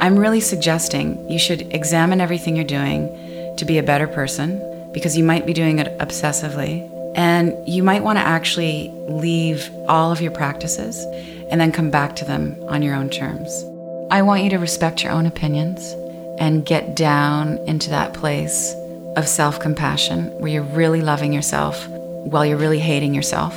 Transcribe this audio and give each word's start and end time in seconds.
I'm 0.00 0.16
really 0.16 0.40
suggesting 0.40 1.28
you 1.28 1.40
should 1.40 1.62
examine 1.74 2.20
everything 2.20 2.54
you're 2.54 2.64
doing 2.64 3.08
to 3.56 3.64
be 3.64 3.78
a 3.78 3.82
better 3.82 4.06
person 4.06 4.62
because 4.92 5.16
you 5.16 5.24
might 5.24 5.44
be 5.44 5.52
doing 5.52 5.80
it 5.80 5.98
obsessively. 5.98 6.88
And 7.16 7.52
you 7.66 7.82
might 7.82 8.04
want 8.04 8.18
to 8.18 8.24
actually 8.24 8.92
leave 9.08 9.68
all 9.88 10.12
of 10.12 10.20
your 10.20 10.30
practices 10.30 11.04
and 11.50 11.60
then 11.60 11.72
come 11.72 11.90
back 11.90 12.14
to 12.16 12.24
them 12.24 12.56
on 12.68 12.82
your 12.82 12.94
own 12.94 13.10
terms. 13.10 13.64
I 14.12 14.22
want 14.22 14.44
you 14.44 14.50
to 14.50 14.58
respect 14.58 15.02
your 15.02 15.12
own 15.12 15.26
opinions 15.26 15.92
and 16.38 16.64
get 16.64 16.94
down 16.94 17.58
into 17.66 17.90
that 17.90 18.14
place 18.14 18.72
of 19.16 19.26
self 19.26 19.58
compassion 19.58 20.26
where 20.38 20.52
you're 20.52 20.62
really 20.62 21.00
loving 21.00 21.32
yourself 21.32 21.88
while 21.88 22.46
you're 22.46 22.56
really 22.56 22.78
hating 22.78 23.14
yourself, 23.14 23.52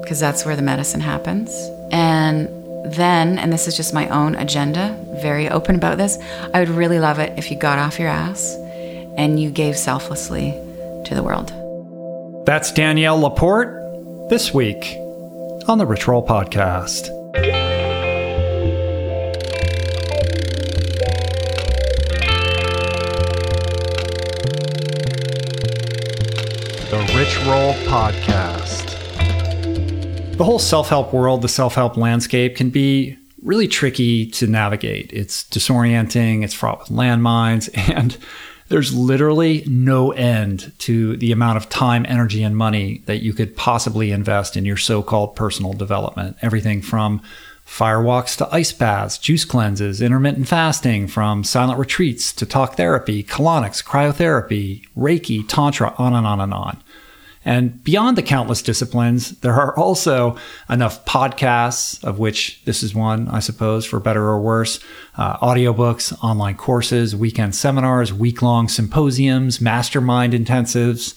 because 0.00 0.18
that's 0.18 0.46
where 0.46 0.56
the 0.56 0.62
medicine 0.62 1.02
happens. 1.02 1.54
And 1.92 2.48
then, 2.84 3.38
and 3.38 3.52
this 3.52 3.66
is 3.66 3.76
just 3.76 3.94
my 3.94 4.08
own 4.08 4.34
agenda, 4.34 4.96
very 5.22 5.48
open 5.48 5.74
about 5.74 5.98
this, 5.98 6.18
I 6.52 6.60
would 6.60 6.68
really 6.68 6.98
love 6.98 7.18
it 7.18 7.38
if 7.38 7.50
you 7.50 7.56
got 7.56 7.78
off 7.78 7.98
your 7.98 8.08
ass 8.08 8.54
and 9.16 9.40
you 9.40 9.50
gave 9.50 9.76
selflessly 9.76 10.52
to 11.04 11.14
the 11.14 11.22
world. 11.22 11.52
That's 12.46 12.72
Danielle 12.72 13.18
LaPorte 13.18 14.28
this 14.28 14.52
week 14.52 14.96
on 15.66 15.78
the 15.78 15.86
Rich 15.86 16.06
Roll 16.06 16.24
Podcast. 16.26 17.08
The 26.90 26.98
Rich 27.16 27.38
Roll 27.46 27.72
Podcast. 27.90 28.83
The 30.36 30.42
whole 30.42 30.58
self 30.58 30.88
help 30.88 31.12
world, 31.12 31.42
the 31.42 31.48
self 31.48 31.76
help 31.76 31.96
landscape 31.96 32.56
can 32.56 32.70
be 32.70 33.16
really 33.42 33.68
tricky 33.68 34.26
to 34.32 34.48
navigate. 34.48 35.12
It's 35.12 35.44
disorienting, 35.44 36.42
it's 36.42 36.52
fraught 36.52 36.80
with 36.80 36.88
landmines, 36.88 37.70
and 37.94 38.16
there's 38.68 38.92
literally 38.92 39.62
no 39.68 40.10
end 40.10 40.72
to 40.80 41.16
the 41.18 41.30
amount 41.30 41.58
of 41.58 41.68
time, 41.68 42.04
energy, 42.08 42.42
and 42.42 42.56
money 42.56 43.02
that 43.06 43.22
you 43.22 43.32
could 43.32 43.56
possibly 43.56 44.10
invest 44.10 44.56
in 44.56 44.64
your 44.64 44.76
so 44.76 45.04
called 45.04 45.36
personal 45.36 45.72
development. 45.72 46.36
Everything 46.42 46.82
from 46.82 47.22
firewalks 47.64 48.36
to 48.38 48.52
ice 48.52 48.72
baths, 48.72 49.18
juice 49.18 49.44
cleanses, 49.44 50.02
intermittent 50.02 50.48
fasting, 50.48 51.06
from 51.06 51.44
silent 51.44 51.78
retreats 51.78 52.32
to 52.32 52.44
talk 52.44 52.76
therapy, 52.76 53.22
colonics, 53.22 53.84
cryotherapy, 53.84 54.84
Reiki, 54.96 55.46
Tantra, 55.46 55.94
on 55.96 56.12
and 56.12 56.26
on 56.26 56.40
and 56.40 56.52
on. 56.52 56.82
And 57.44 57.82
beyond 57.84 58.16
the 58.16 58.22
countless 58.22 58.62
disciplines, 58.62 59.32
there 59.40 59.54
are 59.54 59.76
also 59.76 60.36
enough 60.70 61.04
podcasts, 61.04 62.02
of 62.02 62.18
which 62.18 62.62
this 62.64 62.82
is 62.82 62.94
one, 62.94 63.28
I 63.28 63.40
suppose, 63.40 63.84
for 63.84 64.00
better 64.00 64.24
or 64.24 64.40
worse, 64.40 64.80
uh, 65.16 65.36
audiobooks, 65.38 66.12
online 66.24 66.56
courses, 66.56 67.14
weekend 67.14 67.54
seminars, 67.54 68.12
week 68.12 68.40
long 68.40 68.68
symposiums, 68.68 69.60
mastermind 69.60 70.32
intensives 70.32 71.14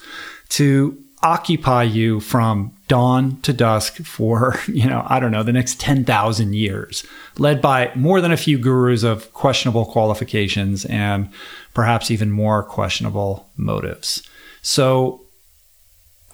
to 0.49 1.01
occupy 1.23 1.83
you 1.83 2.19
from 2.19 2.71
dawn 2.87 3.39
to 3.41 3.51
dusk 3.53 3.97
for, 3.97 4.59
you 4.67 4.87
know, 4.87 5.05
I 5.07 5.19
don't 5.19 5.31
know, 5.31 5.43
the 5.43 5.53
next 5.53 5.79
10,000 5.79 6.53
years, 6.53 7.05
led 7.37 7.61
by 7.61 7.91
more 7.95 8.21
than 8.21 8.31
a 8.31 8.37
few 8.37 8.57
gurus 8.57 9.03
of 9.03 9.33
questionable 9.33 9.85
qualifications 9.85 10.85
and 10.85 11.29
perhaps 11.73 12.11
even 12.11 12.31
more 12.31 12.63
questionable 12.63 13.49
motives. 13.55 14.23
So 14.61 15.21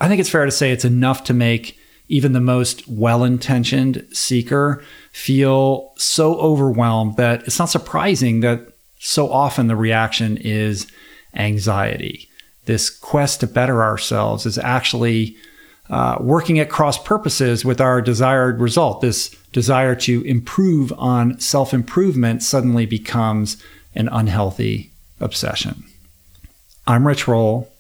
I 0.04 0.10
think 0.10 0.20
it's 0.20 0.30
fair 0.30 0.44
to 0.44 0.52
say 0.52 0.72
it's 0.72 0.84
enough 0.84 1.24
to 1.24 1.34
make 1.34 1.80
even 2.10 2.34
the 2.34 2.42
most 2.42 2.86
well 2.90 3.24
intentioned 3.24 4.06
seeker 4.12 4.84
feel 5.14 5.94
so 5.96 6.36
overwhelmed 6.42 7.16
that 7.16 7.44
it's 7.44 7.58
not 7.58 7.70
surprising 7.70 8.42
that 8.42 8.74
so 9.00 9.32
often 9.32 9.68
the 9.68 9.78
reaction 9.78 10.36
is 10.36 10.88
anxiety. 11.36 12.28
This 12.66 12.90
quest 12.90 13.40
to 13.40 13.48
better 13.48 13.82
ourselves 13.82 14.46
is 14.46 14.58
actually 14.58 15.38
uh, 15.90 16.18
working 16.20 16.60
at 16.60 16.70
cross 16.70 17.02
purposes 17.02 17.64
with 17.64 17.80
our 17.80 18.02
desired 18.02 18.60
result. 18.60 19.00
This 19.00 19.30
desire 19.54 19.96
to 19.96 20.22
improve 20.24 20.92
on 20.98 21.40
self 21.40 21.74
improvement 21.74 22.44
suddenly 22.44 22.86
becomes 22.86 23.56
an 23.96 24.10
unhealthy 24.10 24.92
obsession. 25.22 25.86
I'm 26.86 27.08
Rich 27.08 27.26
Roll. 27.30 27.73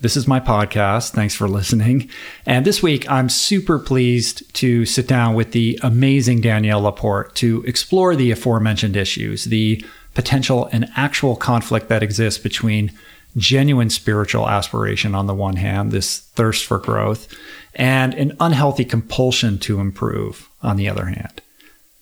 This 0.00 0.16
is 0.16 0.28
my 0.28 0.38
podcast. 0.38 1.10
Thanks 1.10 1.34
for 1.34 1.48
listening. 1.48 2.08
And 2.46 2.64
this 2.64 2.84
week, 2.84 3.10
I'm 3.10 3.28
super 3.28 3.80
pleased 3.80 4.54
to 4.54 4.86
sit 4.86 5.08
down 5.08 5.34
with 5.34 5.50
the 5.50 5.76
amazing 5.82 6.40
Danielle 6.40 6.82
LaPorte 6.82 7.34
to 7.36 7.64
explore 7.64 8.14
the 8.14 8.30
aforementioned 8.30 8.96
issues, 8.96 9.46
the 9.46 9.84
potential 10.14 10.68
and 10.70 10.88
actual 10.94 11.34
conflict 11.34 11.88
that 11.88 12.04
exists 12.04 12.40
between 12.40 12.92
genuine 13.36 13.90
spiritual 13.90 14.48
aspiration 14.48 15.16
on 15.16 15.26
the 15.26 15.34
one 15.34 15.56
hand, 15.56 15.90
this 15.90 16.18
thirst 16.18 16.64
for 16.64 16.78
growth, 16.78 17.26
and 17.74 18.14
an 18.14 18.36
unhealthy 18.38 18.84
compulsion 18.84 19.58
to 19.58 19.80
improve 19.80 20.48
on 20.62 20.76
the 20.76 20.88
other 20.88 21.06
hand. 21.06 21.42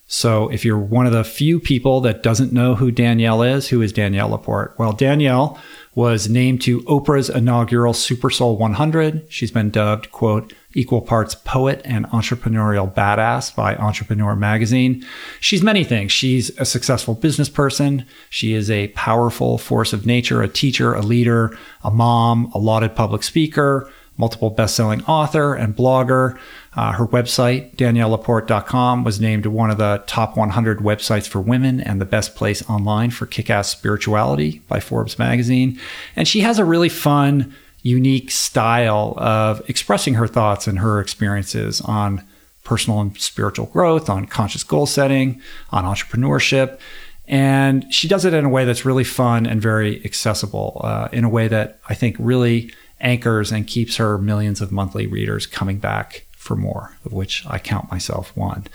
So, 0.08 0.48
if 0.50 0.64
you're 0.64 0.78
one 0.78 1.06
of 1.06 1.12
the 1.12 1.24
few 1.24 1.58
people 1.58 2.00
that 2.02 2.22
doesn't 2.22 2.52
know 2.52 2.76
who 2.76 2.92
Danielle 2.92 3.42
is, 3.42 3.68
who 3.68 3.82
is 3.82 3.92
Danielle 3.92 4.28
LaPorte? 4.28 4.78
Well, 4.78 4.92
Danielle 4.92 5.58
was 5.96 6.28
named 6.28 6.60
to 6.60 6.82
Oprah's 6.82 7.30
inaugural 7.30 7.94
SuperSoul 7.94 8.58
100. 8.58 9.26
She's 9.30 9.50
been 9.50 9.70
dubbed, 9.70 10.12
quote, 10.12 10.52
equal 10.74 11.00
parts 11.00 11.34
poet 11.34 11.80
and 11.86 12.04
entrepreneurial 12.08 12.92
badass 12.92 13.56
by 13.56 13.74
Entrepreneur 13.76 14.36
magazine. 14.36 15.02
She's 15.40 15.62
many 15.62 15.84
things. 15.84 16.12
She's 16.12 16.50
a 16.58 16.66
successful 16.66 17.14
business 17.14 17.48
person. 17.48 18.04
She 18.28 18.52
is 18.52 18.70
a 18.70 18.88
powerful 18.88 19.56
force 19.56 19.94
of 19.94 20.04
nature, 20.04 20.42
a 20.42 20.48
teacher, 20.48 20.92
a 20.92 21.00
leader, 21.00 21.56
a 21.82 21.90
mom, 21.90 22.52
a 22.54 22.58
lauded 22.58 22.94
public 22.94 23.22
speaker, 23.22 23.90
multiple 24.18 24.50
best-selling 24.50 25.02
author 25.04 25.54
and 25.54 25.74
blogger. 25.74 26.38
Uh, 26.76 26.92
her 26.92 27.06
website, 27.06 27.74
daniellelaporte.com, 27.76 29.02
was 29.02 29.18
named 29.18 29.46
one 29.46 29.70
of 29.70 29.78
the 29.78 30.02
top 30.06 30.36
100 30.36 30.80
websites 30.80 31.26
for 31.26 31.40
women 31.40 31.80
and 31.80 32.00
the 32.00 32.04
best 32.04 32.36
place 32.36 32.68
online 32.68 33.10
for 33.10 33.24
kick-ass 33.24 33.70
spirituality 33.70 34.60
by 34.68 34.78
Forbes 34.78 35.18
magazine. 35.18 35.80
And 36.14 36.28
she 36.28 36.40
has 36.40 36.58
a 36.58 36.66
really 36.66 36.90
fun, 36.90 37.54
unique 37.82 38.30
style 38.30 39.14
of 39.16 39.62
expressing 39.70 40.14
her 40.14 40.26
thoughts 40.26 40.66
and 40.66 40.78
her 40.80 41.00
experiences 41.00 41.80
on 41.80 42.22
personal 42.62 43.00
and 43.00 43.16
spiritual 43.18 43.66
growth, 43.66 44.10
on 44.10 44.26
conscious 44.26 44.62
goal 44.62 44.84
setting, 44.84 45.40
on 45.70 45.84
entrepreneurship. 45.84 46.78
And 47.26 47.92
she 47.92 48.06
does 48.06 48.26
it 48.26 48.34
in 48.34 48.44
a 48.44 48.50
way 48.50 48.66
that's 48.66 48.84
really 48.84 49.04
fun 49.04 49.46
and 49.46 49.62
very 49.62 50.04
accessible, 50.04 50.80
uh, 50.84 51.08
in 51.10 51.24
a 51.24 51.28
way 51.28 51.48
that 51.48 51.80
I 51.88 51.94
think 51.94 52.16
really 52.18 52.70
anchors 53.00 53.50
and 53.50 53.66
keeps 53.66 53.96
her 53.96 54.18
millions 54.18 54.60
of 54.60 54.72
monthly 54.72 55.06
readers 55.06 55.46
coming 55.46 55.78
back 55.78 56.25
for 56.46 56.56
more, 56.56 56.96
of 57.04 57.12
which 57.12 57.44
I 57.46 57.58
count 57.58 57.90
myself 57.90 58.34
one. 58.36 58.66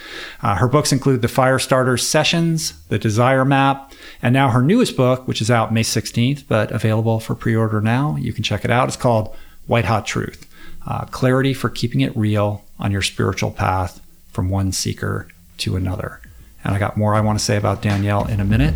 Uh, 0.44 0.56
her 0.56 0.68
books 0.68 0.92
include 0.92 1.22
The 1.22 1.28
Fire 1.28 1.58
Starter 1.58 1.98
Sessions, 1.98 2.74
The 2.90 3.00
Desire 3.00 3.46
Map, 3.46 3.94
and 4.22 4.34
now 4.34 4.50
her 4.50 4.62
newest 4.62 4.96
book, 4.98 5.28
which 5.28 5.42
is 5.42 5.50
out 5.50 5.74
May 5.74 5.84
16th, 5.84 6.44
but 6.48 6.72
available 6.72 7.20
for 7.20 7.34
pre 7.34 7.56
order 7.56 7.82
now. 7.82 8.18
You 8.18 8.34
can 8.34 8.44
check 8.44 8.66
it 8.66 8.72
out. 8.72 8.88
It's 8.88 8.98
called 8.98 9.36
White 9.68 9.86
Hot 9.86 10.06
Truth 10.06 10.48
uh, 10.86 11.06
Clarity 11.06 11.54
for 11.54 11.70
Keeping 11.70 12.02
It 12.02 12.16
Real 12.16 12.64
on 12.80 12.92
Your 12.92 13.02
Spiritual 13.02 13.52
Path 13.52 14.02
from 14.32 14.50
One 14.50 14.72
Seeker 14.72 15.28
to 15.60 15.76
Another. 15.76 16.22
And 16.64 16.76
I 16.76 16.80
got 16.80 16.98
more 16.98 17.16
I 17.16 17.22
want 17.22 17.40
to 17.40 17.44
say 17.44 17.58
about 17.58 17.82
Danielle 17.82 18.28
in 18.28 18.40
a 18.40 18.46
minute. 18.46 18.76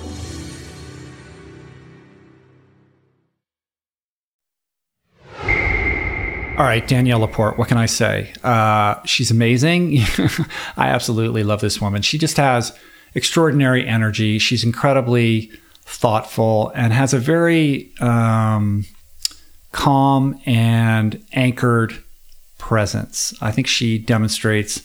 All 6.57 6.67
right, 6.67 6.85
Danielle 6.85 7.21
LaPorte, 7.21 7.57
what 7.57 7.69
can 7.69 7.77
I 7.77 7.85
say? 7.85 8.33
Uh, 8.43 9.01
she's 9.03 9.31
amazing. 9.31 9.99
I 10.77 10.89
absolutely 10.89 11.43
love 11.43 11.61
this 11.61 11.81
woman. 11.81 12.01
She 12.01 12.17
just 12.17 12.37
has 12.37 12.77
extraordinary 13.15 13.87
energy. 13.87 14.37
She's 14.37 14.63
incredibly 14.63 15.49
thoughtful 15.83 16.71
and 16.75 16.93
has 16.93 17.13
a 17.13 17.19
very 17.19 17.91
um, 17.99 18.85
calm 19.71 20.39
and 20.45 21.23
anchored 21.33 22.03
presence. 22.57 23.33
I 23.41 23.51
think 23.51 23.67
she 23.67 23.97
demonstrates 23.97 24.83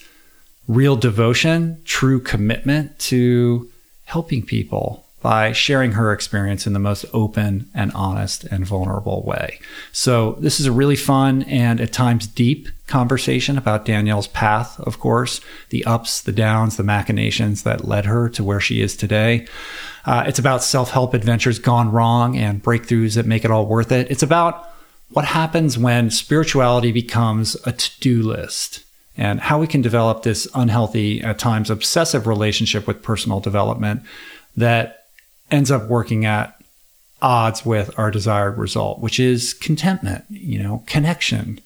real 0.67 0.95
devotion, 0.95 1.81
true 1.83 2.19
commitment 2.19 2.97
to 2.99 3.69
helping 4.05 4.43
people 4.43 5.06
by 5.27 5.51
sharing 5.51 5.91
her 5.91 6.13
experience 6.13 6.65
in 6.65 6.71
the 6.71 6.79
most 6.79 7.03
open 7.11 7.69
and 7.73 7.91
honest 7.91 8.45
and 8.45 8.65
vulnerable 8.65 9.23
way. 9.23 9.59
So, 9.91 10.37
this 10.39 10.57
is 10.61 10.67
a 10.67 10.71
really 10.71 10.95
fun 10.95 11.43
and 11.43 11.81
at 11.81 11.91
times 11.91 12.27
deep 12.27 12.69
conversation 12.87 13.57
about 13.57 13.83
Danielle's 13.83 14.29
path, 14.29 14.79
of 14.79 15.01
course, 15.01 15.41
the 15.67 15.83
ups, 15.83 16.21
the 16.21 16.31
downs, 16.31 16.77
the 16.77 16.83
machinations 16.83 17.63
that 17.63 17.85
led 17.85 18.05
her 18.05 18.29
to 18.29 18.41
where 18.41 18.61
she 18.61 18.79
is 18.79 18.95
today. 18.95 19.45
Uh, 20.05 20.23
it's 20.25 20.39
about 20.39 20.63
self 20.63 20.91
help 20.91 21.13
adventures 21.13 21.59
gone 21.59 21.91
wrong 21.91 22.37
and 22.37 22.63
breakthroughs 22.63 23.15
that 23.15 23.25
make 23.25 23.43
it 23.43 23.51
all 23.51 23.65
worth 23.65 23.91
it. 23.91 24.09
It's 24.09 24.23
about 24.23 24.69
what 25.09 25.25
happens 25.25 25.77
when 25.77 26.09
spirituality 26.09 26.93
becomes 26.93 27.57
a 27.65 27.73
to 27.73 27.99
do 27.99 28.23
list 28.23 28.85
and 29.17 29.41
how 29.41 29.59
we 29.59 29.67
can 29.67 29.81
develop 29.81 30.23
this 30.23 30.47
unhealthy, 30.55 31.19
at 31.21 31.37
times 31.37 31.69
obsessive 31.69 32.27
relationship 32.27 32.87
with 32.87 33.03
personal 33.03 33.41
development 33.41 34.03
that 34.55 35.06
ends 35.51 35.71
up 35.71 35.87
working 35.87 36.25
at 36.25 36.53
odds 37.21 37.65
with 37.65 37.97
our 37.97 38.11
desired 38.11 38.57
result, 38.57 38.99
which 38.99 39.19
is 39.19 39.53
contentment, 39.53 40.25
you 40.29 40.61
know, 40.61 40.83
connection, 40.85 41.59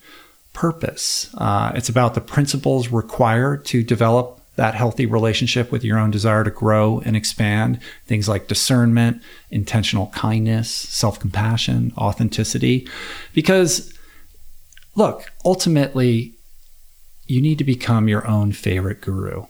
purpose. 0.53 1.33
Uh, 1.37 1.71
it's 1.75 1.89
about 1.89 2.13
the 2.13 2.21
principles 2.21 2.89
required 2.89 3.65
to 3.65 3.83
develop 3.83 4.41
that 4.55 4.75
healthy 4.75 5.05
relationship 5.05 5.71
with 5.71 5.83
your 5.83 5.97
own 5.97 6.11
desire 6.11 6.43
to 6.43 6.51
grow 6.51 6.99
and 7.05 7.15
expand. 7.15 7.79
Things 8.05 8.27
like 8.27 8.47
discernment, 8.47 9.21
intentional 9.49 10.07
kindness, 10.07 10.69
self 10.69 11.19
compassion, 11.19 11.93
authenticity. 11.97 12.87
Because, 13.33 13.97
look, 14.95 15.31
ultimately, 15.45 16.33
you 17.27 17.41
need 17.41 17.57
to 17.57 17.63
become 17.63 18.07
your 18.07 18.27
own 18.27 18.51
favorite 18.51 19.01
guru. 19.01 19.45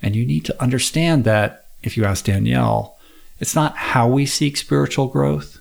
And 0.00 0.14
you 0.14 0.24
need 0.24 0.44
to 0.44 0.62
understand 0.62 1.24
that, 1.24 1.66
if 1.82 1.96
you 1.96 2.04
ask 2.04 2.24
Danielle, 2.24 2.96
it's 3.40 3.54
not 3.54 3.76
how 3.76 4.08
we 4.08 4.26
seek 4.26 4.56
spiritual 4.56 5.08
growth, 5.08 5.60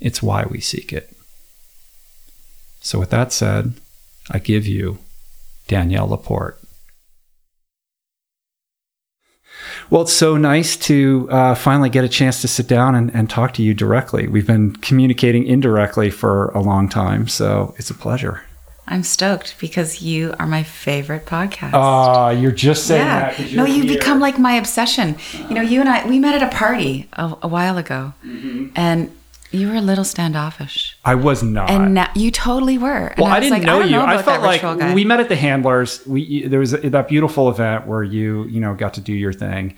it's 0.00 0.22
why 0.22 0.44
we 0.44 0.60
seek 0.60 0.92
it. 0.92 1.10
So, 2.80 2.98
with 2.98 3.10
that 3.10 3.32
said, 3.32 3.74
I 4.30 4.38
give 4.38 4.66
you 4.66 4.98
Danielle 5.68 6.08
LaPorte. 6.08 6.58
Well, 9.90 10.02
it's 10.02 10.12
so 10.12 10.36
nice 10.36 10.76
to 10.78 11.28
uh, 11.30 11.54
finally 11.54 11.88
get 11.88 12.04
a 12.04 12.08
chance 12.08 12.40
to 12.40 12.48
sit 12.48 12.66
down 12.66 12.94
and, 12.94 13.14
and 13.14 13.28
talk 13.28 13.54
to 13.54 13.62
you 13.62 13.74
directly. 13.74 14.26
We've 14.26 14.46
been 14.46 14.76
communicating 14.76 15.46
indirectly 15.46 16.10
for 16.10 16.48
a 16.48 16.60
long 16.60 16.88
time, 16.88 17.28
so 17.28 17.74
it's 17.78 17.90
a 17.90 17.94
pleasure. 17.94 18.42
I'm 18.86 19.02
stoked 19.02 19.56
because 19.60 20.02
you 20.02 20.34
are 20.38 20.46
my 20.46 20.62
favorite 20.62 21.24
podcast. 21.26 21.70
Ah, 21.72 22.30
you're 22.30 22.52
just 22.52 22.86
saying 22.86 23.04
that. 23.06 23.34
'cause 23.36 23.52
No, 23.54 23.64
you've 23.64 23.86
here. 23.88 23.98
become 23.98 24.20
like 24.20 24.38
my 24.38 24.52
obsession. 24.54 25.16
You 25.48 25.54
know, 25.54 25.62
you 25.62 25.80
and 25.80 25.88
I, 25.88 26.06
we 26.06 26.18
met 26.18 26.40
at 26.40 26.52
a 26.52 26.54
party 26.54 27.08
a, 27.14 27.34
a 27.42 27.48
while 27.48 27.78
ago, 27.78 28.12
Mm-hmm. 28.26 28.66
and 28.76 29.10
you 29.50 29.68
were 29.68 29.76
a 29.76 29.80
little 29.80 30.04
standoffish. 30.04 30.98
I 31.04 31.14
was 31.14 31.42
not. 31.42 31.70
And 31.70 31.94
now 31.94 32.10
you 32.16 32.30
totally 32.30 32.76
were. 32.76 33.06
And 33.08 33.18
well, 33.18 33.32
I, 33.32 33.38
was 33.38 33.48
didn't 33.48 33.58
like, 33.60 33.62
know 33.66 33.78
don't 33.80 33.90
you. 33.90 33.98
I 34.00 34.14
about 34.14 34.24
felt 34.24 34.40
that 34.42 34.46
like 34.46 34.62
guy. 34.80 34.92
we 34.94 35.04
met 35.04 35.20
at 35.20 35.28
the 35.28 35.36
Handlers. 35.36 36.04
We 36.06 36.46
there 36.46 36.58
was 36.60 36.72
a, 36.74 36.90
that 36.90 37.08
beautiful 37.08 37.48
event 37.48 37.86
where 37.86 38.02
you 38.02 38.44
you 38.46 38.60
know 38.60 38.74
got 38.74 38.94
to 38.94 39.00
do 39.00 39.12
your 39.14 39.32
thing, 39.32 39.76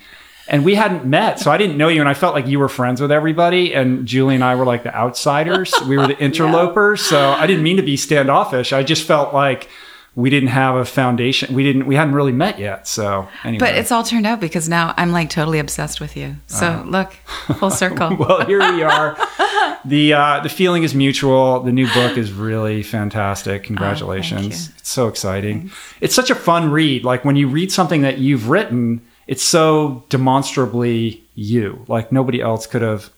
and 0.49 0.63
we 0.63 0.75
hadn't 0.75 1.05
met, 1.05 1.39
so 1.39 1.51
I 1.51 1.57
didn't 1.57 1.77
know 1.77 1.87
you, 1.87 1.99
and 1.99 2.09
I 2.09 2.13
felt 2.13 2.33
like 2.33 2.47
you 2.47 2.59
were 2.59 2.69
friends 2.69 3.01
with 3.01 3.11
everybody, 3.11 3.73
and 3.73 4.05
Julie 4.05 4.35
and 4.35 4.43
I 4.43 4.55
were 4.55 4.65
like 4.65 4.83
the 4.83 4.95
outsiders. 4.95 5.73
we 5.87 5.97
were 5.97 6.07
the 6.07 6.17
interlopers, 6.23 7.01
so 7.01 7.31
I 7.31 7.47
didn't 7.47 7.63
mean 7.63 7.77
to 7.77 7.83
be 7.83 7.97
standoffish. 7.97 8.73
I 8.73 8.83
just 8.83 9.05
felt 9.05 9.33
like 9.33 9.69
we 10.17 10.31
didn't 10.31 10.49
have 10.49 10.73
a 10.75 10.83
foundation. 10.83 11.53
We 11.53 11.61
didn't. 11.61 11.85
We 11.85 11.93
hadn't 11.95 12.15
really 12.15 12.31
met 12.31 12.57
yet. 12.57 12.87
So 12.87 13.27
anyway, 13.43 13.59
But 13.59 13.75
it's 13.75 13.91
all 13.91 14.03
turned 14.03 14.25
out 14.25 14.39
because 14.41 14.67
now 14.67 14.95
I'm 14.97 15.11
like 15.11 15.29
totally 15.29 15.59
obsessed 15.59 16.01
with 16.01 16.17
you. 16.17 16.37
So 16.47 16.83
look, 16.87 17.13
full 17.59 17.69
circle. 17.69 18.15
well, 18.19 18.43
here 18.43 18.59
we 18.73 18.81
are. 18.81 19.15
the 19.85 20.13
uh, 20.13 20.39
the 20.39 20.49
feeling 20.49 20.81
is 20.81 20.95
mutual. 20.95 21.59
The 21.59 21.71
new 21.71 21.85
book 21.93 22.17
is 22.17 22.31
really 22.31 22.81
fantastic. 22.81 23.63
Congratulations! 23.65 24.69
you. 24.69 24.73
It's 24.79 24.89
so 24.89 25.07
exciting. 25.07 25.69
It's 26.01 26.15
such 26.15 26.31
a 26.31 26.35
fun 26.35 26.71
read. 26.71 27.03
Like 27.03 27.23
when 27.23 27.35
you 27.35 27.47
read 27.47 27.71
something 27.71 28.01
that 28.01 28.17
you've 28.17 28.49
written, 28.49 29.01
it's 29.27 29.43
so 29.43 30.05
demonstrably 30.09 31.23
you. 31.35 31.85
Like 31.87 32.11
nobody 32.11 32.41
else 32.41 32.65
could 32.65 32.81
have 32.81 33.11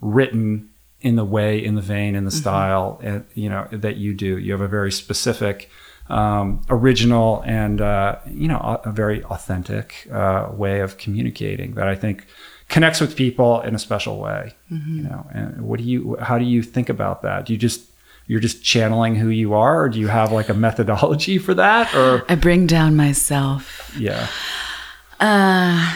written 0.00 0.68
in 1.00 1.16
the 1.16 1.24
way, 1.24 1.62
in 1.64 1.74
the 1.74 1.82
vein, 1.82 2.14
in 2.14 2.24
the 2.24 2.30
style, 2.30 3.00
and 3.02 3.24
you 3.34 3.48
know 3.48 3.66
that 3.72 3.96
you 3.96 4.14
do. 4.14 4.38
You 4.38 4.52
have 4.52 4.60
a 4.60 4.68
very 4.68 4.92
specific. 4.92 5.70
Um, 6.08 6.62
original 6.68 7.42
and 7.46 7.80
uh, 7.80 8.18
you 8.26 8.48
know 8.48 8.58
a, 8.58 8.88
a 8.88 8.92
very 8.92 9.22
authentic 9.24 10.08
uh, 10.12 10.48
way 10.52 10.80
of 10.80 10.98
communicating 10.98 11.74
that 11.74 11.86
I 11.88 11.94
think 11.94 12.26
connects 12.68 13.00
with 13.00 13.16
people 13.16 13.60
in 13.60 13.74
a 13.74 13.78
special 13.78 14.18
way. 14.18 14.54
You 14.68 15.02
know, 15.02 15.26
and 15.32 15.62
what 15.62 15.78
do 15.78 15.84
you? 15.84 16.16
How 16.20 16.38
do 16.38 16.44
you 16.44 16.62
think 16.62 16.88
about 16.88 17.22
that? 17.22 17.46
Do 17.46 17.52
you 17.52 17.58
just 17.58 17.88
you're 18.26 18.40
just 18.40 18.64
channeling 18.64 19.14
who 19.14 19.28
you 19.28 19.54
are, 19.54 19.82
or 19.82 19.88
do 19.88 20.00
you 20.00 20.08
have 20.08 20.32
like 20.32 20.48
a 20.48 20.54
methodology 20.54 21.38
for 21.38 21.54
that? 21.54 21.94
Or 21.94 22.24
I 22.28 22.34
bring 22.34 22.66
down 22.66 22.96
myself. 22.96 23.94
yeah, 23.98 24.26
Uh, 25.22 25.94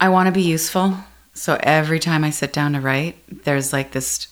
I 0.00 0.08
want 0.08 0.26
to 0.26 0.32
be 0.32 0.42
useful. 0.42 0.96
So 1.34 1.56
every 1.62 2.00
time 2.00 2.24
I 2.24 2.30
sit 2.30 2.52
down 2.52 2.72
to 2.72 2.80
write, 2.80 3.16
there's 3.44 3.72
like 3.72 3.92
this 3.92 4.26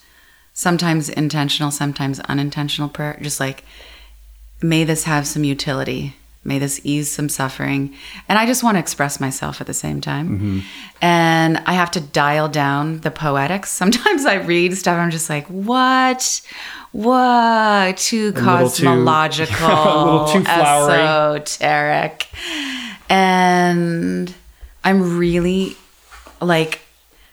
sometimes 0.53 1.07
intentional, 1.07 1.71
sometimes 1.71 2.19
unintentional 2.21 2.89
prayer. 2.89 3.17
Just 3.21 3.39
like, 3.39 3.63
may 4.61 4.83
this 4.83 5.05
have 5.05 5.25
some 5.25 5.45
utility. 5.45 6.15
May 6.43 6.59
this 6.59 6.81
ease 6.83 7.09
some 7.11 7.29
suffering. 7.29 7.93
And 8.27 8.37
I 8.37 8.45
just 8.45 8.63
want 8.63 8.75
to 8.75 8.79
express 8.79 9.19
myself 9.19 9.59
at 9.61 9.67
the 9.67 9.73
same 9.73 9.99
time. 10.01 10.63
And 11.01 11.57
I 11.65 11.73
have 11.73 11.91
to 11.91 12.01
dial 12.01 12.47
down 12.49 12.99
the 13.01 13.11
poetics. 13.11 13.69
Sometimes 13.81 14.25
I 14.25 14.35
read 14.35 14.75
stuff, 14.77 14.93
and 14.93 15.01
I'm 15.01 15.11
just 15.11 15.29
like, 15.29 15.45
what? 15.47 16.41
What? 16.93 17.97
Too 17.97 18.31
too- 18.31 18.39
cosmological, 18.41 19.67
a 19.67 20.03
little 20.05 20.27
too 20.27 20.43
flowery. 20.45 20.93
esoteric. 21.01 22.27
And 23.09 24.33
I'm 24.83 25.17
really 25.17 25.75
like 26.41 26.81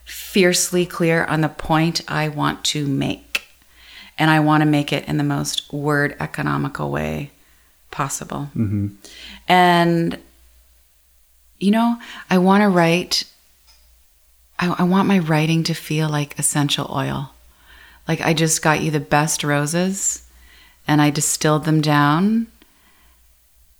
fiercely 0.04 0.86
clear 0.86 1.24
on 1.24 1.40
the 1.40 1.48
point 1.48 2.00
I 2.08 2.28
want 2.28 2.64
to 2.66 2.86
make. 2.86 3.46
And 4.18 4.30
I 4.30 4.40
want 4.40 4.60
to 4.60 4.66
make 4.66 4.92
it 4.92 5.08
in 5.08 5.16
the 5.16 5.24
most 5.24 5.72
word 5.72 6.16
economical 6.20 6.90
way 6.90 7.30
possible. 7.90 8.50
Mm-hmm. 8.56 8.88
And, 9.48 10.18
you 11.58 11.70
know, 11.70 11.96
I 12.30 12.38
want 12.38 12.62
to 12.62 12.68
write, 12.68 13.24
I, 14.58 14.74
I 14.78 14.82
want 14.84 15.08
my 15.08 15.18
writing 15.18 15.64
to 15.64 15.74
feel 15.74 16.08
like 16.08 16.38
essential 16.38 16.88
oil. 16.92 17.32
Like 18.06 18.20
I 18.20 18.34
just 18.34 18.62
got 18.62 18.82
you 18.82 18.90
the 18.90 19.00
best 19.00 19.42
roses 19.42 20.26
and 20.86 21.00
I 21.00 21.10
distilled 21.10 21.64
them 21.64 21.80
down 21.80 22.48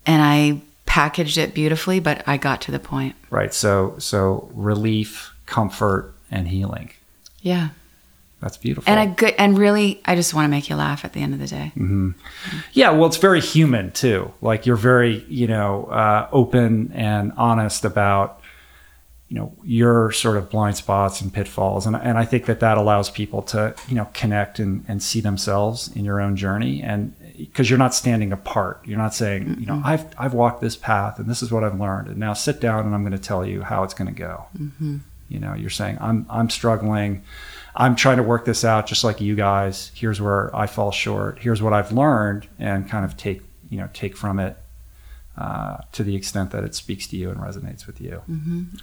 and 0.06 0.22
I 0.22 0.62
packaged 0.94 1.38
it 1.38 1.54
beautifully, 1.54 1.98
but 1.98 2.22
I 2.24 2.36
got 2.36 2.60
to 2.62 2.70
the 2.70 2.78
point. 2.78 3.16
right. 3.30 3.52
So 3.52 3.96
so 3.98 4.48
relief, 4.54 5.34
comfort, 5.44 6.14
and 6.30 6.46
healing. 6.46 6.92
Yeah. 7.42 7.70
That's 8.40 8.56
beautiful. 8.56 8.88
And 8.92 9.10
a 9.10 9.12
good 9.12 9.34
and 9.36 9.58
really 9.58 10.00
I 10.04 10.14
just 10.14 10.34
want 10.34 10.44
to 10.44 10.50
make 10.50 10.70
you 10.70 10.76
laugh 10.76 11.04
at 11.04 11.12
the 11.12 11.20
end 11.20 11.34
of 11.34 11.40
the 11.40 11.48
day. 11.48 11.72
Yeah, 12.72 12.90
well, 12.92 13.06
it's 13.06 13.16
very 13.16 13.40
human 13.40 13.90
too. 13.90 14.32
Like 14.40 14.66
you're 14.66 14.76
very, 14.76 15.24
you 15.28 15.48
know, 15.48 15.86
uh, 15.86 16.28
open 16.30 16.92
and 16.92 17.32
honest 17.36 17.84
about, 17.84 18.40
you 19.28 19.36
know, 19.36 19.52
your 19.64 20.12
sort 20.12 20.36
of 20.36 20.48
blind 20.48 20.76
spots 20.76 21.20
and 21.20 21.32
pitfalls, 21.32 21.86
and 21.86 21.96
and 21.96 22.18
I 22.18 22.24
think 22.24 22.46
that 22.46 22.60
that 22.60 22.78
allows 22.78 23.10
people 23.10 23.42
to, 23.42 23.74
you 23.88 23.96
know, 23.96 24.08
connect 24.14 24.60
and 24.60 24.84
and 24.86 25.02
see 25.02 25.20
themselves 25.20 25.90
in 25.96 26.04
your 26.04 26.20
own 26.20 26.36
journey, 26.36 26.82
and 26.82 27.14
because 27.36 27.68
you're 27.68 27.78
not 27.78 27.94
standing 27.94 28.32
apart, 28.32 28.80
you're 28.84 28.98
not 28.98 29.14
saying, 29.14 29.56
you 29.58 29.66
know, 29.66 29.82
I've 29.84 30.06
I've 30.18 30.34
walked 30.34 30.60
this 30.60 30.76
path 30.76 31.18
and 31.18 31.28
this 31.28 31.42
is 31.42 31.50
what 31.50 31.64
I've 31.64 31.78
learned, 31.78 32.08
and 32.08 32.16
now 32.18 32.32
sit 32.32 32.60
down 32.60 32.86
and 32.86 32.94
I'm 32.94 33.02
going 33.02 33.12
to 33.12 33.18
tell 33.18 33.44
you 33.44 33.62
how 33.62 33.82
it's 33.84 33.94
going 33.94 34.12
to 34.12 34.18
go. 34.18 34.46
You 35.28 35.40
know, 35.40 35.54
you're 35.54 35.70
saying 35.70 35.98
I'm 36.00 36.26
I'm 36.30 36.50
struggling. 36.50 37.22
I'm 37.74 37.96
trying 37.96 38.18
to 38.18 38.22
work 38.22 38.44
this 38.44 38.64
out 38.64 38.86
just 38.86 39.02
like 39.02 39.20
you 39.20 39.34
guys. 39.34 39.90
Here's 39.94 40.20
where 40.20 40.54
I 40.54 40.66
fall 40.66 40.92
short. 40.92 41.40
Here's 41.40 41.60
what 41.60 41.72
I've 41.72 41.90
learned, 41.92 42.46
and 42.58 42.88
kind 42.88 43.04
of 43.04 43.16
take 43.16 43.42
you 43.70 43.78
know 43.78 43.88
take 43.92 44.16
from 44.16 44.38
it 44.38 44.56
uh, 45.36 45.78
to 45.92 46.04
the 46.04 46.14
extent 46.14 46.52
that 46.52 46.62
it 46.62 46.74
speaks 46.76 47.08
to 47.08 47.16
you 47.16 47.30
and 47.30 47.40
resonates 47.40 47.86
with 47.86 48.00
you. 48.00 48.22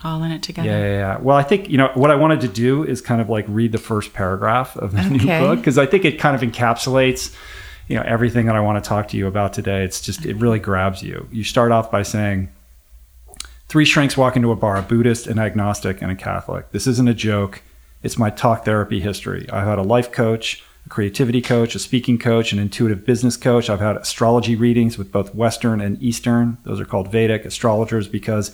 All 0.04 0.22
in 0.24 0.32
it 0.32 0.44
together. 0.44 0.68
Yeah, 0.68 0.80
yeah, 0.80 0.98
yeah. 0.98 1.18
Well, 1.20 1.38
I 1.38 1.44
think 1.44 1.70
you 1.70 1.78
know 1.78 1.92
what 1.94 2.12
I 2.12 2.16
wanted 2.16 2.42
to 2.42 2.50
do 2.50 2.84
is 2.84 3.00
kind 3.02 3.22
of 3.22 3.30
like 3.30 3.46
read 3.48 3.72
the 3.72 3.78
first 3.78 4.14
paragraph 4.14 4.76
of 4.76 4.92
the 4.92 5.04
new 5.04 5.26
book 5.26 5.60
because 5.60 5.78
I 5.78 5.86
think 5.86 6.04
it 6.04 6.20
kind 6.20 6.36
of 6.36 6.42
encapsulates 6.42 7.34
you 7.88 7.96
know 7.96 8.04
everything 8.06 8.46
that 8.46 8.56
I 8.56 8.60
want 8.60 8.84
to 8.84 8.88
talk 8.88 9.08
to 9.10 9.18
you 9.18 9.28
about 9.28 9.54
today. 9.54 9.84
It's 9.84 10.02
just 10.02 10.26
it 10.26 10.36
really 10.38 10.60
grabs 10.60 11.04
you. 11.04 11.28
You 11.32 11.44
start 11.44 11.72
off 11.72 11.92
by 11.92 12.04
saying. 12.04 12.50
Three 13.68 13.86
shrinks 13.86 14.18
walk 14.18 14.36
into 14.36 14.52
a 14.52 14.56
bar, 14.58 14.76
a 14.76 14.82
Buddhist, 14.82 15.28
an 15.28 15.40
agnostic, 15.40 16.02
and 16.02 16.12
a 16.12 16.16
Catholic. 16.16 16.72
This 16.72 16.88
isn't 16.88 17.08
a 17.08 17.14
joke. 17.14 17.64
It's 18.04 18.18
my 18.18 18.30
talk 18.30 18.66
therapy 18.66 19.00
history. 19.00 19.48
I've 19.50 19.66
had 19.66 19.80
a 19.80 19.84
life 19.84 20.12
coach, 20.12 20.62
a 20.86 20.90
creativity 20.90 21.42
coach, 21.42 21.76
a 21.76 21.80
speaking 21.80 22.18
coach, 22.18 22.52
an 22.52 22.60
intuitive 22.60 23.06
business 23.06 23.38
coach. 23.38 23.70
I've 23.70 23.80
had 23.80 23.98
astrology 23.98 24.56
readings 24.56 24.98
with 24.98 25.12
both 25.12 25.36
Western 25.36 25.82
and 25.82 26.02
Eastern. 26.02 26.58
Those 26.64 26.80
are 26.80 26.86
called 26.86 27.12
Vedic 27.12 27.46
astrologers 27.46 28.08
because, 28.08 28.52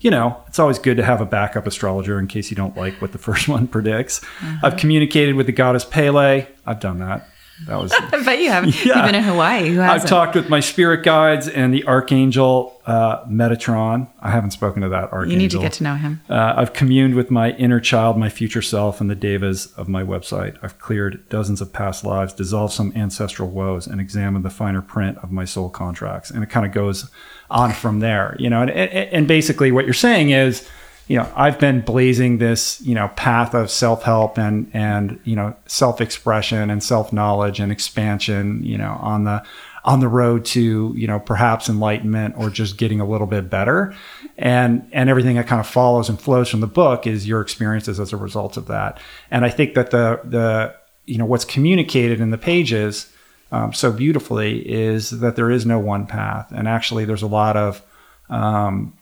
you 0.00 0.10
know, 0.10 0.40
it's 0.46 0.58
always 0.58 0.78
good 0.78 0.96
to 0.96 1.04
have 1.04 1.20
a 1.20 1.26
backup 1.26 1.66
astrologer 1.66 2.18
in 2.18 2.28
case 2.28 2.50
you 2.50 2.56
don't 2.56 2.76
like 2.76 2.94
what 3.02 3.12
the 3.12 3.18
first 3.28 3.48
one 3.48 3.66
predicts. 3.66 4.20
I've 4.40 4.72
mm-hmm. 4.72 4.78
communicated 4.78 5.34
with 5.34 5.46
the 5.46 5.52
goddess 5.52 5.84
Pele. 5.84 6.46
I've 6.64 6.80
done 6.80 6.98
that. 7.00 7.28
That 7.66 7.80
was 7.80 7.92
I 7.98 8.22
bet 8.24 8.40
you 8.40 8.50
have. 8.50 8.66
Yeah. 8.66 8.96
You've 8.96 9.06
been 9.06 9.14
in 9.14 9.22
Hawaii. 9.22 9.68
Who 9.68 9.80
I've 9.80 10.06
talked 10.06 10.34
with 10.34 10.48
my 10.48 10.60
spirit 10.60 11.04
guides 11.04 11.48
and 11.48 11.72
the 11.72 11.84
archangel 11.84 12.80
uh, 12.86 13.24
Metatron. 13.26 14.08
I 14.20 14.30
haven't 14.30 14.50
spoken 14.50 14.82
to 14.82 14.88
that 14.90 15.12
archangel. 15.12 15.30
you 15.32 15.38
need 15.38 15.50
to 15.52 15.58
get 15.60 15.72
to 15.74 15.84
know 15.84 15.94
him. 15.94 16.20
Uh, 16.28 16.54
I've 16.56 16.72
communed 16.72 17.14
with 17.14 17.30
my 17.30 17.52
inner 17.52 17.80
child, 17.80 18.18
my 18.18 18.28
future 18.28 18.60
self, 18.62 19.00
and 19.00 19.08
the 19.08 19.14
devas 19.14 19.72
of 19.74 19.88
my 19.88 20.02
website. 20.02 20.58
I've 20.62 20.78
cleared 20.78 21.28
dozens 21.28 21.60
of 21.60 21.72
past 21.72 22.04
lives, 22.04 22.32
dissolved 22.32 22.74
some 22.74 22.92
ancestral 22.96 23.48
woes, 23.48 23.86
and 23.86 24.00
examined 24.00 24.44
the 24.44 24.50
finer 24.50 24.82
print 24.82 25.18
of 25.18 25.30
my 25.30 25.44
soul 25.44 25.70
contracts. 25.70 26.30
And 26.30 26.42
it 26.42 26.50
kind 26.50 26.66
of 26.66 26.72
goes 26.72 27.10
on 27.50 27.72
from 27.72 28.00
there, 28.00 28.36
you 28.38 28.50
know. 28.50 28.62
And, 28.62 28.70
and, 28.70 28.90
and 28.90 29.28
basically, 29.28 29.70
what 29.72 29.84
you're 29.84 29.94
saying 29.94 30.30
is, 30.30 30.68
you 31.06 31.18
know, 31.18 31.30
I've 31.36 31.58
been 31.58 31.82
blazing 31.82 32.38
this, 32.38 32.80
you 32.80 32.94
know, 32.94 33.08
path 33.08 33.54
of 33.54 33.70
self-help 33.70 34.38
and 34.38 34.70
and 34.72 35.20
you 35.24 35.36
know, 35.36 35.54
self-expression 35.66 36.70
and 36.70 36.82
self-knowledge 36.82 37.60
and 37.60 37.70
expansion, 37.70 38.64
you 38.64 38.78
know, 38.78 38.98
on 39.00 39.24
the 39.24 39.44
on 39.84 40.00
the 40.00 40.08
road 40.08 40.46
to 40.46 40.94
you 40.96 41.06
know 41.06 41.20
perhaps 41.20 41.68
enlightenment 41.68 42.34
or 42.38 42.48
just 42.48 42.78
getting 42.78 43.00
a 43.00 43.06
little 43.06 43.26
bit 43.26 43.50
better. 43.50 43.94
And 44.38 44.88
and 44.92 45.10
everything 45.10 45.36
that 45.36 45.46
kind 45.46 45.60
of 45.60 45.66
follows 45.66 46.08
and 46.08 46.20
flows 46.20 46.48
from 46.48 46.60
the 46.60 46.66
book 46.66 47.06
is 47.06 47.28
your 47.28 47.40
experiences 47.40 48.00
as 48.00 48.12
a 48.12 48.16
result 48.16 48.56
of 48.56 48.66
that. 48.66 48.98
And 49.30 49.44
i 49.44 49.50
think 49.50 49.74
that 49.74 49.90
the 49.90 50.20
the 50.24 50.74
you 51.06 51.18
know 51.18 51.26
what's 51.26 51.44
communicated 51.44 52.20
in 52.20 52.30
the 52.30 52.38
pages 52.38 53.12
um, 53.52 53.72
so 53.72 53.92
beautifully 53.92 54.68
is 54.68 55.10
that 55.10 55.36
there 55.36 55.50
is 55.50 55.64
no 55.64 55.78
one 55.78 56.06
path. 56.06 56.50
And 56.50 56.66
actually 56.66 57.04
there's 57.04 57.22
a 57.22 57.28
lot 57.28 57.56
of 57.56 57.82
um, 58.28 58.94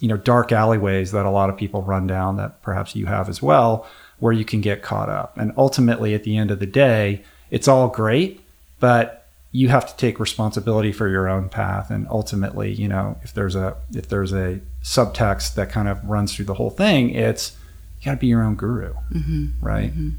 you 0.00 0.08
know 0.08 0.16
dark 0.16 0.50
alleyways 0.50 1.12
that 1.12 1.26
a 1.26 1.30
lot 1.30 1.48
of 1.48 1.56
people 1.56 1.82
run 1.82 2.06
down 2.06 2.36
that 2.36 2.60
perhaps 2.62 2.96
you 2.96 3.06
have 3.06 3.28
as 3.28 3.40
well 3.40 3.86
where 4.18 4.32
you 4.32 4.44
can 4.44 4.60
get 4.60 4.82
caught 4.82 5.08
up 5.08 5.36
and 5.38 5.52
ultimately 5.56 6.14
at 6.14 6.24
the 6.24 6.36
end 6.36 6.50
of 6.50 6.58
the 6.58 6.66
day 6.66 7.22
it's 7.50 7.68
all 7.68 7.88
great 7.88 8.40
but 8.80 9.28
you 9.52 9.68
have 9.68 9.86
to 9.86 9.96
take 9.96 10.18
responsibility 10.18 10.92
for 10.92 11.08
your 11.08 11.28
own 11.28 11.48
path 11.48 11.90
and 11.90 12.06
ultimately 12.10 12.72
you 12.72 12.88
know 12.88 13.16
if 13.22 13.32
there's 13.32 13.54
a 13.54 13.76
if 13.94 14.08
there's 14.08 14.32
a 14.32 14.60
subtext 14.82 15.54
that 15.54 15.70
kind 15.70 15.88
of 15.88 16.02
runs 16.04 16.34
through 16.34 16.46
the 16.46 16.54
whole 16.54 16.70
thing 16.70 17.10
it's 17.10 17.56
you 18.00 18.06
got 18.06 18.12
to 18.12 18.16
be 18.16 18.26
your 18.26 18.42
own 18.42 18.54
guru 18.54 18.94
mm-hmm. 19.12 19.46
right 19.60 19.90
mm-hmm. 19.90 20.10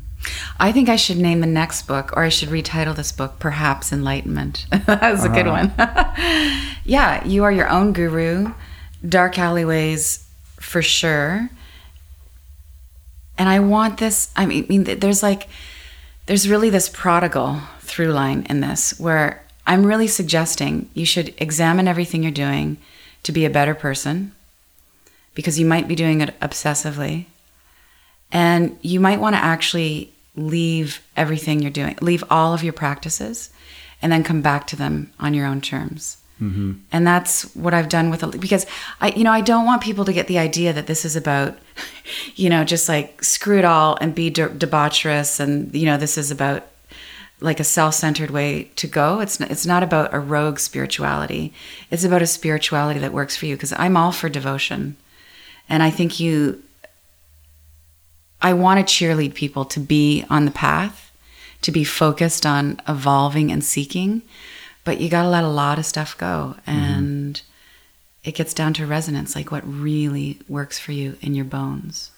I 0.59 0.71
think 0.71 0.87
I 0.87 0.97
should 0.97 1.17
name 1.17 1.39
the 1.39 1.47
next 1.47 1.87
book, 1.87 2.15
or 2.15 2.23
I 2.23 2.29
should 2.29 2.49
retitle 2.49 2.95
this 2.95 3.11
book, 3.11 3.39
Perhaps 3.39 3.91
Enlightenment. 3.91 4.67
that 4.71 5.11
was 5.11 5.25
a 5.25 5.29
uh-huh. 5.29 5.35
good 5.35 5.47
one. 5.47 5.73
yeah, 6.85 7.25
you 7.25 7.43
are 7.43 7.51
your 7.51 7.67
own 7.67 7.91
guru. 7.91 8.53
Dark 9.07 9.39
alleyways, 9.39 10.27
for 10.59 10.81
sure. 10.81 11.49
And 13.37 13.49
I 13.49 13.59
want 13.59 13.97
this. 13.97 14.31
I 14.35 14.45
mean, 14.45 14.65
I 14.65 14.67
mean 14.67 14.83
there's 14.83 15.23
like, 15.23 15.47
there's 16.27 16.49
really 16.49 16.69
this 16.69 16.89
prodigal 16.89 17.59
through 17.79 18.13
line 18.13 18.45
in 18.49 18.61
this 18.61 18.99
where 18.99 19.43
I'm 19.65 19.85
really 19.85 20.07
suggesting 20.07 20.89
you 20.93 21.05
should 21.05 21.33
examine 21.37 21.87
everything 21.87 22.23
you're 22.23 22.31
doing 22.31 22.77
to 23.23 23.31
be 23.31 23.45
a 23.45 23.49
better 23.49 23.75
person 23.75 24.33
because 25.33 25.59
you 25.59 25.65
might 25.65 25.87
be 25.87 25.95
doing 25.95 26.21
it 26.21 26.39
obsessively. 26.39 27.25
And 28.31 28.77
you 28.81 28.99
might 28.99 29.19
want 29.19 29.35
to 29.35 29.43
actually 29.43 30.13
leave 30.35 31.01
everything 31.17 31.61
you're 31.61 31.71
doing, 31.71 31.97
leave 32.01 32.23
all 32.29 32.53
of 32.53 32.63
your 32.63 32.73
practices, 32.73 33.49
and 34.01 34.11
then 34.11 34.23
come 34.23 34.41
back 34.41 34.67
to 34.67 34.75
them 34.75 35.11
on 35.19 35.33
your 35.33 35.45
own 35.45 35.61
terms. 35.61 36.17
Mm-hmm. 36.41 36.73
And 36.91 37.05
that's 37.05 37.55
what 37.55 37.75
I've 37.75 37.87
done 37.87 38.09
with 38.09 38.23
it 38.23 38.41
because 38.41 38.65
I, 38.99 39.09
you 39.09 39.23
know, 39.23 39.31
I 39.31 39.41
don't 39.41 39.65
want 39.65 39.83
people 39.83 40.05
to 40.05 40.13
get 40.13 40.25
the 40.25 40.39
idea 40.39 40.73
that 40.73 40.87
this 40.87 41.05
is 41.05 41.15
about, 41.15 41.57
you 42.35 42.49
know, 42.49 42.63
just 42.63 42.89
like 42.89 43.23
screw 43.23 43.59
it 43.59 43.65
all 43.65 43.97
and 44.01 44.15
be 44.15 44.31
de- 44.31 44.49
debaucherous, 44.49 45.39
and 45.39 45.73
you 45.75 45.85
know, 45.85 45.97
this 45.97 46.17
is 46.17 46.31
about 46.31 46.65
like 47.39 47.59
a 47.59 47.63
self-centered 47.63 48.31
way 48.31 48.65
to 48.75 48.87
go. 48.87 49.19
It's 49.19 49.39
it's 49.39 49.67
not 49.67 49.83
about 49.83 50.13
a 50.13 50.19
rogue 50.19 50.57
spirituality. 50.57 51.53
It's 51.91 52.03
about 52.03 52.23
a 52.23 52.27
spirituality 52.27 52.99
that 52.99 53.13
works 53.13 53.35
for 53.35 53.45
you. 53.45 53.55
Because 53.55 53.73
I'm 53.77 53.95
all 53.95 54.11
for 54.11 54.27
devotion, 54.27 54.97
and 55.69 55.83
I 55.83 55.91
think 55.91 56.19
you. 56.19 56.63
I 58.43 58.53
want 58.53 58.87
to 58.87 59.05
cheerlead 59.05 59.35
people 59.35 59.65
to 59.65 59.79
be 59.79 60.25
on 60.27 60.45
the 60.45 60.51
path, 60.51 61.11
to 61.61 61.71
be 61.71 61.83
focused 61.83 62.43
on 62.43 62.81
evolving 62.87 63.51
and 63.51 63.63
seeking 63.63 64.23
but 64.83 64.99
you 64.99 65.09
got 65.09 65.23
to 65.23 65.29
let 65.29 65.43
a 65.43 65.49
lot 65.49 65.79
of 65.79 65.85
stuff 65.85 66.17
go 66.17 66.55
mm-hmm. 66.59 66.71
and 66.71 67.35
mm-hmm. 67.35 68.29
it 68.29 68.35
gets 68.35 68.53
down 68.53 68.73
to 68.73 68.85
resonance 68.85 69.35
like 69.35 69.51
what 69.51 69.63
really 69.65 70.39
works 70.47 70.79
for 70.79 70.91
you 70.91 71.17
in 71.21 71.35
your 71.35 71.45
bones 71.45 72.11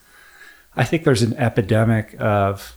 i 0.75 0.83
think 0.83 1.03
there's 1.03 1.21
an 1.21 1.33
epidemic 1.35 2.15
of 2.19 2.75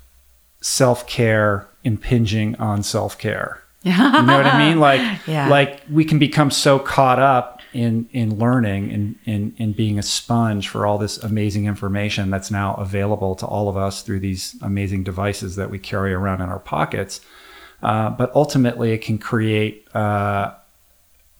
self-care 0.61 1.69
impinging 1.85 2.55
on 2.57 2.83
self-care 2.83 3.63
you 3.83 3.93
know 3.93 4.37
what 4.37 4.47
i 4.47 4.69
mean 4.69 4.81
like 4.81 5.01
yeah. 5.27 5.49
like 5.49 5.81
we 5.91 6.05
can 6.05 6.19
become 6.19 6.51
so 6.51 6.79
caught 6.79 7.21
up 7.21 7.57
in 7.77 8.09
in 8.13 8.39
learning 8.39 8.91
and 8.91 9.19
in, 9.27 9.55
in 9.59 9.73
being 9.73 9.99
a 9.99 10.03
sponge 10.03 10.69
for 10.69 10.87
all 10.87 10.97
this 10.99 11.19
amazing 11.19 11.67
information 11.67 12.31
that's 12.31 12.51
now 12.51 12.75
available 12.75 13.35
to 13.37 13.47
all 13.47 13.69
of 13.69 13.77
us 13.77 14.03
through 14.03 14.19
these 14.19 14.57
amazing 14.63 15.05
devices 15.05 15.57
that 15.57 15.71
we 15.71 15.79
carry 15.79 16.13
around 16.15 16.41
in 16.41 16.49
our 16.49 16.59
pockets 16.59 17.21
uh, 17.83 18.11
but 18.11 18.35
ultimately, 18.35 18.93
it 18.93 18.99
can 19.03 19.19
create 19.19 19.87
uh, 19.95 20.55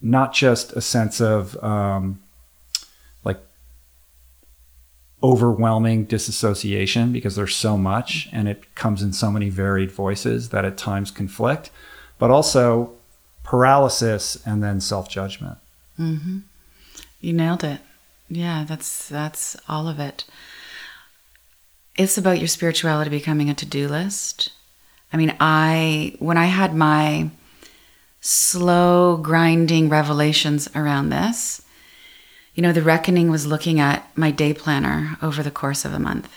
not 0.01 0.33
just 0.33 0.73
a 0.73 0.81
sense 0.81 1.21
of 1.21 1.63
um, 1.63 2.21
like 3.25 3.41
overwhelming 5.23 6.05
disassociation 6.05 7.13
because 7.13 7.37
there's 7.37 7.57
so 7.57 7.77
much 7.77 8.29
and 8.33 8.49
it 8.49 8.75
comes 8.75 9.03
in 9.03 9.13
so 9.13 9.31
many 9.31 9.49
varied 9.49 9.91
voices 9.91 10.51
that 10.51 10.65
at 10.65 10.77
times 10.77 11.11
conflict, 11.11 11.71
but 12.19 12.31
also 12.31 12.93
paralysis 13.43 14.37
and 14.47 14.63
then 14.63 14.81
self 14.81 15.09
judgment. 15.09 15.59
Mm-hmm. 15.99 16.39
You 17.21 17.33
nailed 17.33 17.65
it. 17.65 17.81
Yeah, 18.29 18.65
that's 18.69 19.09
that's 19.09 19.57
all 19.69 19.89
of 19.89 19.99
it. 19.99 20.25
It's 21.97 22.19
about 22.19 22.39
your 22.39 22.49
spirituality 22.49 23.09
becoming 23.09 23.49
a 23.49 23.55
to 23.55 23.65
do 23.65 23.89
list 23.89 24.53
I 25.17 25.19
mean, 25.19 25.35
I, 25.41 26.15
when 26.19 26.37
I 26.37 26.45
had 26.45 26.75
my 26.75 27.31
slow 28.21 29.17
grinding 29.17 29.89
revelations 29.89 30.69
around 30.75 31.09
this, 31.09 31.63
you 32.55 32.63
know, 32.63 32.71
the 32.71 32.83
reckoning 32.83 33.31
was 33.31 33.47
looking 33.47 33.81
at 33.81 34.07
my 34.15 34.31
day 34.31 34.53
planner 34.53 35.17
over 35.23 35.43
the 35.43 35.51
course 35.51 35.87
of 35.87 35.95
a 35.95 35.99
month. 35.99 36.29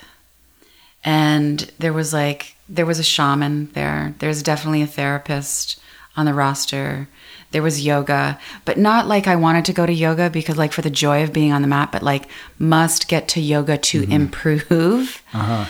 And 1.03 1.69
there 1.77 1.91
was 1.91 2.13
like, 2.13 2.55
there 2.69 2.85
was 2.85 2.99
a 2.99 3.03
shaman 3.03 3.69
there. 3.73 4.15
There's 4.19 4.41
definitely 4.41 4.81
a 4.81 4.87
therapist 4.87 5.77
on 6.15 6.25
the 6.25 6.33
roster. 6.33 7.09
There 7.51 7.61
was 7.61 7.85
yoga, 7.85 8.39
but 8.63 8.77
not 8.77 9.07
like 9.07 9.27
I 9.27 9.35
wanted 9.35 9.65
to 9.65 9.73
go 9.73 9.85
to 9.85 9.91
yoga 9.91 10.29
because, 10.29 10.57
like, 10.57 10.71
for 10.71 10.81
the 10.81 10.89
joy 10.89 11.21
of 11.21 11.33
being 11.33 11.51
on 11.51 11.63
the 11.63 11.67
mat, 11.67 11.91
but 11.91 12.01
like, 12.01 12.29
must 12.57 13.09
get 13.09 13.27
to 13.29 13.41
yoga 13.41 13.77
to 13.77 14.03
mm-hmm. 14.03 14.11
improve. 14.13 15.21
Uh-huh. 15.33 15.65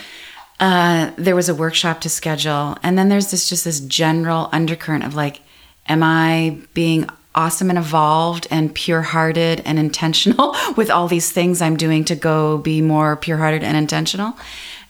Uh, 0.60 1.12
there 1.18 1.36
was 1.36 1.48
a 1.48 1.56
workshop 1.56 2.02
to 2.02 2.10
schedule, 2.10 2.78
and 2.84 2.98
then 2.98 3.10
there's 3.10 3.32
this 3.32 3.48
just 3.48 3.64
this 3.64 3.80
general 3.80 4.50
undercurrent 4.52 5.06
of 5.06 5.16
like, 5.16 5.42
am 5.88 6.04
I 6.04 6.58
being 6.74 7.10
awesome 7.34 7.70
and 7.70 7.80
evolved 7.80 8.48
and 8.52 8.74
pure-hearted 8.76 9.62
and 9.64 9.80
intentional 9.80 10.56
with 10.76 10.90
all 10.90 11.08
these 11.08 11.32
things 11.32 11.62
I'm 11.62 11.78
doing 11.78 12.04
to 12.06 12.16
go 12.16 12.58
be 12.58 12.82
more 12.82 13.16
pure-hearted 13.16 13.64
and 13.64 13.78
intentional? 13.78 14.38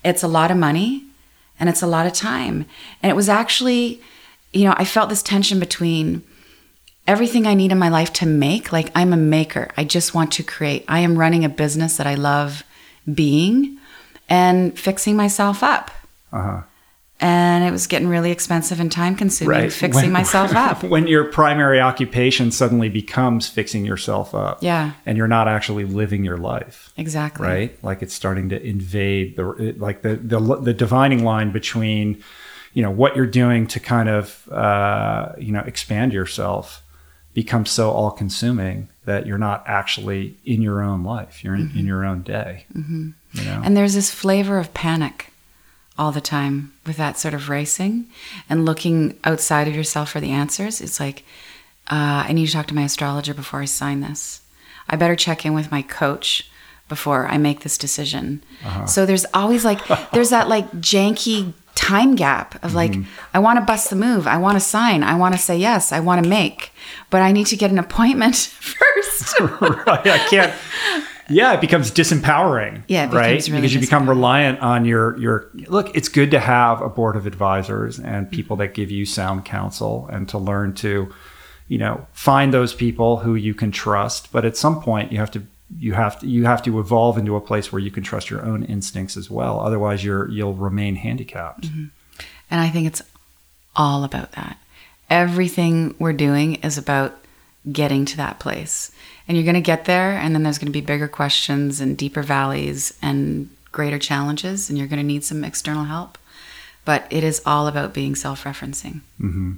It's 0.03 0.23
a 0.23 0.27
lot 0.27 0.49
of 0.49 0.57
money, 0.57 1.03
and 1.59 1.69
it's 1.69 1.83
a 1.83 1.87
lot 1.87 2.07
of 2.07 2.13
time, 2.13 2.65
and 3.03 3.11
it 3.11 3.15
was 3.15 3.29
actually, 3.29 4.01
you 4.51 4.63
know, 4.63 4.73
I 4.75 4.85
felt 4.85 5.09
this 5.09 5.21
tension 5.21 5.59
between 5.59 6.23
everything 7.09 7.47
I 7.47 7.55
need 7.55 7.71
in 7.71 7.79
my 7.79 7.89
life 7.89 8.13
to 8.13 8.25
make. 8.25 8.71
Like 8.71 8.91
I'm 8.95 9.13
a 9.13 9.17
maker. 9.17 9.69
I 9.75 9.83
just 9.83 10.13
want 10.13 10.31
to 10.33 10.43
create. 10.43 10.85
I 10.87 10.99
am 10.99 11.17
running 11.17 11.43
a 11.43 11.49
business 11.49 11.97
that 11.97 12.05
I 12.05 12.13
love 12.15 12.63
being 13.11 13.79
and 14.29 14.77
fixing 14.77 15.15
myself 15.15 15.63
up. 15.63 15.91
Uh-huh. 16.31 16.61
And 17.21 17.65
it 17.65 17.71
was 17.71 17.85
getting 17.85 18.07
really 18.07 18.31
expensive 18.31 18.79
and 18.79 18.89
time 18.89 19.17
consuming 19.17 19.49
right. 19.49 19.73
fixing 19.73 20.03
when, 20.03 20.11
myself 20.13 20.55
up. 20.55 20.83
When 20.83 21.05
your 21.05 21.25
primary 21.25 21.81
occupation 21.81 22.49
suddenly 22.51 22.87
becomes 22.87 23.49
fixing 23.49 23.85
yourself 23.85 24.33
up. 24.33 24.63
Yeah. 24.63 24.93
And 25.05 25.17
you're 25.17 25.27
not 25.27 25.49
actually 25.49 25.83
living 25.83 26.23
your 26.23 26.37
life. 26.37 26.93
Exactly. 26.95 27.45
Right? 27.45 27.83
Like 27.83 28.01
it's 28.01 28.13
starting 28.13 28.47
to 28.49 28.63
invade 28.65 29.35
the 29.35 29.75
like 29.77 30.01
the 30.01 30.15
the, 30.15 30.39
the 30.61 30.73
divining 30.73 31.25
line 31.25 31.51
between 31.51 32.23
you 32.73 32.81
know 32.81 32.91
what 32.91 33.17
you're 33.17 33.25
doing 33.25 33.67
to 33.67 33.81
kind 33.81 34.07
of 34.07 34.47
uh, 34.49 35.33
you 35.37 35.51
know 35.51 35.61
expand 35.61 36.13
yourself 36.13 36.81
becomes 37.33 37.69
so 37.69 37.91
all 37.91 38.11
consuming 38.11 38.87
that 39.05 39.25
you're 39.25 39.37
not 39.37 39.63
actually 39.65 40.37
in 40.45 40.61
your 40.61 40.81
own 40.81 41.03
life. 41.03 41.43
You're 41.43 41.55
in, 41.55 41.67
mm-hmm. 41.67 41.79
in 41.79 41.85
your 41.85 42.05
own 42.05 42.21
day. 42.21 42.65
Mm-hmm. 42.73 43.09
You 43.33 43.45
know? 43.45 43.61
And 43.63 43.75
there's 43.75 43.93
this 43.93 44.11
flavor 44.11 44.57
of 44.57 44.73
panic 44.73 45.31
all 45.97 46.11
the 46.11 46.21
time 46.21 46.73
with 46.85 46.97
that 46.97 47.17
sort 47.17 47.33
of 47.33 47.49
racing 47.49 48.07
and 48.49 48.65
looking 48.65 49.19
outside 49.23 49.67
of 49.67 49.75
yourself 49.75 50.11
for 50.11 50.19
the 50.19 50.31
answers. 50.31 50.79
It's 50.79 50.99
like, 50.99 51.23
uh, 51.91 52.25
I 52.27 52.33
need 52.33 52.45
to 52.47 52.53
talk 52.53 52.67
to 52.67 52.75
my 52.75 52.83
astrologer 52.83 53.33
before 53.33 53.61
I 53.61 53.65
sign 53.65 54.01
this. 54.01 54.41
I 54.89 54.95
better 54.95 55.15
check 55.15 55.45
in 55.45 55.53
with 55.53 55.71
my 55.71 55.81
coach 55.81 56.49
before 56.87 57.27
I 57.27 57.37
make 57.37 57.61
this 57.61 57.77
decision. 57.77 58.43
Uh-huh. 58.63 58.85
So 58.85 59.05
there's 59.05 59.25
always 59.33 59.65
like, 59.65 59.79
there's 60.11 60.29
that 60.29 60.47
like 60.47 60.69
janky 60.73 61.53
time 61.75 62.15
gap 62.15 62.61
of 62.63 62.73
like, 62.73 62.91
mm-hmm. 62.91 63.09
I 63.33 63.39
want 63.39 63.59
to 63.59 63.65
bust 63.65 63.89
the 63.89 63.95
move. 63.95 64.27
I 64.27 64.37
want 64.37 64.55
to 64.55 64.59
sign. 64.59 65.03
I 65.03 65.15
want 65.15 65.33
to 65.33 65.39
say 65.39 65.57
yes. 65.57 65.91
I 65.91 65.99
want 65.99 66.23
to 66.23 66.29
make, 66.29 66.71
but 67.09 67.21
I 67.21 67.31
need 67.31 67.47
to 67.47 67.55
get 67.55 67.71
an 67.71 67.79
appointment 67.79 68.35
first. 68.59 69.39
right. 69.39 70.07
I 70.07 70.27
can't, 70.29 70.53
yeah, 71.29 71.53
it 71.53 71.61
becomes 71.61 71.91
disempowering. 71.91 72.83
Yeah, 72.87 73.05
right, 73.13 73.45
really 73.47 73.61
because 73.61 73.73
you 73.73 73.79
become 73.79 74.09
reliant 74.09 74.59
on 74.59 74.85
your 74.85 75.17
your. 75.17 75.49
Look, 75.67 75.95
it's 75.95 76.09
good 76.09 76.31
to 76.31 76.39
have 76.39 76.81
a 76.81 76.89
board 76.89 77.15
of 77.15 77.25
advisors 77.25 77.99
and 77.99 78.29
people 78.31 78.55
that 78.57 78.73
give 78.73 78.91
you 78.91 79.05
sound 79.05 79.45
counsel, 79.45 80.07
and 80.11 80.27
to 80.29 80.37
learn 80.37 80.73
to, 80.75 81.13
you 81.67 81.77
know, 81.77 82.05
find 82.13 82.53
those 82.53 82.73
people 82.73 83.17
who 83.17 83.35
you 83.35 83.53
can 83.53 83.71
trust. 83.71 84.31
But 84.31 84.45
at 84.45 84.57
some 84.57 84.81
point, 84.81 85.11
you 85.11 85.19
have 85.19 85.31
to 85.31 85.43
you 85.77 85.93
have 85.93 86.19
to 86.19 86.27
you 86.27 86.45
have 86.45 86.63
to 86.63 86.79
evolve 86.79 87.17
into 87.17 87.35
a 87.35 87.41
place 87.41 87.71
where 87.71 87.79
you 87.79 87.91
can 87.91 88.03
trust 88.03 88.29
your 88.29 88.45
own 88.45 88.63
instincts 88.63 89.15
as 89.15 89.29
well. 89.29 89.59
Otherwise, 89.59 90.03
you're 90.03 90.29
you'll 90.29 90.55
remain 90.55 90.95
handicapped. 90.95 91.67
Mm-hmm. 91.67 91.85
And 92.51 92.61
I 92.61 92.69
think 92.69 92.87
it's 92.87 93.01
all 93.75 94.03
about 94.03 94.31
that. 94.33 94.57
Everything 95.09 95.95
we're 95.99 96.13
doing 96.13 96.55
is 96.55 96.77
about 96.77 97.15
getting 97.71 98.05
to 98.05 98.17
that 98.17 98.39
place. 98.39 98.91
And 99.29 99.37
you're 99.37 99.45
going 99.45 99.53
to 99.53 99.61
get 99.61 99.85
there, 99.85 100.11
and 100.11 100.35
then 100.35 100.43
there's 100.43 100.57
going 100.57 100.67
to 100.67 100.73
be 100.73 100.81
bigger 100.81 101.07
questions 101.07 101.79
and 101.79 101.95
deeper 101.97 102.21
valleys 102.21 102.97
and 103.01 103.49
greater 103.71 103.99
challenges, 103.99 104.69
and 104.69 104.77
you're 104.77 104.87
going 104.87 104.99
to 104.99 105.05
need 105.05 105.23
some 105.23 105.45
external 105.45 105.85
help. 105.85 106.17
But 106.83 107.05
it 107.09 107.23
is 107.23 107.41
all 107.45 107.67
about 107.67 107.93
being 107.93 108.15
self 108.15 108.43
referencing. 108.43 109.01
Mm-hmm. 109.21 109.53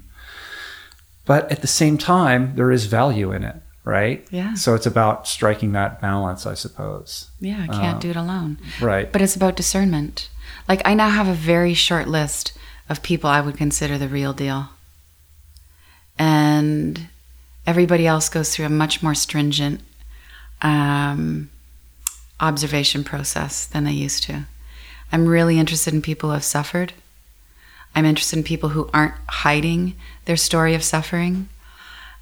But 1.25 1.51
at 1.51 1.61
the 1.61 1.67
same 1.67 1.97
time, 1.97 2.55
there 2.55 2.69
is 2.69 2.85
value 2.85 3.31
in 3.31 3.43
it, 3.43 3.55
right? 3.85 4.27
Yeah. 4.29 4.53
So 4.55 4.75
it's 4.75 4.85
about 4.85 5.27
striking 5.27 5.71
that 5.71 6.01
balance, 6.01 6.45
I 6.45 6.53
suppose. 6.53 7.31
Yeah, 7.39 7.63
I 7.63 7.67
can't 7.67 7.97
uh, 7.97 7.99
do 7.99 8.09
it 8.09 8.15
alone. 8.15 8.59
Right. 8.81 9.11
But 9.11 9.21
it's 9.21 9.35
about 9.35 9.55
discernment. 9.55 10.29
Like, 10.67 10.81
I 10.83 10.93
now 10.93 11.09
have 11.09 11.27
a 11.27 11.33
very 11.33 11.73
short 11.73 12.07
list 12.07 12.53
of 12.89 13.01
people 13.01 13.29
I 13.29 13.39
would 13.39 13.55
consider 13.55 13.97
the 13.97 14.09
real 14.09 14.33
deal 14.33 14.69
and 16.21 17.07
everybody 17.65 18.07
else 18.07 18.29
goes 18.29 18.53
through 18.53 18.65
a 18.65 18.69
much 18.69 19.03
more 19.03 19.15
stringent 19.15 19.81
um, 20.61 21.49
observation 22.39 23.03
process 23.03 23.65
than 23.65 23.83
they 23.83 23.91
used 23.91 24.23
to. 24.23 24.45
I'm 25.11 25.27
really 25.27 25.59
interested 25.59 25.93
in 25.93 26.01
people 26.01 26.29
who 26.29 26.33
have 26.33 26.43
suffered. 26.43 26.93
I'm 27.93 28.05
interested 28.05 28.37
in 28.37 28.43
people 28.43 28.69
who 28.69 28.89
aren't 28.93 29.15
hiding 29.27 29.95
their 30.25 30.37
story 30.37 30.73
of 30.73 30.83
suffering. 30.83 31.49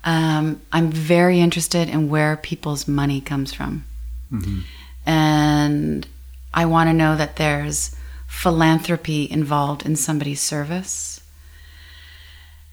Um, 0.03 0.61
I'm 0.71 0.91
very 0.91 1.39
interested 1.39 1.89
in 1.89 2.09
where 2.09 2.37
people's 2.37 2.87
money 2.87 3.21
comes 3.21 3.53
from. 3.53 3.85
Mm-hmm. 4.31 4.59
And 5.05 6.07
I 6.53 6.65
want 6.65 6.89
to 6.89 6.93
know 6.93 7.15
that 7.15 7.35
there's 7.35 7.95
philanthropy 8.27 9.29
involved 9.29 9.85
in 9.85 9.95
somebody's 9.95 10.41
service. 10.41 11.21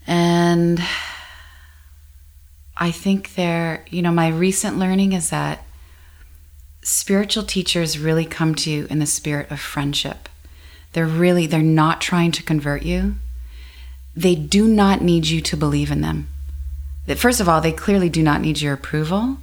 And 0.06 0.80
I 2.76 2.90
think 2.90 3.34
there, 3.34 3.84
you 3.88 4.02
know, 4.02 4.12
my 4.12 4.28
recent 4.28 4.78
learning 4.78 5.12
is 5.12 5.30
that 5.30 5.64
spiritual 6.82 7.42
teachers 7.42 7.98
really 7.98 8.24
come 8.24 8.54
to 8.54 8.70
you 8.70 8.86
in 8.90 8.98
the 8.98 9.06
spirit 9.06 9.50
of 9.50 9.60
friendship. 9.60 10.28
They're 10.92 11.06
really, 11.06 11.46
they're 11.46 11.62
not 11.62 12.00
trying 12.00 12.32
to 12.32 12.42
convert 12.42 12.82
you. 12.82 13.16
They 14.14 14.34
do 14.34 14.66
not 14.68 15.02
need 15.02 15.26
you 15.26 15.40
to 15.42 15.56
believe 15.56 15.90
in 15.90 16.00
them. 16.00 16.28
First 17.16 17.40
of 17.40 17.48
all, 17.48 17.60
they 17.60 17.72
clearly 17.72 18.08
do 18.08 18.22
not 18.22 18.40
need 18.40 18.60
your 18.60 18.74
approval, 18.74 19.38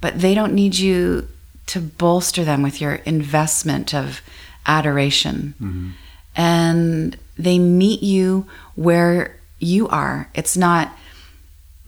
but 0.00 0.20
they 0.20 0.34
don't 0.34 0.54
need 0.54 0.76
you 0.76 1.28
to 1.66 1.80
bolster 1.80 2.44
them 2.44 2.62
with 2.62 2.80
your 2.80 2.96
investment 3.06 3.94
of 3.94 4.20
adoration. 4.66 5.54
Mm-hmm. 5.60 5.90
And 6.36 7.16
they 7.38 7.58
meet 7.58 8.02
you 8.02 8.46
where 8.74 9.36
you 9.58 9.88
are. 9.88 10.28
It's 10.34 10.56
not, 10.56 10.96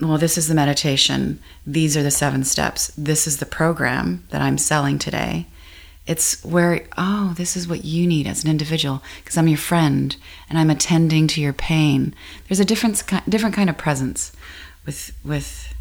well, 0.09 0.19
this 0.19 0.39
is 0.39 0.49
the 0.49 0.55
meditation. 0.55 1.41
These 1.67 1.97
are 1.97 2.03
the 2.03 2.11
seven 2.11 2.45
steps. 2.45 2.93
This 2.97 3.27
is 3.27 3.39
the 3.39 3.47
program 3.47 4.25
that 4.31 4.43
I'm 4.43 4.59
selling 4.59 4.99
today. 4.99 5.47
It's 6.07 6.45
where, 6.45 6.85
oh, 6.99 7.35
this 7.37 7.57
is 7.57 7.69
what 7.69 7.85
you 7.85 8.07
need 8.07 8.27
as 8.27 8.43
an 8.43 8.51
individual 8.51 9.03
because 9.23 9.37
I'm 9.37 9.49
your 9.49 9.59
friend 9.59 10.17
and 10.49 10.59
I'm 10.59 10.71
attending 10.71 11.29
to 11.29 11.41
your 11.41 11.53
pain. 11.53 12.15
There's 12.49 12.59
a 12.61 12.65
different, 12.65 13.05
different 13.29 13.55
kind 13.55 13.71
of 13.71 13.79
presence 13.79 14.33
with, 14.85 15.17
with 15.25 15.72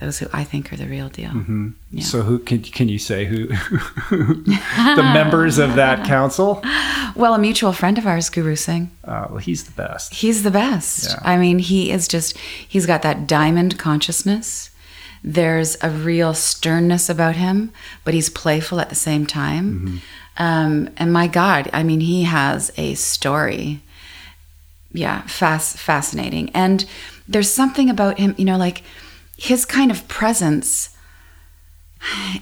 those 0.00 0.18
who 0.18 0.26
I 0.32 0.44
think 0.44 0.72
are 0.72 0.76
the 0.76 0.86
real 0.86 1.08
deal. 1.08 1.30
Mm-hmm. 1.30 1.70
Yeah. 1.90 2.04
So, 2.04 2.22
who 2.22 2.38
can 2.38 2.62
can 2.62 2.88
you 2.88 2.98
say 2.98 3.24
who 3.24 3.46
the 4.10 5.10
members 5.12 5.58
of 5.58 5.74
that 5.74 6.06
council? 6.06 6.62
Well, 7.14 7.34
a 7.34 7.38
mutual 7.38 7.72
friend 7.72 7.98
of 7.98 8.06
ours, 8.06 8.30
Guru 8.30 8.56
Singh. 8.56 8.90
Uh, 9.04 9.26
well, 9.30 9.38
he's 9.38 9.64
the 9.64 9.72
best. 9.72 10.14
He's 10.14 10.42
the 10.42 10.50
best. 10.50 11.10
Yeah. 11.10 11.18
I 11.22 11.36
mean, 11.36 11.58
he 11.58 11.90
is 11.90 12.08
just 12.08 12.36
he's 12.36 12.86
got 12.86 13.02
that 13.02 13.26
diamond 13.26 13.78
consciousness. 13.78 14.70
There's 15.24 15.76
a 15.82 15.90
real 15.90 16.32
sternness 16.32 17.08
about 17.08 17.36
him, 17.36 17.72
but 18.04 18.14
he's 18.14 18.30
playful 18.30 18.80
at 18.80 18.88
the 18.88 18.94
same 18.94 19.26
time. 19.26 19.80
Mm-hmm. 19.80 19.96
Um, 20.38 20.90
and 20.96 21.12
my 21.12 21.26
God, 21.26 21.68
I 21.72 21.82
mean, 21.82 22.00
he 22.00 22.22
has 22.22 22.70
a 22.76 22.94
story. 22.94 23.80
Yeah, 24.92 25.22
fast, 25.22 25.76
fascinating. 25.76 26.50
And 26.54 26.84
there's 27.26 27.50
something 27.50 27.90
about 27.90 28.18
him, 28.18 28.34
you 28.38 28.44
know, 28.44 28.56
like 28.56 28.82
his 29.38 29.64
kind 29.64 29.90
of 29.90 30.06
presence, 30.08 30.96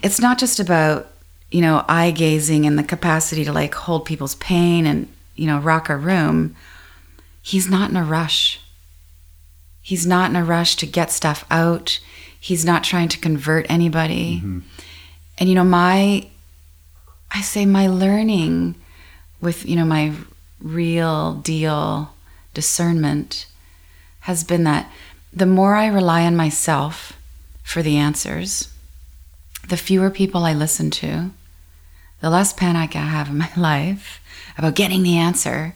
it's 0.01 0.19
not 0.19 0.39
just 0.39 0.59
about, 0.59 1.07
you 1.51 1.61
know, 1.61 1.85
eye 1.87 2.11
gazing 2.11 2.65
and 2.65 2.77
the 2.77 2.83
capacity 2.83 3.45
to 3.45 3.53
like 3.53 3.73
hold 3.75 4.03
people's 4.03 4.35
pain 4.35 4.85
and, 4.87 5.07
you 5.35 5.45
know, 5.45 5.59
rock 5.59 5.89
a 5.89 5.95
room. 5.95 6.55
He's 7.41 7.69
not 7.69 7.91
in 7.91 7.95
a 7.95 8.03
rush. 8.03 8.59
He's 9.81 10.07
not 10.07 10.31
in 10.31 10.35
a 10.35 10.43
rush 10.43 10.75
to 10.77 10.87
get 10.87 11.11
stuff 11.11 11.45
out. 11.51 11.99
He's 12.39 12.65
not 12.65 12.83
trying 12.83 13.09
to 13.09 13.19
convert 13.19 13.69
anybody. 13.69 14.37
Mm-hmm. 14.37 14.59
And, 15.37 15.49
you 15.49 15.55
know, 15.55 15.63
my, 15.63 16.27
I 17.31 17.41
say 17.41 17.65
my 17.65 17.87
learning 17.87 18.75
with, 19.39 19.65
you 19.65 19.75
know, 19.75 19.85
my 19.85 20.13
real 20.59 21.35
deal 21.35 22.11
discernment 22.55 23.45
has 24.21 24.43
been 24.43 24.63
that 24.63 24.91
the 25.33 25.45
more 25.45 25.75
I 25.75 25.87
rely 25.87 26.23
on 26.23 26.35
myself 26.35 27.13
for 27.63 27.83
the 27.83 27.97
answers, 27.97 28.73
the 29.67 29.77
fewer 29.77 30.09
people 30.09 30.45
I 30.45 30.53
listen 30.53 30.89
to, 30.91 31.31
the 32.21 32.29
less 32.29 32.53
panic 32.53 32.95
I 32.95 33.01
have 33.01 33.29
in 33.29 33.37
my 33.37 33.51
life 33.57 34.21
about 34.57 34.75
getting 34.75 35.03
the 35.03 35.17
answer, 35.17 35.75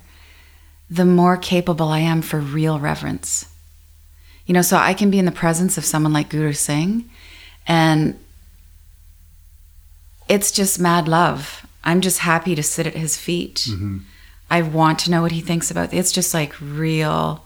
the 0.90 1.06
more 1.06 1.38
capable 1.38 1.90
I 1.90 2.00
am 2.00 2.22
for 2.22 2.40
real 2.40 2.80
reverence. 2.80 3.48
You 4.46 4.54
know, 4.54 4.62
so 4.62 4.78
I 4.78 4.94
can 4.94 5.12
be 5.12 5.20
in 5.20 5.26
the 5.26 5.32
presence 5.32 5.78
of 5.78 5.86
someone 5.86 6.14
like 6.14 6.30
Guru 6.30 6.54
Singh 6.54 7.10
and 7.68 8.20
it's 10.28 10.52
just 10.52 10.80
mad 10.80 11.08
love. 11.08 11.66
I'm 11.84 12.02
just 12.02 12.20
happy 12.20 12.56
to 12.56 12.64
sit 12.64 12.88
at 12.88 12.96
his 12.96 13.18
feet. 13.18 13.68
Mm-hmm. 13.70 14.00
I 14.50 14.62
want 14.62 15.00
to 15.00 15.12
know 15.12 15.22
what 15.22 15.32
he 15.32 15.42
thinks 15.42 15.72
about 15.72 15.94
it. 15.94 15.98
It's 15.98 16.12
just 16.12 16.34
like 16.34 16.54
real 16.60 17.46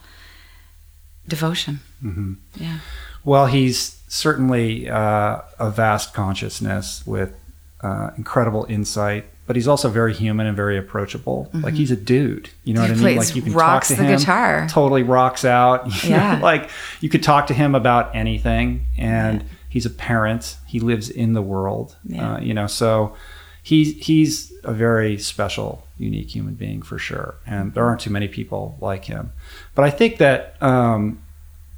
devotion. 1.28 1.80
Mm-hmm. 2.04 2.34
Yeah. 2.56 2.80
Well, 3.24 3.48
he's 3.48 4.02
certainly 4.08 4.90
uh, 4.90 5.42
a 5.60 5.70
vast 5.70 6.14
consciousness 6.14 7.06
with 7.06 7.34
uh, 7.82 8.12
incredible 8.18 8.66
insight, 8.70 9.26
but 9.48 9.56
he's 9.56 9.68
also 9.68 9.90
very 9.90 10.14
human 10.14 10.48
and 10.48 10.56
very 10.56 10.78
approachable. 10.78 11.46
Mm-hmm. 11.48 11.62
Like 11.62 11.74
he's 11.74 11.92
a 11.92 11.96
dude, 11.96 12.50
you 12.64 12.74
know 12.74 12.82
he 12.82 12.92
what 12.92 13.00
I 13.00 13.04
mean? 13.04 13.18
Like 13.18 13.36
you 13.36 13.42
can 13.42 13.54
talk 13.54 13.84
to 13.86 13.96
him, 13.96 14.18
guitar. 14.18 14.68
totally 14.70 15.04
rocks 15.04 15.46
out. 15.46 15.88
Yeah. 16.06 16.40
like 16.42 16.70
you 17.02 17.10
could 17.10 17.24
talk 17.24 17.48
to 17.48 17.54
him 17.54 17.76
about 17.76 18.16
anything, 18.16 18.88
and 18.98 19.42
yeah. 19.42 19.48
he's 19.70 19.86
a 19.86 19.90
parent. 19.90 20.58
He 20.68 20.80
lives 20.80 21.10
in 21.10 21.34
the 21.34 21.42
world, 21.42 21.96
yeah. 22.06 22.36
uh, 22.36 22.40
you 22.40 22.54
know. 22.54 22.68
So 22.68 23.16
he's 23.62 24.06
he's 24.06 24.54
a 24.64 24.74
very 24.74 25.18
special, 25.18 25.85
unique 25.98 26.34
human 26.34 26.56
being 26.56 26.82
for 26.82 26.98
sure, 26.98 27.36
and 27.46 27.74
there 27.74 27.86
aren't 27.86 28.02
too 28.02 28.10
many 28.10 28.28
people 28.28 28.78
like 28.82 29.06
him. 29.06 29.32
But 29.74 29.86
I 29.86 29.90
think 29.90 30.18
that 30.18 30.62
um, 30.62 31.24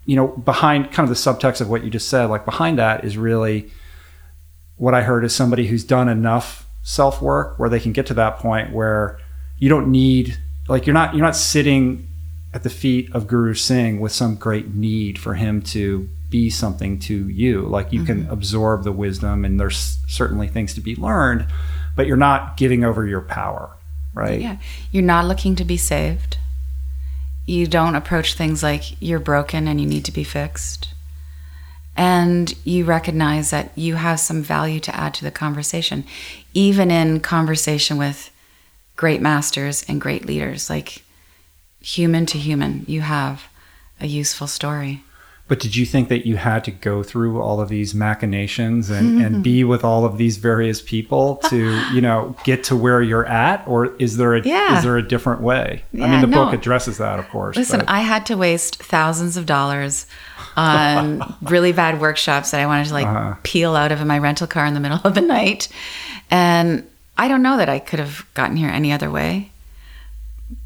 you 0.06 0.16
know, 0.16 0.28
behind 0.28 0.92
kind 0.92 1.10
of 1.10 1.16
the 1.16 1.22
subtext 1.22 1.62
of 1.62 1.70
what 1.70 1.84
you 1.84 1.90
just 1.90 2.10
said, 2.10 2.26
like 2.26 2.46
behind 2.46 2.80
that 2.80 3.04
is 3.04 3.18
really 3.18 3.70
what 4.78 4.94
I 4.94 5.02
heard 5.02 5.26
is 5.26 5.36
somebody 5.36 5.68
who's 5.68 5.84
done 5.84 6.08
enough 6.08 6.68
self 6.84 7.22
work 7.22 7.60
where 7.60 7.70
they 7.70 7.80
can 7.80 7.92
get 7.92 8.06
to 8.08 8.14
that 8.14 8.38
point 8.38 8.72
where 8.72 9.20
you 9.60 9.68
don't 9.68 9.92
need 9.92 10.38
like 10.68 10.86
you're 10.86 10.94
not 10.94 11.14
you're 11.14 11.26
not 11.26 11.36
sitting 11.36 12.08
at 12.54 12.64
the 12.64 12.70
feet 12.70 13.14
of 13.14 13.28
Guru 13.28 13.54
Singh 13.54 14.00
with 14.00 14.12
some 14.12 14.36
great 14.36 14.74
need 14.74 15.20
for 15.20 15.34
him 15.34 15.62
to 15.62 16.10
be 16.30 16.50
something 16.50 17.00
to 17.00 17.28
you. 17.30 17.62
Like 17.64 17.92
you 17.92 18.02
mm-hmm. 18.02 18.24
can 18.24 18.30
absorb 18.30 18.84
the 18.84 18.92
wisdom 18.92 19.46
and 19.46 19.60
there's 19.60 19.98
certainly 20.08 20.48
things 20.48 20.74
to 20.76 20.82
be 20.82 20.96
learned, 20.96 21.48
but 21.96 22.08
you're 22.08 22.18
not 22.18 22.58
giving 22.58 22.84
over 22.84 23.06
your 23.06 23.22
power, 23.22 23.77
right? 24.18 24.42
Yeah. 24.42 24.58
You're 24.92 25.04
not 25.04 25.26
looking 25.26 25.56
to 25.56 25.64
be 25.64 25.78
saved 25.78 26.38
you 27.48 27.66
don't 27.66 27.96
approach 27.96 28.34
things 28.34 28.62
like 28.62 29.02
you're 29.02 29.20
broken 29.20 29.68
and 29.68 29.80
you 29.82 29.88
need 29.88 30.06
to 30.06 30.12
be 30.12 30.26
fixed. 30.26 30.94
And 31.96 32.54
you 32.64 32.86
recognize 32.86 33.50
that 33.50 33.72
you 33.76 33.96
have 33.96 34.20
some 34.20 34.44
value 34.44 34.80
to 34.82 34.96
add 34.96 35.16
to 35.16 35.24
the 35.24 35.32
conversation, 35.32 36.04
even 36.54 36.92
in 36.92 37.22
conversation 37.22 37.98
with 37.98 38.30
great 38.98 39.22
masters 39.22 39.84
and 39.88 40.00
great 40.00 40.26
leaders. 40.26 40.70
Like 40.70 41.04
human 41.82 42.28
to 42.28 42.38
human, 42.38 42.84
you 42.88 43.02
have 43.02 43.46
a 44.00 44.06
useful 44.06 44.46
story. 44.46 45.04
But 45.48 45.62
did 45.62 45.78
you 45.78 45.86
think 45.86 46.10
that 46.10 46.28
you 46.28 46.36
had 46.36 46.66
to 46.66 46.72
go 46.72 47.04
through 47.04 47.42
all 47.42 47.62
of 47.62 47.70
these 47.70 47.96
machinations 47.96 48.90
and, 48.90 49.22
and 49.22 49.42
be 49.44 49.64
with 49.64 49.82
all 49.82 50.04
of 50.04 50.18
these 50.18 50.36
various 50.38 50.82
people 50.82 51.38
to, 51.50 51.82
you 51.94 52.02
know, 52.02 52.36
get 52.44 52.66
to 52.66 52.76
where 52.76 53.02
you're 53.02 53.26
at? 53.26 53.66
Or 53.66 53.96
is 53.96 54.18
there 54.18 54.36
a 54.36 54.42
yeah. 54.42 54.78
is 54.78 54.84
there 54.84 54.98
a 54.98 55.08
different 55.08 55.42
way? 55.42 55.84
Yeah, 55.94 56.06
I 56.06 56.12
mean 56.12 56.22
the 56.22 56.28
no. 56.28 56.46
book 56.46 56.54
addresses 56.54 56.98
that 56.98 57.18
of 57.18 57.30
course. 57.30 57.56
Listen, 57.56 57.80
but. 57.80 57.90
I 57.90 58.02
had 58.02 58.26
to 58.26 58.36
waste 58.36 58.84
thousands 58.84 59.38
of 59.38 59.46
dollars 59.46 60.06
on 60.58 61.36
really 61.44 61.72
bad 61.72 62.02
workshops 62.02 62.52
that 62.52 62.60
I 62.60 62.66
wanted 62.66 62.88
to 62.88 62.94
like 62.94 63.08
uh-huh. 63.08 63.36
peel 63.44 63.76
out 63.76 63.94
of 63.94 64.02
in 64.02 64.08
my 64.08 64.20
rental 64.20 64.48
car 64.48 64.66
in 64.66 64.74
the 64.74 64.82
middle 64.82 65.00
of 65.06 65.16
the 65.16 65.22
night. 65.22 65.70
And 66.30 66.86
I 67.18 67.30
don't 67.30 67.42
know 67.42 67.56
that 67.56 67.70
I 67.70 67.80
could 67.80 68.00
have 68.00 68.26
gotten 68.34 68.58
here 68.58 68.70
any 68.70 68.92
other 68.92 69.10
way. 69.10 69.52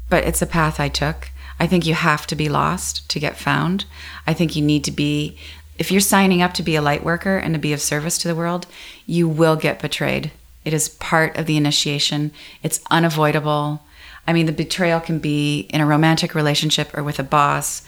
But 0.08 0.24
it's 0.24 0.42
a 0.42 0.46
path 0.46 0.78
I 0.78 0.88
took. 0.88 1.30
I 1.58 1.66
think 1.66 1.86
you 1.86 1.94
have 1.94 2.26
to 2.28 2.36
be 2.36 2.48
lost 2.48 3.08
to 3.10 3.20
get 3.20 3.36
found. 3.36 3.84
I 4.26 4.34
think 4.34 4.56
you 4.56 4.62
need 4.62 4.84
to 4.84 4.90
be, 4.90 5.36
if 5.78 5.90
you're 5.90 6.00
signing 6.00 6.42
up 6.42 6.54
to 6.54 6.62
be 6.62 6.76
a 6.76 6.82
light 6.82 7.04
worker 7.04 7.36
and 7.36 7.54
to 7.54 7.60
be 7.60 7.72
of 7.72 7.80
service 7.80 8.18
to 8.18 8.28
the 8.28 8.34
world, 8.34 8.66
you 9.06 9.28
will 9.28 9.56
get 9.56 9.80
betrayed. 9.80 10.32
It 10.64 10.72
is 10.72 10.88
part 10.88 11.36
of 11.36 11.46
the 11.46 11.56
initiation, 11.56 12.30
it's 12.62 12.80
unavoidable. 12.90 13.82
I 14.26 14.32
mean, 14.32 14.46
the 14.46 14.52
betrayal 14.52 15.00
can 15.00 15.18
be 15.18 15.60
in 15.70 15.80
a 15.80 15.86
romantic 15.86 16.34
relationship 16.34 16.96
or 16.96 17.02
with 17.02 17.18
a 17.18 17.24
boss, 17.24 17.82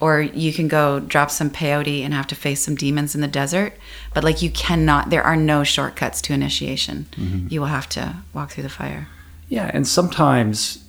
or 0.00 0.20
you 0.20 0.52
can 0.52 0.68
go 0.68 1.00
drop 1.00 1.30
some 1.30 1.50
peyote 1.50 2.02
and 2.02 2.12
have 2.12 2.26
to 2.28 2.34
face 2.34 2.60
some 2.60 2.76
demons 2.76 3.14
in 3.14 3.20
the 3.20 3.26
desert. 3.26 3.72
But 4.14 4.22
like, 4.22 4.42
you 4.42 4.50
cannot, 4.50 5.10
there 5.10 5.24
are 5.24 5.36
no 5.36 5.64
shortcuts 5.64 6.20
to 6.22 6.34
initiation. 6.34 7.06
Mm-hmm. 7.12 7.48
You 7.50 7.60
will 7.60 7.68
have 7.68 7.88
to 7.90 8.16
walk 8.34 8.50
through 8.50 8.64
the 8.64 8.68
fire. 8.68 9.08
Yeah, 9.48 9.70
and 9.72 9.88
sometimes 9.88 10.84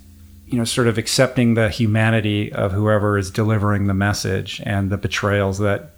you 0.50 0.58
know, 0.58 0.64
sort 0.64 0.88
of 0.88 0.98
accepting 0.98 1.54
the 1.54 1.70
humanity 1.70 2.52
of 2.52 2.72
whoever 2.72 3.20
is 3.20 3.30
delivering 3.30 3.86
the 3.86 3.94
message 3.94 4.62
and 4.66 4.90
the 4.90 4.98
betrayals 4.98 5.60
that 5.60 5.92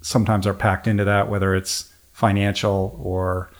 sometimes 0.00 0.48
are 0.48 0.54
packed 0.54 0.88
into 0.88 1.04
that, 1.04 1.28
whether 1.28 1.54
it's 1.54 1.92
financial 2.12 2.98
or 3.00 3.50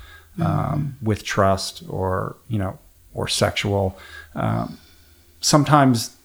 um, 0.40 0.46
mm-hmm. 0.46 1.06
with 1.06 1.22
trust 1.22 1.84
or 1.88 2.36
you 2.48 2.58
know 2.58 2.76
or 3.12 3.28
sexual. 3.28 3.96
Um, 4.34 4.76
sometimes 5.40 6.16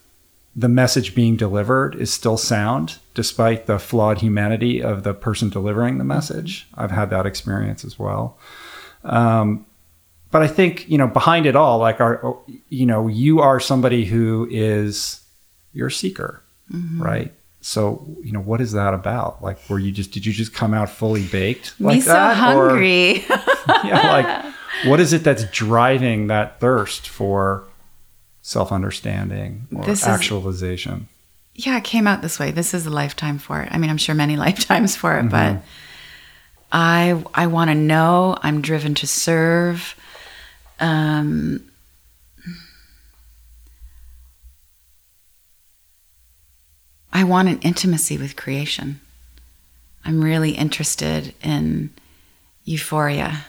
the 0.55 0.69
message 0.69 1.13
being 1.13 1.35
delivered 1.35 1.93
is 1.93 2.11
still 2.11 2.37
sound 2.37 2.97
despite 3.13 3.67
the 3.67 3.77
flawed 3.77 4.17
humanity 4.17 4.81
of 4.81 5.03
the 5.03 5.13
person 5.13 5.49
delivering 5.49 5.99
the 5.99 6.03
message. 6.03 6.67
I've 6.73 6.89
had 6.89 7.11
that 7.11 7.27
experience 7.27 7.85
as 7.85 7.99
well. 7.99 8.39
Um, 9.03 9.67
but 10.31 10.41
I 10.41 10.47
think, 10.47 10.89
you 10.89 10.97
know, 10.97 11.07
behind 11.07 11.45
it 11.45 11.55
all, 11.55 11.79
like 11.79 11.99
our, 11.99 12.37
you 12.69 12.85
know, 12.85 13.07
you 13.07 13.39
are 13.39 13.59
somebody 13.59 14.05
who 14.05 14.47
is, 14.51 15.21
you're 15.73 15.87
a 15.87 15.91
seeker, 15.91 16.41
mm-hmm. 16.71 17.01
right? 17.01 17.33
So, 17.61 18.07
you 18.23 18.31
know, 18.31 18.39
what 18.39 18.61
is 18.61 18.71
that 18.71 18.93
about? 18.93 19.43
Like, 19.43 19.57
were 19.69 19.79
you 19.79 19.91
just, 19.91 20.11
did 20.11 20.25
you 20.25 20.31
just 20.31 20.53
come 20.53 20.73
out 20.73 20.89
fully 20.89 21.25
baked? 21.25 21.79
Like 21.79 21.95
Me 21.95 22.01
so 22.01 22.13
that? 22.13 22.37
hungry. 22.37 23.25
Or, 23.29 23.37
yeah, 23.83 24.11
like, 24.11 24.53
what 24.85 24.99
is 24.99 25.13
it 25.13 25.23
that's 25.23 25.43
driving 25.51 26.27
that 26.27 26.59
thirst 26.59 27.07
for 27.07 27.65
self 28.41 28.71
understanding 28.71 29.67
or 29.75 29.83
this 29.83 30.05
actualization. 30.05 31.07
Is, 31.55 31.67
yeah, 31.67 31.77
it 31.77 31.83
came 31.83 32.07
out 32.07 32.21
this 32.21 32.39
way. 32.39 32.51
This 32.51 32.73
is 32.73 32.85
a 32.85 32.89
lifetime 32.89 33.37
for 33.37 33.61
it. 33.61 33.69
I 33.71 33.77
mean, 33.77 33.89
I'm 33.89 33.97
sure 33.97 34.15
many 34.15 34.37
lifetimes 34.47 34.95
for 34.95 35.17
it, 35.17 35.25
mm-hmm. 35.25 35.55
but 35.57 35.63
I 36.71 37.23
I 37.33 37.47
want 37.47 37.69
to 37.69 37.75
know. 37.75 38.37
I'm 38.41 38.61
driven 38.61 38.95
to 38.95 39.07
serve. 39.07 39.95
Um, 40.79 41.69
I 47.11 47.23
want 47.23 47.49
an 47.49 47.59
intimacy 47.59 48.17
with 48.17 48.35
creation. 48.35 49.01
I'm 50.05 50.23
really 50.23 50.51
interested 50.51 51.33
in 51.43 51.89
euphoria. 52.63 53.45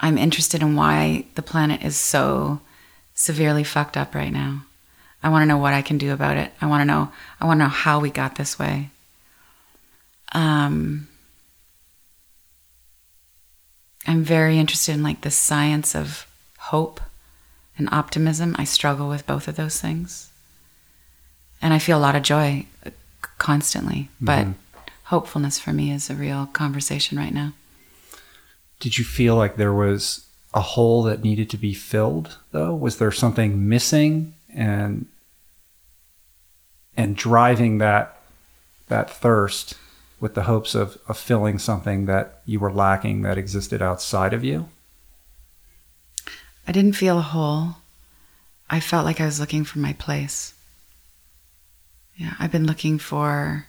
I'm 0.00 0.18
interested 0.18 0.62
in 0.62 0.74
why 0.74 1.26
the 1.34 1.42
planet 1.42 1.82
is 1.82 1.96
so 1.96 2.60
severely 3.14 3.62
fucked 3.62 3.96
up 3.96 4.14
right 4.14 4.32
now. 4.32 4.64
I 5.22 5.28
want 5.28 5.42
to 5.42 5.46
know 5.46 5.58
what 5.58 5.74
I 5.74 5.82
can 5.82 5.98
do 5.98 6.12
about 6.12 6.38
it. 6.38 6.50
I 6.60 6.66
want 6.66 6.80
to 6.80 6.86
know. 6.86 7.12
I 7.40 7.44
want 7.44 7.60
to 7.60 7.64
know 7.64 7.70
how 7.70 8.00
we 8.00 8.10
got 8.10 8.36
this 8.36 8.58
way. 8.58 8.90
Um, 10.32 11.08
I'm 14.06 14.24
very 14.24 14.58
interested 14.58 14.94
in 14.94 15.02
like 15.02 15.20
the 15.20 15.30
science 15.30 15.94
of 15.94 16.26
hope 16.58 17.00
and 17.76 17.88
optimism. 17.92 18.56
I 18.58 18.64
struggle 18.64 19.08
with 19.08 19.26
both 19.26 19.48
of 19.48 19.56
those 19.56 19.80
things, 19.80 20.30
and 21.60 21.74
I 21.74 21.78
feel 21.78 21.98
a 21.98 22.00
lot 22.00 22.16
of 22.16 22.22
joy 22.22 22.66
constantly. 23.38 24.08
But 24.20 24.46
mm-hmm. 24.46 24.80
hopefulness 25.04 25.58
for 25.58 25.72
me 25.72 25.90
is 25.90 26.10
a 26.10 26.14
real 26.14 26.46
conversation 26.46 27.18
right 27.18 27.34
now. 27.34 27.52
Did 28.78 28.96
you 28.96 29.04
feel 29.04 29.36
like 29.36 29.56
there 29.56 29.74
was 29.74 30.26
a 30.54 30.60
hole 30.60 31.02
that 31.04 31.22
needed 31.22 31.50
to 31.50 31.56
be 31.56 31.74
filled 31.74 32.38
though? 32.52 32.74
Was 32.74 32.98
there 32.98 33.12
something 33.12 33.68
missing 33.68 34.34
and 34.54 35.06
and 36.96 37.16
driving 37.16 37.78
that 37.78 38.16
that 38.88 39.10
thirst 39.10 39.74
with 40.20 40.34
the 40.34 40.42
hopes 40.42 40.74
of, 40.74 40.98
of 41.08 41.18
filling 41.18 41.58
something 41.58 42.06
that 42.06 42.42
you 42.44 42.60
were 42.60 42.72
lacking 42.72 43.22
that 43.22 43.38
existed 43.38 43.82
outside 43.82 44.32
of 44.32 44.44
you? 44.44 44.68
I 46.68 46.72
didn't 46.72 46.92
feel 46.92 47.18
a 47.18 47.22
hole. 47.22 47.76
I 48.68 48.80
felt 48.80 49.04
like 49.04 49.20
I 49.20 49.26
was 49.26 49.40
looking 49.40 49.64
for 49.64 49.78
my 49.78 49.94
place. 49.94 50.54
Yeah, 52.16 52.34
I've 52.38 52.52
been 52.52 52.66
looking 52.66 52.98
for 52.98 53.66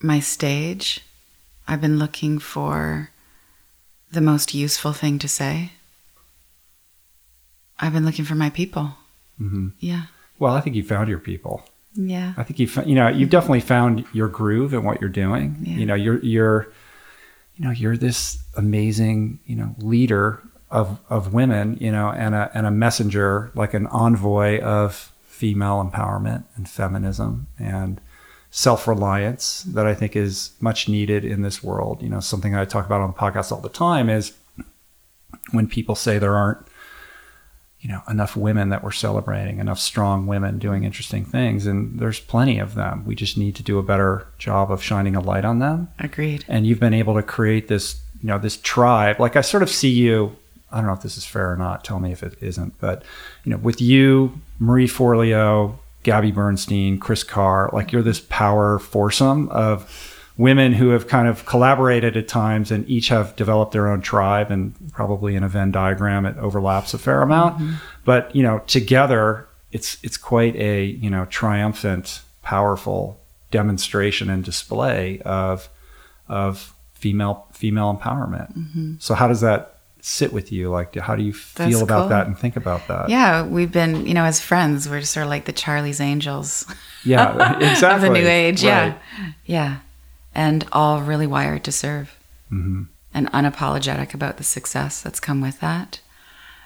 my 0.00 0.20
stage. 0.20 1.00
I've 1.66 1.80
been 1.80 1.98
looking 1.98 2.38
for 2.38 3.10
the 4.10 4.20
most 4.20 4.54
useful 4.54 4.92
thing 4.92 5.18
to 5.18 5.28
say? 5.28 5.72
I've 7.78 7.92
been 7.92 8.04
looking 8.04 8.24
for 8.24 8.34
my 8.34 8.50
people. 8.50 8.94
Mm-hmm. 9.40 9.68
Yeah. 9.78 10.04
Well, 10.38 10.54
I 10.54 10.60
think 10.60 10.76
you 10.76 10.82
found 10.82 11.08
your 11.08 11.18
people. 11.18 11.64
Yeah. 12.08 12.34
I 12.36 12.42
think 12.42 12.58
you 12.58 12.68
you 12.84 12.94
know 12.94 13.08
you've 13.08 13.30
definitely 13.30 13.60
found 13.60 14.04
your 14.12 14.28
groove 14.28 14.72
and 14.72 14.84
what 14.84 15.00
you're 15.00 15.10
doing. 15.10 15.56
Yeah. 15.62 15.76
You 15.76 15.86
know 15.86 15.94
you're 15.94 16.20
you're 16.20 16.72
you 17.56 17.64
know 17.64 17.70
you're 17.70 17.96
this 17.96 18.42
amazing 18.56 19.40
you 19.46 19.56
know 19.56 19.74
leader 19.78 20.42
of 20.70 21.00
of 21.08 21.32
women 21.32 21.76
you 21.80 21.90
know 21.90 22.10
and 22.10 22.34
a 22.34 22.50
and 22.54 22.66
a 22.66 22.70
messenger 22.70 23.50
like 23.54 23.74
an 23.74 23.86
envoy 23.88 24.60
of 24.60 25.12
female 25.24 25.82
empowerment 25.82 26.44
and 26.54 26.68
feminism 26.68 27.46
and 27.58 28.00
self 28.50 28.86
reliance 28.86 29.62
that 29.62 29.86
I 29.86 29.94
think 29.94 30.14
is 30.16 30.50
much 30.60 30.88
needed 30.88 31.24
in 31.24 31.42
this 31.42 31.62
world. 31.62 32.02
You 32.02 32.08
know, 32.08 32.20
something 32.20 32.54
I 32.54 32.64
talk 32.64 32.84
about 32.84 33.00
on 33.00 33.08
the 33.08 33.16
podcast 33.16 33.52
all 33.52 33.60
the 33.60 33.68
time 33.68 34.10
is 34.10 34.32
when 35.52 35.66
people 35.66 35.94
say 35.94 36.18
there 36.18 36.36
aren't, 36.36 36.66
you 37.80 37.88
know, 37.88 38.02
enough 38.08 38.36
women 38.36 38.68
that 38.68 38.84
we're 38.84 38.90
celebrating, 38.90 39.58
enough 39.58 39.78
strong 39.78 40.26
women 40.26 40.58
doing 40.58 40.84
interesting 40.84 41.24
things, 41.24 41.66
and 41.66 41.98
there's 41.98 42.20
plenty 42.20 42.58
of 42.58 42.74
them. 42.74 43.04
We 43.06 43.14
just 43.14 43.38
need 43.38 43.56
to 43.56 43.62
do 43.62 43.78
a 43.78 43.82
better 43.82 44.26
job 44.38 44.70
of 44.70 44.82
shining 44.82 45.16
a 45.16 45.20
light 45.20 45.46
on 45.46 45.60
them. 45.60 45.88
Agreed. 45.98 46.44
And 46.46 46.66
you've 46.66 46.80
been 46.80 46.92
able 46.92 47.14
to 47.14 47.22
create 47.22 47.68
this, 47.68 48.02
you 48.20 48.28
know, 48.28 48.38
this 48.38 48.58
tribe. 48.58 49.18
Like 49.18 49.34
I 49.34 49.40
sort 49.40 49.62
of 49.62 49.70
see 49.70 49.88
you. 49.88 50.36
I 50.70 50.76
don't 50.76 50.86
know 50.86 50.92
if 50.92 51.02
this 51.02 51.16
is 51.16 51.24
fair 51.24 51.50
or 51.50 51.56
not. 51.56 51.82
Tell 51.82 51.98
me 51.98 52.12
if 52.12 52.22
it 52.22 52.36
isn't. 52.40 52.78
But 52.80 53.02
you 53.44 53.50
know, 53.50 53.56
with 53.56 53.80
you, 53.80 54.40
Marie 54.58 54.86
Forleo, 54.86 55.78
Gabby 56.02 56.32
Bernstein, 56.32 56.98
Kris 56.98 57.24
Carr, 57.24 57.70
like 57.72 57.92
you're 57.92 58.02
this 58.02 58.20
power 58.20 58.78
foursome 58.78 59.48
of 59.48 60.09
women 60.40 60.72
who 60.72 60.88
have 60.88 61.06
kind 61.06 61.28
of 61.28 61.44
collaborated 61.44 62.16
at 62.16 62.26
times 62.26 62.70
and 62.70 62.88
each 62.88 63.08
have 63.08 63.36
developed 63.36 63.72
their 63.72 63.86
own 63.86 64.00
tribe 64.00 64.50
and 64.50 64.74
probably 64.90 65.36
in 65.36 65.42
a 65.42 65.48
Venn 65.48 65.70
diagram 65.70 66.24
it 66.24 66.34
overlaps 66.38 66.94
a 66.94 66.98
fair 66.98 67.20
amount. 67.20 67.58
Mm-hmm. 67.58 67.74
But, 68.06 68.34
you 68.34 68.42
know, 68.42 68.60
together 68.60 69.46
it's 69.70 69.98
it's 70.02 70.16
quite 70.16 70.56
a, 70.56 70.84
you 70.84 71.10
know, 71.10 71.26
triumphant, 71.26 72.22
powerful 72.42 73.20
demonstration 73.50 74.30
and 74.30 74.42
display 74.42 75.20
of 75.26 75.68
of 76.26 76.74
female 76.94 77.46
female 77.52 77.94
empowerment. 77.94 78.56
Mm-hmm. 78.56 78.94
So 78.98 79.12
how 79.12 79.28
does 79.28 79.42
that 79.42 79.76
sit 80.00 80.32
with 80.32 80.50
you? 80.50 80.70
Like, 80.70 80.96
how 80.96 81.16
do 81.16 81.22
you 81.22 81.34
feel 81.34 81.68
That's 81.68 81.82
about 81.82 82.00
cool. 82.00 82.08
that 82.08 82.26
and 82.26 82.38
think 82.38 82.56
about 82.56 82.88
that? 82.88 83.10
Yeah, 83.10 83.44
we've 83.44 83.70
been, 83.70 84.06
you 84.06 84.14
know, 84.14 84.24
as 84.24 84.40
friends, 84.40 84.88
we're 84.88 85.02
sort 85.02 85.24
of 85.24 85.30
like 85.30 85.44
the 85.44 85.52
Charlie's 85.52 86.00
Angels. 86.00 86.64
Yeah, 87.04 87.58
exactly. 87.58 87.88
of 88.08 88.14
the 88.14 88.20
new 88.20 88.26
age. 88.26 88.64
Right. 88.64 88.68
Yeah, 88.68 89.32
yeah, 89.44 89.76
and 90.40 90.66
all 90.72 91.02
really 91.02 91.26
wired 91.26 91.62
to 91.62 91.70
serve, 91.70 92.18
mm-hmm. 92.50 92.84
and 93.12 93.30
unapologetic 93.30 94.14
about 94.14 94.38
the 94.38 94.42
success 94.42 95.02
that's 95.02 95.20
come 95.20 95.42
with 95.42 95.60
that, 95.60 96.00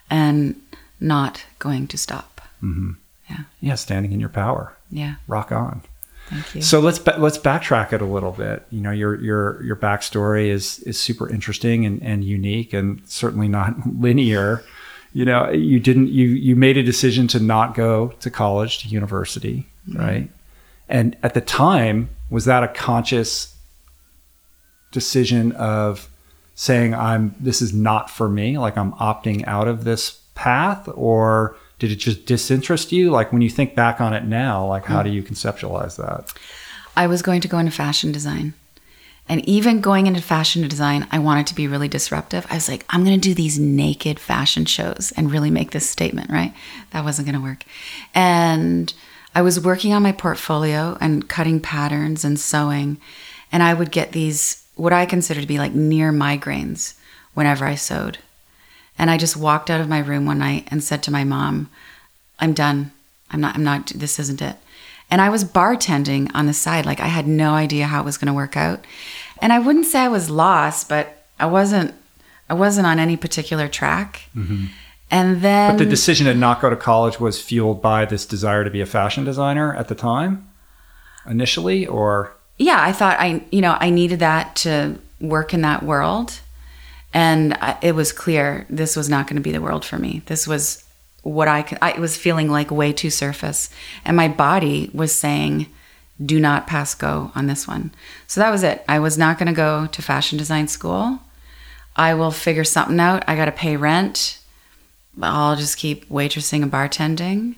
and 0.09 0.55
not 1.01 1.45
going 1.59 1.89
to 1.89 1.99
stop. 1.99 2.41
Mm-hmm. 2.63 2.93
Yeah, 3.29 3.41
yeah, 3.61 3.75
standing 3.75 4.13
in 4.13 4.21
your 4.21 4.29
power. 4.29 4.77
Yeah, 4.93 5.17
rock 5.27 5.51
on. 5.51 5.83
Thank 6.29 6.55
you. 6.55 6.63
So 6.63 6.79
let's 6.79 7.05
let's 7.19 7.37
backtrack 7.37 7.93
it 7.93 8.01
a 8.01 8.05
little 8.05 8.31
bit. 8.31 8.65
You 8.71 8.81
know, 8.81 8.93
your 8.93 9.21
your 9.21 9.61
your 9.65 9.77
backstory 9.77 10.51
is 10.51 10.79
is 10.81 10.97
super 10.97 11.29
interesting 11.29 11.85
and, 11.85 12.01
and 12.01 12.23
unique, 12.23 12.73
and 12.73 13.03
certainly 13.07 13.49
not 13.49 13.75
linear. 13.99 14.63
You 15.13 15.25
know, 15.25 15.51
you 15.51 15.81
didn't 15.81 16.11
you 16.11 16.29
you 16.29 16.55
made 16.55 16.77
a 16.77 16.85
decision 16.85 17.27
to 17.29 17.41
not 17.41 17.75
go 17.75 18.15
to 18.21 18.31
college 18.31 18.85
to 18.85 18.89
university, 18.89 19.67
mm-hmm. 19.89 19.99
right? 19.99 20.31
And 20.89 21.17
at 21.25 21.35
the 21.35 21.41
time, 21.41 22.11
was 22.31 22.45
that 22.45 22.63
a 22.63 22.69
conscious 22.69 23.54
decision 24.95 25.53
of 25.53 26.09
saying 26.55 26.95
I'm 26.95 27.35
this 27.39 27.61
is 27.61 27.75
not 27.75 28.09
for 28.09 28.29
me, 28.29 28.57
like 28.57 28.79
I'm 28.79 28.93
opting 28.93 29.47
out 29.47 29.69
of 29.69 29.85
this 29.85 30.23
path, 30.35 30.89
or 30.95 31.57
did 31.79 31.91
it 31.91 31.97
just 31.97 32.25
disinterest 32.25 32.93
you? 32.93 33.11
Like 33.11 33.33
when 33.33 33.43
you 33.43 33.51
think 33.51 33.75
back 33.75 34.01
on 34.01 34.15
it 34.15 34.25
now, 34.25 34.67
like 34.67 34.87
how 34.87 35.03
do 35.03 35.11
you 35.11 35.23
conceptualize 35.23 35.97
that? 35.97 36.33
I 36.97 37.07
was 37.09 37.21
going 37.21 37.43
to 37.43 37.49
go 37.49 37.59
into 37.59 37.73
fashion 37.73 38.13
design. 38.13 38.55
And 39.27 39.47
even 39.49 39.81
going 39.81 40.07
into 40.07 40.21
fashion 40.21 40.69
design, 40.69 41.07
I 41.11 41.19
wanted 41.19 41.47
to 41.47 41.55
be 41.55 41.67
really 41.67 41.89
disruptive. 41.89 42.47
I 42.51 42.55
was 42.55 42.69
like, 42.69 42.85
I'm 42.91 43.05
going 43.05 43.19
to 43.19 43.29
do 43.29 43.35
these 43.35 43.59
naked 43.59 44.21
fashion 44.21 44.67
shows 44.67 45.13
and 45.17 45.33
really 45.33 45.51
make 45.51 45.71
this 45.71 45.89
statement, 45.89 46.31
right? 46.31 46.53
That 46.91 47.05
wasn't 47.05 47.27
going 47.27 47.41
to 47.41 47.45
work. 47.45 47.65
And 48.15 48.93
I 49.35 49.41
was 49.41 49.59
working 49.59 49.95
on 49.95 50.03
my 50.03 50.13
portfolio 50.13 50.99
and 51.01 51.27
cutting 51.27 51.59
patterns 51.59 52.23
and 52.25 52.39
sewing. 52.39 52.99
And 53.51 53.63
I 53.63 53.73
would 53.73 53.91
get 53.91 54.13
these, 54.13 54.64
what 54.77 54.93
I 54.93 55.07
consider 55.07 55.41
to 55.41 55.47
be 55.47 55.59
like 55.59 55.73
near 55.73 56.13
migraines 56.13 56.95
whenever 57.35 57.65
I 57.65 57.75
sewed. 57.75 58.19
And 58.99 59.11
I 59.11 59.17
just 59.17 59.37
walked 59.37 59.71
out 59.71 59.81
of 59.81 59.89
my 59.89 59.99
room 59.99 60.27
one 60.27 60.39
night 60.39 60.69
and 60.71 60.83
said 60.83 61.03
to 61.05 61.11
my 61.11 61.25
mom, 61.25 61.71
I'm 62.39 62.53
done. 62.53 62.93
I'm 63.31 63.41
not, 63.41 63.57
I'm 63.57 63.65
not, 63.65 63.89
this 63.89 64.19
isn't 64.19 64.43
it. 64.43 64.57
And 65.11 65.21
I 65.21 65.29
was 65.29 65.45
bartending 65.45 66.31
on 66.35 66.47
the 66.47 66.55
side. 66.55 66.87
Like 66.87 67.01
I 67.01 67.09
had 67.09 67.27
no 67.27 67.55
idea 67.55 67.87
how 67.87 68.01
it 68.01 68.05
was 68.05 68.19
going 68.19 68.27
to 68.27 68.33
work 68.33 68.57
out. 68.57 68.85
And 69.43 69.53
I 69.53 69.59
wouldn't 69.59 69.87
say 69.87 70.01
I 70.01 70.09
was 70.09 70.31
lost, 70.31 70.89
but 70.89 71.27
I 71.39 71.47
wasn't, 71.47 71.95
I 72.49 72.55
wasn't 72.55 72.87
on 72.87 72.99
any 72.99 73.17
particular 73.17 73.69
track. 73.69 74.29
Mm-hmm. 74.37 74.67
And 75.11 75.43
then 75.43 75.77
But 75.77 75.85
the 75.85 75.91
decision 75.91 76.27
to 76.27 76.35
not 76.35 76.61
go 76.61 76.71
to 76.71 76.77
college 76.77 77.21
was 77.21 77.41
fueled 77.41 77.83
by 77.83 78.05
this 78.05 78.25
desire 78.27 78.65
to 78.65 78.71
be 78.71 78.81
a 78.81 78.87
fashion 78.87 79.25
designer 79.25 79.75
at 79.77 79.89
the 79.89 79.95
time, 79.95 80.49
initially, 81.29 81.87
or 81.87 82.35
yeah, 82.57 82.81
I 82.81 82.93
thought 82.93 83.19
I, 83.19 83.45
you 83.51 83.61
know, 83.61 83.77
I 83.79 83.91
needed 83.91 84.21
that 84.21 84.57
to 84.57 84.99
work 85.21 85.55
in 85.55 85.63
that 85.63 85.83
world. 85.83 86.41
And 87.13 87.55
I, 87.55 87.79
it 87.83 87.95
was 87.95 88.13
clear 88.13 88.67
this 88.69 88.97
was 88.97 89.09
not 89.09 89.27
going 89.27 89.37
to 89.37 89.43
be 89.43 89.53
the 89.53 89.61
world 89.61 89.85
for 89.85 89.99
me. 89.99 90.23
This 90.27 90.47
was 90.47 90.85
what 91.23 91.49
I, 91.49 91.65
I 91.81 91.99
was 91.99 92.17
feeling 92.17 92.51
like 92.51 92.71
way 92.71 92.93
too 92.93 93.11
surface. 93.11 93.71
And 94.05 94.17
my 94.17 94.29
body 94.29 94.91
was 94.93 95.13
saying, 95.13 95.67
do 96.25 96.39
not 96.39 96.67
pass 96.67 96.95
go 96.95 97.33
on 97.35 97.47
this 97.47 97.67
one. 97.67 97.93
So 98.27 98.41
that 98.41 98.51
was 98.51 98.63
it. 98.63 98.85
I 98.89 98.99
was 98.99 99.19
not 99.19 99.39
going 99.39 99.47
to 99.47 99.53
go 99.53 99.87
to 99.87 100.03
fashion 100.03 100.39
design 100.39 100.69
school. 100.69 101.21
I 101.97 102.15
will 102.15 102.31
figure 102.31 102.65
something 102.65 103.01
out. 103.01 103.25
I 103.27 103.37
got 103.37 103.47
to 103.47 103.53
pay 103.53 103.77
rent. 103.77 104.39
I'll 105.21 105.57
just 105.57 105.77
keep 105.77 106.09
waitressing 106.09 106.63
and 106.63 106.73
bartending. 106.73 107.57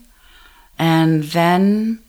And 0.78 1.24
then, 1.24 2.00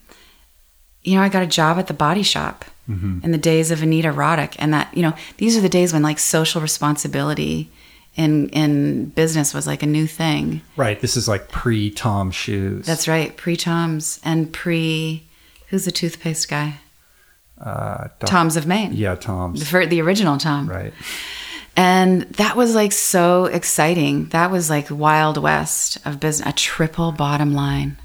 you 1.04 1.16
know, 1.16 1.22
I 1.22 1.30
got 1.30 1.44
a 1.44 1.48
job 1.48 1.78
at 1.78 1.88
the 1.88 1.94
body 1.94 2.24
shop 2.24 2.66
in 2.88 3.32
the 3.32 3.38
days 3.38 3.70
of 3.72 3.82
Anita 3.84 4.10
Roddick. 4.14 4.56
And 4.60 4.74
that, 4.74 4.96
you 4.96 5.02
know, 5.02 5.14
these 5.38 5.58
are 5.58 5.62
the 5.62 5.68
days 5.70 5.92
when 5.92 6.02
like 6.04 6.20
social 6.20 6.62
responsibility 6.62 7.70
in 8.16 8.50
in 8.50 9.06
business 9.10 9.54
was 9.54 9.68
like 9.68 9.84
a 9.84 9.88
new 9.88 10.08
thing. 10.08 10.62
right. 10.78 11.00
This 11.02 11.18
is 11.18 11.28
like 11.28 11.50
pre 11.50 11.92
Tom 11.92 12.32
shoes. 12.32 12.86
That's 12.86 13.08
right. 13.08 13.36
Pre 13.36 13.56
Tom's 13.58 14.20
and 14.24 14.52
pre 14.54 15.24
who's 15.68 15.86
the 15.86 15.92
toothpaste 15.92 16.50
guy? 16.50 16.76
uh, 17.60 18.08
Doc- 18.20 18.30
Tom's 18.30 18.56
of 18.56 18.66
Maine. 18.68 18.94
Yeah, 18.94 19.16
Tom's. 19.16 19.60
The, 19.60 19.66
fir- 19.66 19.86
the 19.88 20.00
original 20.02 20.38
Tom. 20.38 20.70
Right. 20.70 20.94
And 21.76 22.22
that 22.38 22.56
was 22.56 22.74
like 22.74 22.92
so 22.92 23.46
exciting. 23.46 24.26
That 24.30 24.50
was 24.52 24.70
like 24.70 24.88
Wild 24.90 25.38
West 25.38 25.98
of 26.06 26.20
business, 26.20 26.48
a 26.50 26.54
triple 26.54 27.12
bottom 27.12 27.54
line. 27.54 27.98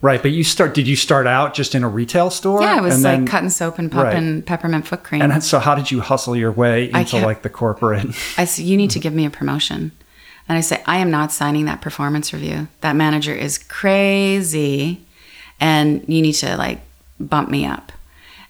Right, 0.00 0.22
but 0.22 0.30
you 0.30 0.44
start. 0.44 0.74
Did 0.74 0.86
you 0.86 0.94
start 0.94 1.26
out 1.26 1.54
just 1.54 1.74
in 1.74 1.82
a 1.82 1.88
retail 1.88 2.30
store? 2.30 2.62
Yeah, 2.62 2.78
it 2.78 2.82
was 2.82 3.02
like 3.02 3.18
then- 3.18 3.26
cutting 3.26 3.50
soap 3.50 3.78
and 3.78 3.90
pumping 3.90 4.42
peppermint 4.42 4.86
foot 4.86 5.02
cream. 5.02 5.22
And 5.22 5.42
so, 5.42 5.58
how 5.58 5.74
did 5.74 5.90
you 5.90 6.00
hustle 6.00 6.36
your 6.36 6.52
way 6.52 6.90
into 6.92 7.18
like 7.18 7.42
the 7.42 7.50
corporate? 7.50 8.06
I 8.38 8.44
said, 8.44 8.64
You 8.64 8.76
need 8.76 8.90
to 8.90 9.00
give 9.00 9.12
me 9.12 9.26
a 9.26 9.30
promotion. 9.30 9.90
And 10.48 10.56
I 10.56 10.60
say, 10.60 10.82
I 10.86 10.98
am 10.98 11.10
not 11.10 11.32
signing 11.32 11.66
that 11.66 11.80
performance 11.80 12.32
review. 12.32 12.68
That 12.80 12.96
manager 12.96 13.34
is 13.34 13.58
crazy. 13.58 15.04
And 15.60 16.04
you 16.08 16.22
need 16.22 16.34
to 16.34 16.56
like 16.56 16.80
bump 17.18 17.50
me 17.50 17.66
up. 17.66 17.92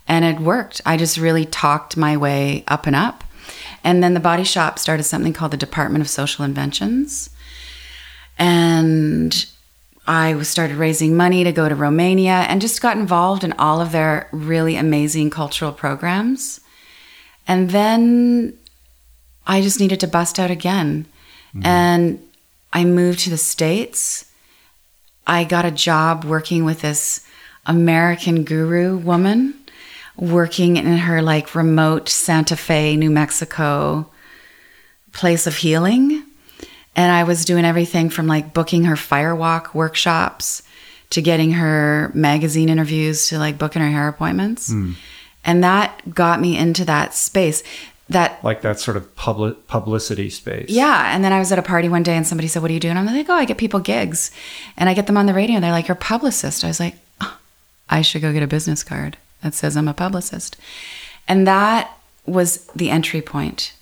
And 0.07 0.25
it 0.25 0.41
worked. 0.41 0.81
I 0.87 0.97
just 0.97 1.19
really 1.19 1.45
talked 1.45 1.97
my 1.97 2.17
way 2.17 2.63
up 2.69 2.87
and 2.87 2.95
up. 2.95 3.25
And 3.83 4.03
then 4.03 4.15
the 4.15 4.21
body 4.21 4.45
shop 4.45 4.79
started 4.79 5.05
something 5.05 5.33
called 5.33 5.53
the 5.53 5.57
Department 5.57 6.03
of 6.03 6.11
Social 6.11 6.45
Inventions. 6.45 7.31
And 8.39 9.47
I 10.09 10.41
started 10.43 10.79
raising 10.79 11.19
money 11.19 11.45
to 11.45 11.53
go 11.53 11.69
to 11.69 11.75
Romania 11.75 12.47
and 12.49 12.63
just 12.63 12.81
got 12.81 12.97
involved 12.97 13.45
in 13.45 13.53
all 13.53 13.83
of 13.83 13.93
their 13.93 14.27
really 14.33 14.75
amazing 14.75 15.29
cultural 15.29 15.71
programs. 15.71 16.61
And 17.47 17.71
then 17.71 18.59
I 19.47 19.61
just 19.61 19.79
needed 19.79 20.01
to 20.01 20.07
bust 20.07 20.39
out 20.39 20.51
again. 20.51 21.05
Mm-hmm. 21.51 21.67
And 21.67 22.29
I 22.73 22.85
moved 22.85 23.21
to 23.21 23.31
the 23.31 23.37
States. 23.37 24.25
I 25.27 25.45
got 25.45 25.67
a 25.67 25.71
job 25.71 26.25
working 26.25 26.65
with 26.65 26.81
this 26.81 27.27
American 27.67 28.45
guru 28.45 28.97
woman, 28.97 29.53
working 30.17 30.79
in 30.79 30.87
her 30.87 31.21
like 31.21 31.55
remote 31.55 32.09
Santa 32.09 32.57
Fe, 32.57 32.97
New 32.97 33.11
Mexico 33.11 34.11
place 35.13 35.47
of 35.47 35.57
healing. 35.57 36.23
And 36.99 37.13
I 37.13 37.23
was 37.23 37.45
doing 37.45 37.65
everything 37.65 38.11
from 38.11 38.27
like 38.27 38.53
booking 38.53 38.83
her 38.83 38.97
firewalk 38.97 39.73
workshops 39.73 40.65
to 41.11 41.23
getting 41.23 41.53
her 41.53 42.11
magazine 42.13 42.69
interviews 42.69 43.29
to 43.29 43.39
like 43.39 43.57
booking 43.57 43.83
her 43.83 43.89
hair 43.89 44.09
appointments. 44.09 44.69
Hmm. 44.73 44.95
And 45.45 45.63
that 45.63 46.13
got 46.13 46.41
me 46.41 46.59
into 46.59 46.85
that 46.87 47.15
space. 47.15 47.63
That 48.09 48.43
like 48.43 48.63
that 48.63 48.81
sort 48.81 48.97
of 48.97 49.15
public 49.15 49.69
publicity 49.69 50.29
space. 50.29 50.71
yeah. 50.71 51.15
And 51.15 51.23
then 51.23 51.33
I 51.33 51.39
was 51.39 51.53
at 51.53 51.59
a 51.61 51.63
party 51.63 51.89
one 51.89 52.03
day 52.03 52.17
and 52.17 52.27
somebody 52.27 52.49
said, 52.49 52.63
What 52.63 52.71
are 52.73 52.75
you 52.75 52.81
doing? 52.81 52.97
I'm 52.97 53.07
like, 53.07 53.29
Oh, 53.29 53.35
I 53.35 53.45
get 53.45 53.59
people 53.59 53.79
gigs. 53.79 54.33
And 54.77 54.89
I 54.89 54.95
get 54.95 55.07
them 55.07 55.17
on 55.17 55.27
the 55.27 55.35
radio 55.35 55.55
and 55.55 55.63
they're 55.63 55.71
like, 55.71 55.87
You're 55.87 55.97
a 55.97 56.01
publicist. 56.01 56.65
I 56.65 56.67
was 56.67 56.81
like, 56.81 56.97
oh, 57.21 57.39
I 57.89 58.03
should 58.03 58.23
go 58.23 58.33
get 58.33 58.43
a 58.43 58.49
business 58.49 58.83
card 58.83 59.17
that 59.43 59.55
says 59.55 59.77
I'm 59.77 59.87
a 59.87 59.95
publicist. 59.95 60.57
And 61.29 61.47
that 61.47 61.97
was 62.27 62.67
the 62.75 62.91
entry 62.91 63.23
point. 63.23 63.73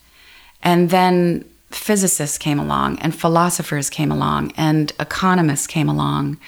And 0.62 0.90
then 0.90 1.46
physicists 1.70 2.38
came 2.38 2.59
along 2.59 2.98
and 3.00 3.14
philosophers 3.14 3.90
came 3.90 4.12
along 4.12 4.52
and 4.57 4.92
economists 5.00 5.66
came 5.66 5.88
along, 5.88 6.38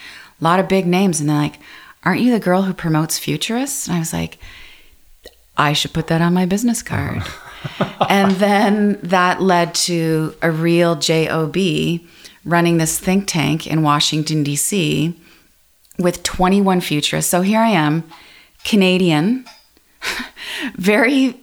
a 0.41 0.45
lot 0.45 0.61
of 0.61 0.69
big 0.69 0.87
names. 0.87 1.21
And 1.21 1.29
they're 1.29 1.37
like, 1.37 1.59
Aren't 2.05 2.21
you 2.21 2.33
the 2.33 2.41
girl 2.41 2.63
who 2.63 2.73
promotes 2.73 3.19
futurists? 3.19 3.87
And 3.87 3.97
I 3.97 3.99
was 3.99 4.13
like, 4.13 4.39
I 5.57 5.73
should 5.73 5.93
put 5.93 6.07
that 6.07 6.23
on 6.23 6.33
my 6.33 6.47
business 6.47 6.83
card. 6.83 7.23
and 8.09 8.33
then 8.37 8.99
that 9.03 9.43
led 9.43 9.75
to 9.75 10.35
a 10.41 10.51
real 10.51 10.95
job 10.95 11.55
running 12.45 12.79
this 12.79 12.99
think 12.99 13.27
tank 13.27 13.67
in 13.67 13.83
Washington 13.83 14.43
D.C. 14.45 15.15
with 15.99 16.23
21 16.23 16.81
futurists. 16.81 17.31
So 17.31 17.43
here 17.43 17.61
I 17.61 17.71
am, 17.71 18.05
Canadian, 18.65 19.45
very 20.77 21.39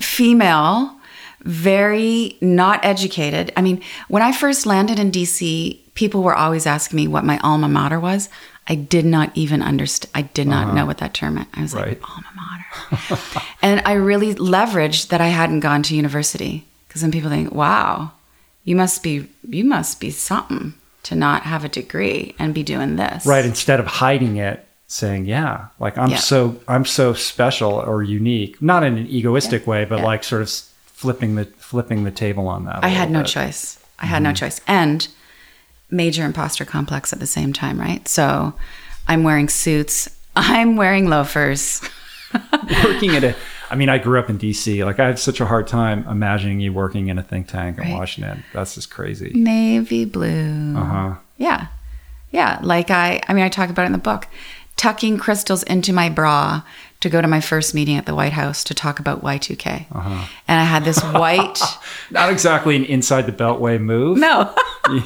female, 0.00 0.97
very 1.42 2.36
not 2.40 2.84
educated. 2.84 3.52
I 3.56 3.62
mean, 3.62 3.82
when 4.08 4.22
I 4.22 4.32
first 4.32 4.66
landed 4.66 4.98
in 4.98 5.10
DC, 5.10 5.78
people 5.94 6.22
were 6.22 6.34
always 6.34 6.66
asking 6.66 6.96
me 6.96 7.08
what 7.08 7.24
my 7.24 7.38
alma 7.38 7.68
mater 7.68 8.00
was. 8.00 8.28
I 8.66 8.74
did 8.74 9.04
not 9.06 9.30
even 9.34 9.62
understand. 9.62 10.10
I 10.14 10.22
did 10.22 10.46
not 10.46 10.66
uh-huh. 10.66 10.74
know 10.74 10.86
what 10.86 10.98
that 10.98 11.14
term 11.14 11.34
meant. 11.36 11.48
I 11.54 11.62
was 11.62 11.74
Right. 11.74 11.88
like, 11.88 12.10
alma 12.10 12.28
mater. 12.36 13.20
and 13.62 13.82
I 13.84 13.94
really 13.94 14.34
leveraged 14.34 15.08
that 15.08 15.20
I 15.20 15.28
hadn't 15.28 15.60
gone 15.60 15.82
to 15.84 15.96
university 15.96 16.66
because 16.86 17.00
then 17.02 17.10
people 17.12 17.30
think, 17.30 17.52
wow, 17.52 18.12
you 18.64 18.76
must 18.76 19.02
be, 19.02 19.28
you 19.48 19.64
must 19.64 20.00
be 20.00 20.10
something 20.10 20.74
to 21.04 21.14
not 21.14 21.44
have 21.44 21.64
a 21.64 21.68
degree 21.68 22.34
and 22.38 22.52
be 22.52 22.62
doing 22.62 22.96
this. 22.96 23.24
Right. 23.24 23.44
Instead 23.44 23.80
of 23.80 23.86
hiding 23.86 24.36
it, 24.36 24.64
saying, 24.90 25.26
"Yeah, 25.26 25.66
like 25.78 25.96
I'm 25.98 26.10
Yeah. 26.10 26.16
so 26.16 26.56
I'm 26.66 26.84
so 26.86 27.12
special 27.12 27.72
or 27.72 28.02
unique," 28.02 28.60
not 28.62 28.82
in 28.82 28.96
an 28.96 29.06
egoistic 29.06 29.66
way, 29.66 29.84
but 29.84 29.98
Yeah. 29.98 30.04
like 30.06 30.24
sort 30.24 30.40
of 30.42 30.50
flipping 30.98 31.36
the 31.36 31.44
flipping 31.44 32.02
the 32.02 32.10
table 32.10 32.48
on 32.48 32.64
that. 32.64 32.82
I 32.82 32.88
had 32.88 33.08
no 33.10 33.20
bit. 33.20 33.28
choice. 33.28 33.78
I 34.00 34.06
had 34.06 34.20
no 34.20 34.32
choice. 34.32 34.60
And 34.66 35.06
major 35.90 36.24
imposter 36.24 36.64
complex 36.64 37.12
at 37.12 37.20
the 37.20 37.26
same 37.26 37.52
time, 37.52 37.78
right? 37.80 38.06
So 38.08 38.52
I'm 39.06 39.22
wearing 39.22 39.48
suits, 39.48 40.08
I'm 40.36 40.76
wearing 40.76 41.08
loafers. 41.08 41.80
working 42.84 43.14
at 43.16 43.22
a 43.24 43.36
I 43.70 43.74
mean, 43.76 43.88
I 43.90 43.98
grew 43.98 44.18
up 44.18 44.28
in 44.28 44.38
DC. 44.38 44.84
Like 44.84 44.98
I 44.98 45.06
had 45.06 45.18
such 45.18 45.40
a 45.40 45.46
hard 45.46 45.66
time 45.68 46.04
imagining 46.08 46.58
you 46.58 46.72
working 46.72 47.08
in 47.08 47.18
a 47.18 47.22
think 47.22 47.46
tank 47.48 47.78
in 47.78 47.84
Right. 47.84 47.92
Washington. 47.94 48.42
That's 48.52 48.74
just 48.74 48.90
crazy. 48.90 49.30
Navy 49.34 50.04
blue. 50.04 50.74
Uh-huh. 50.76 51.14
Yeah. 51.36 51.68
Yeah. 52.32 52.58
Like 52.62 52.90
I, 52.90 53.20
I 53.28 53.34
mean, 53.34 53.44
I 53.44 53.48
talk 53.48 53.70
about 53.70 53.82
it 53.82 53.86
in 53.86 53.92
the 53.92 53.98
book. 53.98 54.26
Tucking 54.76 55.18
crystals 55.18 55.62
into 55.64 55.92
my 55.92 56.08
bra 56.08 56.62
to 57.00 57.08
go 57.08 57.22
to 57.22 57.28
my 57.28 57.40
first 57.40 57.74
meeting 57.74 57.96
at 57.96 58.06
the 58.06 58.14
White 58.14 58.32
House 58.32 58.64
to 58.64 58.74
talk 58.74 58.98
about 58.98 59.22
Y2K. 59.22 59.86
Uh-huh. 59.92 60.26
And 60.48 60.60
I 60.60 60.64
had 60.64 60.84
this 60.84 61.00
white, 61.02 61.60
Not 62.10 62.30
exactly 62.30 62.74
an 62.74 62.84
inside 62.84 63.26
the 63.26 63.32
beltway 63.32 63.80
move. 63.80 64.18
no. 64.18 64.52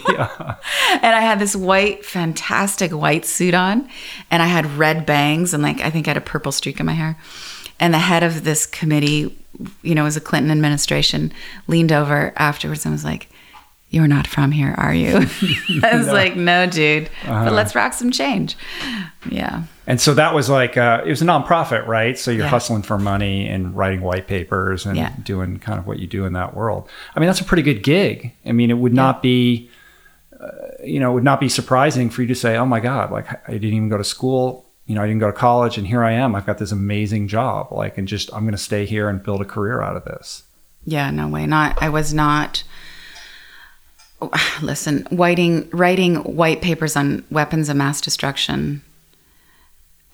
Yeah. 0.09 0.29
and 1.03 1.15
I 1.15 1.21
had 1.21 1.39
this 1.39 1.55
white, 1.57 2.05
fantastic 2.05 2.93
white 2.93 3.27
suit 3.27 3.53
on, 3.55 3.89
and 4.31 4.43
I 4.43 4.47
had 4.47 4.65
red 4.79 5.05
bangs, 5.05 5.53
and 5.53 5.63
like 5.63 5.81
I 5.81 5.91
think 5.91 6.07
I 6.07 6.11
had 6.11 6.17
a 6.17 6.23
purple 6.23 6.53
streak 6.53 6.81
in 6.81 6.87
my 6.87 6.93
hair. 6.93 7.19
And 7.81 7.93
the 7.93 7.99
head 7.99 8.23
of 8.23 8.45
this 8.45 8.65
committee, 8.65 9.37
you 9.83 9.95
know, 9.95 10.05
was 10.05 10.17
a 10.17 10.21
Clinton 10.21 10.53
administration, 10.53 11.33
leaned 11.67 11.91
over 11.91 12.33
afterwards 12.37 12.85
and 12.85 12.93
was 12.93 13.05
like, 13.05 13.29
"You're 13.91 14.07
not 14.07 14.27
from 14.29 14.53
here, 14.53 14.73
are 14.79 14.95
you?" 14.95 15.17
I 15.83 15.97
was 15.97 16.07
like, 16.07 16.37
"No, 16.37 16.67
dude, 16.67 17.11
but 17.27 17.53
let's 17.53 17.75
rock 17.75 17.93
some 17.93 18.13
change." 18.13 18.57
Yeah, 19.29 19.65
And 19.87 20.01
so 20.01 20.15
that 20.15 20.33
was 20.35 20.49
like 20.49 20.77
uh, 20.77 21.03
it 21.05 21.09
was 21.09 21.23
a 21.23 21.25
nonprofit, 21.25 21.87
right? 21.87 22.17
So 22.19 22.31
you're 22.31 22.45
Yeah. 22.45 22.49
hustling 22.51 22.83
for 22.83 22.99
money 22.99 23.49
and 23.49 23.75
writing 23.77 24.01
white 24.03 24.27
papers 24.29 24.87
and 24.87 24.97
Yeah. 24.97 25.13
doing 25.25 25.59
kind 25.59 25.79
of 25.79 25.87
what 25.87 25.99
you 25.99 26.07
do 26.07 26.25
in 26.25 26.33
that 26.35 26.55
world. 26.55 26.89
I 27.17 27.21
mean, 27.21 27.27
that's 27.27 27.41
a 27.41 27.45
pretty 27.45 27.63
good 27.65 27.83
gig. 27.83 28.33
I 28.47 28.53
mean, 28.53 28.71
it 28.71 28.79
would 28.79 28.95
not 28.95 29.23
be, 29.23 29.69
uh, 30.41 30.47
you 30.85 31.01
know, 31.01 31.11
it 31.11 31.15
would 31.15 31.25
not 31.25 31.41
be 31.41 31.49
surprising 31.49 32.11
for 32.11 32.23
you 32.23 32.29
to 32.29 32.35
say, 32.35 32.57
"Oh 32.57 32.67
my 32.67 32.79
God, 32.81 33.11
like 33.11 33.27
I 33.49 33.53
didn't 33.53 33.75
even 33.75 33.89
go 33.89 33.99
to 33.99 34.05
school." 34.05 34.67
You 34.87 34.95
know, 34.97 35.03
I 35.03 35.07
didn't 35.07 35.21
go 35.21 35.27
to 35.29 35.33
college, 35.33 35.79
and 35.79 35.87
here 35.87 36.03
I 36.05 36.13
am. 36.13 36.35
I've 36.35 36.45
got 36.47 36.59
this 36.59 36.73
amazing 36.73 37.29
job. 37.29 37.69
Like, 37.73 37.99
and 37.99 38.07
just 38.09 38.33
I'm 38.35 38.41
going 38.43 38.53
to 38.53 38.59
stay 38.59 38.85
here 38.85 39.09
and 39.09 39.23
build 39.23 39.41
a 39.41 39.45
career 39.45 39.81
out 39.83 39.97
of 39.97 40.05
this. 40.05 40.43
yeah, 40.85 41.11
no 41.11 41.29
way. 41.29 41.47
Not. 41.47 41.81
I 41.81 41.89
was 41.89 42.13
not. 42.13 42.63
Listen, 44.63 45.07
writing 45.11 45.69
writing 45.73 46.17
white 46.17 46.63
papers 46.63 46.97
on 46.97 47.25
weapons 47.31 47.69
of 47.69 47.77
mass 47.77 48.01
destruction. 48.01 48.83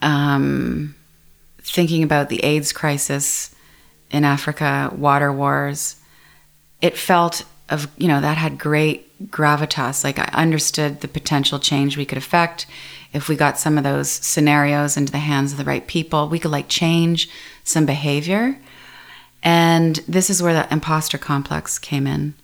Um, 0.01 0.95
thinking 1.61 2.03
about 2.03 2.29
the 2.29 2.43
AIDS 2.45 2.73
crisis 2.73 3.55
in 4.11 4.25
Africa, 4.25 4.93
water 4.97 5.33
wars. 5.33 5.97
It 6.81 6.97
felt 6.97 7.45
of 7.69 7.89
you 7.99 8.09
know 8.09 8.21
that 8.21 8.39
had 8.39 8.59
great 8.59 9.31
gravitas. 9.31 10.05
Like 10.05 10.19
I 10.19 10.31
understood 10.33 11.01
the 11.01 11.09
potential 11.09 11.59
change 11.59 11.97
we 11.97 12.07
could 12.07 12.19
affect 12.19 12.67
if 13.13 13.29
we 13.29 13.37
got 13.37 13.59
some 13.59 13.79
of 13.79 13.85
those 13.85 14.11
scenarios 14.11 14.97
into 14.97 15.13
the 15.13 15.19
hands 15.19 15.53
of 15.53 15.59
the 15.59 15.65
right 15.65 15.87
people. 15.87 16.29
We 16.29 16.39
could 16.39 16.51
like 16.51 16.69
change 16.69 17.29
some 17.65 17.87
behavior. 17.87 18.59
And 19.43 19.97
this 20.09 20.31
is 20.31 20.43
where 20.43 20.55
the 20.55 20.73
imposter 20.73 21.19
complex 21.19 21.79
came 21.79 22.07
in. 22.07 22.35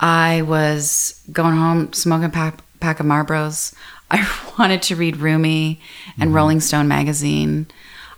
I 0.00 0.42
was 0.42 1.22
going 1.32 1.56
home 1.56 1.92
smoking 1.92 2.26
a 2.26 2.30
pack, 2.30 2.60
pack 2.80 3.00
of 3.00 3.06
Marlboros. 3.06 3.74
I 4.10 4.52
wanted 4.58 4.82
to 4.82 4.96
read 4.96 5.16
Rumi 5.16 5.80
and 6.18 6.28
mm-hmm. 6.28 6.36
Rolling 6.36 6.60
Stone 6.60 6.88
magazine. 6.88 7.66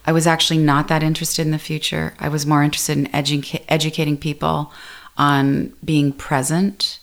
I 0.07 0.13
was 0.13 0.27
actually 0.27 0.59
not 0.59 0.89
that 0.89 1.03
interested 1.03 1.43
in 1.43 1.53
the 1.53 1.59
future. 1.59 2.15
I 2.19 2.29
was 2.29 2.47
more 2.47 2.63
interested 2.63 2.97
in 2.97 3.07
edu- 3.09 3.63
educating 3.69 4.17
people 4.17 4.73
on 5.17 5.73
being 5.85 6.13
present. 6.13 6.99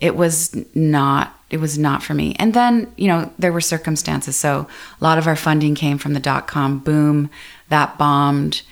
It 0.00 0.16
was 0.16 0.56
not 0.74 1.34
it 1.50 1.60
was 1.60 1.78
not 1.78 2.02
for 2.02 2.12
me. 2.12 2.36
And 2.38 2.52
then, 2.52 2.92
you 2.96 3.08
know, 3.08 3.32
there 3.38 3.52
were 3.52 3.62
circumstances. 3.62 4.36
So 4.36 4.68
a 5.00 5.04
lot 5.04 5.16
of 5.16 5.26
our 5.26 5.36
funding 5.36 5.74
came 5.74 5.96
from 5.96 6.12
the 6.12 6.20
dot 6.20 6.46
com 6.46 6.78
boom 6.78 7.30
that 7.68 7.98
bombed. 7.98 8.62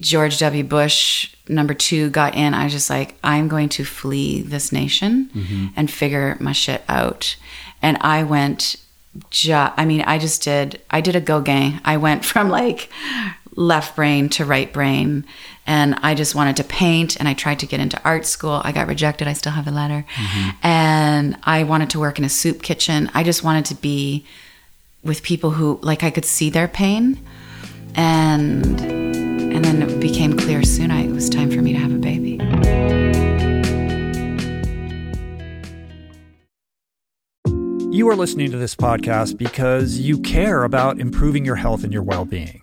George 0.00 0.38
W. 0.38 0.64
Bush, 0.64 1.34
number 1.48 1.74
two, 1.74 2.08
got 2.08 2.34
in. 2.34 2.54
I 2.54 2.64
was 2.64 2.72
just 2.72 2.88
like, 2.88 3.14
I'm 3.22 3.48
going 3.48 3.68
to 3.70 3.84
flee 3.84 4.40
this 4.40 4.72
nation 4.72 5.28
mm-hmm. 5.34 5.66
and 5.76 5.90
figure 5.90 6.38
my 6.40 6.52
shit 6.52 6.82
out. 6.88 7.36
And 7.82 7.98
I 8.00 8.22
went, 8.22 8.76
ju- 9.30 9.52
I 9.52 9.84
mean, 9.84 10.02
I 10.02 10.18
just 10.18 10.42
did, 10.42 10.80
I 10.90 11.00
did 11.00 11.16
a 11.16 11.20
Gauguin. 11.20 11.80
I 11.84 11.96
went 11.96 12.24
from 12.30 12.48
like 12.48 12.90
left 13.54 13.96
brain 13.96 14.28
to 14.30 14.44
right 14.44 14.72
brain. 14.72 15.24
And 15.66 15.94
I 16.02 16.14
just 16.14 16.34
wanted 16.34 16.56
to 16.56 16.64
paint 16.64 17.16
and 17.16 17.28
I 17.28 17.34
tried 17.34 17.60
to 17.60 17.66
get 17.66 17.78
into 17.78 18.00
art 18.04 18.26
school. 18.26 18.60
I 18.64 18.72
got 18.72 18.88
rejected. 18.88 19.28
I 19.28 19.32
still 19.32 19.52
have 19.52 19.64
the 19.64 19.70
letter. 19.70 20.04
Mm-hmm. 20.14 20.66
And 20.66 21.38
I 21.44 21.62
wanted 21.62 21.90
to 21.90 22.00
work 22.00 22.18
in 22.18 22.24
a 22.24 22.28
soup 22.28 22.62
kitchen. 22.62 23.10
I 23.14 23.22
just 23.22 23.44
wanted 23.44 23.66
to 23.66 23.74
be 23.76 24.24
with 25.04 25.22
people 25.22 25.50
who 25.50 25.78
like 25.82 26.02
I 26.02 26.10
could 26.10 26.24
see 26.24 26.50
their 26.50 26.68
pain. 26.68 27.24
And 27.94 28.80
and 29.52 29.64
then 29.64 29.82
it 29.82 30.00
became 30.00 30.36
clear 30.36 30.62
soon 30.62 30.90
I, 30.90 31.02
it 31.04 31.12
was 31.12 31.28
time 31.28 31.50
for 31.50 31.60
me 31.60 31.74
to 31.74 31.78
have 31.78 31.92
a 31.92 31.98
You 37.92 38.08
are 38.08 38.16
listening 38.16 38.50
to 38.50 38.56
this 38.56 38.74
podcast 38.74 39.36
because 39.36 39.98
you 39.98 40.18
care 40.18 40.64
about 40.64 40.98
improving 40.98 41.44
your 41.44 41.56
health 41.56 41.84
and 41.84 41.92
your 41.92 42.02
well 42.02 42.24
being. 42.24 42.62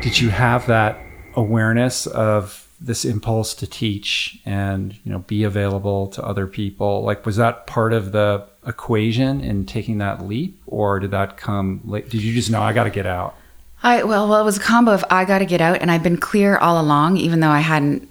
Did 0.00 0.20
you 0.20 0.30
have 0.30 0.66
that 0.66 0.98
awareness 1.34 2.06
of 2.06 2.68
this 2.80 3.04
impulse 3.04 3.54
to 3.54 3.66
teach 3.66 4.38
and 4.46 4.94
you 5.04 5.12
know 5.12 5.18
be 5.20 5.44
available 5.44 6.08
to 6.08 6.24
other 6.24 6.46
people? 6.46 7.02
Like 7.02 7.26
was 7.26 7.36
that 7.36 7.66
part 7.66 7.92
of 7.92 8.12
the 8.12 8.46
equation 8.66 9.40
in 9.40 9.66
taking 9.66 9.98
that 9.98 10.26
leap 10.26 10.60
or 10.66 11.00
did 11.00 11.10
that 11.10 11.38
come 11.38 11.80
late 11.84 12.10
did 12.10 12.22
you 12.22 12.34
just 12.34 12.50
know 12.50 12.60
i 12.60 12.74
got 12.74 12.84
to 12.84 12.90
get 12.90 13.06
out 13.06 13.34
i 13.82 14.02
well 14.02 14.28
well 14.28 14.38
it 14.38 14.44
was 14.44 14.58
a 14.58 14.60
combo 14.60 14.92
of 14.92 15.02
i 15.08 15.24
got 15.24 15.38
to 15.38 15.46
get 15.46 15.62
out 15.62 15.80
and 15.80 15.90
i've 15.90 16.02
been 16.02 16.18
clear 16.18 16.58
all 16.58 16.78
along 16.78 17.16
even 17.16 17.40
though 17.40 17.48
i 17.48 17.60
hadn't 17.60 18.06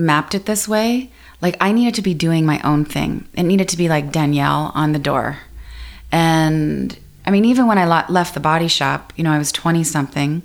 mapped 0.00 0.34
it 0.34 0.46
this 0.46 0.66
way. 0.66 1.10
Like 1.40 1.56
i 1.60 1.72
needed 1.72 1.94
to 1.96 2.02
be 2.02 2.14
doing 2.14 2.44
my 2.44 2.60
own 2.62 2.84
thing. 2.84 3.28
It 3.34 3.44
needed 3.44 3.68
to 3.68 3.76
be 3.76 3.88
like 3.88 4.12
danielle 4.12 4.72
on 4.74 4.92
the 4.92 4.98
door. 4.98 5.38
And 6.10 6.98
i 7.24 7.30
mean 7.30 7.44
even 7.44 7.66
when 7.66 7.78
i 7.78 7.84
left 8.08 8.34
the 8.34 8.40
body 8.40 8.66
shop 8.66 9.12
you 9.14 9.22
know 9.22 9.30
i 9.30 9.38
was 9.38 9.52
20 9.52 9.84
something 9.84 10.42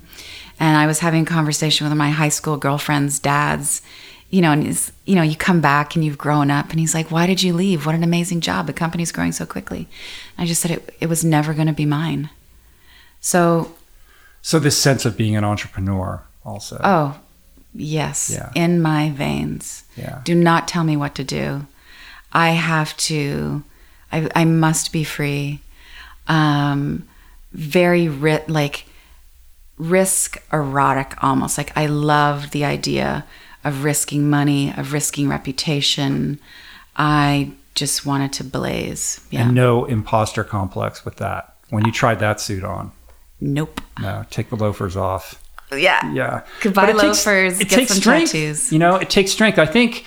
and 0.58 0.76
I 0.76 0.86
was 0.86 1.00
having 1.00 1.22
a 1.22 1.26
conversation 1.26 1.88
with 1.88 1.96
my 1.96 2.10
high 2.10 2.28
school 2.28 2.56
girlfriend's 2.56 3.18
dad's, 3.18 3.82
you 4.30 4.40
know, 4.40 4.52
and 4.52 4.64
he's, 4.64 4.92
you 5.04 5.14
know, 5.14 5.22
you 5.22 5.36
come 5.36 5.60
back 5.60 5.94
and 5.94 6.04
you've 6.04 6.18
grown 6.18 6.50
up, 6.50 6.70
and 6.70 6.80
he's 6.80 6.94
like, 6.94 7.10
"Why 7.10 7.26
did 7.26 7.42
you 7.42 7.52
leave? 7.52 7.86
What 7.86 7.94
an 7.94 8.02
amazing 8.02 8.40
job! 8.40 8.66
The 8.66 8.72
company's 8.72 9.12
growing 9.12 9.32
so 9.32 9.46
quickly." 9.46 9.88
I 10.36 10.46
just 10.46 10.60
said 10.60 10.70
it, 10.70 10.96
it 11.00 11.08
was 11.08 11.24
never 11.24 11.54
going 11.54 11.68
to 11.68 11.72
be 11.72 11.86
mine. 11.86 12.30
So, 13.20 13.74
so 14.42 14.58
this 14.58 14.78
sense 14.78 15.04
of 15.04 15.16
being 15.16 15.36
an 15.36 15.44
entrepreneur, 15.44 16.22
also. 16.44 16.80
Oh, 16.82 17.18
yes, 17.74 18.30
yeah. 18.32 18.50
in 18.54 18.80
my 18.80 19.10
veins. 19.10 19.84
Yeah. 19.96 20.20
Do 20.24 20.34
not 20.34 20.68
tell 20.68 20.84
me 20.84 20.96
what 20.96 21.14
to 21.16 21.24
do. 21.24 21.66
I 22.32 22.50
have 22.50 22.96
to. 22.98 23.62
I, 24.12 24.28
I 24.34 24.44
must 24.44 24.92
be 24.92 25.04
free. 25.04 25.60
Um, 26.28 27.08
very 27.52 28.08
rit 28.08 28.48
like 28.48 28.84
risk 29.78 30.42
erotic 30.52 31.22
almost. 31.22 31.58
Like 31.58 31.76
I 31.76 31.86
loved 31.86 32.52
the 32.52 32.64
idea 32.64 33.26
of 33.64 33.84
risking 33.84 34.30
money, 34.30 34.72
of 34.76 34.92
risking 34.92 35.28
reputation. 35.28 36.38
I 36.96 37.52
just 37.74 38.06
wanted 38.06 38.32
to 38.34 38.44
blaze. 38.44 39.20
Yeah. 39.30 39.42
And 39.42 39.54
no 39.54 39.84
imposter 39.84 40.44
complex 40.44 41.04
with 41.04 41.16
that. 41.16 41.54
When 41.70 41.84
you 41.84 41.92
tried 41.92 42.20
that 42.20 42.40
suit 42.40 42.64
on. 42.64 42.92
Nope. 43.40 43.80
No, 44.00 44.24
take 44.30 44.50
the 44.50 44.56
loafers 44.56 44.96
off. 44.96 45.42
Yeah. 45.72 46.12
Yeah. 46.12 46.44
Goodbye 46.62 46.92
loafers. 46.92 47.58
Takes, 47.58 47.72
it 47.72 47.74
takes 47.74 47.92
strength. 47.92 48.32
Tattoos. 48.32 48.72
You 48.72 48.78
know, 48.78 48.96
it 48.96 49.10
takes 49.10 49.32
strength. 49.32 49.58
I 49.58 49.66
think 49.66 50.06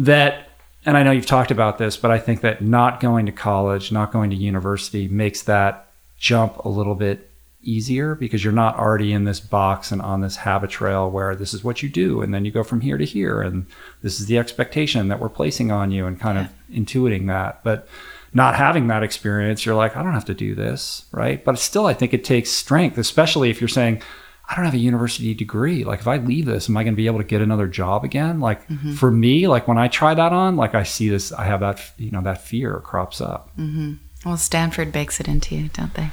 that, 0.00 0.50
and 0.84 0.96
I 0.96 1.04
know 1.04 1.12
you've 1.12 1.26
talked 1.26 1.52
about 1.52 1.78
this, 1.78 1.96
but 1.96 2.10
I 2.10 2.18
think 2.18 2.40
that 2.40 2.60
not 2.60 3.00
going 3.00 3.24
to 3.26 3.32
college, 3.32 3.92
not 3.92 4.12
going 4.12 4.30
to 4.30 4.36
university 4.36 5.08
makes 5.08 5.42
that 5.42 5.92
jump 6.18 6.58
a 6.64 6.68
little 6.68 6.96
bit 6.96 7.30
easier 7.66 8.14
because 8.14 8.44
you're 8.44 8.52
not 8.52 8.78
already 8.78 9.12
in 9.12 9.24
this 9.24 9.40
box 9.40 9.90
and 9.90 10.00
on 10.00 10.20
this 10.20 10.36
habit 10.36 10.70
trail 10.70 11.10
where 11.10 11.34
this 11.34 11.52
is 11.52 11.64
what 11.64 11.82
you 11.82 11.88
do 11.88 12.22
and 12.22 12.32
then 12.32 12.44
you 12.44 12.50
go 12.50 12.62
from 12.62 12.80
here 12.80 12.96
to 12.96 13.04
here 13.04 13.42
and 13.42 13.66
this 14.02 14.20
is 14.20 14.26
the 14.26 14.38
expectation 14.38 15.08
that 15.08 15.18
we're 15.18 15.28
placing 15.28 15.72
on 15.72 15.90
you 15.90 16.06
and 16.06 16.20
kind 16.20 16.38
yeah. 16.38 16.44
of 16.44 16.50
intuiting 16.70 17.26
that 17.26 17.62
but 17.64 17.88
not 18.32 18.54
having 18.54 18.86
that 18.86 19.02
experience 19.02 19.66
you're 19.66 19.74
like 19.74 19.96
i 19.96 20.02
don't 20.02 20.14
have 20.14 20.24
to 20.24 20.34
do 20.34 20.54
this 20.54 21.06
right 21.10 21.44
but 21.44 21.58
still 21.58 21.86
i 21.86 21.94
think 21.94 22.14
it 22.14 22.24
takes 22.24 22.50
strength 22.50 22.98
especially 22.98 23.50
if 23.50 23.60
you're 23.60 23.68
saying 23.68 24.00
i 24.48 24.54
don't 24.54 24.64
have 24.64 24.74
a 24.74 24.78
university 24.78 25.34
degree 25.34 25.82
like 25.84 26.00
if 26.00 26.06
i 26.06 26.16
leave 26.16 26.46
this 26.46 26.68
am 26.68 26.76
i 26.76 26.84
going 26.84 26.94
to 26.94 26.96
be 26.96 27.06
able 27.06 27.18
to 27.18 27.24
get 27.24 27.42
another 27.42 27.66
job 27.66 28.04
again 28.04 28.38
like 28.38 28.66
mm-hmm. 28.68 28.92
for 28.92 29.10
me 29.10 29.48
like 29.48 29.66
when 29.66 29.78
i 29.78 29.88
try 29.88 30.14
that 30.14 30.32
on 30.32 30.56
like 30.56 30.74
i 30.74 30.82
see 30.82 31.08
this 31.08 31.32
i 31.32 31.44
have 31.44 31.60
that 31.60 31.80
you 31.98 32.10
know 32.10 32.22
that 32.22 32.42
fear 32.42 32.80
crops 32.80 33.20
up 33.20 33.50
mm-hmm. 33.56 33.94
well 34.24 34.36
stanford 34.36 34.92
bakes 34.92 35.18
it 35.18 35.26
into 35.26 35.56
you 35.56 35.68
don't 35.68 35.94
they 35.94 36.10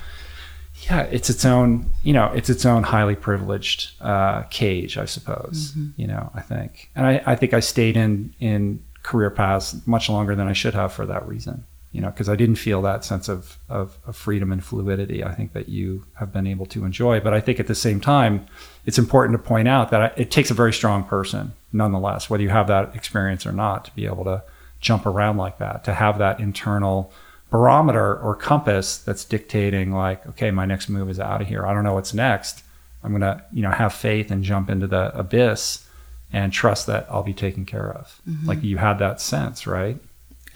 yeah, 0.85 1.03
it's 1.03 1.29
its 1.29 1.45
own, 1.45 1.89
you 2.03 2.13
know, 2.13 2.31
it's 2.33 2.49
its 2.49 2.65
own 2.65 2.83
highly 2.83 3.15
privileged 3.15 3.91
uh, 4.01 4.43
cage, 4.43 4.97
I 4.97 5.05
suppose. 5.05 5.71
Mm-hmm. 5.71 6.01
You 6.01 6.07
know, 6.07 6.31
I 6.33 6.41
think, 6.41 6.89
and 6.95 7.05
I, 7.05 7.21
I 7.25 7.35
think 7.35 7.53
I 7.53 7.59
stayed 7.59 7.97
in 7.97 8.33
in 8.39 8.83
career 9.03 9.29
paths 9.29 9.75
much 9.85 10.09
longer 10.09 10.35
than 10.35 10.47
I 10.47 10.53
should 10.53 10.73
have 10.73 10.93
for 10.93 11.05
that 11.05 11.27
reason. 11.27 11.65
You 11.91 12.01
know, 12.01 12.09
because 12.09 12.27
I 12.27 12.35
didn't 12.35 12.55
feel 12.55 12.81
that 12.81 13.05
sense 13.05 13.29
of, 13.29 13.59
of, 13.69 13.99
of 14.07 14.15
freedom 14.15 14.51
and 14.51 14.63
fluidity. 14.63 15.23
I 15.23 15.35
think 15.35 15.53
that 15.53 15.69
you 15.69 16.05
have 16.15 16.33
been 16.33 16.47
able 16.47 16.65
to 16.67 16.85
enjoy, 16.85 17.19
but 17.19 17.35
I 17.35 17.39
think 17.39 17.59
at 17.59 17.67
the 17.67 17.75
same 17.75 18.01
time, 18.01 18.47
it's 18.83 18.97
important 18.97 19.37
to 19.37 19.47
point 19.47 19.67
out 19.67 19.91
that 19.91 20.17
it 20.17 20.31
takes 20.31 20.49
a 20.49 20.55
very 20.55 20.73
strong 20.73 21.03
person, 21.03 21.53
nonetheless, 21.71 22.31
whether 22.31 22.41
you 22.41 22.49
have 22.49 22.65
that 22.67 22.95
experience 22.95 23.45
or 23.45 23.51
not, 23.51 23.85
to 23.85 23.91
be 23.95 24.07
able 24.07 24.23
to 24.23 24.41
jump 24.81 25.05
around 25.05 25.37
like 25.37 25.59
that, 25.59 25.83
to 25.83 25.93
have 25.93 26.17
that 26.17 26.39
internal 26.39 27.11
barometer 27.53 28.17
or 28.17 28.35
compass 28.35 28.97
that's 28.97 29.23
dictating 29.23 29.91
like 29.91 30.25
okay 30.25 30.49
my 30.49 30.65
next 30.65 30.89
move 30.89 31.07
is 31.07 31.19
out 31.19 31.39
of 31.39 31.47
here. 31.47 31.67
I 31.67 31.71
don't 31.71 31.83
know 31.83 31.93
what's 31.93 32.11
next. 32.11 32.63
I'm 33.03 33.11
going 33.11 33.21
to 33.21 33.43
you 33.53 33.61
know 33.61 33.69
have 33.69 33.93
faith 33.93 34.31
and 34.31 34.43
jump 34.43 34.71
into 34.71 34.87
the 34.87 35.15
abyss 35.15 35.85
and 36.31 36.51
trust 36.51 36.87
that 36.87 37.05
i'll 37.11 37.21
be 37.21 37.33
taken 37.33 37.63
care 37.63 37.91
of. 37.91 38.19
Mm-hmm. 38.27 38.47
like 38.47 38.63
you 38.63 38.77
had 38.77 38.97
that 38.97 39.21
sense 39.21 39.67
right? 39.67 39.97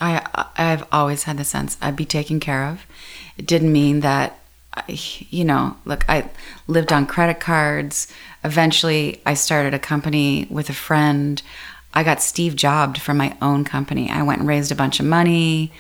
I 0.02 0.26
i've 0.58 0.88
always 0.92 1.24
had 1.24 1.38
the 1.38 1.44
sense 1.44 1.78
i'd 1.84 1.96
be 1.96 2.04
taken 2.04 2.40
care 2.40 2.66
of. 2.66 2.84
It 3.38 3.46
didn't 3.46 3.72
mean 3.72 4.00
that 4.00 4.40
you 4.88 5.46
know 5.46 5.78
look 5.86 6.04
i 6.10 6.28
lived 6.66 6.92
on 6.92 7.06
credit 7.06 7.40
cards. 7.40 8.12
Eventually 8.44 9.22
i 9.24 9.36
started 9.36 9.76
a 9.76 9.80
company 9.80 10.48
with 10.50 10.72
a 10.72 10.74
friend. 10.74 11.44
I 11.94 12.04
got 12.04 12.24
steve 12.24 12.56
jobbed 12.56 13.00
from 13.00 13.18
my 13.18 13.38
own 13.40 13.66
company. 13.66 14.10
I 14.10 14.24
went 14.24 14.40
and 14.40 14.50
raised 14.50 14.72
a 14.72 14.76
bunch 14.84 15.00
of 15.00 15.06
money 15.06 15.72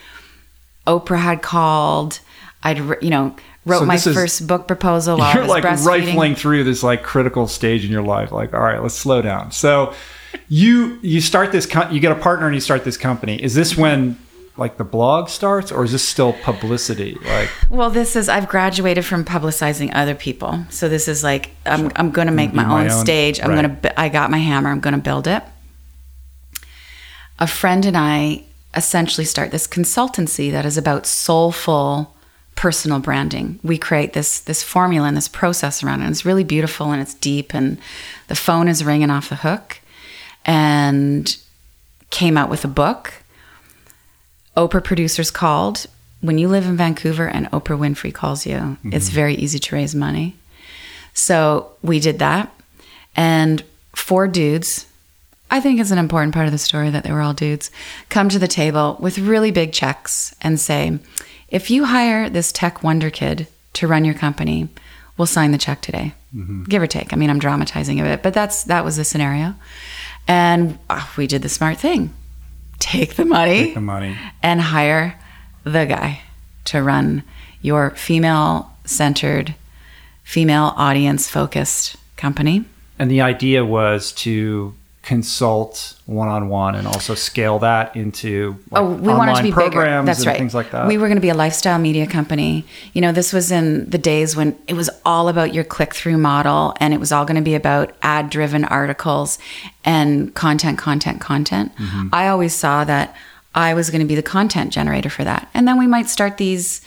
Oprah 0.88 1.20
had 1.20 1.42
called. 1.42 2.20
I'd 2.64 2.80
you 3.04 3.10
know 3.10 3.36
wrote 3.66 3.80
so 3.80 3.86
my 3.86 3.98
first 3.98 4.48
book 4.48 4.68
proposal 4.68 5.18
while 5.18 5.36
you're 5.36 5.46
like 5.46 5.64
rifling 5.64 6.36
through 6.36 6.64
this 6.64 6.82
like 6.82 7.04
critical 7.04 7.48
stage 7.48 7.86
in 7.86 7.92
your 7.92 8.02
life. 8.02 8.32
Like, 8.32 8.54
all 8.54 8.62
right, 8.62 8.82
let's 8.82 8.96
slow 8.96 9.22
down. 9.22 9.52
So 9.52 9.94
you 10.50 11.00
you 11.02 11.22
start 11.22 11.52
this 11.52 11.68
you 11.92 12.00
get 12.00 12.12
a 12.12 12.16
partner 12.16 12.48
and 12.48 12.56
you 12.56 12.62
start 12.62 12.84
this 12.84 12.98
company. 12.98 13.42
Is 13.42 13.54
this 13.54 13.78
when 13.78 14.18
like 14.58 14.78
the 14.78 14.84
blog 14.84 15.30
starts 15.30 15.72
or 15.72 15.84
is 15.84 15.92
this 15.92 16.08
still 16.08 16.34
publicity 16.34 17.16
like 17.26 17.50
well 17.70 17.90
this 17.90 18.16
is 18.16 18.28
i've 18.28 18.48
graduated 18.48 19.06
from 19.06 19.24
publicizing 19.24 19.92
other 19.94 20.16
people 20.16 20.66
so 20.70 20.90
this 20.90 21.08
is 21.08 21.24
like 21.24 21.52
i'm. 21.66 21.92
I'm 21.96 22.12
going 22.12 22.28
to 22.28 22.34
make 22.34 22.54
my, 22.54 22.66
my, 22.66 22.86
own, 22.86 22.90
stage 22.90 23.40
i'm 23.40 23.50
right. 23.52 23.62
going 23.62 23.82
to 23.82 24.00
i 24.00 24.10
got 24.10 24.32
my 24.32 24.40
hammer 24.40 24.70
i'm 24.70 24.80
going 24.80 24.96
to 24.96 25.02
build 25.02 25.28
it 25.28 25.44
a 27.40 27.48
friend 27.48 27.86
and 27.86 27.96
i 27.96 28.44
essentially 28.76 29.26
start 29.26 29.51
this 29.51 29.68
consultancy 29.68 30.51
that 30.51 30.65
is 30.65 30.78
about 30.78 31.05
soulful 31.05 32.13
personal 32.55 32.99
branding. 32.99 33.59
We 33.63 33.78
create 33.78 34.13
this 34.13 34.39
this 34.39 34.63
formula 34.63 35.07
and 35.07 35.15
this 35.15 35.28
process 35.28 35.84
around 35.84 36.01
it. 36.01 36.05
And 36.05 36.11
it's 36.11 36.26
really 36.26 36.43
beautiful 36.43 36.91
and 36.91 37.01
it's 37.01 37.13
deep 37.13 37.53
and 37.53 37.78
the 38.28 38.36
phone 38.36 38.68
is 38.68 38.84
ringing 38.84 39.11
off 39.11 39.30
the 39.30 39.36
hook 39.36 39.80
and 40.45 41.38
came 42.09 42.38
out 42.38 42.49
with 42.49 42.65
a 42.65 42.70
book. 42.70 43.13
Oprah 44.57 44.84
producers 44.84 45.32
called. 45.32 45.86
When 46.22 46.39
you 46.39 46.47
live 46.47 46.65
in 46.65 46.76
Vancouver 46.76 47.28
and 47.28 47.45
Oprah 47.51 47.78
Winfrey 47.78 48.11
calls 48.11 48.47
you, 48.47 48.55
mm-hmm. 48.55 48.91
it's 48.91 49.09
very 49.09 49.36
easy 49.36 49.59
to 49.59 49.76
raise 49.76 49.93
money. 49.93 50.36
So 51.13 51.72
we 51.84 51.99
did 51.99 52.18
that. 52.20 52.51
And 53.15 53.63
four 53.95 54.28
dudes 54.28 54.87
I 55.50 55.60
think 55.60 55.80
it's 55.80 55.91
an 55.91 55.98
important 55.98 56.34
part 56.34 56.45
of 56.45 56.52
the 56.52 56.58
story 56.58 56.89
that 56.89 57.04
they 57.04 57.12
were 57.12 57.22
all 57.22 57.34
dudes, 57.34 57.72
come 58.10 58.30
to 58.30 58.39
the 58.39 58.48
table 58.48 58.98
with 59.00 59.18
really 59.18 59.52
big 59.52 59.72
checks 59.72 60.36
and 60.41 60.60
say, 60.60 61.00
if 61.50 61.70
you 61.70 61.86
hire 61.86 62.30
this 62.30 62.52
tech 62.52 62.84
wonder 62.84 63.10
kid 63.10 63.48
to 63.74 63.88
run 63.88 64.04
your 64.04 64.14
company, 64.14 64.68
we'll 65.18 65.26
sign 65.26 65.52
the 65.52 65.58
check 65.58 65.82
today. 65.82 66.14
Mm-hmm. 66.36 66.66
Give 66.66 66.82
or 66.82 66.88
take. 66.88 67.14
I 67.14 67.16
mean, 67.16 67.30
I'm 67.30 67.39
dramatizing 67.39 68.00
a 68.00 68.04
bit, 68.04 68.22
but 68.22 68.34
that's 68.34 68.66
that 68.66 68.84
was 68.84 68.98
the 68.98 69.06
scenario. 69.06 69.56
And 70.28 70.78
uh, 70.89 71.08
we 71.16 71.28
did 71.28 71.41
the 71.41 71.50
smart 71.50 71.78
thing. 71.78 72.14
Take 72.80 73.16
the 73.16 73.26
money. 73.26 73.66
Take 73.66 73.76
the 73.76 73.82
money. 73.82 74.18
And 74.43 74.60
hire 74.60 75.18
the 75.64 75.86
guy 75.86 76.22
to 76.66 76.84
run 76.84 77.24
your 77.62 77.91
female 77.91 78.72
centered, 78.84 79.56
female 80.24 80.74
audience 80.76 81.30
focused 81.30 81.95
company. 82.18 82.66
And 83.00 83.10
the 83.10 83.22
idea 83.22 83.64
was 83.64 84.12
to 84.14 84.76
consult 85.08 85.95
one 86.05 86.28
on 86.28 86.49
one 86.49 86.76
and 86.76 86.86
also 86.86 87.16
scale 87.16 87.60
that 87.60 87.95
into 87.95 88.58
like 88.72 88.84
oh 88.84 88.91
we 88.91 89.08
wanted 89.08 89.38
to 89.38 89.41
be 89.41 89.53
bigger. 89.53 90.03
that's 90.03 90.26
right. 90.26 90.38
things 90.38 90.53
like 90.53 90.72
that. 90.72 90.86
We 90.86 90.97
were 90.97 91.08
going 91.08 91.16
to 91.16 91.22
be 91.22 91.30
a 91.30 91.34
lifestyle 91.34 91.80
media 91.80 92.05
company. 92.05 92.66
You 92.91 92.99
know 92.99 93.14
this 93.14 93.32
was 93.32 93.49
in 93.49 93.89
the 93.89 93.97
days 93.97 94.36
when 94.36 94.60
it 94.68 94.74
was 94.74 94.89
all 95.05 95.30
about 95.30 95.53
your 95.53 95.64
click 95.64 95.95
through 95.95 96.18
model 96.18 96.76
and 96.82 96.93
it 96.93 96.99
was 96.99 97.14
all 97.14 97.24
going 97.24 97.38
to 97.38 97.41
be 97.41 97.55
about 97.55 97.95
ad 98.01 98.30
driven 98.30 98.66
articles 98.66 99.39
and 99.86 100.36
content 100.36 100.78
content 100.78 101.22
content. 101.22 101.74
Mm-hmm. 101.78 102.10
i 102.12 102.28
always 102.28 102.53
saw 102.53 102.84
that 102.84 103.16
i 103.55 103.74
was 103.74 103.89
going 103.89 104.01
to 104.01 104.08
be 104.08 104.16
the 104.16 104.22
content 104.22 104.74
generator 104.74 105.10
for 105.10 105.24
that. 105.24 105.49
And 105.53 105.66
then 105.66 105.80
we 105.80 105.88
might 105.88 106.10
start 106.10 106.36
these 106.36 106.82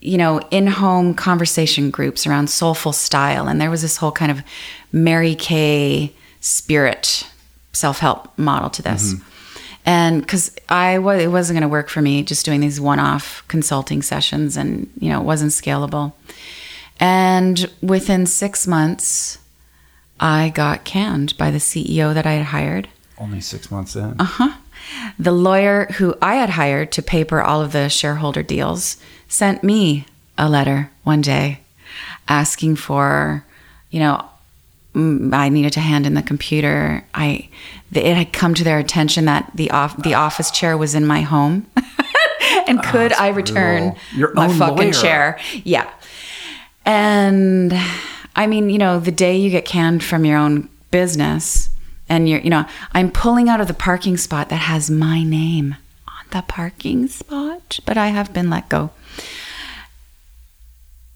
you 0.00 0.18
know 0.18 0.40
in-home 0.50 1.14
conversation 1.14 1.92
groups 1.92 2.26
around 2.26 2.50
soulful 2.50 2.92
style. 2.92 3.46
And 3.46 3.60
there 3.60 3.70
was 3.70 3.82
this 3.82 3.98
whole 3.98 4.10
kind 4.10 4.32
of 4.32 4.42
mary 4.90 5.36
kay 5.36 6.12
spirit 6.40 7.30
self-help 7.72 8.36
model 8.38 8.70
to 8.70 8.82
this. 8.82 9.14
Mm-hmm. 9.14 9.26
And 9.86 10.20
because 10.20 10.54
I 10.68 10.98
was, 10.98 11.22
it 11.22 11.28
wasn't 11.28 11.56
going 11.58 11.68
to 11.68 11.72
work 11.72 11.88
for 11.88 12.02
me 12.02 12.22
just 12.22 12.44
doing 12.44 12.60
these 12.60 12.80
one-off 12.80 13.42
consulting 13.48 14.02
sessions, 14.02 14.56
and 14.56 14.90
you 14.98 15.08
know, 15.08 15.20
it 15.20 15.24
wasn't 15.24 15.52
scalable. 15.52 16.12
And 16.98 17.70
within 17.82 18.26
six 18.26 18.66
months, 18.66 19.38
I 20.20 20.50
got 20.50 20.84
canned 20.84 21.36
by 21.38 21.50
the 21.50 21.58
CEO 21.58 22.12
that 22.12 22.26
I 22.26 22.32
had 22.32 22.46
hired. 22.46 22.88
Only 23.18 23.40
six 23.40 23.70
months 23.70 23.96
in. 23.96 24.16
Uh 24.20 24.24
huh. 24.24 24.52
The 25.18 25.32
lawyer 25.32 25.86
who 25.96 26.14
I 26.20 26.34
had 26.36 26.50
hired 26.50 26.92
to 26.92 27.02
paper 27.02 27.40
all 27.40 27.62
of 27.62 27.72
the 27.72 27.88
shareholder 27.88 28.42
deals 28.42 28.98
sent 29.28 29.64
me 29.64 30.06
a 30.36 30.48
letter 30.48 30.90
one 31.04 31.20
day 31.20 31.60
asking 32.28 32.76
for, 32.76 33.44
you 33.90 34.00
know, 34.00 34.29
I 34.94 35.48
needed 35.50 35.72
to 35.74 35.80
hand 35.80 36.06
in 36.06 36.14
the 36.14 36.22
computer. 36.22 37.04
I 37.14 37.48
it 37.92 38.16
had 38.16 38.32
come 38.32 38.54
to 38.54 38.64
their 38.64 38.78
attention 38.78 39.24
that 39.26 39.50
the 39.54 39.70
off 39.70 39.96
the 40.02 40.14
office 40.14 40.50
chair 40.50 40.76
was 40.76 40.94
in 40.94 41.06
my 41.06 41.20
home, 41.20 41.66
and 42.66 42.80
ah, 42.80 42.90
could 42.90 43.12
oh, 43.12 43.16
I 43.18 43.28
return 43.28 43.94
my 44.34 44.48
fucking 44.48 44.76
lawyer. 44.76 44.92
chair? 44.92 45.38
Yeah, 45.62 45.88
and 46.84 47.72
I 48.34 48.48
mean, 48.48 48.68
you 48.68 48.78
know, 48.78 48.98
the 48.98 49.12
day 49.12 49.36
you 49.36 49.50
get 49.50 49.64
canned 49.64 50.02
from 50.02 50.24
your 50.24 50.36
own 50.36 50.68
business, 50.90 51.68
and 52.08 52.28
you're, 52.28 52.40
you 52.40 52.50
know, 52.50 52.64
I'm 52.92 53.12
pulling 53.12 53.48
out 53.48 53.60
of 53.60 53.68
the 53.68 53.74
parking 53.74 54.16
spot 54.16 54.48
that 54.48 54.56
has 54.56 54.90
my 54.90 55.22
name 55.22 55.76
on 56.08 56.24
the 56.30 56.42
parking 56.42 57.06
spot, 57.06 57.78
but 57.86 57.96
I 57.96 58.08
have 58.08 58.32
been 58.32 58.50
let 58.50 58.68
go. 58.68 58.90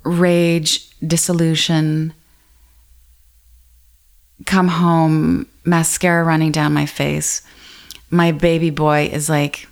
Rage, 0.05 0.91
disillusion 1.01 2.15
come 4.47 4.69
home, 4.69 5.47
mascara 5.65 6.25
running 6.25 6.53
down 6.53 6.73
my 6.73 6.87
face. 6.87 7.43
My 8.11 8.33
baby 8.33 8.71
boy 8.71 9.07
is 9.13 9.29
like 9.29 9.69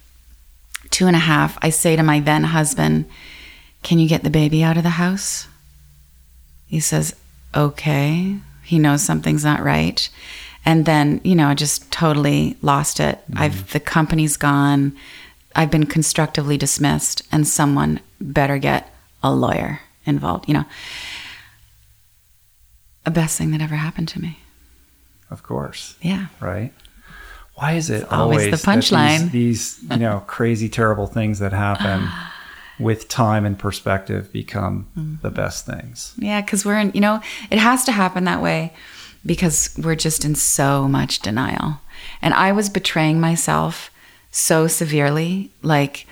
two 0.91 1.07
and 1.07 1.17
a 1.17 1.21
half. 1.21 1.59
I 1.63 1.71
say 1.71 1.97
to 1.97 2.03
my 2.03 2.21
then 2.21 2.45
husband, 2.45 3.07
Can 3.83 3.99
you 3.99 4.09
get 4.09 4.23
the 4.23 4.31
baby 4.31 4.63
out 4.63 4.77
of 4.77 4.83
the 4.83 4.91
house? 4.91 5.49
He 6.67 6.81
says, 6.81 7.15
Okay. 7.55 8.39
He 8.65 8.79
knows 8.79 9.03
something's 9.03 9.45
not 9.45 9.63
right. 9.63 10.09
And 10.65 10.87
then, 10.87 11.21
you 11.25 11.35
know, 11.35 11.49
I 11.49 11.55
just 11.55 11.91
totally 11.91 12.57
lost 12.63 13.01
it. 13.01 13.17
Mm-hmm. 13.17 13.39
I've 13.39 13.73
the 13.73 13.81
company's 13.81 14.37
gone. 14.37 14.97
I've 15.55 15.71
been 15.71 15.87
constructively 15.87 16.57
dismissed, 16.57 17.23
and 17.31 17.47
someone 17.47 18.01
better 18.21 18.57
get 18.57 18.95
a 19.23 19.33
lawyer 19.35 19.81
involved, 20.07 20.49
you 20.49 20.55
know. 20.55 20.65
A 23.05 23.11
best 23.11 23.37
thing 23.37 23.51
that 23.51 23.61
ever 23.61 23.75
happened 23.75 24.09
to 24.09 24.21
me. 24.21 24.39
Of 25.33 25.43
course. 25.43 25.97
Yeah. 26.03 26.27
Right. 26.41 26.73
Why 27.55 27.73
is 27.73 27.91
it 27.91 28.11
always, 28.11 28.47
always, 28.47 28.63
the 28.63 28.71
punchline? 28.71 29.31
These, 29.31 29.79
these, 29.79 29.91
you 29.91 29.97
know, 29.99 30.23
crazy, 30.27 30.69
terrible 30.69 31.07
things 31.07 31.39
that 31.41 31.53
happen. 31.53 32.09
with 32.79 33.07
time 33.07 33.45
and 33.45 33.59
perspective 33.59 34.33
become 34.33 34.89
mm-hmm. 34.99 35.15
the 35.23 35.31
best 35.31 35.67
things. 35.67 36.15
Yeah, 36.19 36.41
because 36.41 36.65
we're 36.65 36.79
in, 36.79 36.91
you 36.95 37.01
know, 37.01 37.21
it 37.51 37.59
has 37.59 37.85
to 37.85 37.93
happen 37.93 38.25
that 38.25 38.43
way 38.43 38.73
because 39.25 39.75
we're 39.81 39.95
just 39.95 40.25
in 40.25 40.35
so 40.35 40.89
much 40.89 41.21
denial. 41.21 41.81
And 42.21 42.35
I 42.35 42.51
was 42.53 42.69
betraying 42.69 43.21
myself 43.21 43.91
so 44.31 44.67
severely. 44.67 45.51
Like 45.63 46.07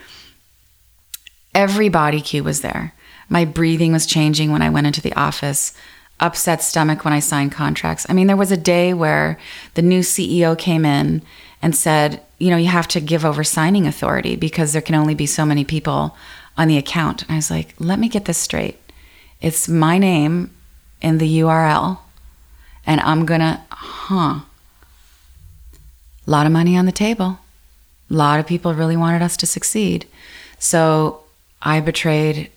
every 1.54 1.88
body 1.88 2.20
cue 2.20 2.44
was 2.44 2.60
there. 2.60 2.94
My 3.28 3.44
breathing 3.44 3.92
was 3.92 4.06
changing 4.06 4.52
when 4.52 4.62
I 4.62 4.70
went 4.70 4.86
into 4.86 5.00
the 5.00 5.14
office, 5.14 5.72
upset 6.20 6.62
stomach 6.62 7.04
when 7.04 7.12
I 7.12 7.20
signed 7.20 7.52
contracts. 7.52 8.06
I 8.08 8.12
mean, 8.12 8.26
there 8.26 8.36
was 8.36 8.52
a 8.52 8.56
day 8.56 8.92
where 8.92 9.38
the 9.74 9.82
new 9.82 10.00
CEO 10.00 10.56
came 10.56 10.84
in 10.84 11.22
and 11.62 11.74
said, 11.74 12.22
you 12.38 12.50
know, 12.50 12.56
you 12.56 12.68
have 12.68 12.88
to 12.88 13.00
give 13.00 13.24
over 13.24 13.44
signing 13.44 13.86
authority 13.86 14.36
because 14.36 14.72
there 14.72 14.82
can 14.82 14.94
only 14.94 15.14
be 15.14 15.26
so 15.26 15.44
many 15.44 15.64
people 15.64 16.16
on 16.56 16.68
the 16.68 16.78
account. 16.78 17.22
And 17.22 17.32
I 17.32 17.36
was 17.36 17.50
like, 17.50 17.74
let 17.78 17.98
me 17.98 18.08
get 18.08 18.24
this 18.24 18.38
straight. 18.38 18.78
It's 19.40 19.68
my 19.68 19.98
name 19.98 20.50
in 21.00 21.18
the 21.18 21.40
URL, 21.40 21.98
and 22.86 23.00
I'm 23.00 23.24
gonna, 23.24 23.64
huh. 23.70 24.40
A 26.26 26.30
lot 26.30 26.46
of 26.46 26.52
money 26.52 26.76
on 26.76 26.86
the 26.86 26.92
table. 26.92 27.38
A 28.10 28.14
lot 28.14 28.38
of 28.38 28.46
people 28.46 28.74
really 28.74 28.96
wanted 28.96 29.22
us 29.22 29.36
to 29.38 29.46
succeed. 29.46 30.06
So 30.58 31.22
I 31.62 31.80
betrayed 31.80 32.50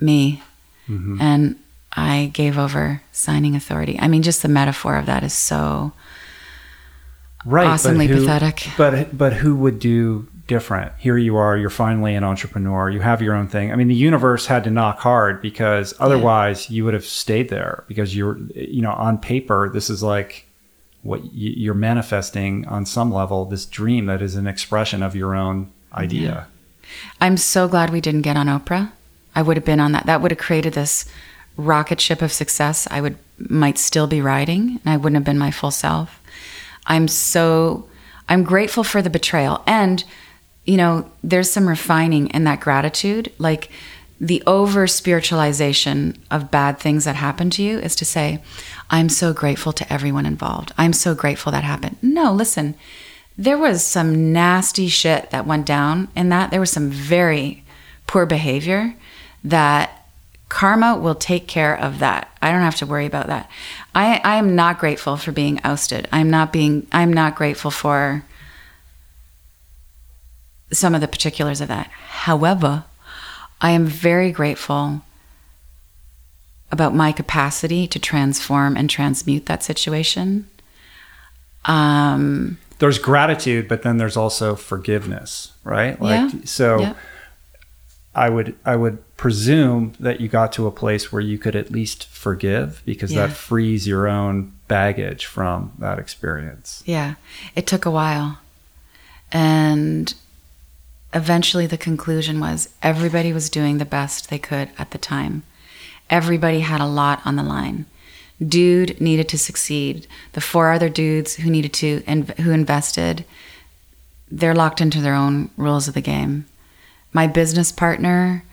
me 0.00 0.42
mm-hmm. 0.88 1.20
and 1.20 1.56
I 1.96 2.30
gave 2.32 2.58
over 2.58 3.02
signing 3.12 3.54
authority. 3.54 3.98
I 4.00 4.08
mean, 4.08 4.22
just 4.22 4.42
the 4.42 4.48
metaphor 4.48 4.96
of 4.96 5.06
that 5.06 5.22
is 5.22 5.32
so 5.32 5.92
right, 7.44 7.66
awesomely 7.66 8.08
but 8.08 8.16
who, 8.16 8.20
pathetic. 8.22 8.68
But 8.76 9.16
but 9.16 9.32
who 9.34 9.54
would 9.56 9.78
do 9.78 10.28
different? 10.46 10.92
Here 10.98 11.16
you 11.16 11.36
are. 11.36 11.56
You're 11.56 11.70
finally 11.70 12.14
an 12.14 12.24
entrepreneur. 12.24 12.90
You 12.90 13.00
have 13.00 13.22
your 13.22 13.34
own 13.34 13.48
thing. 13.48 13.72
I 13.72 13.76
mean, 13.76 13.88
the 13.88 13.94
universe 13.94 14.46
had 14.46 14.64
to 14.64 14.70
knock 14.70 14.98
hard 14.98 15.40
because 15.40 15.94
otherwise 16.00 16.68
yeah. 16.68 16.76
you 16.76 16.84
would 16.84 16.94
have 16.94 17.04
stayed 17.04 17.48
there 17.48 17.84
because 17.86 18.16
you're 18.16 18.38
you 18.54 18.82
know 18.82 18.92
on 18.92 19.18
paper 19.18 19.70
this 19.72 19.88
is 19.88 20.02
like 20.02 20.46
what 21.02 21.20
you're 21.32 21.74
manifesting 21.74 22.66
on 22.66 22.86
some 22.86 23.12
level 23.12 23.44
this 23.44 23.66
dream 23.66 24.06
that 24.06 24.22
is 24.22 24.36
an 24.36 24.46
expression 24.46 25.02
of 25.02 25.14
your 25.14 25.34
own 25.34 25.70
idea. 25.92 26.22
Yeah. 26.22 26.44
I'm 27.20 27.36
so 27.36 27.68
glad 27.68 27.90
we 27.90 28.00
didn't 28.00 28.22
get 28.22 28.36
on 28.36 28.46
Oprah. 28.46 28.90
I 29.34 29.42
would 29.42 29.56
have 29.56 29.64
been 29.64 29.80
on 29.80 29.92
that. 29.92 30.06
That 30.06 30.22
would 30.22 30.30
have 30.30 30.38
created 30.38 30.74
this 30.74 31.06
rocket 31.56 32.00
ship 32.00 32.22
of 32.22 32.32
success. 32.32 32.86
I 32.90 33.00
would 33.00 33.16
might 33.38 33.78
still 33.78 34.06
be 34.06 34.20
riding, 34.20 34.80
and 34.84 34.92
I 34.92 34.96
wouldn't 34.96 35.16
have 35.16 35.24
been 35.24 35.38
my 35.38 35.50
full 35.50 35.70
self. 35.70 36.20
I'm 36.86 37.08
so 37.08 37.88
I'm 38.28 38.42
grateful 38.42 38.84
for 38.84 39.02
the 39.02 39.10
betrayal, 39.10 39.62
and 39.66 40.04
you 40.64 40.76
know, 40.76 41.10
there's 41.22 41.50
some 41.50 41.68
refining 41.68 42.28
in 42.28 42.44
that 42.44 42.60
gratitude, 42.60 43.30
like 43.38 43.70
the 44.20 44.42
over 44.46 44.86
spiritualization 44.86 46.16
of 46.30 46.50
bad 46.50 46.78
things 46.78 47.04
that 47.04 47.16
happen 47.16 47.50
to 47.50 47.62
you 47.62 47.78
is 47.78 47.94
to 47.96 48.04
say, 48.04 48.42
I'm 48.88 49.08
so 49.08 49.32
grateful 49.32 49.72
to 49.72 49.92
everyone 49.92 50.24
involved. 50.24 50.72
I'm 50.78 50.92
so 50.92 51.14
grateful 51.14 51.52
that 51.52 51.64
happened. 51.64 51.96
No, 52.00 52.32
listen, 52.32 52.76
there 53.36 53.58
was 53.58 53.84
some 53.84 54.32
nasty 54.32 54.88
shit 54.88 55.30
that 55.30 55.46
went 55.46 55.66
down 55.66 56.08
in 56.14 56.28
that. 56.30 56.50
There 56.50 56.60
was 56.60 56.70
some 56.70 56.90
very 56.90 57.64
poor 58.06 58.24
behavior 58.24 58.94
that 59.42 60.03
karma 60.54 60.96
will 60.96 61.16
take 61.16 61.48
care 61.48 61.76
of 61.76 61.98
that. 61.98 62.30
I 62.40 62.52
don't 62.52 62.60
have 62.60 62.76
to 62.76 62.86
worry 62.86 63.06
about 63.06 63.26
that. 63.26 63.50
I, 63.92 64.20
I 64.22 64.36
am 64.36 64.54
not 64.54 64.78
grateful 64.78 65.16
for 65.16 65.32
being 65.32 65.60
ousted. 65.64 66.06
I'm 66.12 66.30
not 66.30 66.52
being 66.52 66.86
I'm 66.92 67.12
not 67.12 67.34
grateful 67.34 67.72
for 67.72 68.24
some 70.72 70.94
of 70.94 71.00
the 71.00 71.08
particulars 71.08 71.60
of 71.60 71.66
that. 71.66 71.88
However, 72.08 72.84
I 73.60 73.72
am 73.72 73.84
very 73.84 74.30
grateful 74.30 75.02
about 76.70 76.94
my 76.94 77.10
capacity 77.10 77.88
to 77.88 77.98
transform 77.98 78.76
and 78.76 78.88
transmute 78.88 79.46
that 79.46 79.64
situation. 79.64 80.48
Um, 81.64 82.58
there's 82.78 83.00
gratitude, 83.00 83.66
but 83.66 83.82
then 83.82 83.96
there's 83.96 84.16
also 84.16 84.54
forgiveness, 84.54 85.50
right? 85.64 86.00
Like 86.00 86.32
yeah, 86.32 86.40
so 86.44 86.78
yeah. 86.78 86.94
I 88.14 88.28
would 88.28 88.56
I 88.64 88.76
would 88.76 88.98
presume 89.16 89.94
that 89.98 90.20
you 90.20 90.28
got 90.28 90.52
to 90.52 90.66
a 90.66 90.70
place 90.70 91.10
where 91.12 91.22
you 91.22 91.38
could 91.38 91.56
at 91.56 91.70
least 91.70 92.06
forgive 92.06 92.82
because 92.84 93.12
yeah. 93.12 93.26
that 93.26 93.34
frees 93.34 93.86
your 93.86 94.06
own 94.06 94.52
baggage 94.68 95.26
from 95.26 95.72
that 95.78 95.98
experience. 95.98 96.82
Yeah. 96.86 97.14
It 97.54 97.66
took 97.66 97.84
a 97.84 97.90
while. 97.90 98.38
And 99.32 100.14
eventually 101.12 101.66
the 101.66 101.78
conclusion 101.78 102.40
was 102.40 102.68
everybody 102.82 103.32
was 103.32 103.50
doing 103.50 103.78
the 103.78 103.84
best 103.84 104.30
they 104.30 104.38
could 104.38 104.70
at 104.78 104.90
the 104.90 104.98
time. 104.98 105.42
Everybody 106.10 106.60
had 106.60 106.80
a 106.80 106.86
lot 106.86 107.20
on 107.24 107.36
the 107.36 107.42
line. 107.42 107.86
Dude 108.44 109.00
needed 109.00 109.28
to 109.30 109.38
succeed. 109.38 110.06
The 110.32 110.40
four 110.40 110.72
other 110.72 110.88
dudes 110.88 111.36
who 111.36 111.50
needed 111.50 111.72
to 111.74 112.02
and 112.06 112.28
who 112.30 112.50
invested, 112.50 113.24
they're 114.30 114.54
locked 114.54 114.80
into 114.80 115.00
their 115.00 115.14
own 115.14 115.50
rules 115.56 115.88
of 115.88 115.94
the 115.94 116.00
game. 116.00 116.46
My 117.14 117.26
business 117.26 117.72
partner 117.72 118.44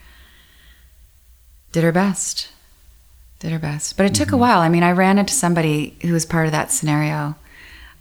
did 1.73 1.83
her 1.83 1.91
best. 1.91 2.49
Did 3.39 3.51
her 3.51 3.59
best. 3.59 3.97
But 3.97 4.05
it 4.05 4.13
took 4.13 4.27
mm-hmm. 4.27 4.35
a 4.35 4.39
while. 4.39 4.59
I 4.59 4.69
mean, 4.69 4.83
I 4.83 4.91
ran 4.91 5.17
into 5.17 5.33
somebody 5.33 5.97
who 6.03 6.13
was 6.13 6.25
part 6.25 6.45
of 6.45 6.51
that 6.53 6.71
scenario 6.71 7.35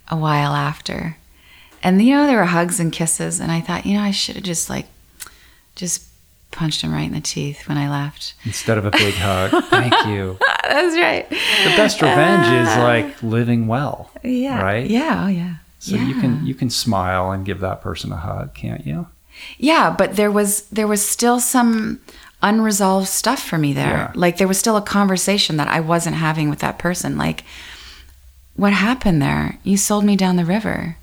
a 0.08 0.16
while 0.16 0.52
after. 0.52 1.16
And 1.82 2.00
you 2.02 2.14
know, 2.14 2.26
there 2.26 2.36
were 2.36 2.44
hugs 2.44 2.78
and 2.78 2.92
kisses 2.92 3.40
and 3.40 3.50
I 3.50 3.60
thought, 3.60 3.86
you 3.86 3.94
know, 3.96 4.02
I 4.02 4.10
should 4.10 4.36
have 4.36 4.44
just 4.44 4.68
like 4.68 4.86
just 5.76 6.04
punched 6.50 6.82
him 6.82 6.92
right 6.92 7.06
in 7.06 7.12
the 7.12 7.20
teeth 7.20 7.68
when 7.68 7.78
I 7.78 7.88
left. 7.88 8.34
Instead 8.44 8.76
of 8.76 8.84
a 8.84 8.90
big 8.90 9.14
hug. 9.16 9.64
Thank 9.70 9.94
you. 10.06 10.36
That's 10.62 10.96
right. 10.96 11.28
The 11.28 11.76
best 11.76 12.02
revenge 12.02 12.46
uh, 12.46 12.70
is 12.70 12.76
like 12.78 13.22
living 13.22 13.66
well. 13.66 14.10
Yeah. 14.22 14.60
Right? 14.60 14.90
Yeah. 14.90 15.24
Oh 15.24 15.28
yeah. 15.28 15.54
So 15.78 15.96
yeah. 15.96 16.06
you 16.06 16.20
can 16.20 16.46
you 16.46 16.54
can 16.54 16.68
smile 16.68 17.30
and 17.30 17.46
give 17.46 17.60
that 17.60 17.80
person 17.80 18.12
a 18.12 18.16
hug, 18.16 18.52
can't 18.52 18.86
you? 18.86 19.06
Yeah, 19.58 19.94
but 19.96 20.16
there 20.16 20.30
was 20.30 20.62
there 20.68 20.88
was 20.88 21.06
still 21.06 21.40
some 21.40 22.00
unresolved 22.42 23.08
stuff 23.08 23.42
for 23.42 23.58
me 23.58 23.72
there. 23.72 23.86
Yeah. 23.86 24.12
Like 24.14 24.38
there 24.38 24.48
was 24.48 24.58
still 24.58 24.76
a 24.76 24.82
conversation 24.82 25.56
that 25.56 25.68
I 25.68 25.80
wasn't 25.80 26.16
having 26.16 26.48
with 26.48 26.60
that 26.60 26.78
person. 26.78 27.18
Like, 27.18 27.44
what 28.54 28.72
happened 28.72 29.20
there? 29.20 29.58
You 29.62 29.76
sold 29.76 30.04
me 30.04 30.16
down 30.16 30.36
the 30.36 30.44
river. 30.44 30.96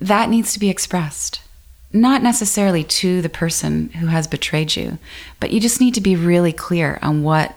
That 0.00 0.28
needs 0.28 0.52
to 0.52 0.60
be 0.60 0.70
expressed 0.70 1.40
not 1.92 2.22
necessarily 2.22 2.84
to 2.84 3.22
the 3.22 3.28
person 3.28 3.88
who 3.90 4.06
has 4.06 4.26
betrayed 4.26 4.76
you, 4.76 4.98
but 5.40 5.50
you 5.50 5.60
just 5.60 5.80
need 5.80 5.94
to 5.94 6.00
be 6.00 6.16
really 6.16 6.52
clear 6.52 6.98
on 7.02 7.22
what 7.22 7.56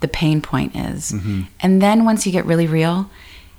the 0.00 0.08
pain 0.08 0.40
point 0.40 0.76
is. 0.76 1.12
Mm-hmm. 1.12 1.42
And 1.60 1.82
then 1.82 2.04
once 2.04 2.26
you 2.26 2.32
get 2.32 2.46
really 2.46 2.66
real, 2.66 3.10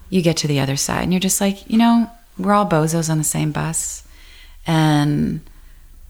you 0.10 0.22
get 0.22 0.38
to 0.38 0.48
the 0.48 0.60
other 0.60 0.78
side 0.78 1.04
and 1.04 1.12
you're 1.12 1.20
just 1.20 1.42
like, 1.42 1.70
you 1.70 1.78
know, 1.78 2.10
we're 2.38 2.54
all 2.54 2.66
bozos 2.66 3.10
on 3.10 3.18
the 3.18 3.24
same 3.24 3.52
bus. 3.52 4.03
And 4.66 5.42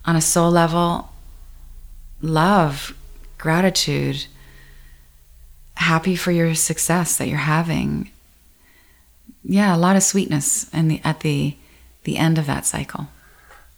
on 0.05 0.15
a 0.15 0.21
soul 0.21 0.51
level, 0.51 1.09
love, 2.21 2.95
gratitude, 3.37 4.25
happy 5.75 6.15
for 6.15 6.31
your 6.31 6.55
success 6.55 7.17
that 7.17 7.27
you're 7.27 7.37
having. 7.37 8.11
Yeah, 9.43 9.75
a 9.75 9.77
lot 9.77 9.95
of 9.95 10.03
sweetness 10.03 10.71
in 10.73 10.87
the, 10.87 11.01
at 11.03 11.21
the 11.21 11.55
the 12.03 12.17
end 12.17 12.37
of 12.37 12.45
that 12.45 12.65
cycle. 12.65 13.07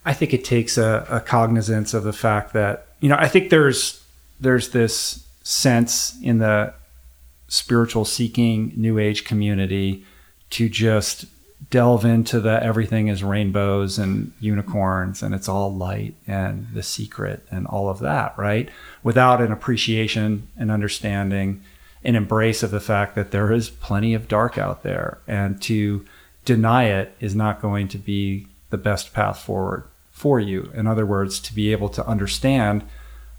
I 0.04 0.14
think 0.14 0.34
it 0.34 0.44
takes 0.44 0.78
a, 0.78 1.06
a 1.10 1.20
cognizance 1.20 1.94
of 1.94 2.04
the 2.04 2.14
fact 2.14 2.54
that 2.54 2.88
you 3.00 3.10
know 3.10 3.18
I 3.18 3.28
think 3.28 3.50
there's 3.50 4.04
there's 4.40 4.70
this 4.70 5.26
sense 5.44 6.18
in 6.22 6.40
the 6.40 6.74
spiritual 7.48 8.06
seeking 8.06 8.74
new 8.76 8.98
age 8.98 9.24
community 9.24 10.06
to 10.52 10.68
just 10.68 11.26
delve 11.70 12.06
into 12.06 12.40
the 12.40 12.62
everything 12.62 13.08
is 13.08 13.24
rainbows 13.24 13.98
and 13.98 14.32
unicorns 14.40 15.24
and 15.24 15.34
it's 15.34 15.50
all 15.50 15.74
light 15.74 16.14
and 16.28 16.68
the 16.74 16.84
secret 16.84 17.46
and 17.50 17.66
all 17.68 17.90
of 17.90 18.00
that 18.00 18.38
right 18.38 18.70
without 19.04 19.42
an 19.42 19.52
appreciation 19.52 20.48
and 20.58 20.70
understanding 20.70 21.64
an 22.04 22.16
embrace 22.16 22.62
of 22.62 22.72
the 22.72 22.80
fact 22.80 23.16
that 23.16 23.32
there 23.32 23.52
is 23.52 23.70
plenty 23.70 24.14
of 24.14 24.28
dark 24.28 24.58
out 24.58 24.84
there 24.84 25.18
and 25.28 25.62
to 25.62 26.06
deny 26.46 26.86
it 26.86 27.16
is 27.20 27.36
not 27.36 27.62
going 27.62 27.88
to 27.88 27.98
be 27.98 28.48
the 28.70 28.78
best 28.78 29.14
path 29.14 29.40
forward 29.40 29.84
for 30.12 30.40
you. 30.40 30.72
In 30.74 30.88
other 30.88 31.06
words, 31.06 31.40
to 31.42 31.54
be 31.54 31.72
able 31.72 31.90
to 31.90 32.08
understand, 32.08 32.84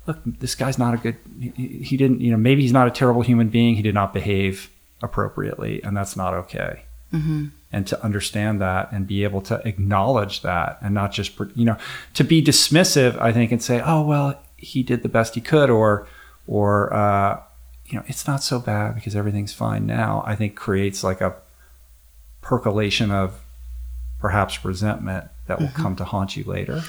look, 0.06 0.18
this 0.24 0.54
guy's 0.54 0.78
not 0.78 0.94
a 0.94 0.98
good, 0.98 1.16
he, 1.40 1.50
he 1.82 1.96
didn't, 1.96 2.20
you 2.20 2.30
know, 2.30 2.36
maybe 2.36 2.62
he's 2.62 2.72
not 2.72 2.86
a 2.86 2.90
terrible 2.90 3.22
human 3.22 3.48
being. 3.48 3.76
He 3.76 3.82
did 3.82 3.94
not 3.94 4.12
behave 4.12 4.70
appropriately, 5.02 5.82
and 5.82 5.96
that's 5.96 6.16
not 6.16 6.34
okay. 6.34 6.82
Mm-hmm. 7.12 7.46
And 7.72 7.86
to 7.88 8.02
understand 8.02 8.60
that 8.60 8.92
and 8.92 9.06
be 9.06 9.24
able 9.24 9.42
to 9.42 9.60
acknowledge 9.66 10.42
that 10.42 10.78
and 10.80 10.94
not 10.94 11.12
just, 11.12 11.38
you 11.54 11.64
know, 11.64 11.76
to 12.14 12.24
be 12.24 12.42
dismissive, 12.42 13.20
I 13.20 13.32
think, 13.32 13.52
and 13.52 13.62
say, 13.62 13.82
oh, 13.84 14.02
well, 14.02 14.40
he 14.56 14.82
did 14.82 15.02
the 15.02 15.08
best 15.08 15.34
he 15.34 15.40
could, 15.40 15.68
or, 15.68 16.06
or, 16.46 16.94
uh, 16.94 17.42
you 17.86 17.98
know, 17.98 18.04
it's 18.06 18.26
not 18.26 18.42
so 18.42 18.58
bad 18.60 18.94
because 18.94 19.14
everything's 19.14 19.52
fine 19.52 19.84
now, 19.84 20.22
I 20.26 20.36
think 20.36 20.54
creates 20.54 21.04
like 21.04 21.20
a 21.20 21.34
percolation 22.40 23.10
of 23.10 23.40
perhaps 24.20 24.64
resentment 24.64 25.28
that 25.46 25.58
will 25.58 25.66
mm-hmm. 25.66 25.82
come 25.82 25.96
to 25.96 26.04
haunt 26.04 26.36
you 26.36 26.44
later. 26.44 26.82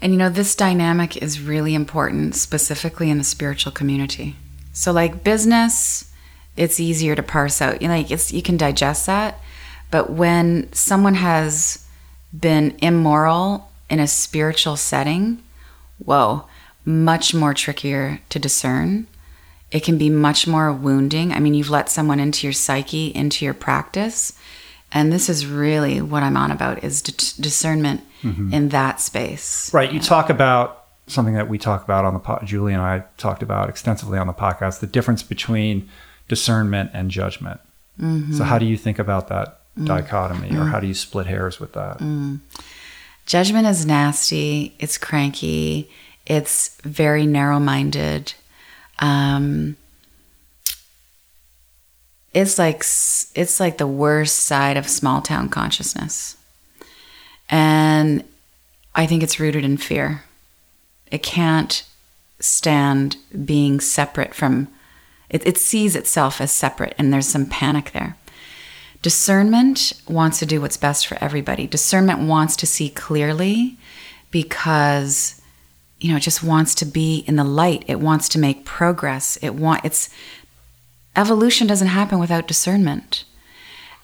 And 0.00 0.12
you 0.12 0.18
know, 0.18 0.28
this 0.28 0.56
dynamic 0.56 1.16
is 1.16 1.40
really 1.40 1.74
important, 1.74 2.34
specifically 2.34 3.08
in 3.08 3.18
the 3.18 3.24
spiritual 3.24 3.72
community. 3.72 4.34
So, 4.72 4.90
like 4.92 5.22
business, 5.22 6.10
it's 6.56 6.80
easier 6.80 7.14
to 7.14 7.22
parse 7.22 7.62
out. 7.62 7.80
You 7.80 7.88
know, 7.88 7.94
like 7.94 8.10
it's 8.10 8.32
you 8.32 8.42
can 8.42 8.56
digest 8.56 9.06
that, 9.06 9.40
but 9.92 10.10
when 10.10 10.72
someone 10.72 11.14
has 11.14 11.86
been 12.32 12.76
immoral 12.80 13.70
in 13.88 14.00
a 14.00 14.08
spiritual 14.08 14.76
setting, 14.76 15.42
whoa, 15.98 16.46
much 16.84 17.34
more 17.34 17.54
trickier 17.54 18.20
to 18.30 18.38
discern. 18.38 19.06
It 19.70 19.84
can 19.84 19.98
be 19.98 20.10
much 20.10 20.46
more 20.46 20.72
wounding. 20.72 21.32
I 21.32 21.40
mean, 21.40 21.54
you've 21.54 21.70
let 21.70 21.88
someone 21.88 22.18
into 22.18 22.46
your 22.46 22.52
psyche, 22.52 23.14
into 23.14 23.44
your 23.44 23.54
practice, 23.54 24.38
and 24.90 25.12
this 25.12 25.28
is 25.28 25.46
really 25.46 26.00
what 26.00 26.22
I'm 26.22 26.36
on 26.36 26.50
about 26.50 26.84
is 26.84 27.00
discernment 27.00 28.02
mm-hmm. 28.22 28.52
in 28.52 28.68
that 28.70 29.00
space. 29.00 29.72
Right. 29.72 29.90
You 29.90 30.00
yeah. 30.00 30.04
talk 30.04 30.28
about 30.28 30.86
something 31.06 31.34
that 31.34 31.48
we 31.48 31.56
talk 31.56 31.82
about 31.82 32.04
on 32.04 32.12
the 32.12 32.20
pod, 32.20 32.42
Julie 32.44 32.74
and 32.74 32.82
I 32.82 33.04
talked 33.16 33.42
about 33.42 33.70
extensively 33.70 34.18
on 34.18 34.26
the 34.26 34.34
podcast, 34.34 34.80
the 34.80 34.86
difference 34.86 35.22
between 35.22 35.88
discernment 36.28 36.90
and 36.92 37.10
judgment. 37.10 37.60
Mm-hmm. 37.98 38.34
So 38.34 38.44
how 38.44 38.58
do 38.58 38.66
you 38.66 38.76
think 38.76 38.98
about 38.98 39.28
that 39.28 39.61
mm. 39.78 39.86
dichotomy 39.86 40.50
or 40.50 40.64
mm. 40.64 40.70
how 40.70 40.80
do 40.80 40.86
you 40.86 40.94
split 40.94 41.26
hairs 41.26 41.60
with 41.60 41.72
that? 41.72 41.98
Mm. 41.98 42.40
Judgment 43.26 43.66
is 43.66 43.86
nasty, 43.86 44.74
it's 44.78 44.98
cranky, 44.98 45.90
it's 46.26 46.76
very 46.82 47.26
narrow-minded. 47.26 48.34
Um, 48.98 49.76
it's 52.34 52.58
like 52.58 52.78
it's 52.78 53.60
like 53.60 53.78
the 53.78 53.86
worst 53.86 54.38
side 54.38 54.76
of 54.76 54.88
small 54.88 55.20
town 55.20 55.48
consciousness. 55.48 56.36
And 57.48 58.24
I 58.94 59.06
think 59.06 59.22
it's 59.22 59.38
rooted 59.38 59.64
in 59.64 59.76
fear. 59.76 60.24
It 61.10 61.22
can't 61.22 61.84
stand 62.40 63.16
being 63.44 63.80
separate 63.80 64.34
from 64.34 64.68
it, 65.32 65.46
it 65.46 65.58
sees 65.58 65.96
itself 65.96 66.40
as 66.40 66.52
separate 66.52 66.94
and 66.98 67.12
there's 67.12 67.26
some 67.26 67.46
panic 67.46 67.92
there. 67.92 68.16
Discernment 69.02 69.92
wants 70.08 70.38
to 70.38 70.46
do 70.46 70.60
what's 70.60 70.76
best 70.76 71.06
for 71.06 71.18
everybody. 71.20 71.66
Discernment 71.66 72.20
wants 72.20 72.56
to 72.56 72.66
see 72.66 72.88
clearly 72.88 73.76
because 74.30 75.42
you 76.02 76.10
know, 76.10 76.16
it 76.16 76.20
just 76.20 76.42
wants 76.42 76.74
to 76.76 76.84
be 76.84 77.24
in 77.28 77.36
the 77.36 77.44
light. 77.44 77.84
It 77.86 78.00
wants 78.00 78.28
to 78.30 78.38
make 78.38 78.64
progress. 78.64 79.38
It 79.40 79.54
want 79.54 79.84
it's 79.84 80.10
evolution 81.14 81.66
doesn't 81.68 81.88
happen 81.88 82.18
without 82.18 82.48
discernment. 82.48 83.24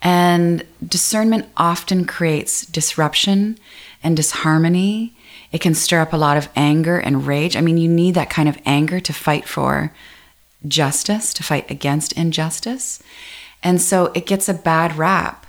And 0.00 0.64
discernment 0.86 1.46
often 1.56 2.04
creates 2.04 2.64
disruption 2.64 3.58
and 4.00 4.16
disharmony. 4.16 5.16
It 5.50 5.60
can 5.60 5.74
stir 5.74 6.00
up 6.00 6.12
a 6.12 6.16
lot 6.16 6.36
of 6.36 6.48
anger 6.54 6.98
and 6.98 7.26
rage. 7.26 7.56
I 7.56 7.62
mean, 7.62 7.78
you 7.78 7.88
need 7.88 8.14
that 8.14 8.30
kind 8.30 8.48
of 8.48 8.60
anger 8.64 9.00
to 9.00 9.12
fight 9.12 9.48
for 9.48 9.92
justice, 10.68 11.34
to 11.34 11.42
fight 11.42 11.68
against 11.68 12.12
injustice. 12.12 13.02
And 13.62 13.80
so 13.80 14.06
it 14.14 14.26
gets 14.26 14.48
a 14.48 14.54
bad 14.54 14.96
rap 14.96 15.46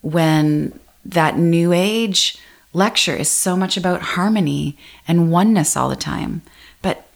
when 0.00 0.78
that 1.04 1.36
new 1.36 1.72
age 1.72 2.38
lecture 2.72 3.14
is 3.14 3.28
so 3.28 3.56
much 3.56 3.76
about 3.76 4.02
harmony 4.02 4.76
and 5.06 5.30
oneness 5.30 5.76
all 5.76 5.88
the 5.88 5.96
time. 5.96 6.42
But 6.80 7.06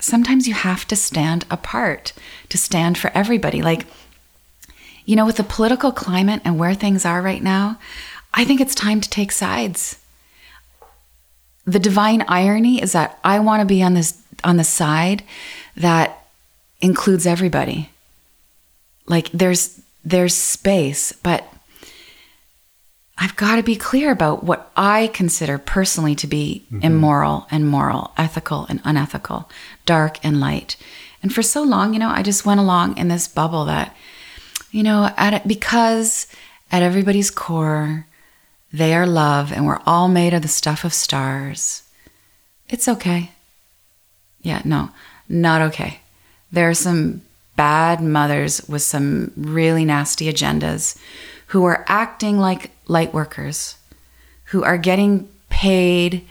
sometimes 0.00 0.46
you 0.46 0.54
have 0.54 0.86
to 0.88 0.96
stand 0.96 1.44
apart 1.50 2.12
to 2.48 2.58
stand 2.58 2.98
for 2.98 3.10
everybody. 3.14 3.62
Like, 3.62 3.86
you 5.04 5.16
know, 5.16 5.26
with 5.26 5.36
the 5.36 5.44
political 5.44 5.92
climate 5.92 6.42
and 6.44 6.58
where 6.58 6.74
things 6.74 7.04
are 7.04 7.20
right 7.20 7.42
now, 7.42 7.78
I 8.34 8.44
think 8.44 8.60
it's 8.60 8.74
time 8.74 9.00
to 9.00 9.10
take 9.10 9.32
sides. 9.32 9.98
The 11.64 11.78
divine 11.78 12.24
irony 12.28 12.80
is 12.82 12.92
that 12.92 13.18
I 13.24 13.38
want 13.40 13.60
to 13.60 13.66
be 13.66 13.82
on 13.82 13.94
this 13.94 14.18
on 14.44 14.56
the 14.56 14.64
side 14.64 15.22
that 15.76 16.26
includes 16.80 17.26
everybody. 17.26 17.91
Like 19.06 19.30
there's 19.32 19.80
there's 20.04 20.34
space, 20.34 21.12
but 21.12 21.46
I've 23.18 23.36
got 23.36 23.56
to 23.56 23.62
be 23.62 23.76
clear 23.76 24.10
about 24.10 24.42
what 24.42 24.72
I 24.76 25.08
consider 25.12 25.58
personally 25.58 26.14
to 26.16 26.26
be 26.26 26.64
mm-hmm. 26.66 26.82
immoral 26.82 27.46
and 27.50 27.68
moral, 27.68 28.12
ethical 28.16 28.66
and 28.68 28.80
unethical, 28.84 29.48
dark 29.86 30.18
and 30.24 30.40
light. 30.40 30.76
And 31.22 31.32
for 31.32 31.42
so 31.42 31.62
long, 31.62 31.92
you 31.92 32.00
know, 32.00 32.08
I 32.08 32.22
just 32.22 32.44
went 32.44 32.58
along 32.58 32.98
in 32.98 33.08
this 33.08 33.28
bubble 33.28 33.66
that, 33.66 33.94
you 34.72 34.82
know, 34.82 35.10
at 35.16 35.46
because 35.46 36.26
at 36.72 36.82
everybody's 36.82 37.30
core, 37.30 38.06
they 38.72 38.94
are 38.94 39.06
love 39.06 39.52
and 39.52 39.66
we're 39.66 39.82
all 39.86 40.08
made 40.08 40.34
of 40.34 40.42
the 40.42 40.48
stuff 40.48 40.84
of 40.84 40.94
stars. 40.94 41.82
It's 42.68 42.88
okay. 42.88 43.30
Yeah, 44.40 44.62
no, 44.64 44.90
not 45.28 45.62
okay. 45.62 46.00
There 46.50 46.68
are 46.68 46.74
some 46.74 47.22
bad 47.56 48.00
mothers 48.00 48.66
with 48.68 48.82
some 48.82 49.32
really 49.36 49.84
nasty 49.84 50.32
agendas 50.32 50.98
who 51.48 51.64
are 51.64 51.84
acting 51.86 52.38
like 52.38 52.70
light 52.86 53.12
workers, 53.12 53.76
who 54.44 54.62
are 54.64 54.78
getting 54.78 55.28
paid 55.50 56.26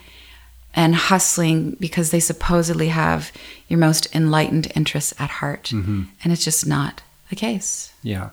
and 0.73 0.95
hustling 0.95 1.71
because 1.79 2.11
they 2.11 2.19
supposedly 2.19 2.87
have 2.87 3.31
your 3.67 3.79
most 3.79 4.13
enlightened 4.15 4.71
interests 4.75 5.13
at 5.19 5.29
heart. 5.29 5.65
Mm-hmm. 5.65 6.03
And 6.23 6.33
it's 6.33 6.43
just 6.43 6.65
not 6.65 7.01
the 7.29 7.35
case. 7.35 7.93
Yeah. 8.03 8.29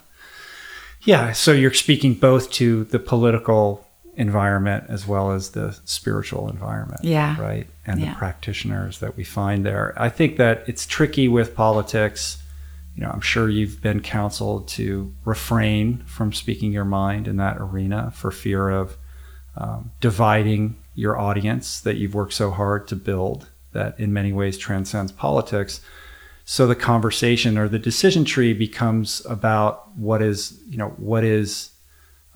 Yeah. 1.02 1.32
So 1.32 1.52
you're 1.52 1.74
speaking 1.74 2.14
both 2.14 2.50
to 2.52 2.84
the 2.84 2.98
political 2.98 3.86
environment 4.16 4.84
as 4.88 5.06
well 5.06 5.30
as 5.30 5.50
the 5.50 5.78
spiritual 5.84 6.48
environment. 6.48 7.02
Yeah. 7.04 7.40
Right. 7.40 7.66
And 7.86 8.00
yeah. 8.00 8.10
the 8.10 8.16
practitioners 8.16 9.00
that 9.00 9.16
we 9.16 9.24
find 9.24 9.64
there. 9.64 9.94
I 9.96 10.08
think 10.08 10.36
that 10.38 10.64
it's 10.66 10.86
tricky 10.86 11.28
with 11.28 11.54
politics 11.54 12.38
you 12.98 13.04
know, 13.04 13.12
I'm 13.12 13.20
sure 13.20 13.48
you've 13.48 13.80
been 13.80 14.00
counseled 14.00 14.66
to 14.70 15.14
refrain 15.24 15.98
from 15.98 16.32
speaking 16.32 16.72
your 16.72 16.84
mind 16.84 17.28
in 17.28 17.36
that 17.36 17.56
arena 17.60 18.10
for 18.12 18.32
fear 18.32 18.70
of 18.70 18.96
um, 19.56 19.92
dividing 20.00 20.82
your 20.96 21.16
audience 21.16 21.80
that 21.82 21.98
you've 21.98 22.14
worked 22.14 22.32
so 22.32 22.50
hard 22.50 22.88
to 22.88 22.96
build 22.96 23.46
that 23.70 24.00
in 24.00 24.12
many 24.12 24.32
ways 24.32 24.58
transcends 24.58 25.12
politics. 25.12 25.80
So 26.44 26.66
the 26.66 26.74
conversation 26.74 27.56
or 27.56 27.68
the 27.68 27.78
decision 27.78 28.24
tree 28.24 28.52
becomes 28.52 29.24
about 29.26 29.96
what 29.96 30.20
is, 30.20 30.60
you 30.68 30.76
know, 30.76 30.88
what 30.96 31.22
is, 31.22 31.70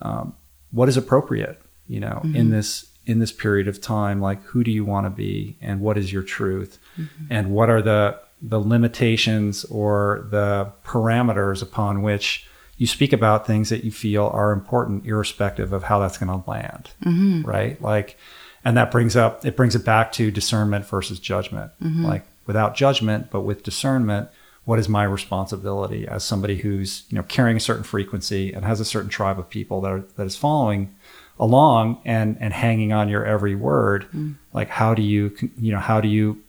um, 0.01 0.33
what 0.71 0.87
is 0.87 0.95
appropriate, 0.95 1.61
you 1.89 1.99
know, 1.99 2.21
mm-hmm. 2.23 2.37
in 2.37 2.51
this 2.51 2.89
in 3.05 3.19
this 3.19 3.33
period 3.33 3.67
of 3.67 3.81
time. 3.81 4.21
Like, 4.21 4.41
who 4.43 4.63
do 4.63 4.71
you 4.71 4.85
want 4.85 5.07
to 5.07 5.09
be, 5.09 5.57
and 5.59 5.81
what 5.81 5.97
is 5.97 6.13
your 6.13 6.23
truth, 6.23 6.79
mm-hmm. 6.97 7.25
and 7.29 7.51
what 7.51 7.69
are 7.69 7.81
the 7.81 8.17
the 8.43 8.59
limitations 8.59 9.63
or 9.65 10.27
the 10.29 10.69
parameters 10.85 11.63
upon 11.63 12.01
which 12.01 12.45
you 12.77 12.85
speak 12.85 13.13
about 13.13 13.47
things 13.47 13.69
that 13.69 13.85
you 13.85 13.91
feel 13.91 14.29
are 14.33 14.51
important 14.51 15.05
irrespective 15.05 15.71
of 15.71 15.83
how 15.83 15.99
that's 15.99 16.17
going 16.17 16.41
to 16.41 16.49
land 16.49 16.91
mm-hmm. 17.03 17.41
right 17.43 17.81
like 17.81 18.17
and 18.65 18.75
that 18.75 18.91
brings 18.91 19.15
up 19.15 19.45
it 19.45 19.55
brings 19.55 19.75
it 19.75 19.85
back 19.85 20.11
to 20.11 20.29
discernment 20.29 20.85
versus 20.85 21.19
judgment 21.19 21.71
mm-hmm. 21.81 22.05
like 22.05 22.25
without 22.45 22.75
judgment 22.75 23.31
but 23.31 23.41
with 23.41 23.63
discernment 23.63 24.29
what 24.65 24.79
is 24.79 24.89
my 24.89 25.03
responsibility 25.03 26.07
as 26.07 26.23
somebody 26.23 26.57
who's 26.57 27.05
you 27.09 27.15
know 27.15 27.23
carrying 27.23 27.55
a 27.55 27.61
certain 27.61 27.83
frequency 27.83 28.51
and 28.51 28.65
has 28.65 28.81
a 28.81 28.85
certain 28.85 29.09
tribe 29.09 29.39
of 29.39 29.49
people 29.49 29.79
that 29.79 29.91
are 29.91 30.03
that 30.17 30.25
is 30.25 30.35
following 30.35 30.93
along 31.39 32.01
and 32.03 32.37
and 32.41 32.53
hanging 32.53 32.91
on 32.91 33.07
your 33.07 33.25
every 33.25 33.55
word 33.55 34.05
mm. 34.13 34.35
like 34.51 34.67
how 34.67 34.93
do 34.93 35.01
you 35.01 35.33
you 35.57 35.71
know 35.71 35.79
how 35.79 36.01
do 36.01 36.07
you 36.07 36.41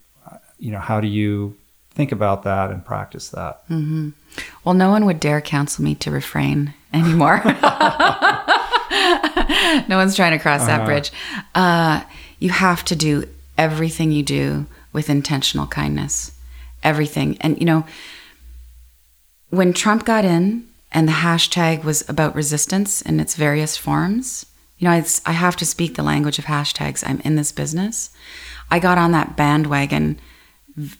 you 0.58 0.72
know 0.72 0.80
how 0.80 1.00
do 1.00 1.06
you 1.06 1.56
think 1.94 2.12
about 2.12 2.42
that 2.42 2.70
and 2.70 2.84
practice 2.84 3.28
that. 3.30 3.66
Mm-hmm. 3.68 4.10
Well, 4.64 4.74
no 4.74 4.90
one 4.90 5.06
would 5.06 5.20
dare 5.20 5.40
counsel 5.40 5.84
me 5.84 5.94
to 5.96 6.10
refrain 6.10 6.74
anymore. 6.92 7.40
no 9.88 9.96
one's 9.96 10.16
trying 10.16 10.32
to 10.32 10.38
cross 10.38 10.62
uh-huh. 10.62 10.78
that 10.78 10.84
bridge. 10.84 11.12
Uh, 11.54 12.02
you 12.38 12.50
have 12.50 12.84
to 12.86 12.96
do 12.96 13.28
everything 13.56 14.10
you 14.10 14.22
do 14.22 14.66
with 14.92 15.08
intentional 15.08 15.66
kindness. 15.66 16.32
Everything. 16.82 17.38
And, 17.40 17.58
you 17.58 17.64
know, 17.64 17.86
when 19.50 19.72
Trump 19.72 20.04
got 20.04 20.24
in 20.24 20.66
and 20.92 21.08
the 21.08 21.12
hashtag 21.12 21.84
was 21.84 22.06
about 22.08 22.34
resistance 22.34 23.02
in 23.02 23.20
its 23.20 23.36
various 23.36 23.76
forms, 23.76 24.46
you 24.78 24.88
know, 24.88 25.04
I 25.24 25.32
have 25.32 25.56
to 25.56 25.66
speak 25.66 25.94
the 25.94 26.02
language 26.02 26.38
of 26.38 26.46
hashtags. 26.46 27.04
I'm 27.06 27.20
in 27.20 27.36
this 27.36 27.52
business. 27.52 28.10
I 28.70 28.80
got 28.80 28.98
on 28.98 29.12
that 29.12 29.36
bandwagon 29.36 30.18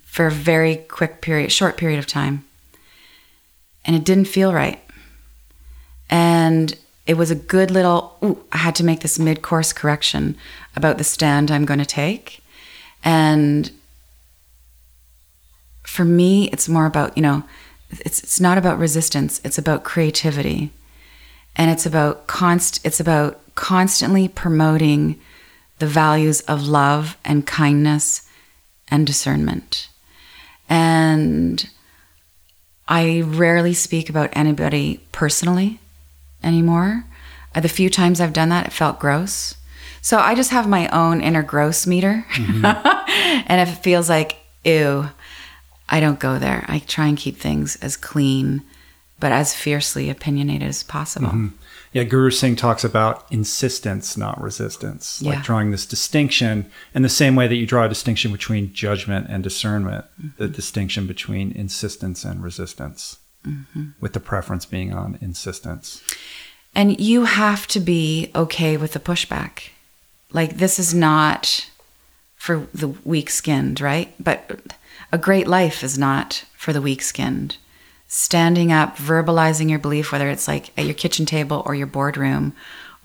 for 0.05 0.27
a 0.27 0.31
very 0.31 0.77
quick 0.77 1.21
period, 1.21 1.51
short 1.51 1.77
period 1.77 1.99
of 1.99 2.07
time. 2.07 2.45
And 3.85 3.95
it 3.97 4.05
didn't 4.05 4.27
feel 4.27 4.53
right. 4.53 4.81
And 6.09 6.77
it 7.07 7.17
was 7.17 7.31
a 7.31 7.35
good 7.35 7.71
little, 7.71 8.17
ooh, 8.23 8.45
I 8.53 8.59
had 8.59 8.75
to 8.77 8.85
make 8.85 9.01
this 9.01 9.19
mid 9.19 9.43
course 9.43 9.73
correction 9.73 10.37
about 10.75 10.99
the 10.99 11.05
stand 11.05 11.51
I'm 11.51 11.65
going 11.65 11.81
to 11.81 11.87
take. 11.87 12.43
And 13.03 13.71
for 15.83 16.05
me, 16.05 16.49
it's 16.51 16.69
more 16.69 16.87
about, 16.87 17.17
you 17.17 17.23
know, 17.23 17.45
it's, 17.91 18.23
it's 18.23 18.41
not 18.41 18.59
about 18.59 18.79
resistance, 18.79 19.41
it's 19.45 19.59
about 19.59 19.85
creativity. 19.85 20.71
And 21.57 21.71
it's 21.71 21.87
about 21.87 22.27
const, 22.27 22.85
it's 22.85 23.01
about 23.01 23.41
constantly 23.55 24.27
promoting 24.27 25.21
the 25.79 25.87
values 25.87 26.41
of 26.43 26.67
love 26.67 27.17
and 27.25 27.47
kindness 27.47 28.29
and 28.89 29.07
discernment. 29.07 29.89
And 30.69 31.69
I 32.89 33.23
rarely 33.23 33.75
speak 33.75 34.11
about 34.11 34.31
anybody 34.33 35.01
personally 35.13 35.81
anymore. 36.43 37.05
Uh, 37.55 37.61
the 37.61 37.69
few 37.69 37.89
times 37.89 38.21
I've 38.21 38.33
done 38.33 38.49
that, 38.51 38.67
it 38.67 38.73
felt 38.73 38.99
gross. 38.99 39.55
So 40.01 40.19
I 40.19 40.35
just 40.35 40.51
have 40.51 40.69
my 40.69 40.89
own 40.89 41.23
inner 41.23 41.43
gross 41.43 41.87
meter. 41.87 42.27
Mm-hmm. 42.35 42.65
and 43.49 43.61
if 43.67 43.79
it 43.79 43.83
feels 43.83 44.09
like, 44.09 44.37
ew, 44.65 45.09
I 45.89 46.01
don't 46.01 46.21
go 46.21 46.39
there. 46.39 46.65
I 46.69 46.81
try 46.81 47.07
and 47.07 47.17
keep 47.17 47.39
things 47.39 47.77
as 47.77 47.97
clean, 47.97 48.63
but 49.19 49.33
as 49.33 49.55
fiercely 49.55 50.11
opinionated 50.11 50.69
as 50.69 50.83
possible. 50.83 51.29
Mm-hmm. 51.29 51.57
Yeah, 51.95 52.03
Guru 52.03 52.31
Singh 52.31 52.57
talks 52.57 52.83
about 52.83 53.25
insistence, 53.31 54.17
not 54.17 54.43
resistance, 54.43 55.23
like 55.23 55.45
drawing 55.45 55.71
this 55.71 55.87
distinction 55.87 56.69
in 56.93 57.03
the 57.03 57.09
same 57.09 57.37
way 57.37 57.47
that 57.47 57.55
you 57.55 57.67
draw 57.67 57.85
a 57.85 57.89
distinction 57.89 58.33
between 58.33 58.73
judgment 58.73 59.29
and 59.31 59.45
discernment, 59.45 60.05
mm-hmm. 60.21 60.43
the 60.43 60.49
distinction 60.49 61.07
between 61.07 61.53
insistence 61.53 62.25
and 62.25 62.43
resistance, 62.43 63.19
mm-hmm. 63.47 63.91
with 64.01 64.13
the 64.13 64.19
preference 64.19 64.67
being 64.67 64.93
on 64.93 65.19
insistence. 65.21 66.03
And 66.75 66.99
you 66.99 67.27
have 67.27 67.69
to 67.69 67.79
be 67.79 68.33
okay 68.35 68.77
with 68.77 68.93
the 68.95 68.99
pushback. 68.99 69.69
Like, 70.33 70.57
this 70.57 70.81
is 70.81 70.93
not 70.93 71.71
for 72.35 72.67
the 72.75 72.89
weak 72.89 73.31
skinned, 73.31 73.81
right? 73.81 74.13
But 74.19 74.75
a 75.13 75.17
great 75.17 75.47
life 75.47 75.85
is 75.85 75.97
not 75.97 76.45
for 76.57 76.73
the 76.73 76.83
weak 76.83 77.03
skinned 77.03 77.57
standing 78.15 78.71
up, 78.71 78.97
verbalizing 78.97 79.69
your 79.69 79.81
belief, 79.81 80.13
whether 80.13 80.31
it's 80.31 80.47
like 80.47 80.71
at 80.79 80.85
your 80.85 80.95
kitchen 80.95 81.27
table 81.27 81.65
or 81.67 81.75
your 81.75 81.89
boardroom 81.89 82.55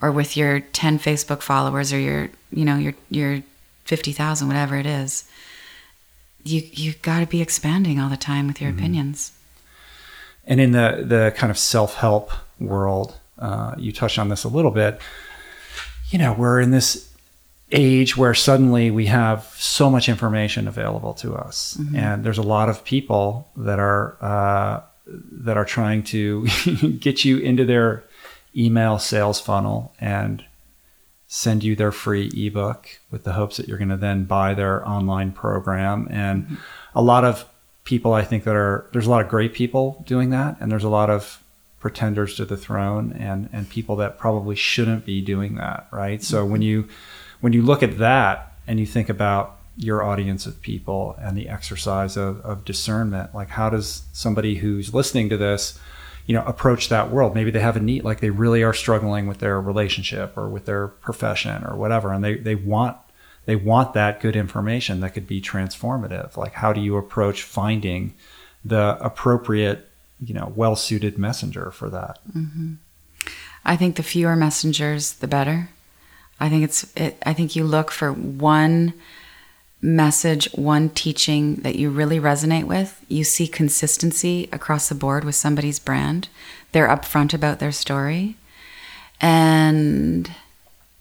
or 0.00 0.12
with 0.12 0.36
your 0.36 0.60
10 0.60 1.00
Facebook 1.00 1.42
followers 1.42 1.92
or 1.92 1.98
your, 1.98 2.30
you 2.52 2.64
know, 2.64 2.76
your, 2.76 2.94
your 3.10 3.42
50,000, 3.86 4.46
whatever 4.46 4.76
it 4.76 4.86
is. 4.86 5.28
You, 6.44 6.62
you 6.72 6.92
got 7.02 7.18
to 7.18 7.26
be 7.26 7.42
expanding 7.42 7.98
all 7.98 8.08
the 8.08 8.16
time 8.16 8.46
with 8.46 8.60
your 8.60 8.70
mm-hmm. 8.70 8.78
opinions. 8.78 9.32
And 10.46 10.60
in 10.60 10.70
the, 10.70 11.02
the 11.04 11.34
kind 11.36 11.50
of 11.50 11.58
self 11.58 11.96
help 11.96 12.30
world, 12.60 13.18
uh, 13.36 13.74
you 13.76 13.90
touched 13.90 14.18
on 14.20 14.28
this 14.28 14.44
a 14.44 14.48
little 14.48 14.70
bit. 14.70 15.00
You 16.10 16.20
know, 16.20 16.34
we're 16.34 16.60
in 16.60 16.70
this 16.70 17.12
age 17.72 18.16
where 18.16 18.32
suddenly 18.32 18.92
we 18.92 19.06
have 19.06 19.42
so 19.58 19.90
much 19.90 20.08
information 20.08 20.68
available 20.68 21.14
to 21.14 21.34
us, 21.34 21.76
mm-hmm. 21.80 21.96
and 21.96 22.24
there's 22.24 22.38
a 22.38 22.42
lot 22.42 22.68
of 22.68 22.84
people 22.84 23.48
that 23.56 23.78
are 23.78 24.16
uh, 24.20 24.80
that 25.10 25.56
are 25.56 25.64
trying 25.64 26.02
to 26.04 26.46
get 27.00 27.24
you 27.24 27.38
into 27.38 27.64
their 27.64 28.04
email 28.56 28.98
sales 28.98 29.40
funnel 29.40 29.92
and 30.00 30.44
send 31.26 31.62
you 31.62 31.76
their 31.76 31.92
free 31.92 32.28
ebook 32.34 32.88
with 33.10 33.22
the 33.22 33.34
hopes 33.34 33.56
that 33.56 33.68
you're 33.68 33.78
going 33.78 33.88
to 33.88 33.96
then 33.96 34.24
buy 34.24 34.52
their 34.52 34.86
online 34.86 35.30
program. 35.30 36.08
And 36.10 36.58
a 36.92 37.02
lot 37.02 37.24
of 37.24 37.44
people, 37.84 38.12
I 38.12 38.22
think, 38.24 38.44
that 38.44 38.56
are 38.56 38.88
there's 38.92 39.06
a 39.06 39.10
lot 39.10 39.22
of 39.22 39.28
great 39.28 39.54
people 39.54 40.02
doing 40.06 40.30
that, 40.30 40.56
and 40.60 40.72
there's 40.72 40.84
a 40.84 40.88
lot 40.88 41.08
of 41.08 41.42
pretenders 41.78 42.34
to 42.34 42.44
the 42.44 42.56
throne 42.56 43.12
and 43.12 43.48
and 43.52 43.70
people 43.70 43.96
that 43.96 44.18
probably 44.18 44.56
shouldn't 44.56 45.06
be 45.06 45.20
doing 45.20 45.54
that, 45.54 45.86
right? 45.92 46.22
So 46.22 46.44
when 46.44 46.62
you 46.62 46.88
when 47.40 47.52
you 47.52 47.62
look 47.62 47.82
at 47.82 47.98
that 47.98 48.54
and 48.66 48.80
you 48.80 48.86
think 48.86 49.08
about 49.08 49.59
your 49.82 50.02
audience 50.02 50.44
of 50.46 50.60
people 50.60 51.16
and 51.18 51.36
the 51.36 51.48
exercise 51.48 52.16
of, 52.16 52.40
of 52.42 52.64
discernment 52.64 53.34
like 53.34 53.48
how 53.48 53.70
does 53.70 54.02
somebody 54.12 54.56
who's 54.56 54.92
listening 54.92 55.28
to 55.30 55.36
this 55.36 55.78
you 56.30 56.34
know 56.34 56.44
approach 56.44 56.88
that 56.88 57.10
world? 57.10 57.34
Maybe 57.34 57.50
they 57.50 57.58
have 57.58 57.76
a 57.76 57.80
need 57.80 58.04
like 58.04 58.20
they 58.20 58.30
really 58.30 58.62
are 58.62 58.72
struggling 58.72 59.26
with 59.26 59.38
their 59.38 59.60
relationship 59.60 60.36
or 60.38 60.48
with 60.48 60.64
their 60.64 60.86
profession 60.86 61.64
or 61.64 61.74
whatever 61.76 62.12
and 62.12 62.22
they, 62.22 62.36
they 62.36 62.54
want 62.54 62.96
they 63.46 63.56
want 63.56 63.94
that 63.94 64.20
good 64.20 64.36
information 64.36 65.00
that 65.00 65.14
could 65.14 65.26
be 65.26 65.40
transformative. 65.40 66.36
Like 66.36 66.52
how 66.52 66.72
do 66.72 66.80
you 66.80 66.96
approach 66.96 67.42
finding 67.42 68.14
the 68.64 68.96
appropriate 69.00 69.88
you 70.20 70.34
know 70.34 70.52
well 70.54 70.76
suited 70.76 71.18
messenger 71.18 71.72
for 71.72 71.90
that? 71.90 72.20
Mm-hmm. 72.32 72.74
i 73.64 73.74
think 73.74 73.96
the 73.96 74.04
fewer 74.04 74.36
messengers 74.36 75.14
the 75.14 75.26
better. 75.26 75.70
I 76.38 76.48
think 76.48 76.62
it's 76.62 76.92
it, 76.96 77.18
i 77.26 77.32
think 77.32 77.56
you 77.56 77.64
look 77.64 77.90
for 77.90 78.12
one 78.12 78.94
message, 79.82 80.48
one 80.52 80.90
teaching 80.90 81.56
that 81.56 81.76
you 81.76 81.90
really 81.90 82.20
resonate 82.20 82.64
with, 82.64 83.04
you 83.08 83.24
see 83.24 83.46
consistency 83.46 84.48
across 84.52 84.88
the 84.88 84.94
board 84.94 85.24
with 85.24 85.34
somebody's 85.34 85.78
brand. 85.78 86.28
They're 86.72 86.88
upfront 86.88 87.32
about 87.32 87.58
their 87.58 87.72
story. 87.72 88.36
And 89.20 90.30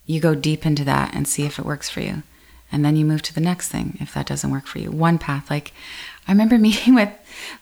you 0.06 0.20
go 0.20 0.36
deep 0.36 0.66
into 0.66 0.84
that 0.86 1.14
and 1.14 1.28
see 1.28 1.44
if 1.44 1.60
it 1.60 1.66
works 1.66 1.90
for 1.90 2.02
you. 2.02 2.24
And 2.72 2.86
then 2.86 2.96
you 2.96 3.06
move 3.06 3.22
to 3.24 3.34
the 3.34 3.42
next 3.42 3.70
thing 3.70 3.98
if 4.00 4.14
that 4.14 4.28
doesn't 4.28 4.52
work 4.52 4.68
for 4.68 4.80
you. 4.80 4.92
One 4.92 5.18
path. 5.18 5.50
Like, 5.50 5.74
I 6.28 6.32
remember 6.32 6.58
meeting 6.60 6.96
with 6.96 7.10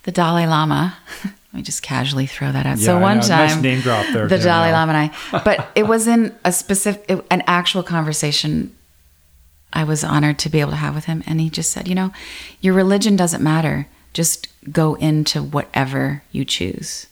the 0.04 0.12
Dalai 0.12 0.46
Lama. 0.46 0.98
Let 1.24 1.54
me 1.54 1.62
just 1.62 1.82
casually 1.82 2.26
throw 2.26 2.52
that 2.52 2.66
out. 2.66 2.78
Yeah, 2.78 2.86
so 2.86 3.00
one 3.00 3.22
time, 3.22 3.48
nice 3.48 3.62
name 3.62 3.82
drop 3.82 4.06
there. 4.14 4.28
The 4.28 4.38
Dalai 4.38 4.72
Lama 4.72 4.94
and 4.94 5.12
I, 5.12 5.42
but 5.44 5.70
it 5.76 5.84
was 5.88 6.08
in 6.08 6.36
a 6.44 6.52
specific, 6.52 7.26
an 7.32 7.42
actual 7.48 7.84
conversation 7.84 8.76
I 9.74 9.84
was 9.84 10.04
honored 10.04 10.40
to 10.40 10.50
be 10.50 10.62
able 10.62 10.72
to 10.72 10.78
have 10.78 10.96
with 10.96 11.06
him. 11.06 11.24
And 11.28 11.40
he 11.42 11.50
just 11.50 11.72
said, 11.72 11.88
you 11.88 11.96
know, 11.96 12.12
your 12.62 12.74
religion 12.74 13.16
doesn't 13.16 13.44
matter. 13.44 13.88
Just 14.14 14.48
go 14.72 14.96
into 14.96 15.44
whatever 15.44 16.24
you 16.32 16.46
choose. 16.46 17.08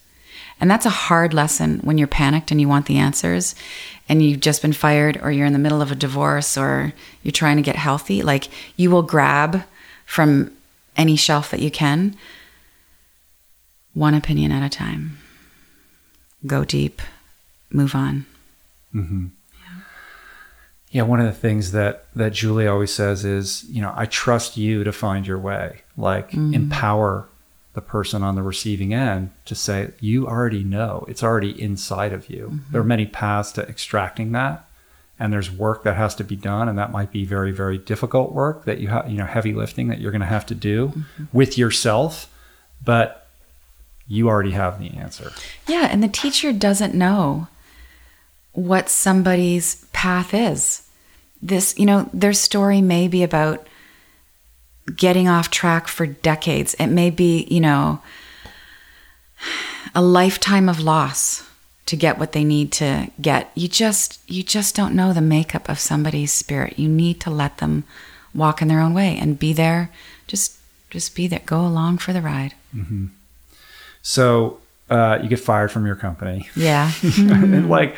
And 0.59 0.71
that's 0.71 0.85
a 0.85 0.89
hard 0.89 1.33
lesson 1.33 1.79
when 1.79 1.97
you're 1.97 2.07
panicked 2.07 2.49
and 2.49 2.61
you 2.61 2.69
want 2.69 2.85
the 2.85 2.97
answers 2.97 3.55
and 4.07 4.23
you've 4.23 4.39
just 4.39 4.61
been 4.61 4.73
fired 4.73 5.19
or 5.21 5.31
you're 5.31 5.45
in 5.45 5.53
the 5.53 5.59
middle 5.59 5.81
of 5.81 5.91
a 5.91 5.95
divorce 5.95 6.57
or 6.57 6.93
you're 7.23 7.31
trying 7.31 7.57
to 7.57 7.61
get 7.61 7.75
healthy. 7.75 8.21
Like 8.21 8.47
you 8.77 8.89
will 8.89 9.01
grab 9.01 9.63
from 10.05 10.55
any 10.95 11.15
shelf 11.15 11.51
that 11.51 11.59
you 11.59 11.69
can, 11.69 12.15
one 13.93 14.13
opinion 14.13 14.51
at 14.51 14.65
a 14.65 14.69
time. 14.69 15.17
Go 16.45 16.63
deep, 16.63 17.01
move 17.69 17.93
on. 17.95 18.25
Mm-hmm. 18.93 19.25
Yeah, 20.95 21.01
one 21.01 21.19
of 21.19 21.25
the 21.25 21.33
things 21.33 21.73
that 21.73 22.05
that 22.15 22.31
Julie 22.31 22.67
always 22.67 22.93
says 22.93 23.25
is, 23.25 23.65
you 23.65 23.81
know, 23.81 23.91
I 23.97 24.05
trust 24.05 24.55
you 24.55 24.85
to 24.85 24.93
find 24.93 25.27
your 25.27 25.37
way. 25.37 25.81
Like 25.97 26.31
mm. 26.31 26.53
empower 26.53 27.27
the 27.73 27.81
person 27.81 28.23
on 28.23 28.35
the 28.35 28.41
receiving 28.41 28.93
end 28.93 29.31
to 29.43 29.55
say, 29.55 29.91
you 29.99 30.25
already 30.25 30.63
know. 30.63 31.03
It's 31.09 31.21
already 31.21 31.61
inside 31.61 32.13
of 32.13 32.29
you. 32.29 32.45
Mm-hmm. 32.45 32.71
There 32.71 32.79
are 32.79 32.85
many 32.85 33.05
paths 33.05 33.51
to 33.53 33.67
extracting 33.67 34.31
that. 34.31 34.69
And 35.19 35.33
there's 35.33 35.51
work 35.51 35.83
that 35.83 35.97
has 35.97 36.15
to 36.15 36.23
be 36.23 36.37
done, 36.37 36.69
and 36.69 36.79
that 36.79 36.93
might 36.93 37.11
be 37.11 37.25
very, 37.25 37.51
very 37.51 37.77
difficult 37.77 38.31
work 38.31 38.63
that 38.63 38.79
you 38.79 38.87
have, 38.87 39.09
you 39.09 39.17
know, 39.17 39.25
heavy 39.25 39.53
lifting 39.53 39.89
that 39.89 39.99
you're 39.99 40.13
going 40.13 40.21
to 40.21 40.25
have 40.27 40.45
to 40.45 40.55
do 40.55 40.87
mm-hmm. 40.87 41.25
with 41.33 41.57
yourself. 41.57 42.33
But 42.81 43.27
you 44.07 44.29
already 44.29 44.51
have 44.51 44.79
the 44.79 44.91
answer. 44.91 45.33
Yeah, 45.67 45.89
and 45.91 46.01
the 46.01 46.07
teacher 46.07 46.53
doesn't 46.53 46.93
know 46.93 47.49
what 48.53 48.87
somebody's 48.87 49.83
path 49.91 50.33
is 50.33 50.83
this, 51.47 51.77
you 51.77 51.85
know, 51.85 52.09
their 52.13 52.33
story 52.33 52.81
may 52.81 53.07
be 53.07 53.23
about 53.23 53.67
getting 54.95 55.27
off 55.27 55.49
track 55.49 55.87
for 55.87 56.05
decades. 56.05 56.73
It 56.75 56.87
may 56.87 57.09
be, 57.09 57.47
you 57.49 57.59
know, 57.59 58.01
a 59.93 60.01
lifetime 60.01 60.69
of 60.69 60.79
loss 60.79 61.47
to 61.85 61.95
get 61.95 62.17
what 62.17 62.31
they 62.31 62.43
need 62.43 62.71
to 62.73 63.11
get. 63.21 63.51
You 63.55 63.67
just 63.67 64.19
you 64.29 64.43
just 64.43 64.75
don't 64.75 64.95
know 64.95 65.13
the 65.13 65.21
makeup 65.21 65.69
of 65.69 65.79
somebody's 65.79 66.33
spirit. 66.33 66.79
You 66.79 66.89
need 66.89 67.19
to 67.21 67.29
let 67.29 67.57
them 67.57 67.83
walk 68.33 68.61
in 68.61 68.67
their 68.67 68.81
own 68.81 68.93
way 68.93 69.17
and 69.17 69.39
be 69.39 69.53
there. 69.53 69.91
Just 70.27 70.57
just 70.89 71.15
be 71.15 71.27
there. 71.27 71.41
Go 71.45 71.61
along 71.61 71.99
for 71.99 72.11
the 72.11 72.21
ride. 72.21 72.55
Mm-hmm. 72.75 73.07
So 74.01 74.59
uh, 74.89 75.19
you 75.21 75.29
get 75.29 75.39
fired 75.39 75.71
from 75.71 75.85
your 75.85 75.95
company. 75.95 76.49
Yeah. 76.55 76.91
and 77.03 77.69
like 77.69 77.95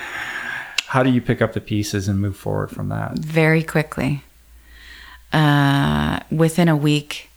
how 0.88 1.04
do 1.04 1.10
you 1.10 1.22
pick 1.22 1.42
up 1.42 1.54
the 1.54 1.62
pieces 1.62 2.08
and 2.08 2.20
move 2.20 2.38
forward 2.38 2.72
from 2.72 2.90
that? 2.90 3.18
Very 3.20 3.62
quickly. 3.62 4.24
Uh, 5.34 6.22
within 6.32 6.70
a 6.70 6.78
week, 6.78 7.30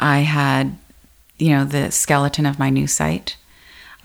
I 0.00 0.20
had, 0.20 0.76
you 1.38 1.50
know, 1.50 1.64
the 1.64 1.92
skeleton 1.92 2.46
of 2.46 2.58
my 2.58 2.70
new 2.70 2.88
site. 2.88 3.36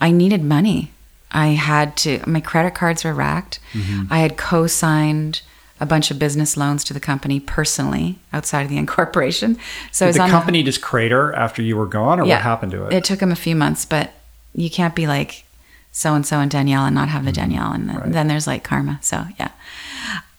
I 0.00 0.12
needed 0.12 0.44
money. 0.44 0.92
I 1.32 1.48
had 1.48 1.96
to, 1.98 2.22
my 2.28 2.40
credit 2.40 2.74
cards 2.76 3.02
were 3.04 3.12
racked. 3.12 3.58
Mm-hmm. 3.72 4.12
I 4.12 4.20
had 4.20 4.36
co 4.36 4.68
signed 4.68 5.42
a 5.80 5.86
bunch 5.86 6.12
of 6.12 6.20
business 6.20 6.56
loans 6.56 6.84
to 6.84 6.94
the 6.94 7.00
company 7.00 7.40
personally 7.40 8.20
outside 8.32 8.62
of 8.62 8.68
the 8.68 8.78
incorporation. 8.84 9.58
So 9.90 10.06
Did 10.06 10.22
the 10.22 10.28
company 10.28 10.62
just 10.62 10.80
crater 10.80 11.32
after 11.32 11.60
you 11.60 11.76
were 11.76 11.86
gone, 11.86 12.20
or 12.20 12.24
yeah, 12.24 12.36
what 12.36 12.42
happened 12.42 12.70
to 12.72 12.86
it? 12.86 12.92
It 12.92 13.04
took 13.04 13.18
them 13.18 13.32
a 13.32 13.36
few 13.36 13.56
months, 13.56 13.84
but 13.84 14.12
you 14.54 14.70
can't 14.70 14.94
be 14.94 15.08
like 15.08 15.44
so 15.92 16.14
and 16.14 16.26
so 16.26 16.40
and 16.40 16.50
Danielle 16.50 16.84
and 16.86 16.94
not 16.94 17.08
have 17.08 17.24
the 17.24 17.30
mm-hmm. 17.30 17.40
Danielle. 17.40 17.72
And 17.72 17.88
then, 17.88 17.96
right. 17.96 18.12
then 18.12 18.28
there's 18.28 18.46
like 18.46 18.64
karma. 18.64 18.98
So, 19.02 19.24
yeah. 19.38 19.50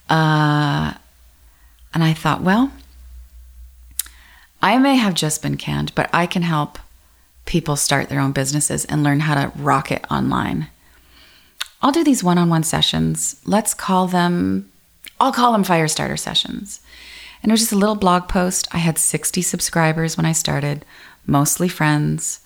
Uh, 0.08 0.94
and 1.94 2.02
I 2.02 2.12
thought, 2.14 2.42
well, 2.42 2.72
I 4.62 4.78
may 4.78 4.96
have 4.96 5.14
just 5.14 5.42
been 5.42 5.56
canned, 5.56 5.94
but 5.94 6.08
I 6.12 6.26
can 6.26 6.42
help 6.42 6.78
people 7.44 7.76
start 7.76 8.08
their 8.08 8.20
own 8.20 8.32
businesses 8.32 8.84
and 8.84 9.02
learn 9.02 9.20
how 9.20 9.34
to 9.34 9.52
rock 9.58 9.90
it 9.90 10.04
online. 10.10 10.68
I'll 11.82 11.92
do 11.92 12.04
these 12.04 12.22
one 12.22 12.38
on 12.38 12.48
one 12.48 12.62
sessions. 12.62 13.40
Let's 13.44 13.74
call 13.74 14.06
them 14.06 14.70
I'll 15.22 15.32
call 15.32 15.52
them 15.52 15.62
fire 15.62 15.86
starter 15.86 16.16
sessions. 16.16 16.80
And 17.42 17.50
it 17.50 17.52
was 17.52 17.60
just 17.60 17.72
a 17.72 17.76
little 17.76 17.94
blog 17.94 18.28
post. 18.28 18.66
I 18.72 18.78
had 18.78 18.98
60 18.98 19.40
subscribers 19.40 20.16
when 20.16 20.26
I 20.26 20.32
started, 20.32 20.84
mostly 21.26 21.68
friends. 21.68 22.40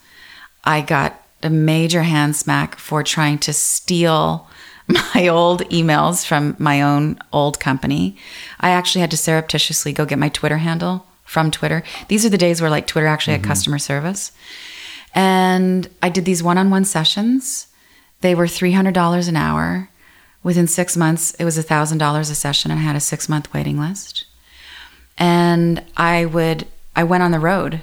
I 0.63 0.81
got 0.81 1.19
a 1.43 1.49
major 1.49 2.03
hand 2.03 2.35
smack 2.35 2.77
for 2.77 3.03
trying 3.03 3.37
to 3.39 3.53
steal 3.53 4.47
my 4.87 5.27
old 5.27 5.61
emails 5.69 6.25
from 6.25 6.55
my 6.59 6.81
own 6.81 7.19
old 7.33 7.59
company. 7.59 8.15
I 8.59 8.69
actually 8.69 9.01
had 9.01 9.11
to 9.11 9.17
surreptitiously 9.17 9.93
go 9.93 10.05
get 10.05 10.19
my 10.19 10.29
Twitter 10.29 10.57
handle 10.57 11.05
from 11.25 11.51
Twitter. 11.51 11.83
These 12.07 12.25
are 12.25 12.29
the 12.29 12.37
days 12.37 12.61
where 12.61 12.69
like 12.69 12.87
Twitter 12.87 13.07
actually 13.07 13.33
had 13.33 13.41
mm-hmm. 13.41 13.51
customer 13.51 13.79
service. 13.79 14.31
And 15.13 15.89
I 16.01 16.09
did 16.09 16.25
these 16.25 16.43
one 16.43 16.57
on 16.57 16.69
one 16.69 16.85
sessions. 16.85 17.67
They 18.21 18.33
were 18.33 18.45
$300 18.45 19.27
an 19.27 19.35
hour. 19.35 19.89
Within 20.43 20.67
six 20.67 20.95
months, 20.95 21.33
it 21.35 21.43
was 21.43 21.57
$1,000 21.57 22.19
a 22.19 22.23
session 22.35 22.71
and 22.71 22.79
I 22.79 22.83
had 22.83 22.95
a 22.95 23.01
six 23.01 23.27
month 23.27 23.53
waiting 23.53 23.79
list. 23.79 24.25
And 25.17 25.83
I 25.97 26.25
would, 26.25 26.67
I 26.95 27.03
went 27.03 27.23
on 27.23 27.31
the 27.31 27.39
road. 27.39 27.81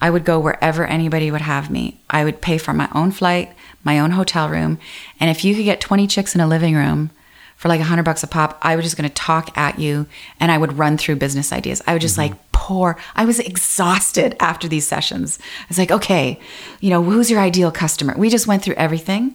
I 0.00 0.10
would 0.10 0.24
go 0.24 0.40
wherever 0.40 0.86
anybody 0.86 1.30
would 1.30 1.40
have 1.42 1.70
me. 1.70 2.00
I 2.08 2.24
would 2.24 2.40
pay 2.40 2.58
for 2.58 2.72
my 2.72 2.88
own 2.94 3.10
flight, 3.10 3.52
my 3.84 3.98
own 3.98 4.12
hotel 4.12 4.48
room. 4.48 4.78
And 5.18 5.30
if 5.30 5.44
you 5.44 5.54
could 5.54 5.64
get 5.64 5.80
20 5.80 6.06
chicks 6.06 6.34
in 6.34 6.40
a 6.40 6.46
living 6.46 6.74
room 6.74 7.10
for 7.56 7.68
like 7.68 7.80
a 7.80 7.84
hundred 7.84 8.04
bucks 8.04 8.22
a 8.22 8.26
pop, 8.26 8.58
I 8.62 8.76
was 8.76 8.84
just 8.84 8.96
going 8.96 9.08
to 9.08 9.14
talk 9.14 9.56
at 9.56 9.78
you 9.78 10.06
and 10.38 10.50
I 10.50 10.58
would 10.58 10.78
run 10.78 10.96
through 10.96 11.16
business 11.16 11.52
ideas. 11.52 11.82
I 11.86 11.92
would 11.92 12.02
just 12.02 12.16
mm-hmm. 12.18 12.32
like 12.32 12.52
pour. 12.52 12.96
I 13.14 13.24
was 13.24 13.38
exhausted 13.38 14.36
after 14.40 14.68
these 14.68 14.86
sessions. 14.86 15.38
I 15.40 15.66
was 15.68 15.78
like, 15.78 15.90
okay, 15.90 16.40
you 16.80 16.90
know, 16.90 17.02
who's 17.02 17.30
your 17.30 17.40
ideal 17.40 17.70
customer? 17.70 18.14
We 18.16 18.30
just 18.30 18.46
went 18.46 18.62
through 18.62 18.76
everything. 18.76 19.34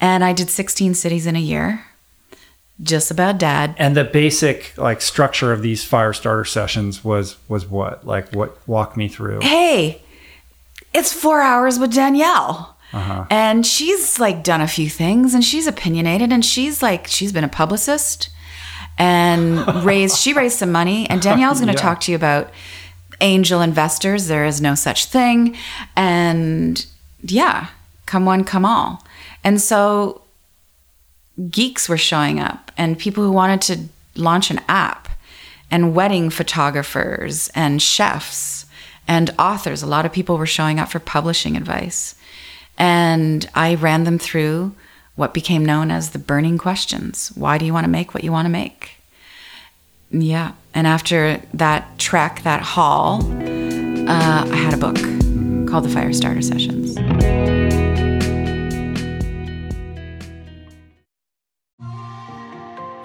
And 0.00 0.22
I 0.22 0.32
did 0.32 0.50
16 0.50 0.94
cities 0.94 1.26
in 1.26 1.36
a 1.36 1.40
year. 1.40 1.84
Just 2.82 3.10
about 3.10 3.38
dad. 3.38 3.74
And 3.78 3.96
the 3.96 4.04
basic 4.04 4.76
like 4.76 5.00
structure 5.00 5.52
of 5.52 5.62
these 5.62 5.82
fire 5.84 6.12
starter 6.12 6.44
sessions 6.44 7.02
was 7.02 7.36
was 7.48 7.66
what? 7.66 8.06
Like 8.06 8.30
what 8.34 8.56
walk 8.68 8.96
me 8.96 9.08
through. 9.08 9.40
hey, 9.40 10.02
it's 10.92 11.12
four 11.12 11.40
hours 11.40 11.78
with 11.78 11.92
Danielle. 11.94 12.76
Uh-huh. 12.92 13.24
And 13.30 13.66
she's 13.66 14.18
like 14.18 14.42
done 14.44 14.60
a 14.60 14.68
few 14.68 14.88
things 14.88 15.34
and 15.34 15.42
she's 15.44 15.66
opinionated 15.66 16.32
and 16.32 16.44
she's 16.44 16.82
like, 16.82 17.06
she's 17.06 17.32
been 17.32 17.44
a 17.44 17.48
publicist 17.48 18.28
and 18.98 19.66
raised, 19.84 20.18
she 20.18 20.32
raised 20.32 20.58
some 20.58 20.70
money. 20.72 21.08
And 21.10 21.20
Danielle's 21.20 21.58
going 21.60 21.66
to 21.74 21.78
Yeah. 21.78 21.80
talk 21.82 22.00
to 22.02 22.12
you 22.12 22.16
about 22.16 22.50
angel 23.20 23.60
investors. 23.60 24.28
There 24.28 24.44
is 24.46 24.60
no 24.60 24.74
such 24.74 25.06
thing. 25.06 25.56
And 25.96 26.84
yeah, 27.22 27.68
come 28.06 28.24
one, 28.24 28.44
come 28.44 28.64
all. 28.64 29.02
And 29.42 29.60
so 29.60 30.22
geeks 31.50 31.88
were 31.88 31.98
showing 31.98 32.40
up 32.40 32.72
and 32.76 32.98
people 32.98 33.22
who 33.24 33.32
wanted 33.32 33.60
to 33.62 34.20
launch 34.20 34.50
an 34.50 34.60
app 34.68 35.08
and 35.70 35.94
wedding 35.94 36.30
photographers 36.30 37.50
and 37.54 37.82
chefs 37.82 38.66
and 39.08 39.34
authors. 39.38 39.82
A 39.82 39.86
lot 39.86 40.06
of 40.06 40.12
people 40.12 40.38
were 40.38 40.46
showing 40.46 40.78
up 40.78 40.90
for 40.90 40.98
publishing 40.98 41.56
advice. 41.56 42.14
And 42.78 43.48
I 43.54 43.74
ran 43.74 44.04
them 44.04 44.18
through 44.18 44.74
what 45.14 45.34
became 45.34 45.64
known 45.64 45.90
as 45.90 46.10
the 46.10 46.18
burning 46.18 46.58
questions. 46.58 47.32
Why 47.34 47.58
do 47.58 47.64
you 47.64 47.72
want 47.72 47.84
to 47.84 47.90
make 47.90 48.14
what 48.14 48.24
you 48.24 48.32
want 48.32 48.46
to 48.46 48.50
make? 48.50 48.96
Yeah. 50.10 50.52
And 50.74 50.86
after 50.86 51.40
that 51.54 51.98
trek, 51.98 52.42
that 52.42 52.62
haul, 52.62 53.22
uh, 54.08 54.44
I 54.50 54.56
had 54.56 54.74
a 54.74 54.76
book 54.76 54.96
called 55.68 55.84
The 55.84 55.88
Fire 55.88 56.12
Starter 56.12 56.42
Sessions. 56.42 56.96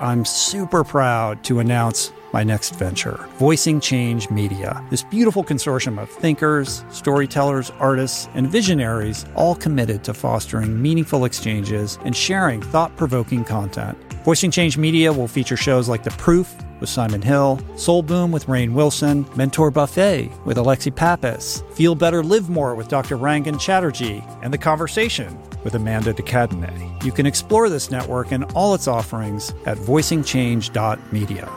I'm 0.02 0.26
super 0.26 0.84
proud 0.84 1.44
to 1.44 1.60
announce 1.60 2.12
my 2.34 2.44
next 2.44 2.74
venture, 2.74 3.24
Voicing 3.38 3.80
Change 3.80 4.32
Media. 4.32 4.84
This 4.90 5.04
beautiful 5.04 5.44
consortium 5.44 6.02
of 6.02 6.10
thinkers, 6.10 6.84
storytellers, 6.90 7.70
artists, 7.80 8.28
and 8.34 8.48
visionaries, 8.50 9.28
all 9.36 9.54
committed 9.54 10.04
to 10.06 10.16
fostering 10.16 10.82
meaningful 10.82 11.26
exchanges 11.26 12.00
and 12.04 12.18
sharing 12.18 12.64
thought 12.64 12.98
provoking 12.98 13.44
content. 13.44 13.96
Voicing 14.24 14.52
Change 14.52 14.78
Media 14.78 15.12
will 15.12 15.28
feature 15.28 15.58
shows 15.58 15.90
like 15.90 16.04
The 16.04 16.12
Proof 16.12 16.56
with 16.80 16.90
Simon 16.90 17.24
Hill, 17.24 17.60
Soul 17.76 18.04
Boom 18.04 18.32
with 18.32 18.46
Rainn 18.46 18.74
Wilson, 18.74 19.26
Mentor 19.36 19.72
Buffet 19.72 20.30
with 20.46 20.58
Alexi 20.58 20.96
Pappas, 20.96 21.64
Feel 21.74 21.96
Better 21.96 22.22
Live 22.22 22.48
More 22.48 22.76
with 22.76 22.88
Dr. 22.88 23.18
Rangan 23.18 23.60
Chatterjee, 23.60 24.24
and 24.44 24.54
The 24.54 24.60
Conversation 24.60 25.36
with 25.64 25.74
Amanda 25.74 26.14
de 26.14 26.22
Cadenet. 26.22 27.04
You 27.04 27.12
can 27.12 27.26
explore 27.26 27.68
this 27.68 27.90
network 27.90 28.32
and 28.32 28.44
all 28.54 28.76
its 28.76 28.88
offerings 28.88 29.56
at 29.66 29.78
voicingchange.media. 29.78 31.50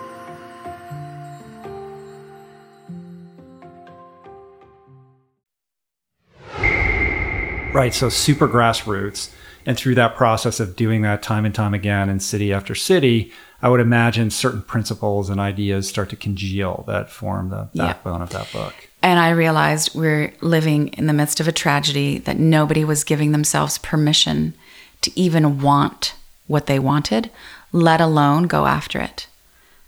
Right, 7.74 7.92
so 7.92 8.08
super 8.08 8.48
grassroots. 8.48 9.30
And 9.66 9.76
through 9.76 9.94
that 9.96 10.14
process 10.16 10.60
of 10.60 10.76
doing 10.76 11.02
that 11.02 11.22
time 11.22 11.44
and 11.44 11.54
time 11.54 11.74
again 11.74 12.08
in 12.08 12.20
city 12.20 12.52
after 12.52 12.74
city, 12.74 13.32
I 13.62 13.68
would 13.68 13.80
imagine 13.80 14.30
certain 14.30 14.62
principles 14.62 15.30
and 15.30 15.40
ideas 15.40 15.88
start 15.88 16.10
to 16.10 16.16
congeal 16.16 16.84
that 16.86 17.10
form 17.10 17.48
the 17.50 17.68
Yeah. 17.72 17.86
backbone 17.86 18.20
of 18.20 18.30
that 18.30 18.52
book. 18.52 18.74
And 19.02 19.18
I 19.18 19.30
realized 19.30 19.94
we're 19.94 20.32
living 20.40 20.88
in 20.88 21.06
the 21.06 21.12
midst 21.12 21.40
of 21.40 21.48
a 21.48 21.52
tragedy 21.52 22.18
that 22.18 22.38
nobody 22.38 22.84
was 22.84 23.04
giving 23.04 23.32
themselves 23.32 23.78
permission 23.78 24.54
to 25.02 25.10
even 25.18 25.60
want 25.60 26.14
what 26.46 26.66
they 26.66 26.78
wanted, 26.78 27.30
let 27.72 28.00
alone 28.00 28.44
go 28.44 28.66
after 28.66 29.00
it. 29.00 29.26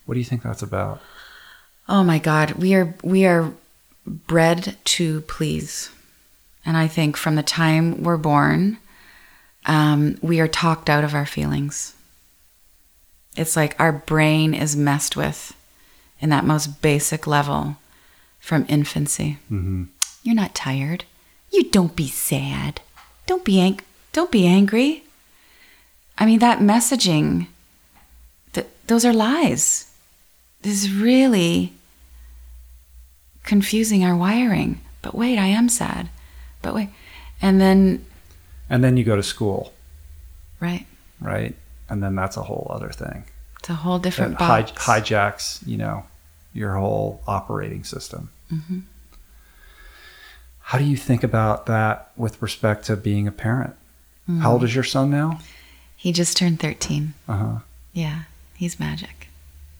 What 0.07 0.15
do 0.15 0.21
you 0.21 0.25
think 0.27 0.43
that's 0.43 0.63
about? 0.63 1.01
Oh 1.89 2.03
my 2.03 2.19
God, 2.19 2.53
we 2.53 2.75
are 2.75 2.95
we 3.03 3.27
are 3.27 3.53
bred 4.07 4.77
to 4.85 5.21
please, 5.23 5.91
and 6.65 6.77
I 6.77 6.89
think 6.89 7.17
from 7.17 7.35
the 7.37 7.43
time 7.43 8.03
we're 8.03 8.17
born, 8.17 8.79
um, 9.67 10.17
we 10.23 10.41
are 10.41 10.49
talked 10.49 10.89
out 10.89 11.05
of 11.05 11.15
our 11.15 11.27
feelings. 11.27 11.95
It's 13.37 13.57
like 13.57 13.79
our 13.79 13.93
brain 13.93 14.55
is 14.55 14.77
messed 14.77 15.17
with 15.17 15.55
in 16.21 16.31
that 16.31 16.45
most 16.45 16.81
basic 16.81 17.27
level 17.27 17.77
from 18.41 18.65
infancy. 18.69 19.39
You're 20.23 20.35
not 20.35 20.55
tired. 20.55 21.05
You 21.53 21.65
don't 21.71 21.95
be 21.95 22.09
sad. 22.09 22.81
Don't 23.27 23.45
be 23.45 23.61
ang- 23.61 23.81
Don't 24.13 24.31
be 24.31 24.47
angry. 24.47 25.03
I 26.19 26.25
mean 26.27 26.39
that 26.39 26.61
messaging. 26.61 27.49
Th- 28.55 28.67
those 28.87 29.05
are 29.05 29.13
lies 29.13 29.91
This 30.63 30.83
is 30.85 30.91
really 30.93 31.73
confusing 33.45 34.05
our 34.05 34.17
wiring. 34.17 34.81
But 35.03 35.15
wait, 35.15 35.39
I 35.39 35.47
am 35.47 35.69
sad. 35.69 36.09
But 36.63 36.75
wait. 36.75 36.89
And 37.43 37.61
then, 37.61 38.05
And 38.69 38.83
then 38.83 38.97
you 38.97 39.05
go 39.05 39.17
to 39.17 39.23
school, 39.23 39.73
right, 40.61 40.87
right? 41.21 41.55
And 41.89 42.03
then 42.03 42.15
that's 42.17 42.37
a 42.37 42.43
whole 42.43 42.67
other 42.71 42.91
thing. 42.91 43.25
it's 43.61 43.71
a 43.71 43.75
whole 43.75 43.99
different 43.99 44.39
hijacks, 44.39 45.67
you 45.67 45.77
know, 45.77 46.05
your 46.53 46.75
whole 46.75 47.21
operating 47.27 47.85
system. 47.85 48.31
Mm-hmm. 48.53 48.81
How 50.61 50.79
do 50.79 50.85
you 50.85 50.97
think 50.97 51.23
about 51.23 51.67
that 51.67 52.11
with 52.17 52.43
respect 52.43 52.87
to 52.87 52.97
being 52.97 53.29
a 53.29 53.33
parent? 53.33 53.77
Mm. 54.29 54.41
How 54.41 54.53
old 54.55 54.65
is 54.65 54.75
your 54.75 54.85
son 54.85 55.11
now? 55.11 55.39
he 55.97 56.13
just 56.13 56.37
turned 56.37 56.61
13. 56.61 57.15
Uh 57.29 57.37
huh. 57.37 57.59
Yeah, 57.93 58.23
he's 58.55 58.79
magic. 58.79 59.29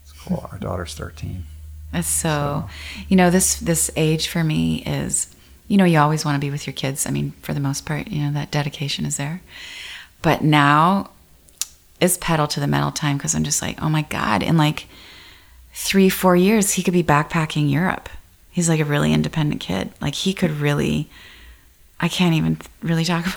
It's 0.03 0.13
cool. 0.13 0.49
Our 0.51 0.59
daughter's 0.59 0.95
13. 0.95 1.45
It's 1.93 2.09
so, 2.09 2.69
you 3.09 3.17
know, 3.17 3.31
this 3.31 3.57
this 3.57 3.91
age 3.97 4.27
for 4.29 4.43
me 4.43 4.83
is, 4.85 5.35
you 5.69 5.77
know, 5.77 5.85
you 5.85 5.99
always 5.99 6.25
want 6.25 6.37
to 6.37 6.41
be 6.41 6.51
with 6.51 6.67
your 6.67 6.75
kids. 6.75 7.07
I 7.07 7.11
mean, 7.11 7.33
for 7.43 7.53
the 7.53 7.61
most 7.61 7.87
part, 7.87 8.09
you 8.09 8.23
know, 8.23 8.33
that 8.33 8.51
dedication 8.51 9.05
is 9.05 9.17
there. 9.17 9.41
But 10.23 10.43
now 10.43 11.11
is 12.01 12.19
pedal 12.19 12.47
to 12.49 12.61
the 12.61 12.67
metal 12.67 12.91
time 12.91 13.17
because 13.17 13.35
I'm 13.35 13.45
just 13.45 13.63
like, 13.63 13.81
oh 13.83 13.89
my 13.89 14.03
God, 14.03 14.43
in 14.43 14.57
like 14.57 14.87
three, 15.73 16.09
four 16.09 16.37
years, 16.37 16.73
he 16.73 16.83
could 16.83 16.95
be 16.95 17.03
backpacking 17.03 17.71
Europe. 17.71 18.09
He's 18.51 18.69
like 18.69 18.81
a 18.81 18.85
really 18.85 19.13
independent 19.13 19.61
kid. 19.61 19.93
Like 20.01 20.15
he 20.15 20.33
could 20.33 20.51
really, 20.51 21.09
I 22.01 22.09
can't 22.09 22.35
even 22.35 22.59
really 22.83 23.05
talk 23.05 23.25
about 23.27 23.37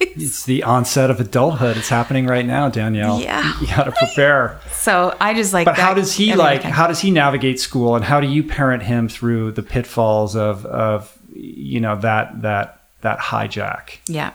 it. 0.00 0.08
It's 0.16 0.44
the 0.44 0.64
onset 0.64 1.10
of 1.10 1.20
adulthood. 1.20 1.76
It's 1.76 1.88
happening 1.88 2.26
right 2.26 2.44
now, 2.44 2.68
Danielle. 2.68 3.20
Yeah. 3.20 3.60
You 3.60 3.68
got 3.68 3.84
to 3.84 3.92
prepare. 3.92 4.60
So 4.72 5.16
I 5.20 5.32
just 5.32 5.52
like. 5.52 5.64
But 5.64 5.78
how 5.78 5.94
does 5.94 6.12
he 6.12 6.34
like? 6.34 6.62
How 6.62 6.88
does 6.88 6.98
he 6.98 7.12
navigate 7.12 7.60
school, 7.60 7.94
and 7.94 8.04
how 8.04 8.20
do 8.20 8.26
you 8.26 8.42
parent 8.42 8.82
him 8.82 9.08
through 9.08 9.52
the 9.52 9.62
pitfalls 9.62 10.34
of 10.34 10.66
of 10.66 11.16
you 11.34 11.80
know 11.80 11.96
that 11.96 12.42
that 12.42 12.82
that 13.02 13.18
hijack? 13.18 13.98
Yeah. 14.06 14.32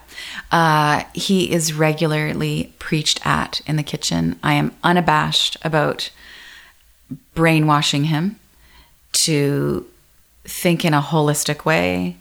Uh, 0.52 1.04
he 1.14 1.52
is 1.52 1.74
regularly 1.74 2.74
preached 2.80 3.26
at 3.26 3.62
in 3.66 3.76
the 3.76 3.84
kitchen. 3.84 4.40
I 4.44 4.54
am 4.54 4.76
unabashed 4.84 5.58
about 5.64 6.12
brainwashing 7.34 8.06
him 8.06 8.38
to 9.14 9.88
think 10.44 10.86
in 10.86 10.94
a 10.94 11.02
holistic 11.02 11.66
way, 11.66 12.18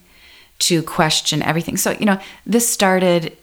to 0.59 0.83
question 0.83 1.43
everything. 1.43 1.77
So, 1.77 1.91
you 1.93 2.07
know, 2.07 2.19
this 2.47 2.69
started 2.69 3.37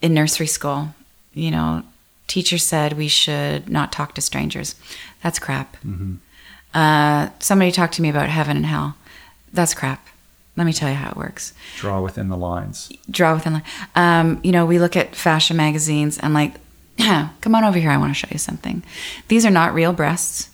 in 0.00 0.14
nursery 0.14 0.46
school. 0.46 0.94
You 1.34 1.50
know, 1.50 1.82
teacher 2.26 2.58
said 2.58 2.94
we 2.94 3.08
should 3.08 3.68
not 3.68 3.92
talk 3.92 4.14
to 4.14 4.20
strangers. 4.20 4.74
That's 5.22 5.38
crap. 5.38 5.76
Uh, 6.74 7.28
somebody 7.38 7.72
talked 7.72 7.94
to 7.94 8.02
me 8.02 8.08
about 8.08 8.28
heaven 8.28 8.56
and 8.56 8.66
hell. 8.66 8.96
That's 9.52 9.74
crap. 9.74 10.06
Let 10.58 10.64
me 10.64 10.72
tell 10.72 10.88
you 10.88 10.96
how 10.96 11.10
it 11.10 11.16
works. 11.16 11.52
Draw 11.76 12.02
within 12.02 12.30
the 12.30 12.36
lines. 12.36 12.90
Draw 13.08 13.34
within 13.34 13.52
line. 13.52 13.62
Um, 13.94 14.40
you 14.42 14.50
know, 14.50 14.66
we 14.66 14.80
look 14.80 14.96
at 14.96 15.14
fashion 15.14 15.56
magazines 15.56 16.18
and 16.18 16.34
like, 16.34 16.54
come 16.98 17.54
on 17.54 17.62
over 17.62 17.78
here. 17.78 17.92
I 17.92 17.96
want 17.96 18.10
to 18.10 18.14
show 18.14 18.26
you 18.32 18.38
something. 18.38 18.82
These 19.28 19.46
are 19.46 19.50
not 19.50 19.72
real 19.72 19.92
breasts. 19.92 20.50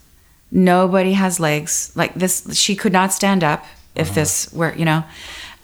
Nobody 0.52 1.14
has 1.14 1.40
legs 1.40 1.90
like 1.96 2.12
this. 2.12 2.54
She 2.54 2.76
could 2.76 2.92
not 2.92 3.14
stand 3.14 3.42
up 3.42 3.64
if 3.94 4.14
this 4.14 4.52
were, 4.52 4.74
you 4.74 4.84
know. 4.84 5.04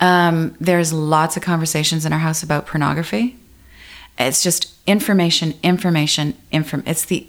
Um, 0.01 0.57
there's 0.59 0.91
lots 0.91 1.37
of 1.37 1.43
conversations 1.43 2.07
in 2.07 2.13
our 2.15 2.19
house 2.19 2.43
about 2.43 2.67
pornography. 2.67 3.37
It's 4.19 4.43
just 4.43 4.73
information, 4.87 5.53
information, 5.63 6.35
inform. 6.51 6.83
It's 6.87 7.05
the, 7.05 7.27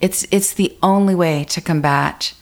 it's 0.00 0.26
it's 0.32 0.52
the 0.52 0.76
only 0.82 1.14
way 1.14 1.44
to 1.44 1.60
combat 1.60 2.34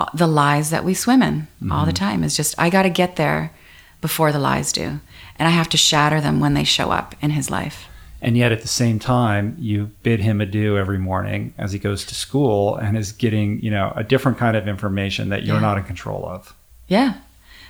Uh, 0.00 0.06
the 0.14 0.26
lies 0.26 0.70
that 0.70 0.82
we 0.82 0.94
swim 0.94 1.22
in 1.22 1.46
all 1.70 1.84
the 1.84 1.92
mm-hmm. 1.92 2.04
time. 2.04 2.24
Is 2.24 2.34
just 2.34 2.54
I 2.58 2.70
got 2.70 2.84
to 2.84 2.90
get 2.90 3.16
there 3.16 3.52
before 4.00 4.32
the 4.32 4.38
lies 4.38 4.72
do, 4.72 5.00
and 5.36 5.46
I 5.46 5.50
have 5.50 5.68
to 5.68 5.76
shatter 5.76 6.22
them 6.22 6.40
when 6.40 6.54
they 6.54 6.64
show 6.64 6.90
up 6.90 7.14
in 7.20 7.30
his 7.30 7.50
life. 7.50 7.84
And 8.22 8.36
yet 8.36 8.50
at 8.50 8.62
the 8.62 8.68
same 8.68 8.98
time, 8.98 9.56
you 9.58 9.90
bid 10.02 10.20
him 10.20 10.40
adieu 10.40 10.78
every 10.78 10.98
morning 10.98 11.52
as 11.58 11.72
he 11.72 11.78
goes 11.78 12.04
to 12.06 12.14
school 12.14 12.76
and 12.76 12.96
is 12.96 13.12
getting, 13.12 13.60
you 13.60 13.70
know, 13.70 13.92
a 13.94 14.02
different 14.04 14.38
kind 14.38 14.56
of 14.56 14.68
information 14.68 15.30
that 15.30 15.44
you're 15.44 15.56
Yeah. 15.56 15.62
not 15.62 15.78
in 15.78 15.84
control 15.84 16.26
of. 16.26 16.54
Yeah. 16.86 17.14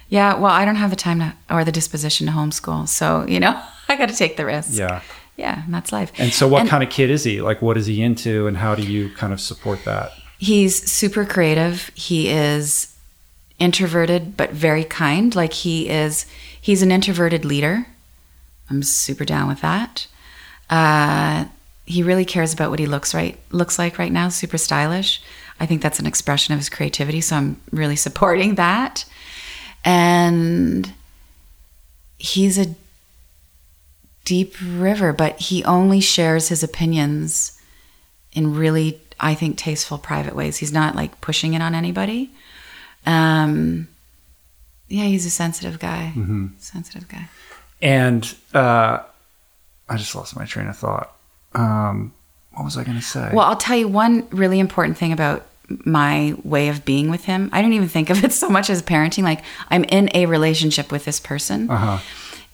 Yeah. 0.08 0.34
Well, 0.34 0.52
I 0.52 0.64
don't 0.64 0.76
have 0.76 0.90
the 0.90 0.96
time 0.96 1.20
to, 1.20 1.34
or 1.48 1.64
the 1.64 1.72
disposition 1.72 2.26
to 2.26 2.32
homeschool. 2.32 2.88
So, 2.88 3.24
you 3.28 3.38
know, 3.38 3.60
I 3.88 3.96
got 3.96 4.08
to 4.08 4.16
take 4.16 4.36
the 4.36 4.44
risk. 4.44 4.76
Yeah. 4.76 5.02
Yeah. 5.36 5.64
And 5.64 5.72
that's 5.72 5.92
life. 5.92 6.12
And 6.18 6.32
so 6.32 6.48
what 6.48 6.62
And 6.62 6.68
kind 6.68 6.82
of 6.82 6.90
kid 6.90 7.10
is 7.10 7.22
he? 7.24 7.40
Like 7.40 7.62
what 7.62 7.76
is 7.76 7.86
he 7.86 8.02
into 8.02 8.46
and 8.48 8.56
how 8.56 8.74
do 8.74 8.82
you 8.82 9.10
kind 9.14 9.32
of 9.32 9.40
support 9.40 9.84
that? 9.84 10.10
He's 10.42 10.90
super 10.90 11.26
creative. 11.26 11.90
He 11.94 12.30
is 12.30 12.96
introverted, 13.58 14.38
but 14.38 14.50
very 14.50 14.84
kind. 14.84 15.34
Like 15.36 15.52
he 15.52 15.90
is, 15.90 16.24
he's 16.58 16.80
an 16.82 16.90
introverted 16.90 17.44
leader. 17.44 17.86
I'm 18.70 18.82
super 18.82 19.26
down 19.26 19.48
with 19.48 19.60
that. 19.60 20.06
Uh, 20.70 21.44
he 21.84 22.02
really 22.02 22.24
cares 22.24 22.54
about 22.54 22.70
what 22.70 22.78
he 22.78 22.86
looks 22.86 23.12
right 23.12 23.38
looks 23.50 23.78
like 23.78 23.98
right 23.98 24.12
now. 24.12 24.30
Super 24.30 24.56
stylish. 24.56 25.20
I 25.58 25.66
think 25.66 25.82
that's 25.82 25.98
an 25.98 26.06
expression 26.06 26.54
of 26.54 26.60
his 26.60 26.70
creativity. 26.70 27.20
So 27.20 27.36
I'm 27.36 27.60
really 27.70 27.96
supporting 28.06 28.54
that. 28.54 29.04
And 29.84 30.90
he's 32.16 32.56
a 32.56 32.74
deep 34.24 34.54
river, 34.62 35.12
but 35.12 35.38
he 35.38 35.62
only 35.64 36.00
shares 36.00 36.48
his 36.48 36.62
opinions 36.62 37.60
in 38.32 38.54
really, 38.54 39.00
I 39.20 39.34
think, 39.34 39.56
tasteful 39.58 39.98
private 39.98 40.34
ways. 40.34 40.58
He's 40.58 40.72
not 40.72 40.94
like 40.94 41.20
pushing 41.20 41.54
it 41.54 41.62
on 41.62 41.74
anybody. 41.74 42.30
Um, 43.06 43.88
yeah, 44.88 45.04
he's 45.04 45.26
a 45.26 45.30
sensitive 45.30 45.78
guy. 45.78 46.12
Sensitive 46.58 47.08
guy. 47.08 47.28
And 47.80 48.34
uh, 48.52 49.00
I 49.88 49.96
just 49.96 50.14
lost 50.14 50.36
my 50.36 50.44
train 50.44 50.66
of 50.66 50.76
thought. 50.76 51.14
Um, 51.54 52.12
what 52.52 52.64
was 52.64 52.76
I 52.76 52.84
going 52.84 52.98
to 52.98 53.02
say? 53.04 53.30
Well, 53.32 53.46
I'll 53.46 53.56
tell 53.56 53.76
you 53.76 53.88
one 53.88 54.26
really 54.30 54.58
important 54.58 54.98
thing 54.98 55.12
about 55.12 55.46
my 55.84 56.34
way 56.42 56.68
of 56.68 56.84
being 56.84 57.10
with 57.10 57.24
him. 57.24 57.48
I 57.52 57.62
don't 57.62 57.72
even 57.72 57.88
think 57.88 58.10
of 58.10 58.24
it 58.24 58.32
so 58.32 58.48
much 58.48 58.68
as 58.70 58.82
parenting. 58.82 59.22
Like 59.22 59.42
I'm 59.68 59.84
in 59.84 60.10
a 60.14 60.26
relationship 60.26 60.90
with 60.90 61.04
this 61.04 61.20
person. 61.20 61.70
uh-huh. 61.70 61.98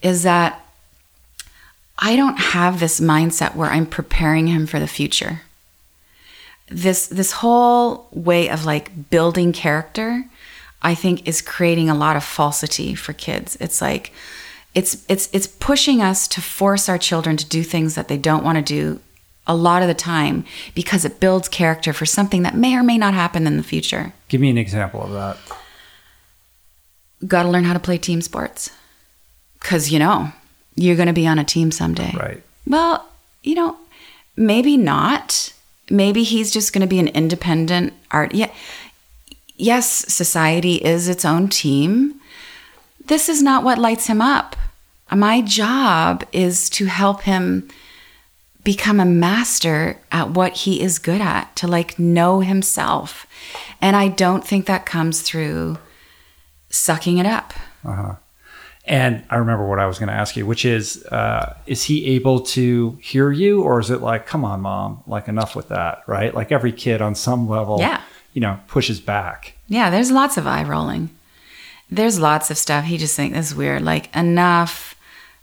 Is 0.02 0.22
that 0.24 0.62
I 1.98 2.14
don't 2.16 2.36
have 2.38 2.78
this 2.78 3.00
mindset 3.00 3.54
where 3.54 3.70
I'm 3.70 3.86
preparing 3.86 4.48
him 4.48 4.66
for 4.66 4.78
the 4.78 4.86
future. 4.86 5.40
This 6.68 7.06
this 7.06 7.32
whole 7.32 8.08
way 8.12 8.48
of 8.48 8.64
like 8.64 9.10
building 9.10 9.52
character, 9.52 10.24
I 10.82 10.94
think 10.94 11.26
is 11.26 11.40
creating 11.40 11.88
a 11.88 11.94
lot 11.94 12.16
of 12.16 12.24
falsity 12.24 12.94
for 12.94 13.12
kids. 13.12 13.56
It's 13.60 13.80
like 13.80 14.12
it's 14.74 15.04
it's 15.08 15.28
it's 15.32 15.46
pushing 15.46 16.02
us 16.02 16.28
to 16.28 16.42
force 16.42 16.88
our 16.88 16.98
children 16.98 17.36
to 17.36 17.46
do 17.46 17.62
things 17.62 17.94
that 17.94 18.08
they 18.08 18.18
don't 18.18 18.44
want 18.44 18.56
to 18.56 18.62
do 18.62 19.00
a 19.46 19.54
lot 19.54 19.80
of 19.82 19.88
the 19.88 19.94
time 19.94 20.44
because 20.74 21.04
it 21.04 21.20
builds 21.20 21.48
character 21.48 21.92
for 21.92 22.04
something 22.04 22.42
that 22.42 22.56
may 22.56 22.76
or 22.76 22.82
may 22.82 22.98
not 22.98 23.14
happen 23.14 23.46
in 23.46 23.56
the 23.56 23.62
future. 23.62 24.12
Give 24.28 24.40
me 24.40 24.50
an 24.50 24.58
example 24.58 25.02
of 25.02 25.12
that. 25.12 25.38
Got 27.26 27.44
to 27.44 27.48
learn 27.48 27.64
how 27.64 27.72
to 27.72 27.78
play 27.78 27.96
team 27.96 28.20
sports. 28.20 28.70
Cuz 29.60 29.90
you 29.90 29.98
know, 29.98 30.32
you're 30.74 30.96
going 30.96 31.06
to 31.06 31.14
be 31.14 31.26
on 31.26 31.38
a 31.38 31.44
team 31.44 31.70
someday. 31.70 32.12
Right. 32.14 32.42
Well, 32.66 33.08
you 33.42 33.54
know, 33.54 33.76
maybe 34.36 34.76
not. 34.76 35.52
Maybe 35.90 36.22
he's 36.22 36.50
just 36.50 36.72
going 36.72 36.80
to 36.80 36.86
be 36.86 36.98
an 36.98 37.08
independent 37.08 37.92
art. 38.10 38.34
Yeah. 38.34 38.52
Yes, 39.56 39.88
society 40.12 40.76
is 40.76 41.08
its 41.08 41.24
own 41.24 41.48
team. 41.48 42.20
This 43.04 43.28
is 43.28 43.42
not 43.42 43.64
what 43.64 43.78
lights 43.78 44.06
him 44.06 44.20
up. 44.20 44.56
My 45.10 45.40
job 45.40 46.24
is 46.32 46.68
to 46.70 46.86
help 46.86 47.22
him 47.22 47.68
become 48.64 48.98
a 48.98 49.04
master 49.04 50.00
at 50.10 50.30
what 50.30 50.52
he 50.52 50.82
is 50.82 50.98
good 50.98 51.20
at, 51.20 51.54
to 51.54 51.68
like 51.68 51.98
know 52.00 52.40
himself. 52.40 53.26
And 53.80 53.94
I 53.94 54.08
don't 54.08 54.44
think 54.44 54.66
that 54.66 54.84
comes 54.84 55.22
through 55.22 55.78
sucking 56.68 57.18
it 57.18 57.26
up. 57.26 57.54
Uh-huh. 57.84 58.16
And 58.88 59.24
I 59.30 59.36
remember 59.36 59.66
what 59.66 59.80
I 59.80 59.86
was 59.86 59.98
going 59.98 60.08
to 60.08 60.14
ask 60.14 60.36
you, 60.36 60.46
which 60.46 60.64
is, 60.64 61.04
uh, 61.06 61.56
is 61.66 61.82
he 61.84 62.06
able 62.14 62.40
to 62.40 62.96
hear 63.02 63.32
you, 63.32 63.62
or 63.62 63.80
is 63.80 63.90
it 63.90 64.00
like, 64.00 64.26
come 64.26 64.44
on, 64.44 64.60
mom, 64.60 65.02
like 65.08 65.26
enough 65.26 65.56
with 65.56 65.68
that, 65.70 66.02
right? 66.06 66.32
Like 66.32 66.52
every 66.52 66.70
kid 66.72 67.02
on 67.02 67.16
some 67.16 67.48
level, 67.48 67.78
Yeah. 67.80 68.00
you 68.32 68.40
know, 68.40 68.60
pushes 68.68 69.00
back. 69.00 69.54
Yeah, 69.68 69.90
there's 69.90 70.12
lots 70.12 70.36
of 70.36 70.46
eye 70.46 70.62
rolling. 70.62 71.10
There's 71.90 72.20
lots 72.20 72.48
of 72.50 72.58
stuff. 72.58 72.84
He 72.84 72.96
just 72.96 73.16
thinks 73.16 73.36
this 73.36 73.50
is 73.50 73.56
weird. 73.56 73.82
Like 73.82 74.14
enough, 74.14 74.94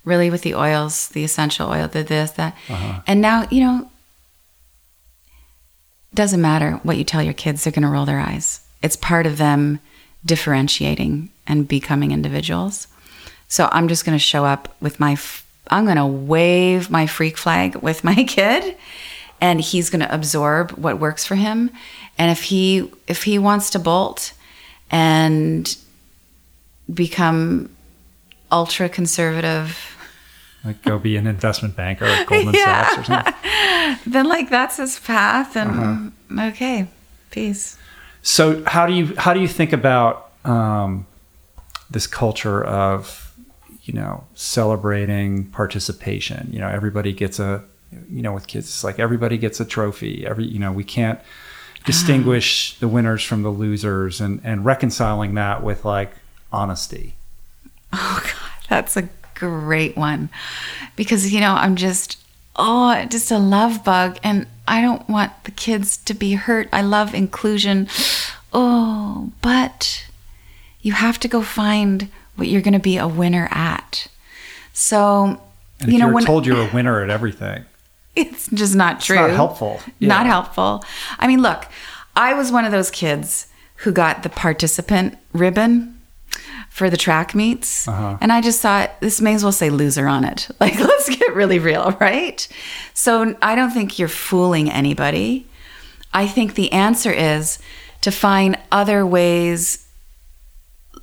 really, 0.06 0.30
with 0.30 0.40
the 0.42 0.54
oils, 0.54 1.08
the 1.08 1.24
essential 1.24 1.68
oil, 1.70 1.86
the 1.88 2.02
this, 2.02 2.30
that, 2.32 2.56
and 3.06 3.20
now 3.20 3.46
you 3.50 3.60
know. 3.60 3.90
Doesn't 6.14 6.40
matter 6.40 6.78
what 6.82 6.96
you 6.96 7.04
tell 7.04 7.22
your 7.22 7.32
kids; 7.34 7.64
they're 7.64 7.72
going 7.72 7.82
to 7.82 7.88
roll 7.88 8.04
their 8.06 8.20
eyes. 8.20 8.60
It's 8.82 8.94
part 8.96 9.26
of 9.26 9.36
them 9.38 9.80
differentiating 10.24 11.30
and 11.46 11.66
becoming 11.66 12.12
individuals. 12.12 12.86
So 13.48 13.68
I'm 13.72 13.88
just 13.88 14.04
going 14.04 14.16
to 14.16 14.22
show 14.22 14.44
up 14.44 14.74
with 14.80 14.98
my. 15.00 15.16
I'm 15.70 15.84
going 15.84 15.96
to 15.96 16.06
wave 16.06 16.90
my 16.90 17.06
freak 17.06 17.38
flag 17.38 17.76
with 17.76 18.04
my 18.04 18.24
kid, 18.28 18.76
and 19.40 19.60
he's 19.60 19.90
going 19.90 20.00
to 20.00 20.12
absorb 20.14 20.72
what 20.72 20.98
works 20.98 21.24
for 21.24 21.34
him. 21.36 21.70
And 22.18 22.30
if 22.30 22.44
he 22.44 22.90
if 23.06 23.24
he 23.24 23.38
wants 23.38 23.70
to 23.70 23.78
bolt 23.78 24.32
and 24.90 25.76
become 26.92 27.70
ultra 28.52 28.88
conservative, 28.88 29.78
Like 30.64 30.82
go 30.82 30.98
be 30.98 31.16
an 31.16 31.26
investment 31.26 31.76
banker 31.76 32.04
at 32.04 32.26
Goldman 32.28 32.54
Yeah. 32.54 32.64
Sachs 32.88 32.98
or 32.98 33.04
something. 33.04 33.34
then 34.12 34.26
like 34.28 34.50
that's 34.50 34.76
his 34.76 34.98
path. 34.98 35.56
And 35.56 36.12
okay, 36.38 36.86
peace. 37.30 37.78
So 38.22 38.64
how 38.64 38.86
do 38.86 38.92
you 38.92 39.14
how 39.16 39.34
do 39.34 39.40
you 39.40 39.48
think 39.48 39.72
about 39.72 40.30
um, 40.44 41.06
this 41.90 42.06
culture 42.06 42.62
of 42.64 43.23
you 43.84 43.94
know 43.94 44.24
celebrating 44.34 45.44
participation? 45.46 46.48
You 46.52 46.60
know, 46.60 46.68
everybody 46.68 47.12
gets 47.12 47.38
a 47.38 47.64
you 48.10 48.22
know 48.22 48.32
with 48.32 48.46
kids, 48.46 48.66
it's 48.66 48.84
like 48.84 48.98
everybody 48.98 49.38
gets 49.38 49.60
a 49.60 49.64
trophy. 49.64 50.26
Every 50.26 50.44
you 50.44 50.58
know 50.58 50.72
we 50.72 50.84
can't 50.84 51.18
ah. 51.20 51.82
distinguish 51.86 52.78
the 52.78 52.88
winners 52.88 53.22
from 53.22 53.42
the 53.42 53.50
losers, 53.50 54.20
and 54.20 54.40
and 54.44 54.64
reconciling 54.64 55.34
that 55.34 55.62
with 55.62 55.84
like 55.84 56.12
honesty. 56.52 57.14
Oh 57.92 58.20
God, 58.22 58.66
that's 58.68 58.96
a 58.96 59.08
great 59.34 59.96
one. 59.96 60.30
Because 60.96 61.32
you 61.32 61.40
know, 61.40 61.54
I'm 61.54 61.76
just 61.76 62.18
oh, 62.56 63.04
just 63.08 63.30
a 63.30 63.38
love 63.38 63.84
bug 63.84 64.18
and 64.22 64.46
I 64.66 64.80
don't 64.80 65.08
want 65.08 65.32
the 65.44 65.50
kids 65.50 65.96
to 65.98 66.14
be 66.14 66.34
hurt. 66.34 66.68
I 66.72 66.82
love 66.82 67.14
inclusion. 67.14 67.88
Oh, 68.52 69.32
but 69.42 70.06
you 70.80 70.92
have 70.92 71.18
to 71.20 71.28
go 71.28 71.42
find 71.42 72.08
what 72.36 72.48
you're 72.48 72.62
going 72.62 72.74
to 72.74 72.80
be 72.80 72.96
a 72.96 73.08
winner 73.08 73.48
at. 73.50 74.06
So, 74.72 75.40
And 75.80 75.92
you 75.92 75.98
know, 75.98 76.06
you're 76.06 76.14
when 76.14 76.24
told 76.24 76.46
you're 76.46 76.68
a 76.68 76.70
winner 76.74 77.02
at 77.02 77.10
everything, 77.10 77.64
it's 78.16 78.48
just 78.48 78.74
not 78.74 79.00
true. 79.00 79.16
not 79.16 79.30
helpful. 79.30 79.80
Not 80.00 80.26
helpful. 80.26 80.84
I 81.18 81.26
mean, 81.26 81.42
look, 81.42 81.66
I 82.16 82.34
was 82.34 82.52
one 82.52 82.64
of 82.64 82.72
those 82.72 82.90
kids 82.90 83.48
who 83.76 83.92
got 83.92 84.22
the 84.22 84.28
participant 84.28 85.18
ribbon 85.32 86.00
for 86.70 86.90
the 86.90 86.96
track 86.96 87.34
meets. 87.34 87.86
Uh-huh. 87.86 88.18
And 88.20 88.32
I 88.32 88.40
just 88.40 88.60
thought, 88.60 89.00
this 89.00 89.20
may 89.20 89.34
as 89.34 89.42
well 89.44 89.52
say 89.52 89.70
loser 89.70 90.06
on 90.08 90.24
it. 90.24 90.48
Like, 90.60 90.78
let's 90.78 91.08
get 91.08 91.34
really 91.34 91.58
real, 91.58 91.96
right? 92.00 92.46
So 92.94 93.36
I 93.42 93.54
don't 93.54 93.70
think 93.70 93.98
you're 93.98 94.08
fooling 94.08 94.70
anybody. 94.70 95.46
I 96.12 96.26
think 96.26 96.54
the 96.54 96.72
answer 96.72 97.12
is 97.12 97.58
to 98.00 98.10
find 98.10 98.56
other 98.72 99.04
ways, 99.04 99.83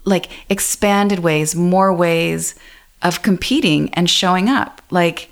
like 0.03 0.29
expanded 0.49 1.19
ways, 1.19 1.55
more 1.55 1.93
ways 1.93 2.55
of 3.01 3.21
competing 3.21 3.93
and 3.93 4.09
showing 4.09 4.49
up. 4.49 4.81
Like, 4.89 5.29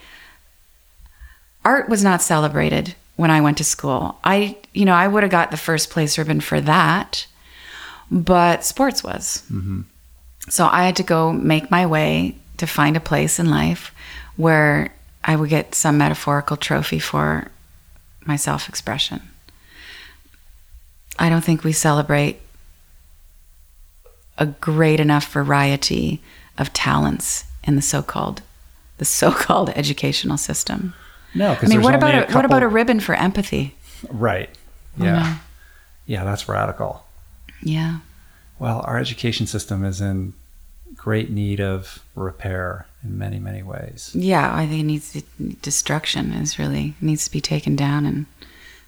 art 1.63 1.89
was 1.89 2.03
not 2.03 2.21
celebrated 2.21 2.95
when 3.15 3.31
I 3.31 3.41
went 3.41 3.57
to 3.57 3.63
school. 3.63 4.17
I, 4.23 4.57
you 4.73 4.85
know, 4.85 4.93
I 4.93 5.07
would 5.07 5.23
have 5.23 5.31
got 5.31 5.51
the 5.51 5.57
first 5.57 5.89
place 5.89 6.17
ribbon 6.17 6.41
for 6.41 6.61
that, 6.61 7.27
but 8.09 8.63
sports 8.63 9.03
was. 9.03 9.43
Mm-hmm. 9.51 9.81
So 10.49 10.67
I 10.71 10.85
had 10.85 10.95
to 10.97 11.03
go 11.03 11.31
make 11.31 11.69
my 11.69 11.85
way 11.85 12.35
to 12.57 12.65
find 12.65 12.95
a 12.97 13.01
place 13.01 13.39
in 13.39 13.49
life 13.49 13.93
where 14.35 14.93
I 15.23 15.35
would 15.35 15.49
get 15.49 15.75
some 15.75 15.97
metaphorical 15.97 16.57
trophy 16.57 16.99
for 16.99 17.49
my 18.25 18.35
self 18.35 18.69
expression. 18.69 19.21
I 21.17 21.29
don't 21.29 21.43
think 21.43 21.63
we 21.63 21.73
celebrate 21.73 22.39
a 24.39 24.47
great 24.47 24.99
enough 24.99 25.31
variety 25.31 26.21
of 26.57 26.73
talents 26.73 27.43
in 27.63 27.75
the 27.75 27.81
so-called 27.81 28.41
the 28.97 29.05
so-called 29.05 29.69
educational 29.75 30.37
system. 30.37 30.93
No, 31.35 31.55
I 31.61 31.67
mean, 31.67 31.81
what 31.81 31.95
about 31.95 32.15
a, 32.15 32.29
a, 32.29 32.35
what 32.35 32.43
about 32.45 32.63
a 32.63 32.67
ribbon 32.67 32.99
for 32.99 33.13
empathy? 33.15 33.75
right? 34.09 34.49
Yeah, 34.97 35.37
yeah, 36.05 36.23
that's 36.23 36.49
radical. 36.49 37.05
Yeah. 37.61 37.99
Well, 38.57 38.81
our 38.85 38.97
education 38.97 39.45
system 39.47 39.85
is 39.85 40.01
in 40.01 40.33
great 40.95 41.29
need 41.29 41.61
of 41.61 42.03
repair 42.15 42.87
in 43.03 43.17
many, 43.17 43.39
many 43.39 43.63
ways. 43.63 44.11
Yeah, 44.13 44.53
I 44.53 44.65
think 44.67 44.81
it 44.81 44.83
needs 44.83 45.13
to, 45.13 45.21
destruction 45.61 46.33
is 46.33 46.59
really 46.59 46.95
needs 46.99 47.25
to 47.25 47.31
be 47.31 47.39
taken 47.41 47.75
down 47.77 48.05
and 48.05 48.25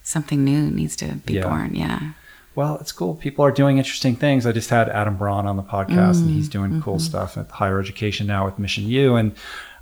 something 0.02 0.44
new 0.44 0.70
needs 0.70 0.96
to 0.96 1.14
be 1.24 1.34
Yeah. 1.34 1.48
born. 1.48 1.74
Yeah. 1.74 2.12
Well, 2.54 2.76
it's 2.80 2.92
cool. 2.92 3.14
People 3.14 3.44
are 3.46 3.50
doing 3.50 3.78
interesting 3.78 4.14
things. 4.14 4.44
I 4.44 4.52
just 4.52 4.68
had 4.68 4.90
Adam 4.90 5.16
Braun 5.16 5.46
on 5.46 5.56
the 5.56 5.62
podcast, 5.62 6.20
and 6.20 6.30
he's 6.30 6.50
doing 6.50 6.82
cool 6.82 6.98
stuff 6.98 7.38
at 7.38 7.50
higher 7.50 7.80
education 7.80 8.26
now 8.26 8.44
with 8.44 8.58
Mission 8.58 8.86
U. 8.88 9.16
And 9.16 9.34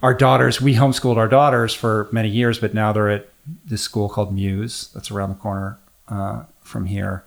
our 0.02 0.14
daughters, 0.14 0.60
we 0.60 0.74
homeschooled 0.74 1.16
our 1.16 1.26
daughters 1.26 1.74
for 1.74 2.08
many 2.12 2.28
years, 2.28 2.60
but 2.60 2.72
now 2.72 2.92
they're 2.92 3.10
at 3.10 3.28
this 3.64 3.82
school 3.82 4.08
called 4.08 4.32
Muse 4.32 4.90
that's 4.94 5.10
around 5.10 5.30
the 5.30 5.34
corner 5.34 5.78
uh, 6.08 6.44
from 6.60 6.86
here. 6.86 7.24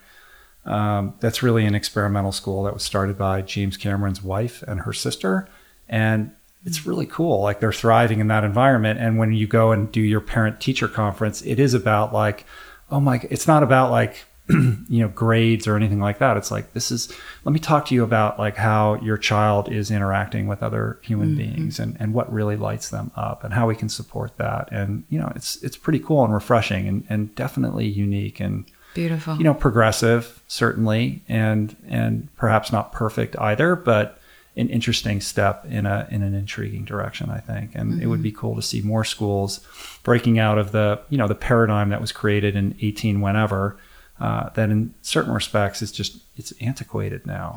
Um, 0.65 1.15
that's 1.19 1.43
really 1.43 1.65
an 1.65 1.75
experimental 1.75 2.31
school 2.31 2.63
that 2.63 2.73
was 2.73 2.83
started 2.83 3.17
by 3.17 3.41
James 3.41 3.75
Cameron's 3.75 4.23
wife 4.23 4.63
and 4.63 4.81
her 4.81 4.93
sister. 4.93 5.49
And 5.89 6.31
it's 6.65 6.85
really 6.85 7.05
cool. 7.05 7.41
Like 7.41 7.59
they're 7.59 7.73
thriving 7.73 8.19
in 8.19 8.27
that 8.29 8.45
environment. 8.45 8.99
And 8.99 9.17
when 9.17 9.33
you 9.33 9.45
go 9.45 9.73
and 9.73 9.91
do 9.91 9.99
your 9.99 10.21
parent 10.21 10.61
teacher 10.61 10.87
conference, 10.87 11.41
it 11.41 11.59
is 11.59 11.73
about 11.73 12.13
like, 12.13 12.45
oh 12.89 13.01
my, 13.01 13.19
it's 13.29 13.47
not 13.47 13.61
about 13.61 13.91
like, 13.91 14.23
you 14.49 14.99
know, 14.99 15.07
grades 15.07 15.67
or 15.67 15.75
anything 15.75 15.99
like 15.99 16.19
that. 16.19 16.35
It's 16.35 16.51
like, 16.51 16.73
this 16.73 16.91
is, 16.91 17.11
let 17.45 17.53
me 17.53 17.59
talk 17.59 17.85
to 17.87 17.95
you 17.95 18.03
about 18.03 18.37
like 18.37 18.57
how 18.57 18.95
your 18.95 19.17
child 19.17 19.71
is 19.71 19.89
interacting 19.89 20.47
with 20.47 20.61
other 20.61 20.99
human 21.01 21.29
mm-hmm. 21.29 21.55
beings 21.55 21.79
and, 21.79 21.95
and 21.99 22.13
what 22.13 22.31
really 22.31 22.57
lights 22.57 22.89
them 22.89 23.11
up 23.15 23.43
and 23.43 23.53
how 23.53 23.67
we 23.67 23.75
can 23.75 23.89
support 23.89 24.37
that. 24.37 24.69
And, 24.71 25.05
you 25.09 25.19
know, 25.19 25.31
it's, 25.35 25.63
it's 25.63 25.77
pretty 25.77 25.99
cool 25.99 26.25
and 26.25 26.33
refreshing 26.33 26.87
and, 26.87 27.05
and 27.09 27.33
definitely 27.35 27.87
unique 27.87 28.39
and, 28.39 28.65
Beautiful. 28.93 29.37
you 29.37 29.43
know 29.43 29.55
progressive 29.55 30.43
certainly 30.47 31.23
and 31.27 31.75
and 31.87 32.27
perhaps 32.35 32.71
not 32.71 32.91
perfect 32.91 33.35
either 33.39 33.75
but 33.75 34.19
an 34.55 34.69
interesting 34.69 35.19
step 35.19 35.65
in 35.65 35.87
a 35.87 36.07
in 36.11 36.21
an 36.21 36.35
intriguing 36.35 36.85
direction 36.85 37.31
i 37.31 37.39
think 37.39 37.71
and 37.73 38.01
it 38.01 38.05
would 38.05 38.17
mm-hmm. 38.17 38.23
be 38.23 38.31
cool 38.31 38.55
to 38.55 38.61
see 38.61 38.81
more 38.81 39.03
schools 39.03 39.65
breaking 40.03 40.37
out 40.37 40.59
of 40.59 40.71
the 40.73 40.99
you 41.09 41.17
know 41.17 41.27
the 41.27 41.33
paradigm 41.33 41.89
that 41.89 42.01
was 42.01 42.11
created 42.11 42.55
in 42.55 42.75
18 42.81 43.19
whenever 43.19 43.77
uh, 44.23 44.49
that 44.55 44.69
in 44.69 44.93
certain 45.01 45.33
respects 45.33 45.81
is 45.81 45.91
just 45.91 46.17
it's 46.37 46.53
antiquated 46.61 47.25
now 47.27 47.53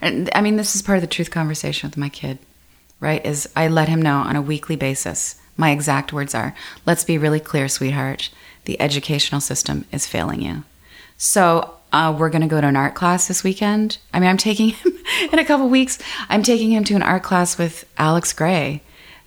And 0.00 0.30
I 0.32 0.40
mean, 0.40 0.56
this 0.56 0.76
is 0.76 0.82
part 0.82 0.96
of 0.96 1.02
the 1.02 1.08
truth 1.08 1.30
conversation 1.30 1.90
with 1.90 1.96
my 1.96 2.08
kid, 2.08 2.38
right? 3.00 3.24
Is 3.26 3.48
I 3.56 3.66
let 3.68 3.88
him 3.88 4.00
know 4.00 4.18
on 4.18 4.36
a 4.36 4.42
weekly 4.42 4.76
basis. 4.76 5.40
My 5.56 5.70
exact 5.72 6.12
words 6.12 6.34
are, 6.34 6.54
let's 6.86 7.04
be 7.04 7.18
really 7.18 7.40
clear, 7.40 7.68
sweetheart. 7.68 8.30
The 8.64 8.80
educational 8.80 9.40
system 9.40 9.84
is 9.90 10.06
failing 10.06 10.40
you. 10.40 10.62
So 11.16 11.74
uh, 11.92 12.14
we're 12.16 12.30
going 12.30 12.42
to 12.42 12.48
go 12.48 12.60
to 12.60 12.66
an 12.66 12.76
art 12.76 12.94
class 12.94 13.28
this 13.28 13.44
weekend. 13.44 13.98
I 14.12 14.20
mean, 14.20 14.30
I'm 14.30 14.36
taking 14.36 14.68
him 14.82 14.92
in 15.32 15.38
a 15.38 15.44
couple 15.44 15.68
weeks. 15.68 15.98
I'm 16.28 16.42
taking 16.42 16.70
him 16.70 16.84
to 16.84 16.94
an 16.94 17.02
art 17.02 17.22
class 17.22 17.58
with 17.58 17.84
Alex 17.98 18.32
Grey, 18.32 18.82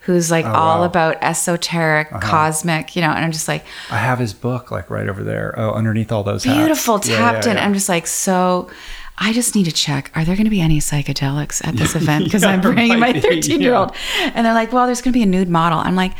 who's 0.07 0.31
like 0.31 0.45
all 0.45 0.79
wow. 0.79 0.85
about 0.85 1.17
esoteric, 1.21 2.09
cosmic, 2.21 2.95
you 2.95 3.01
know, 3.01 3.09
and 3.09 3.25
I'm 3.25 3.33
just 3.33 3.49
like, 3.49 3.65
i 3.91 3.97
have 3.97 4.19
his 4.19 4.33
book 4.33 4.71
like 4.71 4.89
right 4.89 5.09
over 5.09 5.21
there 5.21 5.53
oh 5.57 5.73
underneath 5.73 6.13
all 6.13 6.23
those 6.23 6.45
hats. 6.45 6.57
beautiful 6.57 7.01
Yeah, 7.03 7.17
tapped 7.17 7.45
yeah, 7.45 7.51
in. 7.51 7.57
yeah. 7.57 7.65
I'm 7.65 7.73
just 7.73 7.89
like, 7.89 8.07
so 8.07 8.71
I 9.17 9.33
just 9.33 9.53
need 9.53 9.65
to 9.65 9.71
check. 9.73 10.09
Are 10.15 10.23
there 10.23 10.37
going 10.37 10.45
to 10.45 10.49
be 10.49 10.61
any 10.61 10.79
psychedelics 10.79 11.61
at 11.67 11.75
this 11.75 11.93
event? 12.01 12.23
Because 12.23 12.45
I'm 12.45 12.61
bringing 12.61 12.97
my 12.99 13.19
13 13.19 13.59
year 13.59 13.75
old. 13.75 13.93
And 14.21 14.45
they're 14.45 14.53
like, 14.53 14.71
well, 14.71 14.85
there's 14.85 15.01
going 15.01 15.11
to 15.11 15.19
be 15.19 15.23
a 15.23 15.27
nude 15.27 15.49
model. 15.49 15.79
I'm 15.79 15.97
like, 15.97 16.13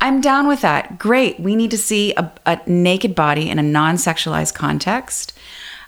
I'm 0.00 0.22
down 0.22 0.48
with 0.48 0.62
that. 0.62 0.98
Great. 0.98 1.38
We 1.38 1.54
need 1.54 1.70
to 1.72 1.78
see 1.78 2.14
a, 2.14 2.32
a 2.46 2.58
naked 2.66 3.14
body 3.14 3.50
in 3.50 3.58
a 3.58 3.62
non 3.62 3.96
sexualized 3.96 4.54
context. 4.54 5.38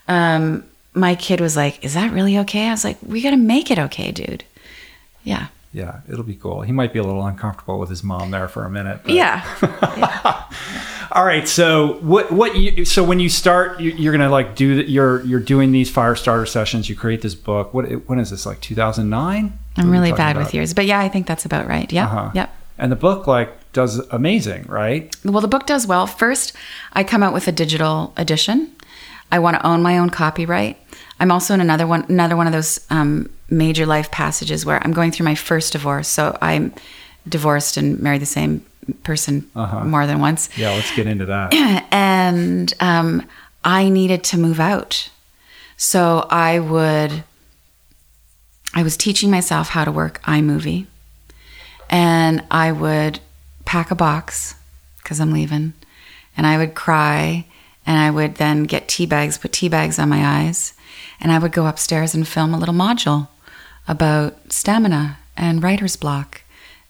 Um, 0.09 0.65
my 0.93 1.15
kid 1.15 1.41
was 1.41 1.57
like, 1.57 1.83
is 1.83 1.95
that 1.95 2.13
really 2.13 2.37
okay? 2.41 2.69
I 2.69 2.73
was 2.73 2.85
like, 2.85 2.99
we 3.01 3.23
got 3.23 3.31
to 3.31 3.39
make 3.39 3.71
it 3.71 3.79
okay, 3.79 4.13
dude. 4.13 4.45
Yeah. 5.25 5.47
Yeah 5.81 6.01
it'll 6.11 6.25
be 6.25 6.35
cool 6.45 6.63
he 6.63 6.73
might 6.73 6.93
be 6.93 6.99
a 6.99 7.03
little 7.11 7.27
uncomfortable 7.27 7.79
with 7.79 7.91
his 7.91 8.03
mom 8.03 8.31
there 8.31 8.49
for 8.49 8.65
a 8.65 8.71
minute 8.71 8.99
but- 9.05 9.13
Yeah. 9.13 9.45
All 11.13 11.25
right. 11.25 11.47
So 11.49 11.95
what 12.01 12.31
what 12.33 12.57
you 12.57 12.85
so 12.85 13.03
when 13.05 13.21
you 13.21 13.29
start 13.29 13.81
you, 13.81 13.91
you're 13.93 14.13
gonna 14.13 14.29
like 14.29 14.57
do 14.57 14.77
the, 14.77 14.91
you're 14.91 15.23
you're 15.25 15.41
doing 15.41 15.73
these 15.73 15.89
fire 15.89 16.15
starter 16.17 16.47
sessions. 16.47 16.89
You 16.91 16.97
create 16.97 17.23
this 17.23 17.35
book. 17.35 17.73
What 17.73 17.85
when 18.09 18.19
is 18.19 18.31
this 18.31 18.45
like 18.45 18.61
2009? 18.61 19.59
I'm 19.79 19.91
really 19.91 20.13
bad 20.13 20.37
with 20.37 20.53
years. 20.53 20.75
But 20.75 20.87
yeah, 20.87 20.99
I 21.01 21.09
think 21.09 21.27
that's 21.27 21.45
about 21.45 21.69
right. 21.69 21.91
Yep. 21.91 22.05
Uh-huh. 22.07 22.31
Yep. 22.35 22.51
And 22.79 22.93
the 22.93 22.97
book 22.97 23.27
like 23.27 23.73
does 23.73 23.99
amazing, 24.11 24.65
right? 24.69 25.15
Well, 25.25 25.41
the 25.41 25.49
book 25.49 25.67
does 25.67 25.87
well. 25.87 26.07
First, 26.07 26.53
I 26.93 27.05
come 27.05 27.23
out 27.23 27.33
with 27.33 27.47
a 27.49 27.53
digital 27.53 28.13
edition. 28.17 28.73
I 29.33 29.39
want 29.39 29.57
to 29.59 29.67
own 29.67 29.83
my 29.83 29.97
own 29.99 30.11
copyright. 30.11 30.77
I'm 31.21 31.31
also 31.33 31.55
in 31.55 31.61
another 31.61 31.87
one, 31.87 32.05
another 32.09 32.37
one 32.37 32.47
of 32.47 32.53
those 32.53 32.85
um, 32.91 33.31
major 33.49 33.87
life 33.87 34.11
passages 34.11 34.65
where 34.67 34.83
I'm 34.85 34.93
going 34.93 35.13
through 35.13 35.25
my 35.25 35.35
first 35.35 35.73
divorce. 35.73 36.09
So 36.09 36.37
I'm 36.41 36.73
divorced 37.29 37.77
and 37.77 38.01
married 38.01 38.23
the 38.23 38.27
same 38.27 38.65
person 39.03 39.49
more 39.85 40.07
than 40.07 40.21
once, 40.21 40.49
Yeah. 40.57 40.71
Let's 40.71 40.95
get 40.95 41.07
into 41.07 41.27
that. 41.27 41.53
and 41.91 42.73
um, 42.81 43.27
I 43.65 43.89
needed 43.89 44.23
to 44.25 44.39
move 44.39 44.61
out. 44.61 45.11
So 45.77 46.27
I 46.31 46.59
would. 46.59 47.25
I 48.75 48.83
was 48.83 48.97
teaching 48.97 49.31
myself 49.31 49.71
how 49.71 49.85
to 49.85 49.93
work 49.93 50.21
iMovie, 50.23 50.87
and 51.89 52.45
I 52.51 52.73
would 52.73 53.21
pack 53.65 53.91
a 53.91 53.95
box 53.95 54.55
because 54.99 55.19
I'm 55.19 55.33
leaving, 55.33 55.73
and 56.37 56.47
I 56.47 56.59
would 56.59 56.75
cry, 56.75 57.47
and 57.87 57.99
I 57.99 58.11
would 58.11 58.35
then 58.35 58.65
get 58.65 58.87
tea 58.89 59.07
bags, 59.07 59.39
put 59.39 59.53
tea 59.53 59.69
bags 59.71 59.99
on 59.99 60.11
my 60.11 60.43
eyes, 60.43 60.75
and 61.21 61.33
I 61.33 61.39
would 61.39 61.53
go 61.53 61.67
upstairs 61.67 62.15
and 62.15 62.29
film 62.29 62.53
a 62.53 62.59
little 62.59 62.75
module 62.75 63.29
about 63.89 64.37
stamina 64.53 65.19
and 65.37 65.63
writer's 65.63 65.97
block 65.97 66.43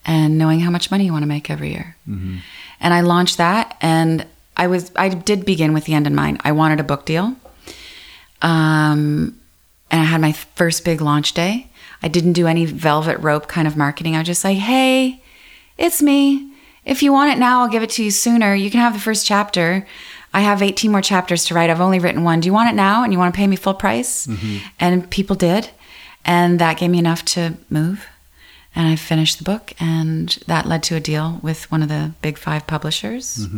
and 0.04 0.38
knowing 0.38 0.60
how 0.60 0.70
much 0.70 0.90
money 0.90 1.04
you 1.04 1.12
want 1.12 1.22
to 1.24 1.28
make 1.28 1.50
every 1.50 1.70
year. 1.70 1.96
And 2.80 2.94
I 2.94 3.00
launched 3.00 3.38
that, 3.38 3.76
and 3.80 4.24
I 4.56 4.66
was 4.68 4.90
I 4.96 5.08
did 5.08 5.44
begin 5.44 5.72
with 5.72 5.84
the 5.84 5.94
end 5.94 6.06
in 6.06 6.14
mind. 6.14 6.40
I 6.44 6.52
wanted 6.52 6.78
a 6.80 6.84
book 6.84 7.04
deal, 7.06 7.34
um, 8.42 9.38
and 9.90 10.00
I 10.00 10.04
had 10.04 10.20
my 10.20 10.32
first 10.32 10.84
big 10.84 11.00
launch 11.00 11.32
day. 11.32 11.68
I 12.02 12.08
didn't 12.08 12.34
do 12.34 12.46
any 12.46 12.66
velvet 12.66 13.18
rope 13.18 13.48
kind 13.48 13.66
of 13.66 13.76
marketing. 13.76 14.14
I 14.14 14.18
was 14.18 14.26
just 14.26 14.44
like, 14.44 14.58
"Hey, 14.58 15.22
it's 15.78 16.02
me. 16.02 16.52
If 16.84 17.02
you 17.02 17.12
want 17.12 17.32
it 17.32 17.38
now, 17.38 17.62
I'll 17.62 17.68
give 17.68 17.82
it 17.82 17.90
to 17.90 18.04
you 18.04 18.10
sooner. 18.10 18.54
You 18.54 18.70
can 18.70 18.80
have 18.80 18.92
the 18.92 19.00
first 19.00 19.26
chapter. 19.26 19.86
I 20.32 20.40
have 20.40 20.62
18 20.62 20.90
more 20.92 21.02
chapters 21.02 21.44
to 21.46 21.54
write. 21.54 21.70
I've 21.70 21.80
only 21.80 21.98
written 21.98 22.22
one. 22.22 22.40
Do 22.40 22.46
you 22.46 22.52
want 22.52 22.68
it 22.68 22.74
now? 22.76 23.02
And 23.02 23.12
you 23.12 23.18
want 23.18 23.34
to 23.34 23.38
pay 23.38 23.46
me 23.46 23.56
full 23.56 23.74
price?" 23.74 24.28
And 24.78 25.08
people 25.10 25.34
did, 25.36 25.70
and 26.26 26.58
that 26.58 26.76
gave 26.76 26.90
me 26.90 26.98
enough 26.98 27.24
to 27.24 27.54
move 27.70 28.06
and 28.76 28.86
I 28.86 28.94
finished 28.94 29.38
the 29.38 29.44
book, 29.44 29.72
and 29.80 30.28
that 30.46 30.66
led 30.66 30.82
to 30.84 30.96
a 30.96 31.00
deal 31.00 31.40
with 31.42 31.68
one 31.70 31.82
of 31.82 31.88
the 31.88 32.12
big 32.20 32.36
five 32.36 32.66
publishers. 32.66 33.48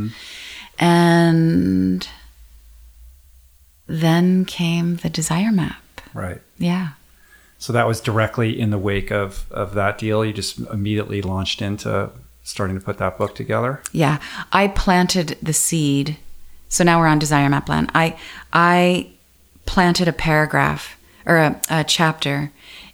And 0.79 2.09
then 3.89 4.45
came 4.45 4.97
the 4.97 5.11
desire 5.11 5.51
map. 5.51 5.83
right. 6.15 6.41
Yeah. 6.57 6.91
So 7.59 7.73
that 7.73 7.89
was 7.89 8.01
directly 8.01 8.59
in 8.59 8.71
the 8.71 8.79
wake 8.79 9.11
of 9.11 9.51
of 9.51 9.75
that 9.75 9.99
deal. 9.99 10.25
You 10.25 10.33
just 10.33 10.61
immediately 10.61 11.21
launched 11.21 11.61
into 11.61 12.11
starting 12.45 12.79
to 12.79 12.85
put 12.85 12.99
that 12.99 13.19
book 13.19 13.35
together. 13.35 13.83
Yeah. 13.91 14.21
I 14.53 14.69
planted 14.69 15.37
the 15.43 15.53
seed. 15.53 16.19
So 16.69 16.85
now 16.85 17.01
we're 17.01 17.09
on 17.09 17.19
desire 17.19 17.49
map 17.49 17.69
land. 17.69 17.91
I 17.95 18.17
I 18.53 19.11
planted 19.67 20.07
a 20.07 20.13
paragraph 20.13 20.97
or 21.27 21.39
a, 21.39 21.61
a 21.69 21.83
chapter 21.83 22.53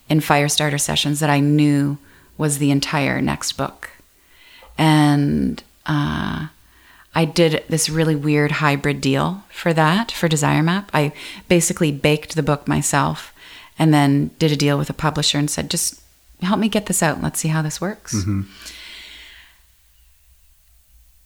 in 0.09 0.21
Fire 0.21 0.49
Starter 0.49 0.79
sessions 0.79 1.21
that 1.21 1.31
I 1.31 1.41
knew 1.41 1.99
was 2.37 2.59
the 2.59 2.71
entire 2.71 3.21
next 3.21 3.53
book. 3.53 3.91
And 4.77 5.63
uh, 5.87 6.49
I 7.15 7.25
did 7.25 7.65
this 7.69 7.89
really 7.89 8.17
weird 8.17 8.53
hybrid 8.53 9.01
deal 9.01 9.45
for 9.51 9.73
that, 9.73 10.11
for 10.11 10.29
Desire 10.29 10.63
Map. 10.63 10.91
I 10.93 11.13
basically 11.49 11.93
baked 11.93 12.35
the 12.35 12.43
book 12.43 12.67
myself 12.67 13.33
and 13.79 13.95
then 13.95 14.31
did 14.39 14.53
a 14.53 14.57
deal 14.57 14.79
with 14.79 14.91
a 14.91 14.95
publisher 14.95 15.39
and 15.39 15.51
said, 15.51 15.71
just 15.71 16.01
help 16.41 16.59
me 16.59 16.69
get 16.69 16.87
this 16.87 17.03
out 17.03 17.15
and 17.15 17.23
let's 17.23 17.41
see 17.41 17.49
how 17.49 17.63
this 17.63 17.81
works. 17.81 18.15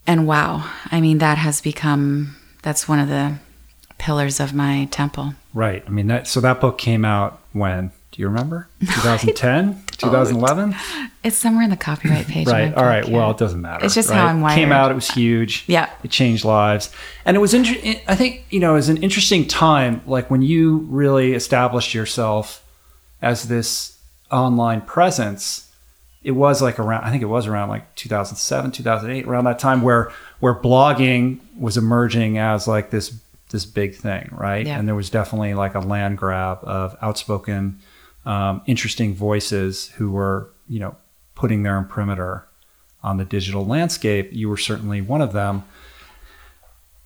and 0.07 0.27
wow, 0.27 0.71
I 0.87 1.01
mean, 1.01 1.19
that 1.19 1.39
has 1.39 1.61
become, 1.61 2.37
that's 2.63 2.89
one 2.89 2.99
of 2.99 3.09
the 3.09 3.37
pillars 3.99 4.41
of 4.41 4.55
my 4.55 4.89
temple. 4.91 5.35
Right. 5.53 5.83
I 5.87 5.91
mean, 5.91 6.07
that, 6.07 6.27
so 6.27 6.41
that 6.41 6.61
book 6.61 6.79
came 6.79 7.05
out 7.05 7.41
when? 7.53 7.93
Do 8.19 8.23
you 8.23 8.28
remember? 8.31 8.69
2010? 8.81 9.85
2011? 9.93 10.74
It's 11.24 11.36
somewhere 11.36 11.65
in 11.65 11.70
the 11.70 11.77
copyright 11.77 12.27
page. 12.27 12.47
Right. 12.47 12.73
All 12.73 12.85
right. 12.85 13.07
Well, 13.07 13.32
it 13.32 13.39
doesn't 13.39 13.61
matter. 13.61 13.85
It's 13.85 13.95
just 13.95 14.09
right? 14.09 14.16
how 14.16 14.27
I'm 14.28 14.40
wired. 14.40 14.57
It 14.57 14.62
Came 14.62 14.73
out. 14.73 14.90
It 14.90 14.95
was 14.95 15.11
huge. 15.11 15.65
Yeah. 15.66 15.90
It 16.05 16.12
changed 16.12 16.45
lives, 16.45 16.95
and 17.27 17.36
it 17.36 17.40
was. 17.40 17.55
Inter- 17.55 18.01
I 18.07 18.15
think 18.15 18.47
you 18.51 18.61
know, 18.61 18.73
it 18.73 18.77
was 18.77 18.89
an 18.89 18.99
interesting 18.99 19.47
time. 19.47 20.01
Like 20.07 20.31
when 20.31 20.43
you 20.43 20.78
really 20.89 21.35
established 21.35 21.93
yourself 21.93 22.65
as 23.20 23.49
this 23.49 23.99
online 24.31 24.81
presence. 24.82 25.70
It 26.23 26.32
was 26.32 26.62
like 26.62 26.78
around. 26.78 27.05
I 27.05 27.11
think 27.11 27.23
it 27.23 27.27
was 27.27 27.47
around 27.47 27.69
like 27.69 27.95
2007, 27.97 28.70
2008, 28.70 29.27
around 29.27 29.45
that 29.45 29.59
time 29.59 29.82
where 29.82 30.12
where 30.40 30.55
blogging 30.55 31.40
was 31.59 31.77
emerging 31.77 32.39
as 32.39 32.69
like 32.69 32.90
this 32.90 33.12
this 33.51 33.65
big 33.65 33.97
thing, 33.97 34.28
right? 34.32 34.66
Yeah. 34.66 34.78
And 34.78 34.86
there 34.86 34.95
was 34.95 35.11
definitely 35.11 35.55
like 35.55 35.74
a 35.74 35.81
land 35.81 36.19
grab 36.19 36.59
of 36.62 36.97
outspoken, 37.03 37.81
um, 38.29 38.61
interesting 38.67 39.15
voices 39.15 39.89
who 39.97 40.11
were, 40.11 40.51
you 40.69 40.79
know, 40.79 40.95
putting 41.35 41.63
their 41.63 41.79
imprimatur 41.79 42.47
on 43.03 43.17
the 43.17 43.25
digital 43.25 43.65
landscape. 43.65 44.29
You 44.33 44.51
were 44.51 44.59
certainly 44.59 45.01
one 45.01 45.23
of 45.23 45.33
them. 45.33 45.65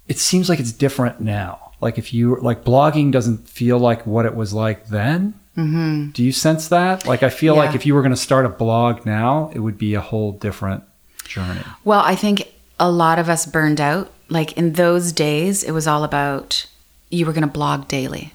It 0.08 0.18
seems 0.18 0.48
like 0.48 0.58
it's 0.58 0.72
different 0.72 1.20
now. 1.20 1.72
Like 1.80 1.96
if 1.96 2.12
you 2.12 2.36
like 2.36 2.64
blogging 2.64 3.12
doesn't 3.12 3.48
feel 3.48 3.78
like 3.78 4.04
what 4.04 4.26
it 4.26 4.34
was 4.34 4.52
like 4.52 4.88
then. 4.88 5.34
Mm-hmm. 5.56 6.10
Do 6.10 6.24
you 6.24 6.32
sense 6.32 6.68
that? 6.68 7.06
Like 7.06 7.22
I 7.22 7.30
feel 7.30 7.54
like 7.54 7.74
if 7.76 7.86
you 7.86 7.94
were 7.94 8.02
going 8.02 8.14
to 8.14 8.20
start 8.20 8.44
a 8.44 8.48
blog 8.48 9.06
now, 9.06 9.50
it 9.54 9.60
would 9.60 9.78
be 9.78 9.94
a 9.94 10.00
whole 10.00 10.32
different 10.32 10.82
journey. 11.24 11.62
Well, 11.84 12.00
I 12.00 12.16
think 12.16 12.48
a 12.80 12.90
lot 12.90 13.20
of 13.20 13.28
us 13.28 13.46
burned 13.46 13.80
out. 13.80 14.10
Like 14.28 14.56
in 14.56 14.72
those 14.72 15.12
days, 15.12 15.62
it 15.62 15.70
was 15.70 15.86
all 15.86 16.02
about 16.02 16.66
you 17.10 17.26
were 17.26 17.32
going 17.32 17.42
to 17.42 17.52
blog 17.52 17.86
daily. 17.86 18.32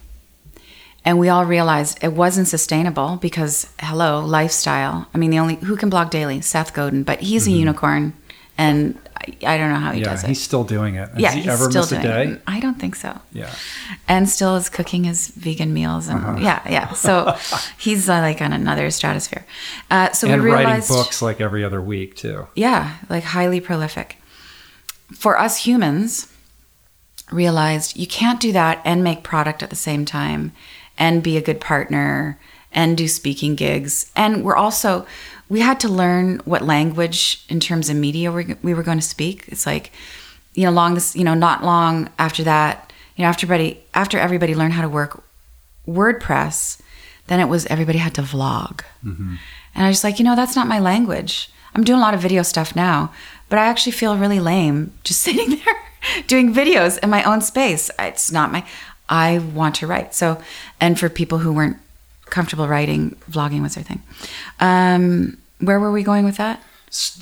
And 1.08 1.18
we 1.18 1.30
all 1.30 1.46
realized 1.46 1.98
it 2.02 2.12
wasn't 2.12 2.48
sustainable 2.48 3.16
because, 3.16 3.66
hello, 3.80 4.22
lifestyle. 4.26 5.08
I 5.14 5.16
mean, 5.16 5.30
the 5.30 5.38
only 5.38 5.54
who 5.54 5.74
can 5.74 5.88
blog 5.88 6.10
daily? 6.10 6.42
Seth 6.42 6.74
Godin, 6.74 7.02
but 7.02 7.20
he's 7.22 7.46
a 7.46 7.50
unicorn, 7.50 8.12
and 8.58 8.98
I, 9.16 9.54
I 9.54 9.56
don't 9.56 9.70
know 9.72 9.76
how 9.80 9.92
he 9.92 10.00
Mm-hmm. 10.02 10.04
yeah, 10.04 10.10
does 10.10 10.24
it. 10.24 10.28
he's 10.28 10.42
still 10.42 10.64
doing 10.64 10.96
it. 10.96 11.08
Has 11.08 11.18
yeah, 11.18 11.30
he 11.32 11.40
he's 11.40 11.48
ever 11.48 11.70
still 11.70 11.80
missed 11.80 11.92
a 11.92 12.02
doing 12.02 12.04
day? 12.04 12.32
it. 12.34 12.42
I 12.46 12.60
don't 12.60 12.78
think 12.78 12.94
so. 12.94 13.18
Yeah. 13.32 13.50
and 14.06 14.28
still 14.28 14.54
is 14.56 14.68
cooking 14.68 15.04
his 15.04 15.28
vegan 15.28 15.72
meals 15.72 16.08
and 16.08 16.42
yeah, 16.42 16.60
yeah. 16.68 16.92
So 16.92 17.34
he's 17.78 18.06
uh, 18.06 18.18
like 18.20 18.42
on 18.42 18.52
another 18.52 18.90
stratosphere. 18.90 19.46
Uh, 19.90 20.12
so 20.12 20.28
and 20.28 20.42
we 20.42 20.50
writing 20.50 20.66
realized, 20.66 20.90
books 20.90 21.22
like 21.22 21.40
every 21.40 21.64
other 21.64 21.80
week 21.80 22.16
too. 22.16 22.48
yeah, 22.54 22.96
like 23.08 23.24
highly 23.24 23.60
prolific. 23.62 24.18
For 25.14 25.38
us 25.38 25.64
humans, 25.64 26.30
realized 27.32 27.96
you 27.96 28.06
can't 28.06 28.40
do 28.40 28.52
that 28.52 28.82
and 28.84 29.02
make 29.02 29.22
product 29.22 29.62
at 29.62 29.70
the 29.70 29.76
same 29.76 30.04
time 30.04 30.52
and 30.98 31.22
be 31.22 31.36
a 31.36 31.42
good 31.42 31.60
partner 31.60 32.38
and 32.72 32.96
do 32.96 33.08
speaking 33.08 33.54
gigs. 33.54 34.10
And 34.14 34.44
we're 34.44 34.56
also, 34.56 35.06
we 35.48 35.60
had 35.60 35.80
to 35.80 35.88
learn 35.88 36.38
what 36.44 36.62
language 36.62 37.44
in 37.48 37.60
terms 37.60 37.88
of 37.88 37.96
media 37.96 38.30
we, 38.30 38.56
we 38.62 38.74
were 38.74 38.82
going 38.82 38.98
to 38.98 39.04
speak. 39.06 39.44
It's 39.48 39.64
like, 39.64 39.92
you 40.54 40.64
know, 40.64 40.70
long 40.70 40.94
this, 40.94 41.16
you 41.16 41.24
know, 41.24 41.34
not 41.34 41.64
long 41.64 42.10
after 42.18 42.42
that, 42.44 42.92
you 43.16 43.22
know, 43.22 43.28
after 43.28 43.46
everybody, 43.46 43.80
after 43.94 44.18
everybody 44.18 44.54
learned 44.54 44.74
how 44.74 44.82
to 44.82 44.88
work 44.88 45.22
WordPress, 45.86 46.80
then 47.28 47.40
it 47.40 47.48
was 47.48 47.66
everybody 47.66 47.98
had 47.98 48.14
to 48.14 48.22
vlog. 48.22 48.82
Mm-hmm. 49.04 49.36
And 49.74 49.84
I 49.84 49.88
was 49.88 50.04
like, 50.04 50.18
you 50.18 50.24
know, 50.24 50.36
that's 50.36 50.56
not 50.56 50.66
my 50.66 50.78
language. 50.78 51.50
I'm 51.74 51.84
doing 51.84 51.98
a 51.98 52.02
lot 52.02 52.14
of 52.14 52.20
video 52.20 52.42
stuff 52.42 52.74
now, 52.74 53.12
but 53.48 53.58
I 53.58 53.66
actually 53.66 53.92
feel 53.92 54.16
really 54.16 54.40
lame 54.40 54.92
just 55.04 55.20
sitting 55.22 55.50
there 55.50 55.76
doing 56.26 56.54
videos 56.54 56.98
in 56.98 57.10
my 57.10 57.22
own 57.24 57.40
space. 57.40 57.90
It's 57.98 58.30
not 58.30 58.52
my, 58.52 58.64
I 59.08 59.38
want 59.38 59.74
to 59.76 59.86
write. 59.86 60.14
So, 60.14 60.40
and 60.80 60.98
for 60.98 61.08
people 61.08 61.38
who 61.38 61.52
weren't 61.52 61.76
comfortable 62.26 62.68
writing, 62.68 63.16
vlogging 63.30 63.62
was 63.62 63.74
their 63.74 63.84
thing. 63.84 64.02
Um, 64.60 65.38
where 65.60 65.80
were 65.80 65.90
we 65.92 66.02
going 66.02 66.24
with 66.24 66.36
that? 66.36 66.62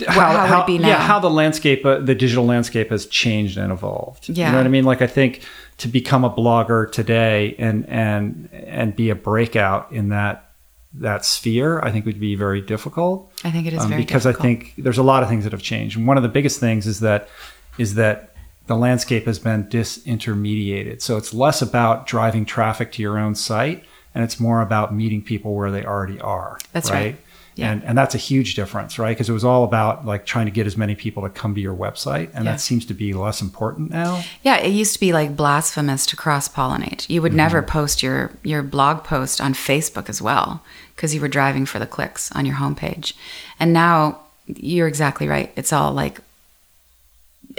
How 0.09 0.49
would 0.49 0.63
it 0.63 0.67
be 0.81 0.85
Yeah, 0.87 0.99
how 1.01 1.19
the 1.19 1.31
landscape, 1.31 1.85
uh, 1.85 1.99
the 1.99 2.15
digital 2.15 2.45
landscape 2.45 2.91
has 2.91 3.07
changed 3.07 3.59
and 3.59 3.73
evolved. 3.73 4.29
You 4.29 4.35
Yeah. 4.37 4.53
know 4.53 4.59
what 4.59 4.67
I 4.67 4.69
mean? 4.71 4.85
Like 4.85 5.03
I 5.03 5.07
think 5.09 5.43
to 5.79 5.89
become 5.89 6.25
a 6.25 6.31
blogger 6.31 6.91
today 6.91 7.55
and 7.59 7.85
and 7.89 8.49
and 8.53 8.95
be 8.95 9.11
a 9.11 9.15
breakout 9.15 9.89
in 9.91 10.11
that 10.11 10.51
that 10.95 11.25
sphere, 11.25 11.81
I 11.83 11.91
think 11.91 12.07
would 12.07 12.21
be 12.21 12.37
very 12.37 12.61
difficult. 12.61 13.31
I 13.45 13.51
think 13.51 13.67
it 13.67 13.73
is 13.75 13.81
um, 13.83 13.91
because 13.97 14.25
I 14.25 14.33
think 14.33 14.73
there's 14.79 14.99
a 14.99 15.03
lot 15.03 15.23
of 15.23 15.29
things 15.29 15.43
that 15.45 15.53
have 15.53 15.63
changed, 15.63 15.97
and 15.99 16.07
one 16.07 16.17
of 16.17 16.23
the 16.23 16.29
biggest 16.31 16.61
things 16.61 16.87
is 16.87 17.01
that 17.01 17.29
is 17.77 17.95
that 17.97 18.36
the 18.67 18.77
landscape 18.77 19.27
has 19.27 19.39
been 19.39 19.65
disintermediated. 19.65 21.01
So 21.03 21.17
it's 21.17 21.33
less 21.33 21.63
about 21.63 22.07
driving 22.07 22.45
traffic 22.45 22.93
to 22.93 23.03
your 23.03 23.19
own 23.19 23.35
site, 23.35 23.85
and 24.15 24.25
it's 24.25 24.41
more 24.41 24.61
about 24.61 24.95
meeting 24.95 25.23
people 25.23 25.55
where 25.55 25.71
they 25.71 25.85
already 25.85 26.21
are. 26.21 26.59
That's 26.73 26.91
right. 26.91 27.17
Yeah. 27.55 27.73
And 27.73 27.85
and 27.85 27.97
that's 27.97 28.15
a 28.15 28.19
huge 28.19 28.55
difference, 28.55 28.99
right? 28.99 29.17
Because 29.17 29.31
it 29.31 29.33
was 29.33 29.45
all 29.45 29.65
about 29.65 30.05
like 30.05 30.27
trying 30.27 30.45
to 30.45 30.53
get 30.53 30.67
as 30.67 30.77
many 30.77 30.95
people 30.95 31.23
to 31.23 31.31
come 31.31 31.55
to 31.55 31.61
your 31.61 31.75
website, 31.75 32.29
and 32.35 32.45
Yeah. 32.45 32.53
that 32.53 32.61
seems 32.61 32.85
to 32.87 32.95
be 32.95 33.15
less 33.15 33.41
important 33.41 33.91
now. 33.91 34.23
Yeah, 34.43 34.59
it 34.59 34.73
used 34.73 34.93
to 34.93 35.01
be 35.01 35.15
like 35.15 35.37
blasphemous 35.37 36.05
to 36.07 36.17
cross 36.17 36.49
pollinate. 36.49 37.09
You 37.09 37.23
would 37.23 37.33
never 37.33 37.63
mm-hmm. 37.63 37.71
post 37.71 38.03
your 38.03 38.33
your 38.43 38.63
blog 38.63 39.05
post 39.05 39.41
on 39.41 39.55
Facebook 39.55 40.11
as 40.11 40.21
well 40.21 40.63
because 40.95 41.15
you 41.15 41.21
were 41.21 41.29
driving 41.29 41.65
for 41.65 41.79
the 41.79 41.87
clicks 41.87 42.31
on 42.33 42.45
your 42.45 42.57
homepage. 42.57 43.15
And 43.59 43.73
now 43.73 44.21
you're 44.47 44.89
exactly 44.89 45.27
right. 45.27 45.51
It's 45.57 45.73
all 45.73 45.93
like 45.93 46.21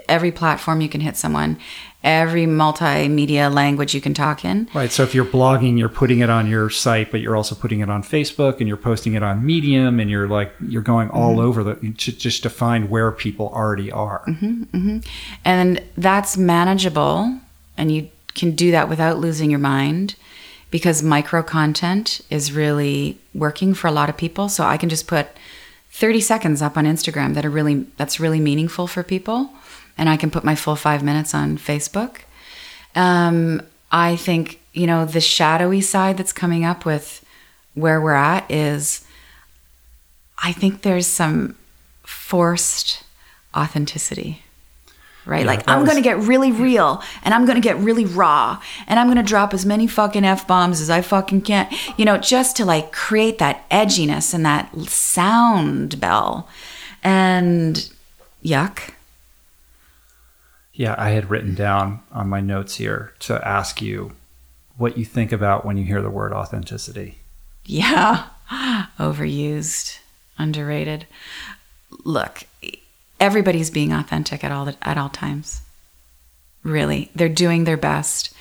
every 0.09 0.31
platform 0.31 0.81
you 0.81 0.89
can 0.89 1.01
hit 1.01 1.17
someone, 1.17 1.57
every 2.03 2.45
multimedia 2.45 3.53
language 3.53 3.93
you 3.93 4.01
can 4.01 4.13
talk 4.13 4.45
in. 4.45 4.69
Right. 4.73 4.91
So 4.91 5.03
if 5.03 5.13
you're 5.15 5.25
blogging, 5.25 5.77
you're 5.77 5.89
putting 5.89 6.19
it 6.19 6.29
on 6.29 6.47
your 6.47 6.69
site, 6.69 7.11
but 7.11 7.19
you're 7.21 7.35
also 7.35 7.55
putting 7.55 7.79
it 7.81 7.89
on 7.89 8.03
Facebook, 8.03 8.59
and 8.59 8.67
you're 8.67 8.77
posting 8.77 9.13
it 9.15 9.23
on 9.23 9.45
Medium, 9.45 9.99
and 9.99 10.09
you're 10.09 10.27
like 10.27 10.53
you're 10.61 10.81
going 10.81 11.09
all 11.09 11.31
Mm-hmm. 11.37 11.39
over 11.41 11.63
the 11.63 11.75
to, 11.97 12.11
just 12.11 12.43
to 12.43 12.49
find 12.49 12.89
where 12.89 13.11
people 13.11 13.49
already 13.53 13.91
are. 13.91 14.25
And 15.45 15.83
that's 15.97 16.37
manageable, 16.37 17.39
and 17.77 17.91
you 17.91 18.09
can 18.35 18.51
do 18.51 18.71
that 18.71 18.87
without 18.89 19.17
losing 19.17 19.49
your 19.49 19.59
mind 19.59 20.15
because 20.69 21.01
micro 21.01 21.41
content 21.41 22.21
is 22.29 22.51
really 22.51 23.17
working 23.33 23.73
for 23.73 23.87
a 23.87 23.91
lot 23.91 24.09
of 24.09 24.17
people. 24.17 24.49
So 24.49 24.63
I 24.63 24.77
can 24.77 24.89
just 24.89 25.07
put 25.07 25.27
30 25.91 26.21
seconds 26.21 26.61
up 26.61 26.77
on 26.77 26.85
Instagram 26.85 27.33
that 27.33 27.45
are 27.45 27.49
really 27.49 27.85
that's 27.97 28.19
really 28.19 28.39
meaningful 28.39 28.85
for 28.87 29.01
people, 29.03 29.49
and 29.97 30.09
I 30.09 30.17
can 30.17 30.31
put 30.31 30.43
my 30.43 30.55
full 30.55 30.75
five 30.75 31.03
minutes 31.03 31.33
on 31.33 31.57
Facebook. 31.57 32.19
Um, 32.95 33.61
I 33.91 34.15
think 34.15 34.59
you 34.73 34.87
know 34.87 35.05
the 35.05 35.21
shadowy 35.21 35.81
side 35.81 36.17
that's 36.17 36.33
coming 36.33 36.65
up 36.65 36.85
with 36.85 37.25
where 37.73 38.01
we're 38.01 38.13
at 38.13 38.49
is 38.49 39.05
I 40.43 40.51
think 40.51 40.81
there's 40.81 41.07
some 41.07 41.55
forced 42.03 43.03
authenticity 43.55 44.43
right? 45.27 45.41
Yeah, 45.41 45.47
like 45.47 45.67
I'm 45.67 45.81
was- 45.81 45.89
going 45.89 46.01
to 46.01 46.07
get 46.09 46.17
really 46.19 46.51
real 46.51 47.03
and 47.23 47.33
I'm 47.33 47.45
going 47.45 47.55
to 47.55 47.61
get 47.61 47.77
really 47.77 48.05
raw 48.05 48.59
and 48.87 48.99
I'm 48.99 49.07
going 49.07 49.17
to 49.17 49.23
drop 49.23 49.53
as 49.53 49.65
many 49.65 49.85
fucking 49.85 50.25
f 50.25 50.47
bombs 50.47 50.81
as 50.81 50.89
I 50.89 51.01
fucking 51.01 51.41
can, 51.41 51.69
you 51.97 52.05
know, 52.05 52.17
just 52.17 52.55
to 52.57 52.65
like 52.65 52.91
create 52.91 53.37
that 53.39 53.69
edginess 53.69 54.33
and 54.33 54.45
that 54.45 54.73
sound 54.87 55.99
bell. 55.99 56.47
And 57.03 57.89
yuck. 58.43 58.93
Yeah, 60.77 60.93
I 60.95 61.09
had 61.09 61.31
written 61.31 61.55
down 61.55 62.01
on 62.11 62.29
my 62.29 62.39
notes 62.39 62.75
here 62.75 63.15
to 63.21 63.45
ask 63.45 63.81
you 63.81 64.11
what 64.77 64.95
you 64.95 65.05
think 65.05 65.31
about 65.31 65.65
when 65.65 65.75
you 65.75 65.83
hear 65.83 66.03
the 66.03 66.09
word 66.11 66.31
authenticity. 66.31 67.17
Yeah. 67.65 68.27
Overused, 68.99 69.97
underrated. 70.37 71.07
Look, 72.03 72.43
everybody's 73.19 73.71
being 73.71 73.91
authentic 73.91 74.43
at 74.43 74.51
all 74.51 74.69
at 74.83 74.99
all 74.99 75.09
times. 75.09 75.61
Really. 76.61 77.09
They're 77.15 77.27
doing 77.27 77.63
their 77.63 77.75
best. 77.75 78.31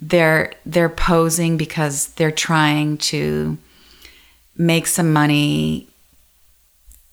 They're 0.00 0.52
they're 0.64 0.88
posing 0.88 1.56
because 1.56 2.06
they're 2.14 2.30
trying 2.30 2.98
to 2.98 3.58
make 4.56 4.86
some 4.86 5.12
money, 5.12 5.88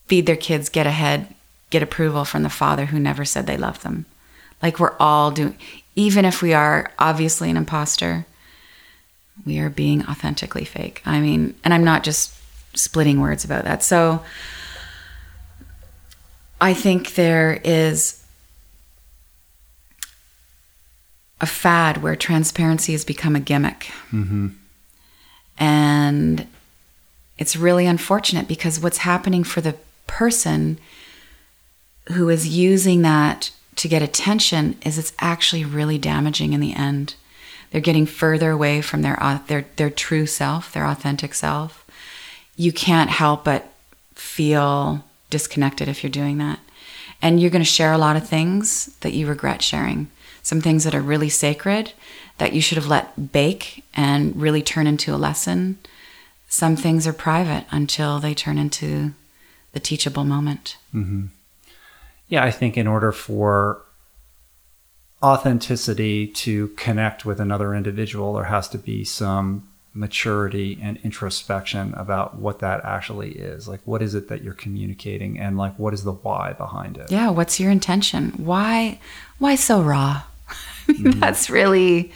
feed 0.06 0.28
their 0.28 0.36
kids, 0.36 0.70
get 0.70 0.86
ahead, 0.86 1.34
get 1.72 1.82
approval 1.82 2.26
from 2.26 2.44
the 2.44 2.49
father 2.52 2.86
who 2.86 2.99
never 2.99 3.26
said 3.26 3.48
they 3.48 3.58
love 3.58 3.82
them. 3.82 4.06
Like 4.62 4.80
we're 4.80 4.96
all 5.00 5.32
doing 5.32 5.58
even 5.98 6.26
if 6.26 6.44
we 6.44 6.54
are 6.54 6.92
obviously 7.00 7.50
an 7.50 7.58
imposter, 7.58 8.26
we 9.46 9.58
are 9.60 9.70
being 9.70 10.06
authentically 10.06 10.64
fake. 10.64 11.02
I 11.06 11.20
mean, 11.20 11.56
and 11.64 11.74
I'm 11.74 11.84
not 11.84 12.04
just 12.04 12.36
splitting 12.78 13.20
words 13.20 13.44
about 13.44 13.64
that. 13.64 13.82
So 13.82 14.24
I 16.62 16.76
think 16.76 17.16
there 17.16 17.60
is 17.64 18.24
a 21.42 21.48
fad 21.48 22.04
where 22.04 22.16
transparency 22.16 22.92
has 22.92 23.04
become 23.04 23.36
a 23.36 23.40
gimmick. 23.40 23.92
Mm-hmm. 24.12 24.50
And 25.58 26.48
it's 27.40 27.56
really 27.56 27.88
unfortunate 27.88 28.48
because 28.48 28.80
what's 28.80 29.00
happening 29.00 29.44
for 29.44 29.62
the 29.62 29.76
person 30.06 30.78
who 32.12 32.30
is 32.30 32.48
using 32.48 33.02
that 33.02 33.50
to 33.78 33.88
get 33.88 34.02
attention 34.02 34.78
is 34.84 34.98
it's 34.98 35.14
actually 35.20 35.64
really 35.64 35.98
damaging 35.98 36.54
in 36.54 36.60
the 36.60 36.74
end. 36.74 37.16
They're 37.72 37.82
getting 37.82 38.06
further 38.06 38.52
away 38.52 38.82
from 38.82 39.02
their 39.02 39.41
their 39.48 39.66
their 39.76 39.90
true 39.90 40.26
self, 40.26 40.72
their 40.72 40.86
authentic 40.86 41.34
self. 41.34 41.86
You 42.56 42.72
can't 42.72 43.10
help 43.10 43.44
but 43.44 43.72
feel 44.16 45.04
disconnected 45.30 45.88
if 45.88 46.04
you're 46.04 46.10
doing 46.10 46.38
that. 46.40 46.60
And 47.22 47.40
you're 47.40 47.52
going 47.52 47.64
to 47.64 47.70
share 47.70 47.94
a 47.94 47.98
lot 47.98 48.16
of 48.16 48.28
things 48.28 48.95
that 49.02 49.14
you 49.14 49.28
regret 49.28 49.62
sharing. 49.62 50.10
Some 50.44 50.62
things 50.62 50.84
that 50.84 50.95
are 50.95 51.02
really 51.02 51.30
sacred 51.30 51.94
that 52.38 52.54
you 52.54 52.62
should 52.62 52.78
have 52.78 52.88
let 52.88 53.32
bake 53.32 53.84
and 53.95 54.36
really 54.36 54.62
turn 54.62 54.88
into 54.88 55.14
a 55.14 55.18
lesson. 55.18 55.78
Some 56.48 56.76
things 56.76 57.06
are 57.06 57.14
private 57.14 57.66
until 57.72 58.20
they 58.20 58.34
turn 58.34 58.58
into 58.58 59.14
the 59.74 59.80
teachable 59.80 60.24
moment. 60.24 60.78
Mm-hmm. 60.94 61.26
Yeah, 62.28 62.44
I 62.44 62.52
think 62.52 62.78
in 62.78 62.88
order 62.88 63.12
for 63.12 63.84
authenticity 65.24 66.28
to 66.28 66.68
connect 66.70 67.26
with 67.26 67.40
another 67.40 67.74
individual, 67.74 68.34
there 68.34 68.45
has 68.45 68.68
to 68.70 68.78
be 68.78 69.04
some 69.04 69.68
maturity 69.94 70.78
and 70.82 70.98
introspection 71.04 71.94
about 71.95 72.36
what 72.36 72.60
that 72.60 72.86
actually 72.86 73.32
is. 73.32 73.68
Like, 73.68 73.82
what 73.86 74.02
is 74.02 74.14
it 74.14 74.28
that 74.30 74.44
you're 74.44 74.54
communicating, 74.54 75.40
and 75.40 75.58
like, 75.58 75.78
what 75.80 75.94
is 75.94 76.04
the 76.04 76.14
why 76.14 76.54
behind 76.54 76.98
it? 76.98 77.12
Yeah, 77.12 77.30
what's 77.30 77.60
your 77.60 77.72
intention? 77.72 78.32
Why 78.38 78.99
why 79.40 79.56
so 79.56 79.82
raw? 79.82 80.24
Mm-hmm. 80.88 81.20
That's 81.20 81.49
really 81.49 82.14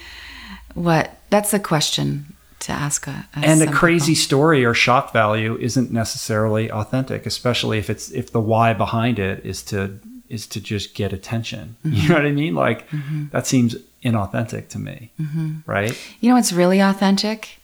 what 0.75 1.19
that's 1.29 1.51
the 1.51 1.59
question 1.59 2.33
to 2.61 2.71
ask 2.71 3.07
a, 3.07 3.27
and 3.33 3.61
a 3.61 3.71
crazy 3.71 4.13
people. 4.13 4.21
story 4.21 4.65
or 4.65 4.73
shock 4.73 5.13
value 5.13 5.57
isn't 5.57 5.91
necessarily 5.91 6.71
authentic, 6.71 7.25
especially 7.25 7.77
if 7.77 7.89
it's 7.89 8.11
if 8.11 8.31
the 8.31 8.39
why 8.39 8.73
behind 8.73 9.19
it 9.19 9.45
is 9.45 9.63
to 9.63 9.99
is 10.29 10.47
to 10.47 10.61
just 10.61 10.95
get 10.95 11.11
attention. 11.11 11.75
You 11.83 12.09
know 12.09 12.15
what 12.15 12.25
I 12.25 12.31
mean? 12.31 12.55
Like 12.55 12.87
mm-hmm. 12.89 13.25
that 13.31 13.47
seems 13.47 13.75
inauthentic 14.03 14.69
to 14.69 14.79
me, 14.79 15.11
mm-hmm. 15.19 15.59
right? 15.65 15.97
You 16.19 16.29
know 16.29 16.35
what's 16.35 16.53
really 16.53 16.79
authentic 16.79 17.59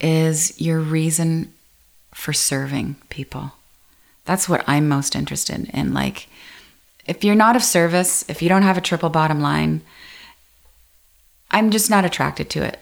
is 0.00 0.60
your 0.60 0.80
reason 0.80 1.52
for 2.14 2.32
serving 2.32 2.96
people. 3.08 3.52
That's 4.24 4.48
what 4.48 4.64
I'm 4.68 4.88
most 4.88 5.16
interested 5.16 5.70
in. 5.72 5.94
Like, 5.94 6.28
if 7.06 7.24
you're 7.24 7.34
not 7.34 7.56
of 7.56 7.64
service, 7.64 8.24
if 8.28 8.42
you 8.42 8.48
don't 8.48 8.62
have 8.62 8.78
a 8.78 8.82
triple 8.82 9.08
bottom 9.08 9.40
line, 9.40 9.82
I'm 11.50 11.70
just 11.70 11.90
not 11.90 12.04
attracted 12.04 12.48
to 12.50 12.62
it. 12.62 12.78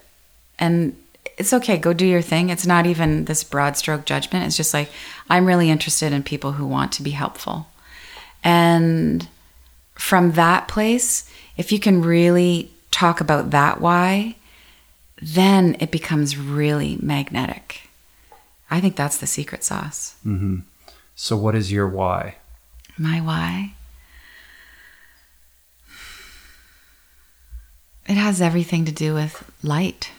And 0.58 0.96
it's 1.40 1.54
okay, 1.54 1.78
go 1.78 1.94
do 1.94 2.04
your 2.04 2.20
thing. 2.20 2.50
It's 2.50 2.66
not 2.66 2.84
even 2.84 3.24
this 3.24 3.42
broad 3.42 3.76
stroke 3.78 4.04
judgment. 4.04 4.44
It's 4.44 4.58
just 4.58 4.74
like, 4.74 4.90
I'm 5.30 5.46
really 5.46 5.70
interested 5.70 6.12
in 6.12 6.22
people 6.22 6.52
who 6.52 6.66
want 6.66 6.92
to 6.92 7.02
be 7.02 7.12
helpful. 7.12 7.66
And 8.44 9.26
from 9.94 10.32
that 10.32 10.68
place, 10.68 11.30
if 11.56 11.72
you 11.72 11.80
can 11.80 12.02
really 12.02 12.70
talk 12.90 13.22
about 13.22 13.50
that 13.52 13.80
why, 13.80 14.36
then 15.22 15.78
it 15.80 15.90
becomes 15.90 16.36
really 16.36 16.98
magnetic. 17.00 17.88
I 18.70 18.80
think 18.80 18.94
that's 18.94 19.16
the 19.16 19.26
secret 19.26 19.64
sauce. 19.64 20.16
Mm-hmm. 20.24 20.58
So, 21.14 21.36
what 21.36 21.54
is 21.54 21.72
your 21.72 21.88
why? 21.88 22.36
My 22.98 23.20
why? 23.20 23.74
It 28.06 28.14
has 28.14 28.42
everything 28.42 28.84
to 28.84 28.92
do 28.92 29.14
with 29.14 29.50
light 29.62 30.10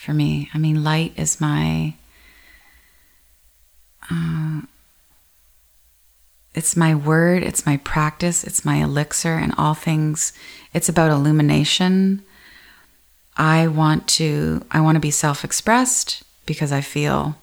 for 0.00 0.14
me. 0.14 0.48
I 0.54 0.58
mean, 0.58 0.82
light 0.82 1.12
is 1.16 1.40
my. 1.40 1.94
Uh, 4.10 4.62
it's 6.54 6.76
my 6.76 6.94
word, 6.94 7.44
it's 7.44 7.64
my 7.64 7.76
practice, 7.76 8.42
it's 8.42 8.64
my 8.64 8.76
elixir, 8.76 9.34
and 9.34 9.54
all 9.56 9.74
things. 9.74 10.32
It's 10.74 10.88
about 10.88 11.12
illumination. 11.12 12.22
I 13.36 13.68
want 13.68 14.08
to. 14.08 14.64
I 14.70 14.80
want 14.80 14.96
to 14.96 15.00
be 15.00 15.10
self-expressed 15.10 16.22
because 16.46 16.72
I 16.72 16.80
feel 16.80 17.36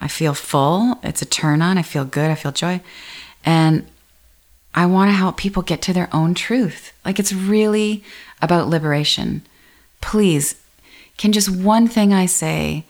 I 0.00 0.08
feel 0.08 0.34
full. 0.34 0.98
It's 1.04 1.22
a 1.22 1.26
turn 1.26 1.62
on. 1.62 1.78
I 1.78 1.82
feel 1.82 2.04
good. 2.04 2.30
I 2.30 2.34
feel 2.34 2.50
joy. 2.52 2.80
And 3.44 3.86
I 4.74 4.86
want 4.86 5.10
to 5.10 5.16
help 5.16 5.36
people 5.36 5.62
get 5.62 5.80
to 5.82 5.92
their 5.92 6.08
own 6.12 6.34
truth. 6.34 6.92
Like 7.04 7.20
it's 7.20 7.32
really 7.32 8.02
about 8.40 8.68
liberation. 8.68 9.42
Please, 10.00 10.56
can 11.16 11.32
just 11.32 11.48
one 11.48 11.88
thing 11.88 12.12
I 12.12 12.26
say 12.26 12.84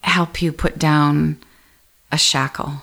help 0.00 0.42
you 0.42 0.52
put 0.52 0.78
down 0.78 1.38
a 2.10 2.18
shackle? 2.18 2.82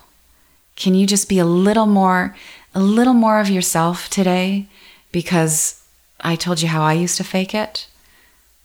Can 0.76 0.96
you 0.96 1.06
just 1.06 1.30
be 1.30 1.40
a 1.40 1.46
little 1.46 1.86
more 1.86 2.36
a 2.74 2.80
little 2.80 3.14
more 3.14 3.40
of 3.40 3.50
yourself 3.50 4.10
today 4.10 4.68
because 5.12 5.84
I 6.22 6.36
told 6.36 6.62
you 6.62 6.70
how 6.70 6.82
I 6.82 6.94
used 6.94 7.18
to 7.18 7.24
fake 7.24 7.54
it? 7.54 7.88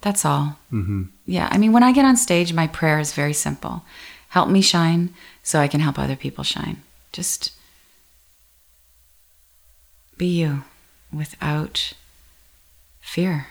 That's 0.01 0.25
all. 0.25 0.59
Mm-hmm. 0.73 1.05
Yeah, 1.27 1.49
I 1.51 1.59
mean, 1.59 1.73
when 1.73 1.83
I 1.83 1.91
get 1.93 2.05
on 2.05 2.17
stage, 2.17 2.53
my 2.53 2.69
prayer 2.69 3.01
is 3.01 3.13
very 3.13 3.33
simple 3.33 3.83
help 4.37 4.51
me 4.51 4.61
shine 4.61 5.15
so 5.43 5.59
I 5.61 5.69
can 5.69 5.81
help 5.81 5.99
other 5.99 6.15
people 6.15 6.45
shine. 6.45 6.83
Just 7.11 7.53
be 10.19 10.27
you 10.27 10.65
without 11.11 11.95
fear. 13.01 13.47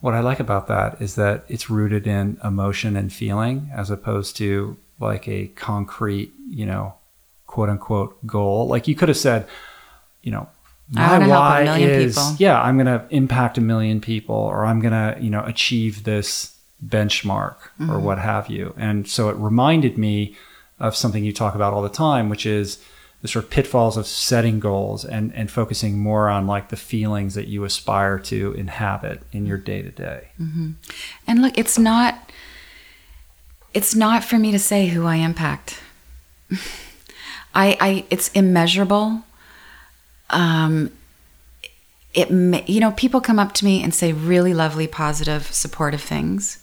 What 0.00 0.14
I 0.14 0.20
like 0.20 0.38
about 0.40 0.68
that 0.68 1.00
is 1.02 1.16
that 1.16 1.44
it's 1.48 1.68
rooted 1.68 2.06
in 2.06 2.38
emotion 2.44 2.96
and 2.96 3.12
feeling 3.12 3.70
as 3.74 3.90
opposed 3.90 4.36
to 4.36 4.76
like 5.00 5.26
a 5.28 5.48
concrete, 5.48 6.32
you 6.48 6.66
know, 6.66 6.94
quote 7.46 7.68
unquote 7.68 8.24
goal. 8.26 8.68
Like 8.68 8.86
you 8.86 8.94
could 8.94 9.08
have 9.08 9.18
said, 9.18 9.46
you 10.22 10.30
know, 10.30 10.48
my 10.90 11.18
wanna 11.18 11.24
help 11.26 11.36
a 11.36 11.40
why 11.40 11.64
million 11.64 11.90
is 11.90 12.14
people. 12.16 12.36
yeah, 12.38 12.62
I'm 12.62 12.76
going 12.76 12.86
to 12.86 13.04
impact 13.10 13.58
a 13.58 13.60
million 13.60 14.00
people 14.00 14.34
or 14.36 14.64
I'm 14.64 14.80
going 14.80 14.92
to, 14.92 15.20
you 15.22 15.30
know, 15.30 15.42
achieve 15.44 16.04
this 16.04 16.56
benchmark 16.86 17.56
Mm-hmm. 17.80 17.90
or 17.90 17.98
what 18.00 18.18
have 18.18 18.48
you. 18.48 18.74
And 18.76 19.06
so 19.08 19.28
it 19.28 19.36
reminded 19.36 19.98
me 19.98 20.34
of 20.80 20.94
something 20.96 21.24
you 21.24 21.32
talk 21.32 21.54
about 21.54 21.72
all 21.74 21.82
the 21.82 21.88
time, 21.88 22.28
which 22.28 22.46
is 22.46 22.78
the 23.20 23.28
sort 23.28 23.44
of 23.44 23.50
pitfalls 23.50 23.96
of 23.96 24.06
setting 24.06 24.60
goals 24.60 25.04
and, 25.04 25.34
and 25.34 25.50
focusing 25.50 25.98
more 25.98 26.28
on 26.28 26.46
like 26.46 26.68
the 26.68 26.76
feelings 26.76 27.34
that 27.34 27.48
you 27.48 27.64
aspire 27.64 28.18
to 28.18 28.52
inhabit 28.52 29.22
in 29.32 29.44
your 29.44 29.58
day 29.58 29.82
to 29.82 29.90
day. 29.90 30.28
And 31.26 31.42
look, 31.42 31.58
it's 31.58 31.78
not 31.78 32.30
it's 33.74 33.94
not 33.94 34.24
for 34.24 34.38
me 34.38 34.50
to 34.52 34.58
say 34.58 34.86
who 34.86 35.04
I 35.04 35.16
impact. 35.16 35.80
I 37.54 37.76
I 37.80 38.04
it's 38.10 38.30
immeasurable. 38.32 39.24
Um 40.30 40.90
it 42.14 42.30
may, 42.30 42.64
you 42.66 42.80
know 42.80 42.92
people 42.92 43.20
come 43.20 43.38
up 43.38 43.52
to 43.54 43.64
me 43.64 43.82
and 43.82 43.94
say 43.94 44.12
really 44.12 44.54
lovely 44.54 44.86
positive 44.86 45.52
supportive 45.52 46.00
things 46.00 46.58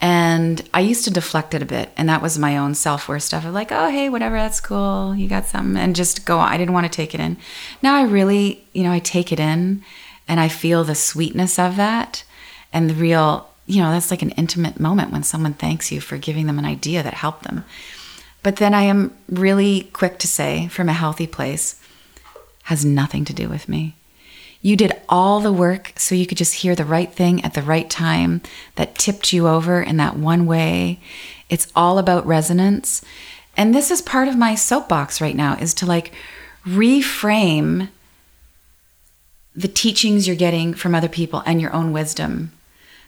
and 0.00 0.68
i 0.74 0.80
used 0.80 1.04
to 1.04 1.10
deflect 1.10 1.54
it 1.54 1.62
a 1.62 1.66
bit 1.66 1.90
and 1.96 2.08
that 2.08 2.22
was 2.22 2.38
my 2.38 2.56
own 2.56 2.74
self-worth 2.74 3.22
stuff 3.22 3.44
of 3.44 3.54
like 3.54 3.70
oh 3.70 3.90
hey 3.90 4.08
whatever 4.08 4.36
that's 4.36 4.60
cool 4.60 5.14
you 5.14 5.28
got 5.28 5.46
something 5.46 5.80
and 5.80 5.96
just 5.96 6.24
go 6.24 6.38
i 6.38 6.56
didn't 6.56 6.74
want 6.74 6.84
to 6.84 6.94
take 6.94 7.14
it 7.14 7.20
in. 7.20 7.36
Now 7.82 7.96
i 7.96 8.02
really 8.02 8.64
you 8.72 8.82
know 8.82 8.92
i 8.92 8.98
take 8.98 9.32
it 9.32 9.40
in 9.40 9.82
and 10.28 10.40
i 10.40 10.48
feel 10.48 10.84
the 10.84 10.94
sweetness 10.94 11.58
of 11.58 11.76
that 11.76 12.24
and 12.72 12.90
the 12.90 12.94
real 12.94 13.48
you 13.66 13.80
know 13.80 13.90
that's 13.92 14.10
like 14.10 14.22
an 14.22 14.30
intimate 14.32 14.78
moment 14.78 15.12
when 15.12 15.22
someone 15.22 15.54
thanks 15.54 15.90
you 15.90 16.00
for 16.00 16.18
giving 16.18 16.46
them 16.46 16.58
an 16.58 16.64
idea 16.66 17.02
that 17.02 17.14
helped 17.14 17.44
them. 17.44 17.64
But 18.42 18.56
then 18.56 18.74
i 18.74 18.82
am 18.82 19.16
really 19.28 19.88
quick 19.92 20.18
to 20.18 20.28
say 20.28 20.68
from 20.68 20.88
a 20.88 20.92
healthy 20.92 21.26
place 21.26 21.80
has 22.64 22.84
nothing 22.84 23.24
to 23.26 23.32
do 23.32 23.48
with 23.48 23.68
me 23.68 23.94
you 24.64 24.76
did 24.76 24.98
all 25.10 25.40
the 25.40 25.52
work 25.52 25.92
so 25.96 26.14
you 26.14 26.26
could 26.26 26.38
just 26.38 26.54
hear 26.54 26.74
the 26.74 26.86
right 26.86 27.12
thing 27.12 27.44
at 27.44 27.52
the 27.52 27.60
right 27.60 27.90
time 27.90 28.40
that 28.76 28.94
tipped 28.94 29.30
you 29.30 29.46
over 29.46 29.82
in 29.82 29.98
that 29.98 30.16
one 30.16 30.46
way. 30.46 30.98
It's 31.50 31.70
all 31.76 31.98
about 31.98 32.26
resonance. 32.26 33.04
And 33.58 33.74
this 33.74 33.90
is 33.90 34.00
part 34.00 34.26
of 34.26 34.38
my 34.38 34.54
soapbox 34.54 35.20
right 35.20 35.36
now 35.36 35.54
is 35.56 35.74
to 35.74 35.86
like 35.86 36.12
reframe 36.66 37.90
the 39.54 39.68
teachings 39.68 40.26
you're 40.26 40.34
getting 40.34 40.72
from 40.72 40.94
other 40.94 41.10
people 41.10 41.42
and 41.44 41.60
your 41.60 41.74
own 41.74 41.92
wisdom. 41.92 42.50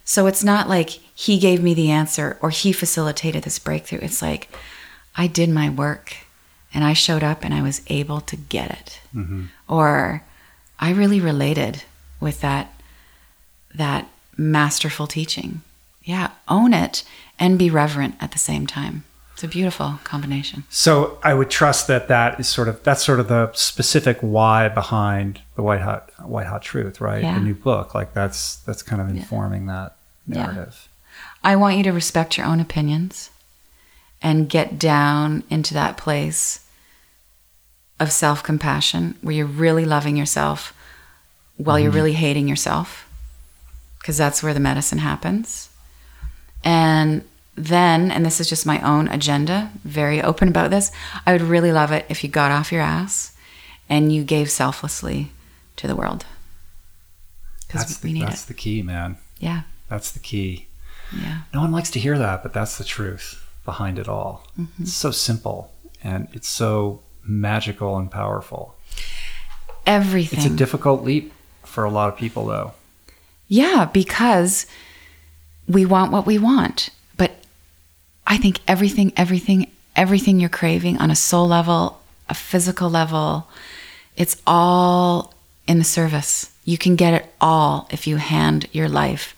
So 0.05 0.27
it's 0.27 0.43
not 0.43 0.69
like 0.69 0.91
he 1.15 1.39
gave 1.39 1.63
me 1.63 1.73
the 1.73 1.89
answer 1.89 2.37
or 2.39 2.51
he 2.51 2.71
facilitated 2.71 3.41
this 3.41 3.57
breakthrough. 3.57 4.01
It's 4.03 4.21
like 4.21 4.47
I 5.15 5.25
did 5.25 5.49
my 5.49 5.71
work 5.71 6.17
and 6.71 6.83
I 6.83 6.93
showed 6.93 7.23
up 7.23 7.43
and 7.43 7.51
I 7.51 7.63
was 7.63 7.81
able 7.87 8.21
to 8.21 8.35
get 8.35 8.69
it. 8.69 8.99
Mm-hmm. 9.15 9.45
Or 9.67 10.21
I 10.79 10.91
really 10.91 11.19
related 11.19 11.83
with 12.19 12.41
that 12.41 12.73
that 13.75 14.07
masterful 14.37 15.07
teaching. 15.07 15.61
Yeah, 16.03 16.31
own 16.47 16.73
it 16.73 17.03
and 17.37 17.59
be 17.59 17.69
reverent 17.69 18.15
at 18.21 18.31
the 18.31 18.39
same 18.39 18.65
time. 18.65 19.03
It's 19.33 19.43
a 19.43 19.47
beautiful 19.47 19.99
combination. 20.03 20.63
So 20.69 21.19
I 21.21 21.33
would 21.35 21.49
trust 21.51 21.85
that 21.87 22.07
that 22.07 22.39
is 22.39 22.47
sort 22.47 22.67
of 22.67 22.81
that's 22.83 23.03
sort 23.05 23.19
of 23.19 23.27
the 23.27 23.51
specific 23.53 24.17
why 24.21 24.67
behind 24.69 25.41
the 25.55 25.61
white 25.63 25.81
hot 25.81 26.09
white 26.23 26.47
hot 26.47 26.61
truth, 26.63 26.99
right? 27.01 27.21
Yeah. 27.21 27.35
The 27.35 27.41
new 27.45 27.53
book, 27.53 27.93
like 27.93 28.13
that's 28.13 28.55
that's 28.57 28.81
kind 28.81 29.01
of 29.01 29.09
informing 29.09 29.67
that 29.67 29.95
Yeah. 30.27 30.43
narrative. 30.43 30.87
I 31.43 31.55
want 31.55 31.77
you 31.77 31.83
to 31.83 31.91
respect 31.91 32.37
your 32.37 32.47
own 32.47 32.59
opinions 32.59 33.29
and 34.21 34.49
get 34.49 34.79
down 34.79 35.43
into 35.49 35.73
that 35.75 35.97
place 35.97 36.61
of 37.99 38.11
self 38.11 38.43
compassion 38.43 39.15
where 39.21 39.35
you're 39.35 39.45
really 39.45 39.85
loving 39.85 40.17
yourself 40.17 40.73
while 41.57 41.79
you're 41.79 41.91
really 41.91 42.13
hating 42.13 42.47
yourself, 42.47 43.09
because 43.99 44.17
that's 44.17 44.43
where 44.43 44.53
the 44.53 44.59
medicine 44.59 44.99
happens. 44.99 45.69
And 46.63 47.23
then, 47.55 48.11
and 48.11 48.23
this 48.23 48.39
is 48.39 48.47
just 48.47 48.65
my 48.65 48.79
own 48.81 49.07
agenda, 49.07 49.71
very 49.83 50.21
open 50.21 50.47
about 50.47 50.69
this, 50.69 50.91
I 51.25 51.31
would 51.31 51.41
really 51.41 51.71
love 51.71 51.91
it 51.91 52.05
if 52.09 52.23
you 52.23 52.29
got 52.29 52.51
off 52.51 52.71
your 52.71 52.81
ass 52.81 53.35
and 53.89 54.13
you 54.13 54.23
gave 54.23 54.51
selflessly 54.51 55.31
to 55.77 55.87
the 55.87 55.95
world. 55.95 56.25
That's 57.69 57.85
Because 57.85 57.99
the, 57.99 58.07
we 58.07 58.13
need 58.13 58.27
that's 58.27 58.45
the 58.45 58.53
key, 58.53 58.83
man. 58.83 59.17
Yeah. 59.39 59.63
That's 59.89 60.11
the 60.11 60.19
key. 60.19 60.67
Yeah. 61.15 61.41
No 61.53 61.61
one 61.61 61.71
likes 61.71 61.89
to 61.91 61.99
hear 61.99 62.17
that, 62.17 62.43
but 62.43 62.53
that's 62.53 62.77
the 62.77 62.83
truth 62.83 63.43
behind 63.65 63.97
it 63.97 64.07
all. 64.07 64.45
Mm-hmm. 64.59 64.83
It's 64.83 64.93
so 64.93 65.11
simple 65.11 65.71
and 66.03 66.27
it's 66.33 66.47
so 66.47 67.01
magical 67.27 67.97
and 67.97 68.09
powerful. 68.09 68.75
Everything. 69.85 70.39
It's 70.39 70.47
a 70.47 70.55
difficult 70.55 71.03
leap 71.03 71.33
for 71.63 71.83
a 71.83 71.89
lot 71.89 72.11
of 72.11 72.17
people, 72.17 72.45
though. 72.45 72.73
Yeah, 73.47 73.89
because 73.91 74.65
we 75.67 75.85
want 75.85 76.11
what 76.11 76.25
we 76.25 76.37
want. 76.37 76.89
But 77.15 77.31
I 78.25 78.37
think 78.37 78.59
everything, 78.67 79.13
everything, 79.15 79.71
everything 79.95 80.39
you're 80.39 80.49
craving 80.49 80.97
on 80.97 81.11
a 81.11 81.15
soul 81.15 81.47
level, 81.47 82.01
a 82.29 82.33
physical 82.33 82.89
level, 82.89 83.47
it's 84.15 84.41
all 84.45 85.33
in 85.67 85.77
the 85.77 85.83
service. 85.83 86.51
You 86.65 86.77
can 86.77 86.95
get 86.95 87.13
it 87.13 87.33
all 87.39 87.87
if 87.91 88.07
you 88.07 88.17
hand 88.17 88.67
your 88.71 88.89
life 88.89 89.35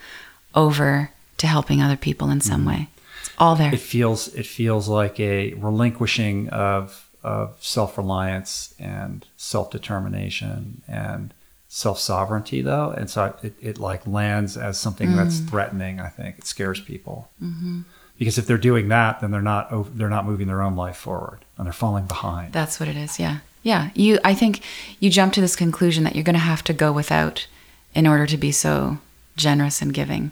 over 0.55 1.11
to 1.37 1.47
helping 1.47 1.81
other 1.81 1.97
people 1.97 2.29
in 2.29 2.41
some 2.41 2.61
mm-hmm. 2.61 2.69
way. 2.69 2.89
It's 3.21 3.31
all 3.37 3.55
there. 3.55 3.73
It 3.73 3.79
feels 3.79 4.27
it 4.29 4.45
feels 4.45 4.87
like 4.87 5.19
a 5.19 5.53
relinquishing 5.55 6.49
of 6.49 7.08
of 7.23 7.57
self 7.63 7.97
reliance 7.97 8.73
and 8.79 9.25
self 9.37 9.71
determination 9.71 10.81
and 10.87 11.33
self 11.69 11.99
sovereignty, 11.99 12.61
though, 12.61 12.91
and 12.91 13.09
so 13.09 13.35
it, 13.41 13.53
it 13.61 13.79
like 13.79 14.05
lands 14.05 14.57
as 14.57 14.77
something 14.77 15.15
that's 15.15 15.37
mm. 15.37 15.49
threatening. 15.49 15.99
I 15.99 16.09
think 16.09 16.39
it 16.39 16.45
scares 16.45 16.81
people 16.81 17.29
mm-hmm. 17.41 17.81
because 18.17 18.37
if 18.37 18.47
they're 18.47 18.57
doing 18.57 18.89
that, 18.89 19.21
then 19.21 19.31
they're 19.31 19.41
not 19.41 19.97
they're 19.97 20.09
not 20.09 20.25
moving 20.25 20.47
their 20.47 20.61
own 20.61 20.75
life 20.75 20.97
forward 20.97 21.45
and 21.57 21.65
they're 21.65 21.73
falling 21.73 22.05
behind. 22.05 22.51
That's 22.51 22.79
what 22.79 22.89
it 22.89 22.97
is. 22.97 23.19
Yeah. 23.19 23.39
Yeah. 23.61 23.91
You 23.93 24.19
I 24.23 24.33
think 24.33 24.61
you 24.99 25.09
jump 25.09 25.33
to 25.33 25.41
this 25.41 25.55
conclusion 25.55 26.03
that 26.03 26.15
you're 26.15 26.23
going 26.23 26.33
to 26.33 26.39
have 26.39 26.63
to 26.65 26.73
go 26.73 26.91
without 26.91 27.47
in 27.93 28.07
order 28.07 28.25
to 28.25 28.37
be 28.37 28.51
so 28.51 28.97
generous 29.35 29.81
and 29.81 29.93
giving. 29.93 30.31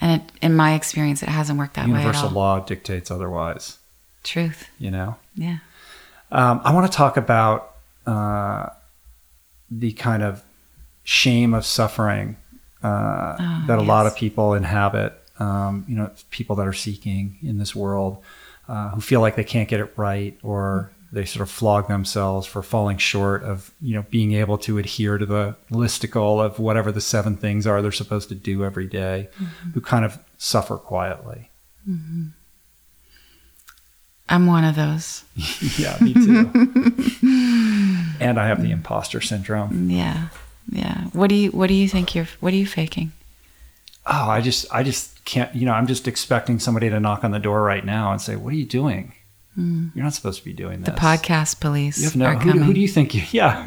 And 0.00 0.20
it, 0.20 0.32
in 0.42 0.54
my 0.54 0.74
experience 0.74 1.22
it 1.22 1.28
hasn't 1.28 1.58
worked 1.58 1.74
that 1.74 1.86
way 1.86 2.00
Universal 2.00 2.30
law 2.30 2.60
dictates 2.60 3.10
otherwise. 3.10 3.78
Truth. 4.24 4.68
You 4.78 4.90
know. 4.90 5.16
Yeah. 5.34 5.58
Um, 6.30 6.60
I 6.64 6.72
want 6.74 6.90
to 6.90 6.96
talk 6.96 7.16
about 7.16 7.76
uh, 8.06 8.68
the 9.70 9.92
kind 9.92 10.22
of 10.22 10.42
shame 11.04 11.54
of 11.54 11.64
suffering 11.64 12.36
uh, 12.82 13.36
Oh, 13.38 13.64
that 13.66 13.78
a 13.78 13.82
lot 13.82 14.06
of 14.06 14.14
people 14.16 14.54
inhabit. 14.54 15.20
Um, 15.38 15.84
you 15.88 15.96
know, 15.96 16.10
people 16.30 16.56
that 16.56 16.66
are 16.66 16.72
seeking 16.72 17.36
in 17.42 17.58
this 17.58 17.74
world 17.74 18.22
uh, 18.68 18.90
who 18.90 19.00
feel 19.00 19.20
like 19.20 19.36
they 19.36 19.44
can't 19.44 19.68
get 19.68 19.80
it 19.80 19.92
right, 19.96 20.38
or 20.42 20.90
they 21.12 21.24
sort 21.24 21.42
of 21.42 21.50
flog 21.50 21.88
themselves 21.88 22.46
for 22.46 22.62
falling 22.62 22.96
short 22.98 23.42
of 23.42 23.72
you 23.80 23.94
know 23.94 24.04
being 24.10 24.32
able 24.32 24.58
to 24.58 24.78
adhere 24.78 25.18
to 25.18 25.26
the 25.26 25.54
listicle 25.70 26.44
of 26.44 26.58
whatever 26.58 26.90
the 26.90 27.00
seven 27.00 27.36
things 27.36 27.66
are 27.66 27.80
they're 27.82 27.92
supposed 27.92 28.28
to 28.28 28.34
do 28.34 28.64
every 28.64 28.86
day, 28.86 29.28
Mm-hmm. 29.40 29.70
Who 29.70 29.80
kind 29.80 30.04
of 30.04 30.18
suffer 30.38 30.76
quietly. 30.76 31.50
I'm 34.28 34.46
one 34.46 34.64
of 34.64 34.74
those. 34.74 35.24
yeah, 35.78 35.96
me 36.00 36.14
too. 36.14 36.50
and 38.20 38.38
I 38.40 38.46
have 38.48 38.62
the 38.62 38.70
imposter 38.70 39.20
syndrome. 39.20 39.90
Yeah. 39.90 40.28
Yeah. 40.70 41.04
What 41.12 41.28
do 41.28 41.36
you 41.36 41.50
what 41.50 41.68
do 41.68 41.74
you 41.74 41.88
think 41.88 42.14
you're 42.14 42.26
what 42.40 42.52
are 42.52 42.56
you 42.56 42.66
faking? 42.66 43.12
oh 44.08 44.28
i 44.30 44.40
just 44.40 44.66
i 44.72 44.84
just 44.84 45.24
can't 45.24 45.52
you 45.52 45.66
know 45.66 45.72
i'm 45.72 45.88
just 45.88 46.06
expecting 46.06 46.60
somebody 46.60 46.88
to 46.88 47.00
knock 47.00 47.24
on 47.24 47.32
the 47.32 47.40
door 47.40 47.60
right 47.62 47.84
now 47.84 48.12
and 48.12 48.22
say 48.22 48.36
what 48.36 48.52
are 48.52 48.56
you 48.56 48.64
doing 48.64 49.12
you're 49.56 50.04
not 50.04 50.14
supposed 50.14 50.38
to 50.38 50.44
be 50.44 50.52
doing 50.52 50.80
this 50.82 50.90
Hmm. 50.90 50.94
The 50.94 51.00
podcast 51.00 51.58
police 51.58 51.98
you 51.98 52.04
have 52.04 52.14
no 52.14 52.26
are 52.26 52.34
who, 52.36 52.50
coming. 52.50 52.64
who 52.66 52.72
do 52.72 52.78
you 52.78 52.86
think 52.86 53.16
you 53.16 53.22
yeah 53.32 53.64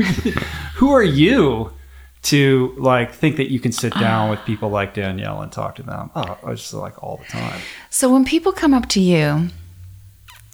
who 0.76 0.91
are 0.91 1.03
you 1.03 1.73
to 2.22 2.73
like 2.77 3.11
think 3.11 3.36
that 3.36 3.52
you 3.52 3.60
can 3.60 3.73
sit 3.73 3.94
down 3.95 4.30
with 4.30 4.40
people 4.45 4.69
like 4.69 4.94
danielle 4.94 5.41
and 5.41 5.52
talk 5.52 5.76
to 5.76 5.84
them 5.84 6.10
oh 6.15 6.38
i 6.45 6.53
just 6.53 6.73
like 6.73 7.03
all 7.03 7.18
the 7.18 7.26
time 7.26 7.60
So 7.90 8.10
when 8.10 8.23
people 8.23 8.53
come 8.53 8.73
up 8.73 8.88
to 8.90 9.02
you 9.02 9.49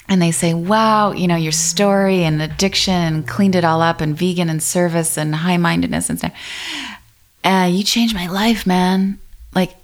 and 0.08 0.22
they 0.22 0.32
say, 0.32 0.54
"Wow, 0.54 1.12
you 1.12 1.28
know 1.28 1.36
your 1.36 1.52
story 1.52 2.24
and 2.24 2.42
addiction 2.42 2.94
and 2.94 3.28
cleaned 3.28 3.56
it 3.56 3.66
all 3.66 3.82
up 3.82 4.02
and 4.02 4.18
vegan 4.18 4.50
and 4.50 4.62
service 4.62 5.18
and 5.18 5.36
high 5.36 5.58
mindedness 5.58 6.10
and 6.10 6.20
stuff, 6.20 6.34
uh, 7.44 7.70
you 7.72 7.84
changed 7.84 8.16
my 8.16 8.28
life, 8.28 8.66
man." 8.66 9.20
Like, 9.54 9.76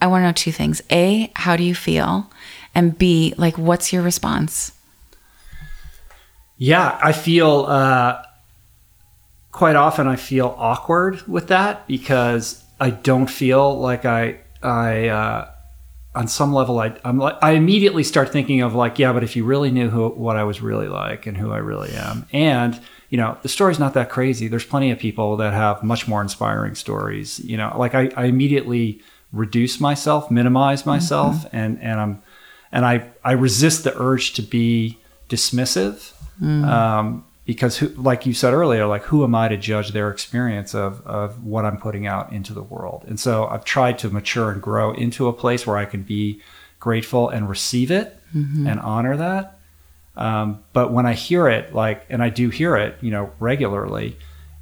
I 0.00 0.06
want 0.06 0.22
to 0.22 0.26
know 0.26 0.32
two 0.32 0.52
things: 0.52 0.82
a, 0.90 1.30
how 1.36 1.56
do 1.56 1.62
you 1.62 1.74
feel, 1.74 2.30
and 2.74 2.96
b, 2.96 3.34
like, 3.36 3.56
what's 3.58 3.92
your 3.92 4.02
response? 4.02 4.72
Yeah, 6.58 6.98
I 7.02 7.12
feel 7.12 7.66
uh, 7.66 8.22
quite 9.52 9.76
often 9.76 10.06
I 10.06 10.16
feel 10.16 10.54
awkward 10.58 11.26
with 11.28 11.48
that 11.48 11.86
because 11.86 12.62
I 12.80 12.90
don't 12.90 13.28
feel 13.28 13.78
like 13.78 14.04
I 14.04 14.38
I 14.62 15.08
uh, 15.08 15.51
on 16.14 16.28
some 16.28 16.52
level 16.52 16.78
I 16.78 16.94
I'm 17.04 17.18
like 17.18 17.36
I 17.42 17.52
immediately 17.52 18.04
start 18.04 18.30
thinking 18.30 18.60
of 18.60 18.74
like 18.74 18.98
yeah, 18.98 19.12
but 19.12 19.24
if 19.24 19.36
you 19.36 19.44
really 19.44 19.70
knew 19.70 19.90
who 19.90 20.08
what 20.08 20.36
I 20.36 20.44
was 20.44 20.60
really 20.60 20.88
like 20.88 21.26
and 21.26 21.36
who 21.36 21.52
I 21.52 21.58
really 21.58 21.92
am, 21.92 22.26
and 22.32 22.80
you 23.08 23.18
know 23.18 23.38
the 23.42 23.48
story's 23.48 23.78
not 23.78 23.94
that 23.94 24.10
crazy. 24.10 24.48
There's 24.48 24.64
plenty 24.64 24.90
of 24.90 24.98
people 24.98 25.36
that 25.38 25.52
have 25.52 25.82
much 25.82 26.06
more 26.08 26.20
inspiring 26.20 26.74
stories. 26.74 27.38
You 27.40 27.56
know, 27.56 27.74
like 27.78 27.94
I, 27.94 28.10
I 28.16 28.24
immediately 28.24 29.00
reduce 29.32 29.80
myself, 29.80 30.30
minimize 30.30 30.84
myself, 30.84 31.46
and 31.52 31.80
and 31.80 32.00
I'm 32.00 32.22
and 32.70 32.84
I 32.84 33.10
I 33.24 33.32
resist 33.32 33.84
the 33.84 33.98
urge 34.00 34.34
to 34.34 34.42
be 34.42 34.98
dismissive 35.28 36.12
um, 36.42 37.24
because 37.44 37.78
who, 37.78 37.88
like 37.88 38.24
you 38.24 38.32
said 38.32 38.54
earlier 38.54 38.86
like 38.86 39.02
who 39.04 39.24
am 39.24 39.34
i 39.34 39.48
to 39.48 39.56
judge 39.56 39.90
their 39.90 40.10
experience 40.10 40.74
of, 40.74 41.04
of 41.06 41.44
what 41.44 41.64
i'm 41.64 41.76
putting 41.76 42.06
out 42.06 42.32
into 42.32 42.52
the 42.52 42.62
world? 42.62 43.04
And 43.06 43.18
so 43.18 43.46
i've 43.46 43.64
tried 43.64 43.98
to 44.00 44.10
mature 44.10 44.50
and 44.50 44.62
grow 44.62 44.92
into 44.92 45.28
a 45.28 45.32
place 45.32 45.66
where 45.66 45.76
i 45.76 45.84
can 45.84 46.02
be 46.02 46.40
grateful 46.80 47.28
and 47.28 47.48
receive 47.48 47.90
it 47.90 48.18
and 48.66 48.80
honor 48.80 49.16
that. 49.16 49.58
Um, 50.16 50.62
but 50.72 50.92
when 50.92 51.06
i 51.06 51.14
hear 51.14 51.48
it 51.48 51.74
like 51.74 52.04
and 52.10 52.22
i 52.22 52.28
do 52.28 52.50
hear 52.50 52.76
it 52.76 52.98
you 53.00 53.10
know 53.10 53.32
regularly 53.40 54.16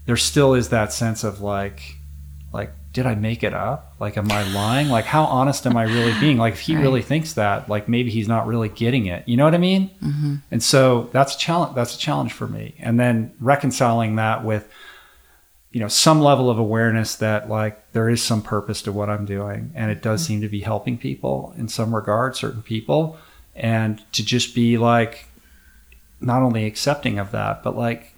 there 0.07 0.17
still 0.17 0.55
is 0.55 0.69
that 0.71 0.93
sense 0.93 1.25
of 1.25 1.41
like 1.41 1.97
like 2.53 2.73
did 2.93 3.07
i 3.07 3.15
make 3.15 3.43
it 3.43 3.55
up? 3.55 3.95
Like 4.01 4.17
am 4.17 4.31
i 4.33 4.43
lying? 4.53 4.89
Like 4.89 5.05
how 5.05 5.25
honest 5.25 5.67
am 5.67 5.77
i 5.77 5.85
really 5.85 6.19
being? 6.19 6.39
Like 6.39 6.55
if 6.55 6.61
he 6.61 6.75
Right. 6.75 6.83
really 6.83 7.03
thinks 7.03 7.35
that 7.35 7.69
like 7.69 7.89
maybe 7.89 8.11
he's 8.11 8.29
not 8.29 8.47
really 8.47 8.69
getting 8.69 9.07
it. 9.07 9.27
You 9.29 9.37
know 9.37 9.45
what 9.45 9.55
i 9.55 9.59
mean? 9.59 9.91
Mm-hmm. 10.03 10.37
And 10.51 10.63
so 10.63 11.09
that's 11.13 11.35
a 11.37 11.39
challenge 11.39 11.75
that's 11.75 11.95
a 11.95 11.99
challenge 11.99 12.33
for 12.33 12.49
me. 12.49 12.75
And 12.79 12.99
then 12.99 13.33
reconciling 13.41 14.17
that 14.17 14.45
with 14.45 14.69
you 15.71 15.79
know 15.81 15.89
some 15.89 16.21
level 16.21 16.51
of 16.51 16.59
awareness 16.59 17.15
that 17.17 17.49
like 17.49 17.93
there 17.93 18.09
is 18.09 18.21
some 18.23 18.43
purpose 18.43 18.83
to 18.83 18.91
what 18.91 19.09
i'm 19.09 19.25
doing 19.25 19.71
and 19.77 19.89
it 19.93 20.03
does 20.03 20.23
mm-hmm. 20.23 20.27
seem 20.33 20.41
to 20.41 20.49
be 20.49 20.61
helping 20.61 20.99
people 20.99 21.55
in 21.57 21.69
some 21.69 21.95
regard 21.95 22.37
certain 22.37 22.63
people. 22.63 23.19
And 23.55 24.03
to 24.13 24.25
just 24.25 24.55
be 24.55 24.79
like 24.79 25.27
not 26.21 26.43
only 26.43 26.67
accepting 26.67 27.19
of 27.19 27.31
that 27.31 27.63
but 27.63 27.77
like 27.77 28.15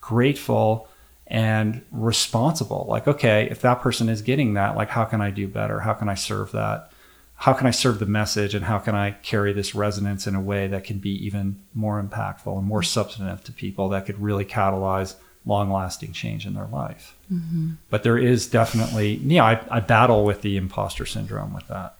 grateful 0.00 0.88
and 1.30 1.80
responsible. 1.92 2.86
Like 2.88 3.06
okay 3.06 3.48
if 3.50 3.62
that 3.62 3.80
person 3.80 4.08
is 4.08 4.20
getting 4.20 4.54
that 4.54 4.76
like 4.76 4.90
how 4.90 5.04
can 5.04 5.20
i 5.20 5.30
do 5.30 5.46
better? 5.48 5.80
How 5.80 5.94
can 5.94 6.08
i 6.08 6.14
serve 6.14 6.52
that? 6.52 6.90
How 7.36 7.52
can 7.52 7.66
i 7.66 7.70
serve 7.70 8.00
the 8.00 8.06
message? 8.06 8.54
And 8.54 8.64
how 8.64 8.78
can 8.78 8.94
i 8.94 9.12
carry 9.12 9.52
this 9.52 9.74
resonance 9.74 10.26
in 10.26 10.34
a 10.34 10.40
way 10.40 10.66
that 10.66 10.84
can 10.84 10.98
be 10.98 11.24
even 11.24 11.62
more 11.72 12.02
impactful 12.02 12.58
and 12.58 12.66
more 12.66 12.82
substantive 12.82 13.44
to 13.44 13.52
people 13.52 13.88
that 13.90 14.06
could 14.06 14.20
really 14.20 14.44
catalyze 14.44 15.14
long 15.46 15.70
lasting 15.70 16.12
change 16.12 16.46
in 16.46 16.54
their 16.54 16.66
life? 16.66 17.16
Mm-hmm. 17.32 17.72
But 17.88 18.02
there 18.02 18.18
is 18.18 18.48
definitely 18.48 19.14
yeah 19.14 19.44
I, 19.44 19.60
I 19.70 19.80
battle 19.80 20.24
with 20.24 20.42
the 20.42 20.56
imposter 20.56 21.06
syndrome 21.06 21.54
with 21.54 21.68
that 21.68 21.94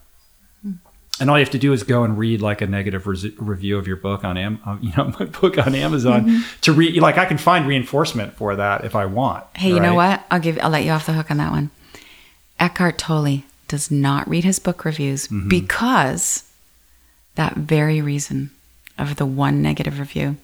and 1.18 1.28
all 1.28 1.38
you 1.38 1.44
have 1.44 1.52
to 1.52 1.58
do 1.58 1.72
is 1.72 1.82
go 1.82 2.04
and 2.04 2.16
read 2.16 2.40
like 2.40 2.60
a 2.60 2.66
negative 2.66 3.06
res- 3.06 3.38
review 3.38 3.76
of 3.76 3.86
your 3.86 3.96
book 3.96 4.24
on 4.24 4.36
Am- 4.36 4.60
uh, 4.64 4.76
you 4.82 4.92
know 4.96 5.12
my 5.18 5.26
book 5.26 5.58
on 5.58 5.74
Amazon 5.74 6.44
to 6.62 6.72
read 6.72 6.96
like 7.00 7.18
I 7.18 7.24
can 7.24 7.38
find 7.38 7.66
reinforcement 7.66 8.34
for 8.34 8.56
that 8.56 8.84
if 8.84 8.94
I 8.94 9.06
want. 9.06 9.44
Hey, 9.54 9.70
you 9.70 9.80
know 9.80 9.94
what? 9.94 10.24
I'll 10.30 10.40
give 10.40 10.58
I'll 10.62 10.70
let 10.70 10.84
you 10.84 10.92
off 10.92 11.06
the 11.06 11.12
hook 11.12 11.30
on 11.30 11.38
that 11.38 11.50
one. 11.50 11.70
Eckhart 12.58 12.98
Tolle 12.98 13.42
does 13.68 13.90
not 13.90 14.28
read 14.28 14.44
his 14.44 14.58
book 14.58 14.84
reviews 14.84 15.28
because 15.28 16.44
that 17.36 17.54
very 17.54 18.00
reason 18.02 18.50
of 18.98 19.16
the 19.16 19.24
one 19.26 19.62
negative 19.62 19.98
review. 19.98 20.36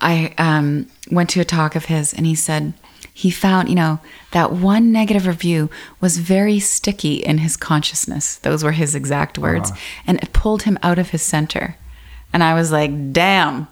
I 0.00 0.34
um, 0.38 0.86
went 1.10 1.30
to 1.30 1.40
a 1.40 1.44
talk 1.44 1.76
of 1.76 1.86
his 1.86 2.12
and 2.14 2.26
he 2.26 2.34
said 2.34 2.72
he 3.18 3.30
found, 3.32 3.68
you 3.68 3.74
know, 3.74 3.98
that 4.30 4.52
one 4.52 4.92
negative 4.92 5.26
review 5.26 5.68
was 6.00 6.18
very 6.18 6.60
sticky 6.60 7.16
in 7.16 7.38
his 7.38 7.56
consciousness. 7.56 8.36
Those 8.36 8.62
were 8.62 8.70
his 8.70 8.94
exact 8.94 9.38
uh-huh. 9.38 9.46
words. 9.48 9.72
And 10.06 10.22
it 10.22 10.32
pulled 10.32 10.62
him 10.62 10.78
out 10.84 11.00
of 11.00 11.10
his 11.10 11.20
center 11.20 11.74
And 12.32 12.44
I 12.44 12.54
was 12.54 12.70
like, 12.70 13.12
damn, 13.12 13.66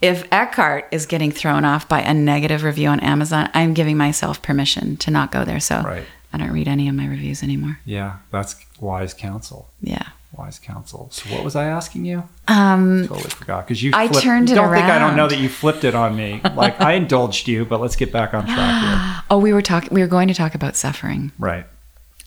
if 0.00 0.26
Eckhart 0.32 0.88
is 0.90 1.06
getting 1.06 1.30
thrown 1.30 1.64
off 1.64 1.88
by 1.88 2.00
a 2.00 2.12
negative 2.14 2.64
review 2.64 2.88
on 2.88 3.00
Amazon, 3.00 3.50
I'm 3.54 3.72
giving 3.72 3.96
myself 3.96 4.42
permission 4.42 4.96
to 4.98 5.10
not 5.10 5.30
go 5.30 5.44
there. 5.44 5.60
So 5.60 5.82
Right. 5.82 6.04
I 6.32 6.38
don't 6.38 6.52
read 6.52 6.68
any 6.68 6.88
of 6.88 6.94
my 6.94 7.06
reviews 7.06 7.42
anymore. 7.42 7.78
Yeah, 7.84 8.16
that's 8.30 8.56
wise 8.80 9.14
counsel. 9.14 9.70
Yeah. 9.80 10.08
Wise 10.38 10.58
counsel. 10.60 11.08
So 11.10 11.28
what 11.34 11.42
was 11.42 11.56
I 11.56 11.64
asking 11.64 12.04
you? 12.04 12.22
Um, 12.46 13.08
Totally 13.08 13.28
forgot 13.30 13.66
because 13.66 13.82
you. 13.82 13.90
I 13.92 14.06
flipped- 14.06 14.22
turned 14.22 14.50
it 14.50 14.54
Don't 14.54 14.72
think 14.72 14.86
I 14.86 14.98
don't 14.98 15.16
know 15.16 15.26
that 15.26 15.38
you 15.38 15.48
flipped 15.48 15.82
it 15.82 15.94
on 15.96 16.14
me. 16.16 16.40
Like 16.54 16.80
I 16.80 16.92
indulged 16.92 17.48
you, 17.48 17.64
but 17.64 17.80
let's 17.80 17.96
get 17.96 18.12
back 18.12 18.34
on 18.34 18.46
track 18.46 18.82
here. 18.84 19.22
oh, 19.30 19.38
we 19.38 19.52
were 19.52 19.62
talking, 19.62 19.88
we 19.92 20.00
were 20.00 20.06
going 20.06 20.28
to 20.28 20.34
talk 20.34 20.54
about 20.54 20.76
suffering. 20.76 21.32
Right. 21.38 21.66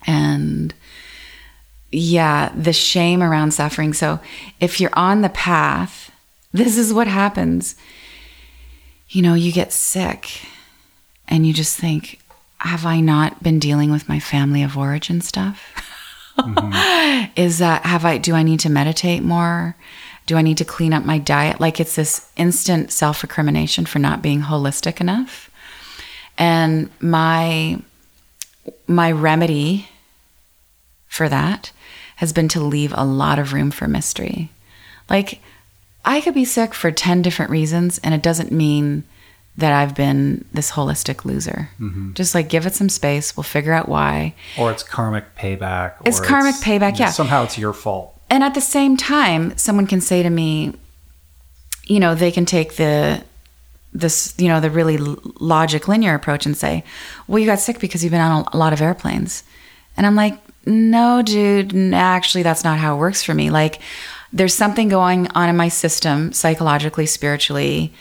and 0.06 0.74
yeah, 1.94 2.52
the 2.56 2.74
shame 2.74 3.22
around 3.22 3.52
suffering. 3.52 3.94
So 3.94 4.20
if 4.60 4.80
you're 4.80 4.94
on 4.94 5.22
the 5.22 5.30
path, 5.30 6.12
this 6.54 6.78
is 6.78 6.94
what 6.94 7.08
happens. 7.08 7.76
You 9.10 9.22
know, 9.22 9.34
you 9.34 9.52
get 9.52 9.74
sick 9.74 10.42
and 11.28 11.46
you 11.46 11.54
just 11.54 11.78
think, 11.78 12.20
have 12.60 12.86
I 12.86 13.00
not 13.02 13.44
been 13.44 13.60
dealing 13.60 13.92
with 13.92 14.08
my 14.08 14.20
family 14.20 14.64
of 14.64 14.78
origin 14.78 15.20
stuff? 15.22 15.74
is 17.36 17.60
that 17.60 17.84
have 17.86 18.06
I 18.06 18.18
do 18.18 18.34
I 18.34 18.44
need 18.44 18.60
to 18.62 18.70
meditate 18.70 19.24
more? 19.24 19.76
Do 20.26 20.38
I 20.38 20.41
need 20.41 20.58
to 20.58 20.66
clean 20.66 20.94
up 20.94 21.03
my 21.03 21.18
diet? 21.18 21.60
Like 21.60 21.80
it's 21.80 21.95
this 21.95 22.30
instant 22.38 22.91
self-recrimination 22.91 23.86
for 23.86 23.99
not 23.99 24.22
being 24.22 24.41
holistic 24.41 25.02
enough. 25.02 25.49
And 26.38 26.90
my 26.99 27.82
my 28.88 29.12
remedy 29.12 29.88
for 31.08 31.28
that 31.28 31.72
has 32.18 32.32
been 32.32 32.48
to 32.48 32.60
leave 32.62 32.94
a 32.95 33.03
lot 33.03 33.40
of 33.40 33.52
room 33.52 33.72
for 33.72 33.88
mystery. 33.88 34.49
Like, 35.10 35.41
I 36.06 36.22
could 36.22 36.34
be 36.34 36.45
sick 36.45 36.74
for 36.74 36.91
10 36.91 37.22
different 37.22 37.52
reasons, 37.52 37.99
and 38.03 38.14
it 38.14 38.22
doesn't 38.22 38.52
mean 38.52 39.03
that 39.57 39.73
I've 39.73 39.95
been 39.95 40.45
this 40.53 40.72
holistic 40.72 41.26
loser. 41.26 41.69
Mm-hmm. 41.80 42.14
Just 42.14 42.34
like 42.34 42.49
give 42.49 42.65
it 42.65 42.73
some 42.73 42.90
space, 42.90 43.36
we'll 43.36 43.44
figure 43.44 43.73
out 43.73 43.90
why. 43.90 44.34
Or 44.57 44.72
it's 44.72 44.84
karmic 44.84 45.36
payback. 45.36 45.95
It's 46.06 46.19
karmic 46.19 46.56
payback, 46.56 46.98
yeah. 46.98 47.10
Somehow 47.10 47.44
it's 47.44 47.57
your 47.57 47.73
fault. 47.73 48.19
And 48.30 48.44
at 48.44 48.53
the 48.53 48.61
same 48.61 48.95
time, 48.95 49.57
someone 49.57 49.88
can 49.88 49.99
say 49.99 50.23
to 50.23 50.30
me, 50.30 50.73
you 51.86 51.99
know, 51.99 52.15
they 52.15 52.32
can 52.32 52.45
take 52.45 52.76
the 52.76 53.23
this, 53.94 54.34
you 54.38 54.48
know, 54.48 54.61
the 54.61 54.69
really 54.69 54.98
logic 54.98 55.90
linear 55.90 56.15
approach 56.15 56.45
and 56.45 56.56
say, 56.56 56.86
"Well, 57.28 57.40
you 57.40 57.45
got 57.45 57.60
sick 57.60 57.80
because 57.80 58.03
you've 58.03 58.11
been 58.11 58.22
on 58.22 58.48
a 58.53 58.57
lot 58.57 58.72
of 58.72 58.82
airplanes." 58.82 59.44
And 59.98 60.07
I'm 60.07 60.15
like, 60.15 60.40
"No, 60.65 61.22
dude, 61.22 61.94
actually 61.94 62.44
that's 62.44 62.64
not 62.64 62.80
how 62.80 62.95
it 62.95 62.99
works 62.99 63.22
for 63.22 63.34
me. 63.34 63.49
Like 63.49 63.82
there's 64.32 64.53
something 64.53 64.88
going 64.88 65.28
on 65.32 65.49
in 65.49 65.57
my 65.57 65.68
system 65.68 66.32
psychologically, 66.32 67.06
spiritually, 67.06 67.94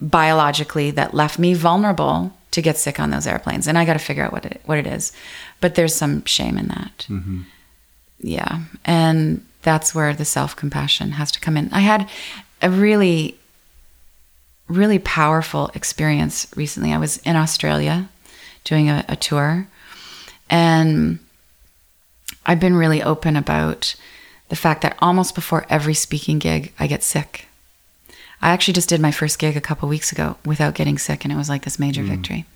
biologically 0.00 0.90
that 0.92 1.14
left 1.14 1.38
me 1.38 1.54
vulnerable 1.54 2.32
to 2.50 2.62
get 2.62 2.78
sick 2.78 2.98
on 2.98 3.10
those 3.10 3.26
airplanes, 3.26 3.66
and 3.66 3.76
I 3.76 3.84
got 3.84 3.94
to 3.94 3.98
figure 3.98 4.24
out 4.24 4.32
what 4.32 4.44
it 4.44 4.60
what 4.64 4.78
it 4.78 4.86
is. 4.86 5.12
But 5.60 5.74
there's 5.74 5.94
some 5.94 6.24
shame 6.24 6.56
in 6.56 6.68
that. 6.68 7.06
Mm-hmm. 7.08 7.42
Yeah. 8.20 8.62
And 8.84 9.44
that's 9.62 9.94
where 9.94 10.14
the 10.14 10.24
self 10.24 10.56
compassion 10.56 11.12
has 11.12 11.30
to 11.32 11.40
come 11.40 11.56
in. 11.56 11.72
I 11.72 11.80
had 11.80 12.08
a 12.62 12.70
really, 12.70 13.36
really 14.68 14.98
powerful 14.98 15.70
experience 15.74 16.46
recently. 16.56 16.92
I 16.92 16.98
was 16.98 17.18
in 17.18 17.36
Australia 17.36 18.08
doing 18.64 18.88
a, 18.88 19.04
a 19.08 19.16
tour, 19.16 19.68
and 20.50 21.18
I've 22.46 22.60
been 22.60 22.76
really 22.76 23.02
open 23.02 23.36
about 23.36 23.94
the 24.48 24.56
fact 24.56 24.82
that 24.82 24.96
almost 25.00 25.34
before 25.34 25.66
every 25.68 25.94
speaking 25.94 26.38
gig, 26.38 26.72
I 26.78 26.86
get 26.86 27.02
sick. 27.02 27.47
I 28.40 28.50
actually 28.50 28.74
just 28.74 28.88
did 28.88 29.00
my 29.00 29.10
first 29.10 29.38
gig 29.38 29.56
a 29.56 29.60
couple 29.60 29.88
weeks 29.88 30.12
ago 30.12 30.36
without 30.44 30.74
getting 30.74 30.98
sick, 30.98 31.24
and 31.24 31.32
it 31.32 31.36
was 31.36 31.48
like 31.48 31.64
this 31.64 31.78
major 31.78 32.02
victory. 32.02 32.46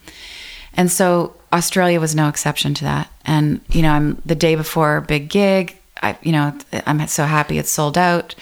And 0.74 0.90
so 0.90 1.34
Australia 1.52 2.00
was 2.00 2.14
no 2.14 2.28
exception 2.28 2.72
to 2.74 2.84
that. 2.84 3.10
And 3.24 3.60
you 3.68 3.82
know, 3.82 3.90
I'm 3.90 4.22
the 4.24 4.34
day 4.34 4.54
before 4.54 4.96
a 4.96 5.02
big 5.02 5.28
gig. 5.28 5.76
I, 6.02 6.16
you 6.22 6.32
know, 6.32 6.56
I'm 6.86 7.06
so 7.09 7.24
happy 7.24 7.59
it's 7.59 7.70
sold 7.70 7.98
out. 7.98 8.34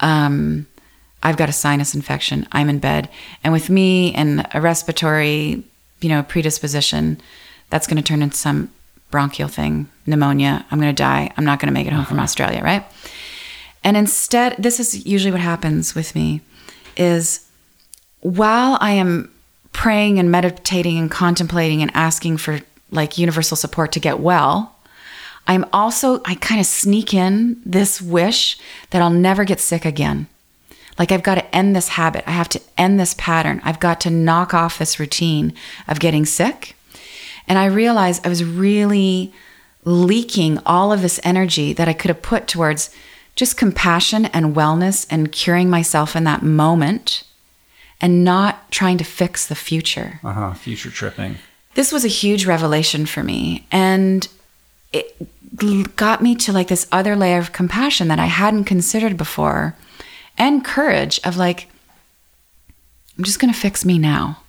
Um, 0.00 0.66
I've 1.22 1.36
got 1.36 1.48
a 1.48 1.52
sinus 1.52 1.94
infection. 1.94 2.46
I'm 2.52 2.68
in 2.68 2.78
bed, 2.78 3.08
and 3.44 3.52
with 3.52 3.70
me 3.70 4.14
and 4.14 4.46
a 4.52 4.60
respiratory, 4.60 5.62
you 6.00 6.08
know, 6.08 6.22
predisposition, 6.22 7.20
that's 7.68 7.86
going 7.86 7.98
to 7.98 8.02
turn 8.02 8.22
into 8.22 8.36
some 8.36 8.70
bronchial 9.10 9.48
thing, 9.48 9.88
pneumonia. 10.06 10.64
I'm 10.70 10.80
going 10.80 10.94
to 10.94 11.02
die. 11.02 11.30
I'm 11.36 11.44
not 11.44 11.60
going 11.60 11.68
to 11.68 11.74
make 11.74 11.86
it 11.86 11.92
home 11.92 12.04
from 12.04 12.20
Australia, 12.20 12.62
right? 12.62 12.84
And 13.82 13.96
instead, 13.96 14.56
this 14.58 14.80
is 14.80 15.06
usually 15.06 15.32
what 15.32 15.40
happens 15.40 15.94
with 15.94 16.14
me 16.14 16.42
is 17.00 17.48
while 18.20 18.76
I 18.80 18.92
am 18.92 19.32
praying 19.72 20.18
and 20.18 20.30
meditating 20.30 20.98
and 20.98 21.10
contemplating 21.10 21.82
and 21.82 21.90
asking 21.94 22.36
for 22.36 22.60
like 22.90 23.18
universal 23.18 23.56
support 23.56 23.92
to 23.92 24.00
get 24.00 24.20
well, 24.20 24.76
I'm 25.46 25.64
also, 25.72 26.20
I 26.24 26.34
kind 26.34 26.60
of 26.60 26.66
sneak 26.66 27.14
in 27.14 27.60
this 27.64 28.00
wish 28.00 28.58
that 28.90 29.00
I'll 29.00 29.10
never 29.10 29.44
get 29.44 29.58
sick 29.58 29.84
again. 29.84 30.28
Like 30.98 31.12
I've 31.12 31.22
got 31.22 31.36
to 31.36 31.54
end 31.54 31.74
this 31.74 31.88
habit. 31.88 32.24
I 32.26 32.32
have 32.32 32.48
to 32.50 32.60
end 32.76 33.00
this 33.00 33.14
pattern. 33.14 33.62
I've 33.64 33.80
got 33.80 34.00
to 34.02 34.10
knock 34.10 34.52
off 34.52 34.78
this 34.78 35.00
routine 35.00 35.54
of 35.88 35.98
getting 35.98 36.26
sick. 36.26 36.76
And 37.48 37.58
I 37.58 37.64
realized 37.66 38.24
I 38.24 38.28
was 38.28 38.44
really 38.44 39.32
leaking 39.84 40.58
all 40.66 40.92
of 40.92 41.00
this 41.00 41.18
energy 41.24 41.72
that 41.72 41.88
I 41.88 41.94
could 41.94 42.10
have 42.10 42.22
put 42.22 42.46
towards 42.46 42.94
just 43.40 43.56
compassion 43.56 44.26
and 44.26 44.54
wellness 44.54 45.06
and 45.08 45.32
curing 45.32 45.70
myself 45.70 46.14
in 46.14 46.24
that 46.24 46.42
moment 46.42 47.24
and 47.98 48.22
not 48.22 48.70
trying 48.70 48.98
to 48.98 49.04
fix 49.04 49.46
the 49.46 49.54
future. 49.54 50.20
Uh 50.22 50.32
huh. 50.34 50.52
Future 50.52 50.90
tripping. 50.90 51.36
This 51.72 51.90
was 51.90 52.04
a 52.04 52.08
huge 52.08 52.44
revelation 52.44 53.06
for 53.06 53.24
me. 53.24 53.66
And 53.72 54.28
it 54.92 55.16
got 55.96 56.20
me 56.20 56.34
to 56.34 56.52
like 56.52 56.68
this 56.68 56.86
other 56.92 57.16
layer 57.16 57.38
of 57.38 57.50
compassion 57.50 58.08
that 58.08 58.18
I 58.18 58.26
hadn't 58.26 58.64
considered 58.64 59.16
before 59.16 59.74
and 60.36 60.62
courage 60.62 61.18
of 61.24 61.38
like, 61.38 61.68
I'm 63.16 63.24
just 63.24 63.40
going 63.40 63.54
to 63.54 63.58
fix 63.58 63.86
me 63.86 63.96
now. 63.98 64.42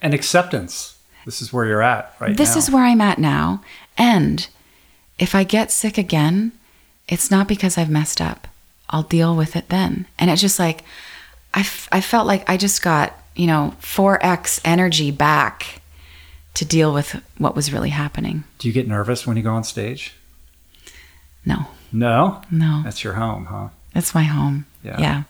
And 0.00 0.14
acceptance. 0.14 0.96
This 1.24 1.42
is 1.42 1.52
where 1.52 1.66
you're 1.66 1.82
at 1.82 2.14
right 2.20 2.30
now. 2.30 2.36
this 2.36 2.54
now. 2.54 2.58
is 2.58 2.70
where 2.70 2.84
I'm 2.84 3.00
at 3.00 3.18
now. 3.18 3.64
And 3.96 4.46
if 5.18 5.34
I 5.34 5.42
get 5.42 5.72
sick 5.72 5.98
again, 5.98 6.52
it's 7.08 7.30
not 7.30 7.48
because 7.48 7.78
I've 7.78 7.90
messed 7.90 8.20
up. 8.20 8.46
I'll 8.90 9.02
deal 9.02 9.34
with 9.36 9.56
it 9.56 9.68
then. 9.68 10.06
And 10.18 10.30
it's 10.30 10.40
just 10.40 10.58
like, 10.58 10.82
I, 11.54 11.60
f- 11.60 11.88
I 11.90 12.00
felt 12.00 12.26
like 12.26 12.48
I 12.48 12.56
just 12.56 12.82
got, 12.82 13.14
you 13.34 13.46
know, 13.46 13.74
4x 13.80 14.60
energy 14.64 15.10
back 15.10 15.80
to 16.54 16.64
deal 16.64 16.92
with 16.92 17.20
what 17.38 17.54
was 17.56 17.72
really 17.72 17.90
happening. 17.90 18.44
Do 18.58 18.68
you 18.68 18.74
get 18.74 18.88
nervous 18.88 19.26
when 19.26 19.36
you 19.36 19.42
go 19.42 19.52
on 19.54 19.64
stage? 19.64 20.14
No, 21.44 21.66
No. 21.92 22.42
no, 22.50 22.82
That's 22.84 23.02
your 23.04 23.14
home, 23.14 23.46
huh? 23.46 23.68
it's 23.94 24.14
my 24.14 24.24
home. 24.24 24.66
Yeah. 24.82 25.22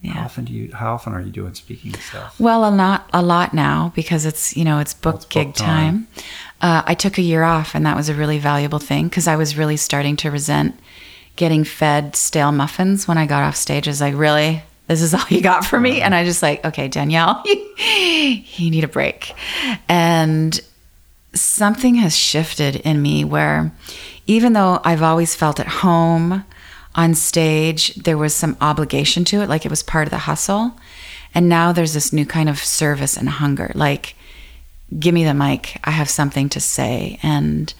Yeah. 0.00 0.12
How 0.12 0.24
often 0.26 0.44
do 0.44 0.52
you? 0.52 0.72
How 0.72 0.94
often 0.94 1.12
are 1.12 1.20
you 1.20 1.32
doing 1.32 1.54
speaking 1.54 1.92
stuff? 1.94 2.38
Well, 2.38 2.68
a 2.68 2.70
lot, 2.70 3.10
a 3.12 3.20
lot 3.20 3.52
now 3.52 3.90
because 3.96 4.24
it's 4.24 4.56
you 4.56 4.64
know 4.64 4.78
it's 4.78 4.94
book 4.94 5.16
it's 5.16 5.24
book 5.24 5.30
gig 5.32 5.54
time. 5.54 6.06
time. 6.06 6.24
Uh, 6.60 6.82
I 6.86 6.94
took 6.94 7.18
a 7.18 7.22
year 7.22 7.42
off, 7.42 7.74
and 7.74 7.84
that 7.84 7.96
was 7.96 8.08
a 8.08 8.14
really 8.14 8.38
valuable 8.38 8.78
thing 8.78 9.08
because 9.08 9.26
I 9.26 9.34
was 9.34 9.56
really 9.58 9.76
starting 9.76 10.14
to 10.18 10.30
resent 10.30 10.78
getting 11.38 11.62
fed 11.62 12.16
stale 12.16 12.50
muffins 12.50 13.06
when 13.08 13.16
I 13.16 13.24
got 13.24 13.44
off 13.44 13.56
stage. 13.56 13.86
I 13.86 13.92
was 13.92 14.00
like, 14.00 14.16
really, 14.16 14.62
this 14.88 15.00
is 15.00 15.14
all 15.14 15.24
you 15.30 15.40
got 15.40 15.64
for 15.64 15.80
me? 15.80 16.02
And 16.02 16.14
I 16.14 16.24
just 16.24 16.42
like, 16.42 16.62
okay, 16.66 16.88
Danielle, 16.88 17.42
you 17.46 18.70
need 18.70 18.84
a 18.84 18.88
break. 18.88 19.32
And 19.88 20.60
something 21.32 21.94
has 21.94 22.16
shifted 22.16 22.76
in 22.76 23.00
me 23.00 23.24
where 23.24 23.72
even 24.26 24.52
though 24.52 24.80
I've 24.84 25.02
always 25.02 25.34
felt 25.34 25.60
at 25.60 25.68
home 25.68 26.44
on 26.94 27.14
stage, 27.14 27.94
there 27.94 28.18
was 28.18 28.34
some 28.34 28.56
obligation 28.60 29.24
to 29.26 29.40
it, 29.40 29.48
like 29.48 29.64
it 29.64 29.70
was 29.70 29.82
part 29.82 30.08
of 30.08 30.10
the 30.10 30.18
hustle. 30.18 30.72
And 31.34 31.48
now 31.48 31.72
there's 31.72 31.94
this 31.94 32.12
new 32.12 32.26
kind 32.26 32.48
of 32.48 32.58
service 32.58 33.16
and 33.16 33.28
hunger, 33.28 33.70
like, 33.74 34.16
give 34.98 35.14
me 35.14 35.22
the 35.22 35.34
mic. 35.34 35.78
I 35.84 35.90
have 35.90 36.10
something 36.10 36.48
to 36.48 36.60
say. 36.60 37.20
And 37.22 37.72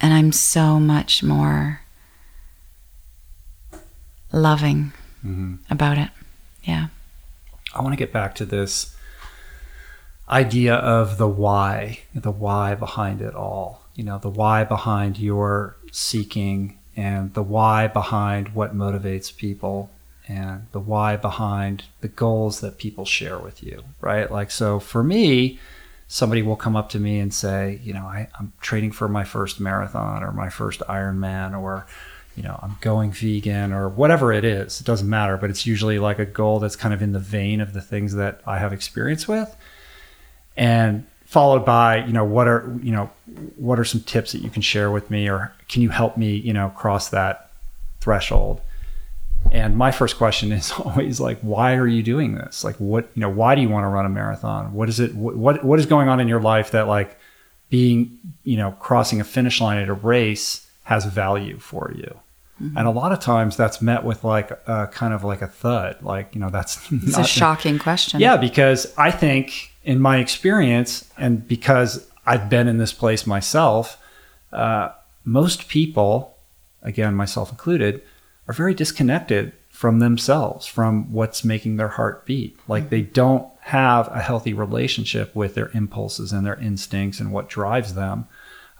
and 0.00 0.12
I'm 0.12 0.32
so 0.32 0.80
much 0.80 1.22
more 1.22 1.80
loving 4.34 4.92
mm-hmm. 5.24 5.54
about 5.70 5.98
it. 5.98 6.10
Yeah. 6.62 6.88
I 7.74 7.82
want 7.82 7.92
to 7.92 7.98
get 7.98 8.12
back 8.12 8.34
to 8.36 8.44
this 8.44 8.94
idea 10.28 10.74
of 10.74 11.18
the 11.18 11.28
why, 11.28 12.00
the 12.14 12.30
why 12.30 12.74
behind 12.74 13.20
it 13.20 13.34
all. 13.34 13.84
You 13.94 14.04
know, 14.04 14.18
the 14.18 14.30
why 14.30 14.64
behind 14.64 15.18
your 15.18 15.76
seeking 15.92 16.78
and 16.96 17.32
the 17.34 17.42
why 17.42 17.86
behind 17.86 18.48
what 18.48 18.74
motivates 18.74 19.34
people 19.34 19.90
and 20.26 20.66
the 20.72 20.80
why 20.80 21.16
behind 21.16 21.84
the 22.00 22.08
goals 22.08 22.60
that 22.60 22.78
people 22.78 23.04
share 23.04 23.38
with 23.38 23.62
you, 23.62 23.84
right? 24.00 24.30
Like, 24.30 24.50
so 24.50 24.80
for 24.80 25.04
me, 25.04 25.58
somebody 26.08 26.42
will 26.42 26.56
come 26.56 26.76
up 26.76 26.88
to 26.90 26.98
me 26.98 27.18
and 27.18 27.32
say, 27.32 27.80
you 27.82 27.92
know, 27.92 28.06
I, 28.06 28.28
I'm 28.38 28.52
training 28.60 28.92
for 28.92 29.08
my 29.08 29.24
first 29.24 29.60
marathon 29.60 30.22
or 30.22 30.32
my 30.32 30.48
first 30.48 30.80
Ironman 30.80 31.58
or, 31.58 31.86
you 32.36 32.42
know, 32.42 32.58
I'm 32.62 32.76
going 32.80 33.12
vegan 33.12 33.72
or 33.72 33.88
whatever 33.88 34.32
it 34.32 34.44
is. 34.44 34.80
It 34.80 34.86
doesn't 34.86 35.08
matter, 35.08 35.36
but 35.36 35.50
it's 35.50 35.66
usually 35.66 35.98
like 35.98 36.18
a 36.18 36.24
goal 36.24 36.58
that's 36.58 36.76
kind 36.76 36.92
of 36.92 37.02
in 37.02 37.12
the 37.12 37.18
vein 37.18 37.60
of 37.60 37.72
the 37.72 37.80
things 37.80 38.14
that 38.14 38.40
I 38.46 38.58
have 38.58 38.72
experience 38.72 39.28
with. 39.28 39.54
And 40.56 41.06
followed 41.24 41.64
by, 41.64 42.04
you 42.04 42.12
know, 42.12 42.24
what 42.24 42.46
are, 42.46 42.76
you 42.82 42.92
know, 42.92 43.10
what 43.56 43.78
are 43.78 43.84
some 43.84 44.00
tips 44.00 44.32
that 44.32 44.42
you 44.42 44.50
can 44.50 44.62
share 44.62 44.90
with 44.90 45.10
me 45.10 45.28
or 45.28 45.52
can 45.68 45.82
you 45.82 45.90
help 45.90 46.16
me, 46.16 46.34
you 46.34 46.52
know, 46.52 46.70
cross 46.70 47.10
that 47.10 47.50
threshold? 48.00 48.60
And 49.52 49.76
my 49.76 49.92
first 49.92 50.16
question 50.16 50.52
is 50.52 50.72
always 50.78 51.20
like, 51.20 51.38
why 51.40 51.76
are 51.76 51.86
you 51.86 52.02
doing 52.02 52.34
this? 52.34 52.64
Like, 52.64 52.76
what, 52.76 53.08
you 53.14 53.20
know, 53.20 53.28
why 53.28 53.54
do 53.54 53.60
you 53.60 53.68
want 53.68 53.84
to 53.84 53.88
run 53.88 54.06
a 54.06 54.10
marathon? 54.10 54.72
What 54.72 54.88
is 54.88 55.00
it, 55.00 55.14
what, 55.14 55.64
what 55.64 55.78
is 55.78 55.86
going 55.86 56.08
on 56.08 56.20
in 56.20 56.28
your 56.28 56.40
life 56.40 56.72
that 56.72 56.88
like 56.88 57.18
being, 57.70 58.18
you 58.42 58.56
know, 58.56 58.72
crossing 58.72 59.20
a 59.20 59.24
finish 59.24 59.60
line 59.60 59.78
at 59.78 59.88
a 59.88 59.94
race 59.94 60.68
has 60.84 61.04
value 61.04 61.58
for 61.58 61.92
you? 61.96 62.20
Mm-hmm. 62.62 62.78
And 62.78 62.86
a 62.86 62.90
lot 62.90 63.12
of 63.12 63.18
times 63.18 63.56
that's 63.56 63.82
met 63.82 64.04
with 64.04 64.22
like 64.22 64.50
a 64.66 64.88
kind 64.92 65.12
of 65.12 65.24
like 65.24 65.42
a 65.42 65.48
thud, 65.48 65.96
like, 66.02 66.34
you 66.34 66.40
know, 66.40 66.50
that's 66.50 66.80
it's 66.92 67.18
a 67.18 67.24
shocking 67.24 67.78
question. 67.78 68.20
Yeah, 68.20 68.36
because 68.36 68.92
I 68.96 69.10
think 69.10 69.72
in 69.82 70.00
my 70.00 70.18
experience, 70.18 71.10
and 71.18 71.46
because 71.46 72.08
I've 72.26 72.48
been 72.48 72.68
in 72.68 72.78
this 72.78 72.92
place 72.92 73.26
myself, 73.26 73.98
uh, 74.52 74.90
most 75.24 75.68
people, 75.68 76.36
again, 76.82 77.14
myself 77.14 77.50
included, 77.50 78.02
are 78.46 78.54
very 78.54 78.74
disconnected 78.74 79.52
from 79.70 79.98
themselves, 79.98 80.66
from 80.66 81.10
what's 81.12 81.44
making 81.44 81.76
their 81.76 81.88
heart 81.88 82.24
beat. 82.24 82.56
Like 82.68 82.84
mm-hmm. 82.84 82.90
they 82.90 83.02
don't 83.02 83.48
have 83.62 84.06
a 84.08 84.20
healthy 84.20 84.52
relationship 84.52 85.34
with 85.34 85.56
their 85.56 85.70
impulses 85.74 86.32
and 86.32 86.46
their 86.46 86.60
instincts 86.60 87.18
and 87.18 87.32
what 87.32 87.48
drives 87.48 87.94
them, 87.94 88.28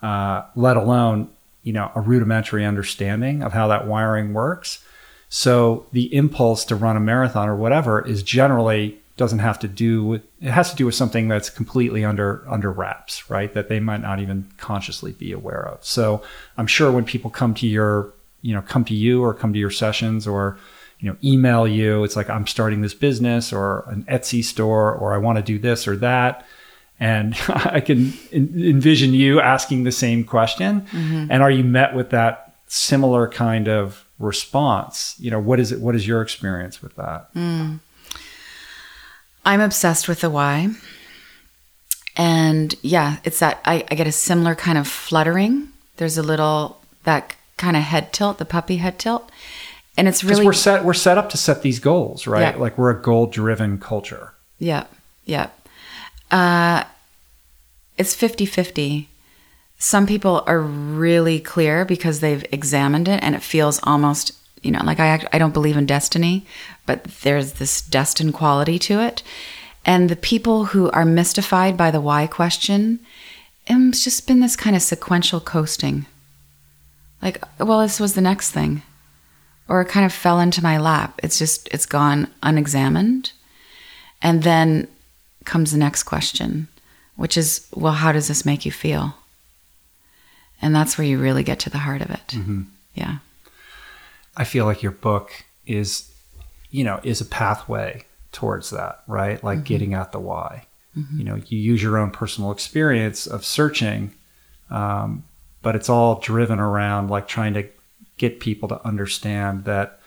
uh, 0.01 0.43
let 0.55 0.77
alone 0.77 1.31
you 1.65 1.73
know 1.73 1.91
a 1.95 2.01
rudimentary 2.01 2.65
understanding 2.65 3.43
of 3.43 3.53
how 3.53 3.69
that 3.69 3.87
wiring 3.87 4.33
works. 4.33 4.85
So 5.29 5.87
the 5.91 6.15
impulse 6.15 6.65
to 6.67 6.77
run 6.77 6.97
a 6.97 7.01
marathon 7.01 7.49
or 7.49 7.57
whatever 7.57 8.07
is 8.07 8.23
generally 8.23 8.99
doesn't 9.17 9.41
have 9.41 9.59
to 9.61 9.69
do 9.69 10.05
with 10.05 10.23
it 10.41 10.51
has 10.51 10.71
to 10.71 10.77
do 10.77 10.87
with 10.87 10.95
something 10.95 11.29
that's 11.29 11.51
completely 11.51 12.05
under 12.05 12.45
under 12.49 12.71
wraps 12.71 13.29
right? 13.29 13.53
That 13.53 13.69
they 13.69 13.81
might 13.81 14.01
not 14.01 14.21
even 14.21 14.51
consciously 14.59 15.13
be 15.13 15.33
aware 15.33 15.67
of. 15.67 15.85
So 15.85 16.23
i'm 16.57 16.67
sure 16.67 16.93
when 16.93 17.05
people 17.05 17.31
come 17.31 17.55
to 17.55 17.67
your 17.67 18.13
you 18.43 18.55
know 18.55 18.63
come 18.63 18.85
to 18.85 18.95
you 18.95 19.25
or 19.25 19.35
come 19.35 19.53
to 19.53 19.59
your 19.59 19.71
sessions 19.71 20.27
or 20.27 20.57
you 21.01 21.11
know 21.11 21.17
email 21.25 21.67
you 21.67 22.05
it's 22.05 22.15
like 22.15 22.31
i'm 22.31 22.47
starting 22.47 22.83
this 22.83 22.95
business 22.95 23.53
or 23.53 23.85
an 23.89 24.05
etsy 24.05 24.45
store 24.45 24.95
or 24.95 25.15
i 25.15 25.19
want 25.19 25.37
to 25.37 25.43
do 25.43 25.59
this 25.59 25.89
or 25.89 25.97
that 25.97 26.47
and 27.05 27.37
I 27.49 27.81
can 27.81 28.15
envision 28.33 29.13
you 29.13 29.39
asking 29.39 29.85
the 29.85 29.93
same 29.93 30.25
question. 30.25 30.81
Mm-hmm. 30.81 31.27
And 31.31 31.43
are 31.43 31.51
you 31.51 31.63
met 31.63 31.95
with 31.95 32.11
that 32.11 32.57
similar 32.67 33.29
kind 33.29 33.69
of 33.69 34.07
response? 34.19 35.15
You 35.19 35.31
know, 35.31 35.39
what 35.39 35.61
is 35.61 35.71
it? 35.71 35.81
What 35.81 35.95
is 35.95 36.09
your 36.09 36.23
experience 36.23 36.81
with 36.81 36.97
that? 36.97 37.33
Mm. 37.35 37.81
I'm 39.45 39.61
obsessed 39.61 40.09
with 40.09 40.23
the 40.23 40.31
why. 40.31 40.71
And 42.17 42.75
yeah, 42.81 43.19
it's 43.25 43.41
that 43.41 43.61
I, 43.67 43.85
I 43.91 43.95
get 43.97 44.07
a 44.07 44.13
similar 44.13 44.55
kind 44.55 44.79
of 44.79 44.89
fluttering. 44.89 45.69
There's 45.99 46.17
a 46.17 46.23
little, 46.23 46.81
that 47.03 47.37
kind 47.59 47.77
of 47.77 47.83
head 47.83 48.15
tilt, 48.15 48.39
the 48.39 48.47
puppy 48.47 48.77
head 48.79 48.99
tilt. 48.99 49.31
And 49.99 50.09
it's 50.09 50.25
really 50.25 50.47
we're 50.47 50.55
set 50.55 50.85
we're 50.85 50.95
set 50.95 51.19
up 51.19 51.29
to 51.31 51.37
set 51.37 51.63
these 51.63 51.79
goals, 51.79 52.27
right? 52.27 52.55
Yeah. 52.55 52.61
Like 52.61 52.79
we're 52.79 52.91
a 52.91 53.01
goal 53.01 53.27
driven 53.27 53.79
culture. 53.79 54.33
Yeah. 54.59 54.87
Yeah. 55.25 55.51
Uh, 56.31 56.85
it's 57.97 58.15
50 58.15 58.47
50. 58.47 59.09
Some 59.79 60.07
people 60.07 60.45
are 60.47 60.61
really 60.61 61.41
clear 61.41 61.85
because 61.85 62.21
they've 62.21 62.45
examined 62.53 63.09
it 63.09 63.23
and 63.23 63.35
it 63.35 63.43
feels 63.43 63.81
almost, 63.83 64.33
you 64.63 64.71
know, 64.71 64.81
like 64.85 65.01
I, 65.01 65.27
I 65.33 65.39
don't 65.39 65.53
believe 65.53 65.77
in 65.77 65.87
destiny, 65.87 66.47
but 66.87 67.05
there's 67.23 67.55
this 67.55 67.83
destined 67.83 68.35
quality 68.35 68.79
to 68.81 69.01
it. 69.01 69.23
And 69.85 70.09
the 70.09 70.17
people 70.17 70.67
who 70.67 70.91
are 70.93 71.05
mystified 71.05 71.77
by 71.77 71.91
the 71.91 72.01
why 72.01 72.27
question, 72.27 73.01
um, 73.69 73.91
it's 73.91 74.03
just 74.03 74.27
been 74.27 74.41
this 74.41 74.57
kind 74.57 74.75
of 74.75 74.83
sequential 74.83 75.41
coasting. 75.41 76.07
Like, 77.21 77.43
well, 77.59 77.81
this 77.81 78.01
was 78.01 78.15
the 78.15 78.21
next 78.21 78.51
thing. 78.51 78.83
Or 79.69 79.81
it 79.81 79.89
kind 79.89 80.05
of 80.05 80.13
fell 80.13 80.41
into 80.41 80.63
my 80.63 80.79
lap. 80.79 81.21
It's 81.23 81.39
just, 81.39 81.69
it's 81.69 81.87
gone 81.87 82.29
unexamined. 82.43 83.33
And 84.23 84.43
then 84.43 84.89
comes 85.45 85.73
the 85.73 85.79
next 85.79 86.05
question, 86.05 86.69
which 87.17 87.37
is, 87.37 87.67
well, 87.75 87.93
how 87.93 88.13
does 88.13 88.29
this 88.29 88.45
make 88.45 88.65
you 88.65 88.73
feel? 88.73 89.15
And 90.61 90.75
that's 90.75 90.97
where 90.97 91.07
you 91.07 91.19
really 91.19 91.43
get 91.43 91.59
to 91.61 91.71
the 91.71 91.79
heart 91.79 92.03
of 92.03 92.11
it. 92.11 92.27
Mm-hmm. 92.29 92.63
Yeah. 92.95 93.19
I 94.37 94.45
feel 94.45 94.65
like 94.65 94.83
your 94.83 94.93
book 94.93 95.45
is, 95.67 96.13
you 96.71 96.85
know, 96.85 97.01
is 97.03 97.21
a 97.21 97.27
pathway 97.27 98.05
towards 98.33 98.71
that, 98.71 99.03
right? 99.07 99.43
Like 99.43 99.59
mm-hmm. 99.59 99.65
getting 99.65 99.95
at 99.95 100.13
the 100.13 100.21
why. 100.21 100.67
Mm-hmm. 100.97 101.19
You 101.19 101.25
know, 101.25 101.41
you 101.47 101.59
use 101.59 101.83
your 101.83 101.99
own 101.99 102.11
personal 102.11 102.51
experience 102.51 103.27
of 103.27 103.45
searching, 103.45 104.13
um, 104.71 105.25
but 105.63 105.77
it's 105.77 105.89
all 105.89 106.21
driven 106.21 106.59
around 106.59 107.11
like 107.11 107.29
trying 107.29 107.55
to 107.55 107.67
get 108.17 108.41
people 108.41 108.69
to 108.69 108.87
understand 108.87 109.65
that 109.65 110.01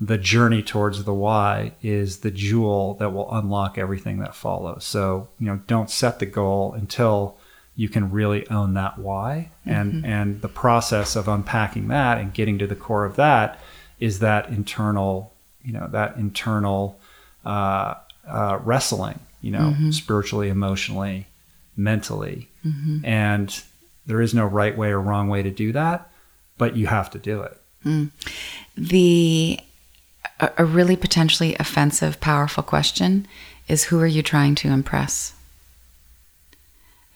the 0.00 0.16
journey 0.16 0.62
towards 0.62 1.04
the 1.04 1.12
why 1.12 1.72
is 1.82 2.18
the 2.18 2.30
jewel 2.30 2.94
that 2.94 3.12
will 3.12 3.30
unlock 3.34 3.76
everything 3.76 4.18
that 4.20 4.34
follows. 4.34 4.82
So, 4.84 5.28
you 5.38 5.46
know, 5.46 5.60
don't 5.66 5.90
set 5.90 6.18
the 6.18 6.26
goal 6.26 6.72
until 6.72 7.36
you 7.76 7.88
can 7.88 8.10
really 8.10 8.48
own 8.48 8.74
that 8.74 8.98
why. 8.98 9.50
And 9.66 9.92
mm-hmm. 9.92 10.04
and 10.06 10.40
the 10.40 10.48
process 10.48 11.16
of 11.16 11.28
unpacking 11.28 11.88
that 11.88 12.18
and 12.18 12.32
getting 12.32 12.58
to 12.58 12.66
the 12.66 12.74
core 12.74 13.04
of 13.04 13.16
that 13.16 13.60
is 13.98 14.20
that 14.20 14.48
internal, 14.48 15.34
you 15.62 15.74
know, 15.74 15.86
that 15.88 16.16
internal 16.16 16.98
uh, 17.44 17.94
uh, 18.26 18.58
wrestling, 18.64 19.18
you 19.42 19.50
know, 19.50 19.74
mm-hmm. 19.74 19.90
spiritually, 19.90 20.48
emotionally, 20.48 21.26
mentally. 21.76 22.48
Mm-hmm. 22.64 23.04
And 23.04 23.62
there 24.06 24.22
is 24.22 24.32
no 24.32 24.46
right 24.46 24.76
way 24.76 24.90
or 24.90 25.00
wrong 25.00 25.28
way 25.28 25.42
to 25.42 25.50
do 25.50 25.72
that, 25.72 26.10
but 26.56 26.74
you 26.74 26.86
have 26.86 27.10
to 27.10 27.18
do 27.18 27.42
it. 27.42 27.60
Mm. 27.84 28.10
The 28.76 29.60
a, 30.40 30.52
a 30.58 30.64
really 30.64 30.96
potentially 30.96 31.54
offensive, 31.60 32.20
powerful 32.20 32.62
question 32.62 33.26
is 33.68 33.84
who 33.84 34.00
are 34.00 34.06
you 34.06 34.22
trying 34.22 34.54
to 34.56 34.68
impress? 34.68 35.34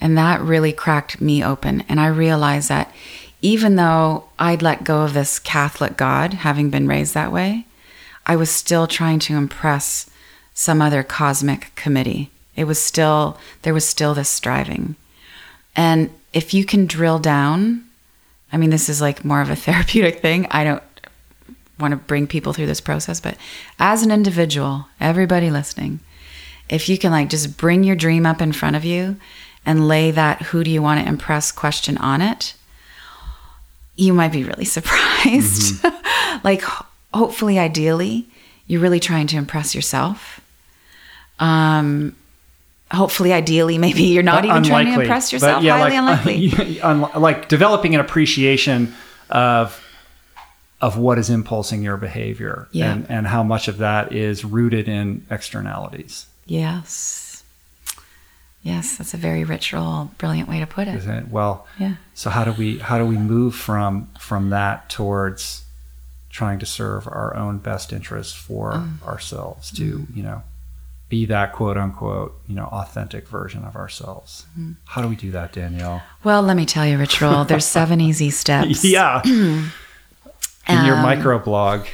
And 0.01 0.17
that 0.19 0.41
really 0.41 0.73
cracked 0.73 1.21
me 1.21 1.43
open. 1.43 1.83
And 1.89 1.99
I 1.99 2.07
realized 2.07 2.69
that 2.69 2.93
even 3.41 3.77
though 3.77 4.25
I'd 4.39 4.63
let 4.63 4.85
go 4.85 5.03
of 5.03 5.15
this 5.15 5.39
Catholic 5.39 5.97
God, 5.97 6.35
having 6.35 6.71
been 6.71 6.87
raised 6.87 7.15
that 7.15 7.33
way, 7.33 7.67
I 8.27 8.37
was 8.37 8.51
still 8.51 8.87
trying 8.87 9.19
to 9.21 9.37
impress 9.37 10.09
some 10.55 10.81
other 10.81 11.03
cosmic 11.03 11.75
committee. 11.75 12.31
It 12.57 12.65
was 12.65 12.83
still, 12.83 13.39
there 13.63 13.75
was 13.75 13.87
still 13.87 14.15
this 14.15 14.29
striving. 14.29 14.97
And 15.75 16.11
if 16.33 16.55
you 16.55 16.65
can 16.65 16.87
drill 16.87 17.19
down, 17.19 17.85
I 18.53 18.57
mean, 18.57 18.71
this 18.71 18.89
is 18.89 19.01
like 19.01 19.25
more 19.25 19.41
of 19.41 19.51
a 19.51 19.57
therapeutic 19.67 20.21
thing. 20.21 20.47
I 20.51 20.65
don't 20.65 20.83
want 21.79 21.93
to 21.93 21.97
bring 21.97 22.27
people 22.27 22.53
through 22.53 22.67
this 22.67 22.81
process, 22.81 23.21
but 23.21 23.37
as 23.79 24.03
an 24.03 24.11
individual, 24.11 24.87
everybody 25.01 25.51
listening, 25.51 26.01
if 26.69 26.89
you 26.89 26.99
can 26.99 27.11
like 27.11 27.29
just 27.29 27.57
bring 27.57 27.85
your 27.85 27.97
dream 27.97 28.27
up 28.27 28.41
in 28.41 28.53
front 28.53 28.77
of 28.77 28.85
you 28.85 29.17
and 29.67 29.89
lay 29.89 30.11
that 30.11 30.43
who 30.43 30.65
do 30.65 30.71
you 30.71 30.83
want 30.83 31.01
to 31.01 31.09
impress 31.09 31.53
question 31.53 31.99
on 31.99 32.21
it, 32.21 32.55
you 33.97 34.13
might 34.13 34.33
be 34.33 34.45
really 34.45 34.65
surprised. 34.77 35.83
Mm-hmm. 35.83 36.39
like, 36.45 36.63
hopefully, 37.13 37.59
ideally, 37.59 38.27
you're 38.67 38.81
really 38.81 39.01
trying 39.01 39.27
to 39.29 39.37
impress 39.37 39.75
yourself. 39.75 40.41
Um, 41.39 42.17
hopefully, 42.91 43.33
ideally, 43.33 43.79
maybe 43.79 44.03
you're 44.05 44.23
not 44.23 44.37
but 44.37 44.45
even 44.47 44.57
unlikely. 44.59 44.71
trying 44.71 44.95
to 44.95 45.01
impress 45.03 45.33
yourself. 45.33 45.63
Yeah, 45.63 45.79
Highly 45.79 45.99
like, 46.01 46.81
unlikely. 46.81 47.21
like 47.21 47.49
developing 47.49 47.95
an 47.95 48.01
appreciation 48.01 48.95
of 49.31 49.81
of 50.85 50.99
what 50.99 51.19
is 51.19 51.31
impulsing 51.31 51.83
your 51.83 51.97
behavior 51.97 52.69
yeah. 52.71 52.93
and, 52.93 53.11
and 53.11 53.27
how 53.27 53.43
much 53.43 53.69
of 53.69 53.79
that 53.79 54.13
is 54.13 54.45
rooted 54.45 54.87
in 54.87 55.27
externalities. 55.31 56.27
Yes. 56.45 57.43
Yes, 58.63 58.99
that's 58.99 59.15
a 59.15 59.17
very 59.17 59.45
ritual, 59.45 60.11
brilliant 60.19 60.47
way 60.47 60.61
to 60.61 60.67
put 60.67 60.87
it. 60.87 61.03
it? 61.03 61.29
Well, 61.29 61.67
yeah. 61.79 61.95
So 62.13 62.29
how 62.29 62.45
do 62.45 62.53
we 62.53 62.79
how 62.81 62.99
do 62.99 63.07
we 63.07 63.17
move 63.17 63.55
from 63.55 64.11
from 64.19 64.51
that 64.51 64.91
towards 64.91 65.65
trying 66.29 66.59
to 66.59 66.67
serve 66.67 67.07
our 67.07 67.35
own 67.35 67.59
best 67.59 67.91
interests 67.91 68.35
for 68.35 68.73
mm. 68.73 69.03
ourselves 69.07 69.71
to, 69.73 70.01
mm. 70.01 70.17
you 70.17 70.23
know, 70.23 70.43
be 71.09 71.25
that 71.27 71.55
quote 71.55 71.79
unquote, 71.79 72.39
you 72.47 72.55
know, 72.55 72.67
authentic 72.67 73.27
version 73.27 73.65
of 73.65 73.75
ourselves. 73.75 74.45
Mm. 74.59 74.77
How 74.85 75.01
do 75.01 75.09
we 75.09 75.17
do 75.17 75.31
that, 75.31 75.53
Danielle? 75.55 76.03
Well, 76.25 76.43
let 76.43 76.59
me 76.59 76.67
tell 76.67 76.87
you, 76.87 76.99
ritual 76.99 77.47
there's 77.47 77.65
seven 77.65 78.01
easy 78.11 78.29
steps. 78.29 78.85
Yeah. 78.85 79.23
in 80.69 80.79
um, 80.79 80.87
your 80.87 80.97
micro 80.97 81.39
blog 81.39 81.87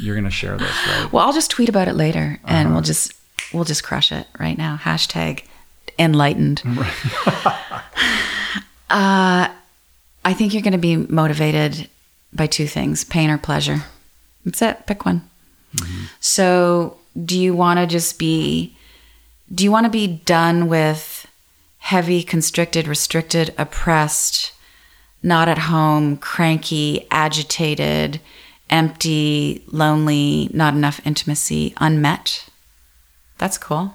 you're 0.00 0.14
going 0.14 0.24
to 0.24 0.30
share 0.30 0.56
this 0.56 0.86
right 0.88 1.12
well 1.12 1.26
i'll 1.26 1.32
just 1.32 1.50
tweet 1.50 1.68
about 1.68 1.88
it 1.88 1.94
later 1.94 2.38
and 2.44 2.66
uh-huh. 2.66 2.74
we'll 2.74 2.82
just 2.82 3.12
we'll 3.52 3.64
just 3.64 3.84
crush 3.84 4.10
it 4.12 4.26
right 4.38 4.58
now 4.58 4.76
hashtag 4.76 5.44
enlightened 5.98 6.62
uh, 8.90 9.48
i 10.24 10.34
think 10.34 10.52
you're 10.52 10.62
going 10.62 10.72
to 10.72 10.78
be 10.78 10.96
motivated 10.96 11.88
by 12.34 12.46
two 12.46 12.66
things 12.66 13.04
pain 13.04 13.30
or 13.30 13.38
pleasure. 13.38 13.84
That's 14.44 14.60
it. 14.60 14.86
Pick 14.86 15.06
one. 15.06 15.28
So, 16.20 16.98
do 17.24 17.38
you 17.38 17.54
want 17.54 17.80
to 17.80 17.86
just 17.86 18.18
be, 18.18 18.76
do 19.52 19.64
you 19.64 19.72
want 19.72 19.86
to 19.86 19.90
be 19.90 20.06
done 20.06 20.68
with 20.68 21.26
heavy, 21.78 22.22
constricted, 22.22 22.86
restricted, 22.86 23.54
oppressed, 23.58 24.52
not 25.24 25.48
at 25.48 25.58
home, 25.58 26.18
cranky, 26.18 27.06
agitated, 27.10 28.20
empty, 28.68 29.64
lonely, 29.66 30.50
not 30.52 30.74
enough 30.74 31.00
intimacy, 31.06 31.74
unmet? 31.78 32.46
That's 33.38 33.58
cool. 33.58 33.94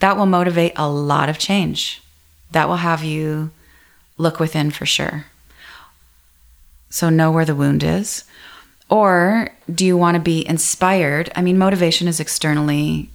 That 0.00 0.16
will 0.16 0.26
motivate 0.26 0.72
a 0.76 0.90
lot 0.90 1.28
of 1.28 1.38
change. 1.38 2.02
That 2.50 2.68
will 2.68 2.76
have 2.76 3.04
you 3.04 3.52
look 4.18 4.40
within 4.40 4.70
for 4.70 4.84
sure. 4.84 5.26
So, 6.90 7.10
know 7.10 7.30
where 7.30 7.44
the 7.44 7.54
wound 7.54 7.82
is. 7.82 8.24
Or 8.88 9.50
do 9.72 9.84
you 9.84 9.96
want 9.96 10.16
to 10.16 10.20
be 10.20 10.46
inspired? 10.46 11.30
I 11.36 11.42
mean, 11.42 11.58
motivation 11.58 12.08
is 12.08 12.20
externally 12.20 13.08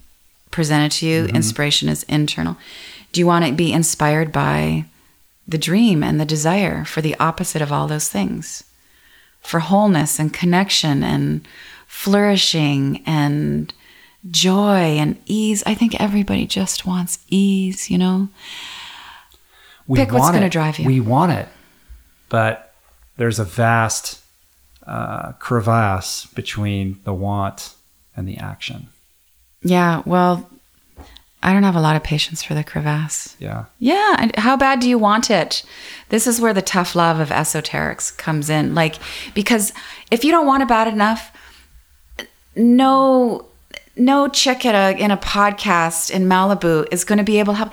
presented 0.50 0.92
to 0.92 1.06
you, 1.06 1.24
mm-hmm. 1.24 1.36
inspiration 1.36 1.88
is 1.88 2.02
internal. 2.04 2.56
Do 3.12 3.20
you 3.20 3.26
want 3.26 3.44
to 3.46 3.52
be 3.52 3.72
inspired 3.72 4.32
by 4.32 4.86
the 5.46 5.58
dream 5.58 6.02
and 6.02 6.20
the 6.20 6.24
desire 6.24 6.84
for 6.84 7.00
the 7.00 7.16
opposite 7.18 7.62
of 7.62 7.72
all 7.72 7.86
those 7.86 8.08
things? 8.08 8.64
For 9.40 9.60
wholeness 9.60 10.18
and 10.18 10.32
connection 10.32 11.02
and 11.02 11.46
flourishing 11.86 13.02
and 13.06 13.72
joy 14.30 14.96
and 14.98 15.20
ease. 15.26 15.62
I 15.66 15.74
think 15.74 16.00
everybody 16.00 16.46
just 16.46 16.86
wants 16.86 17.18
ease, 17.28 17.90
you 17.90 17.98
know? 17.98 18.28
We 19.88 19.98
Pick 19.98 20.12
what's 20.12 20.22
want 20.22 20.34
gonna 20.34 20.46
it. 20.46 20.52
drive 20.52 20.78
you. 20.78 20.86
We 20.86 21.00
want 21.00 21.32
it, 21.32 21.48
but 22.28 22.72
there's 23.16 23.40
a 23.40 23.44
vast 23.44 24.20
uh, 24.86 25.32
crevasse 25.32 26.26
between 26.26 27.00
the 27.04 27.12
want 27.12 27.74
and 28.16 28.28
the 28.28 28.36
action. 28.38 28.88
Yeah, 29.62 30.02
well, 30.06 30.48
I 31.42 31.52
don't 31.52 31.64
have 31.64 31.76
a 31.76 31.80
lot 31.80 31.96
of 31.96 32.04
patience 32.04 32.42
for 32.42 32.54
the 32.54 32.62
crevasse. 32.62 33.36
Yeah. 33.40 33.64
Yeah, 33.78 34.16
and 34.18 34.36
how 34.36 34.56
bad 34.56 34.80
do 34.80 34.88
you 34.88 34.98
want 34.98 35.30
it? 35.30 35.64
This 36.08 36.26
is 36.26 36.40
where 36.40 36.54
the 36.54 36.62
tough 36.62 36.94
love 36.94 37.18
of 37.18 37.30
esoterics 37.30 38.16
comes 38.16 38.48
in. 38.48 38.74
Like, 38.74 38.96
because 39.34 39.72
if 40.10 40.24
you 40.24 40.30
don't 40.30 40.46
want 40.46 40.62
it 40.62 40.68
bad 40.68 40.86
enough, 40.86 41.32
no, 42.54 43.46
no 43.96 44.28
chick 44.28 44.64
at 44.64 44.74
a 44.74 45.02
in 45.02 45.10
a 45.10 45.16
podcast 45.16 46.10
in 46.10 46.24
Malibu 46.24 46.86
is 46.92 47.04
going 47.04 47.18
to 47.18 47.24
be 47.24 47.38
able 47.38 47.54
to 47.54 47.58
help. 47.58 47.72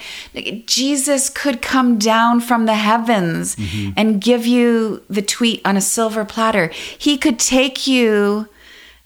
Jesus 0.65 1.29
could 1.29 1.61
come 1.61 1.99
down 1.99 2.41
from 2.41 2.65
the 2.65 2.75
heavens 2.75 3.55
mm-hmm. 3.55 3.91
and 3.95 4.19
give 4.19 4.45
you 4.45 5.03
the 5.09 5.21
tweet 5.21 5.61
on 5.63 5.77
a 5.77 5.81
silver 5.81 6.25
platter. 6.25 6.67
He 6.67 7.17
could 7.17 7.37
take 7.37 7.85
you 7.85 8.49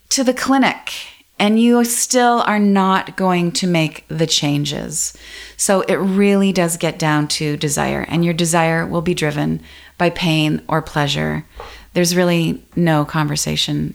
to 0.09 0.23
the 0.23 0.33
clinic 0.33 0.93
and 1.43 1.59
you 1.59 1.83
still 1.83 2.41
are 2.47 2.57
not 2.57 3.17
going 3.17 3.51
to 3.51 3.67
make 3.67 4.05
the 4.07 4.25
changes. 4.25 5.13
So 5.57 5.81
it 5.81 5.95
really 5.95 6.53
does 6.53 6.77
get 6.77 6.97
down 6.97 7.27
to 7.39 7.57
desire, 7.57 8.05
and 8.07 8.23
your 8.23 8.33
desire 8.33 8.87
will 8.87 9.01
be 9.01 9.13
driven 9.13 9.61
by 9.97 10.11
pain 10.11 10.61
or 10.69 10.81
pleasure. 10.81 11.43
There's 11.91 12.15
really 12.15 12.63
no 12.77 13.03
conversation. 13.03 13.93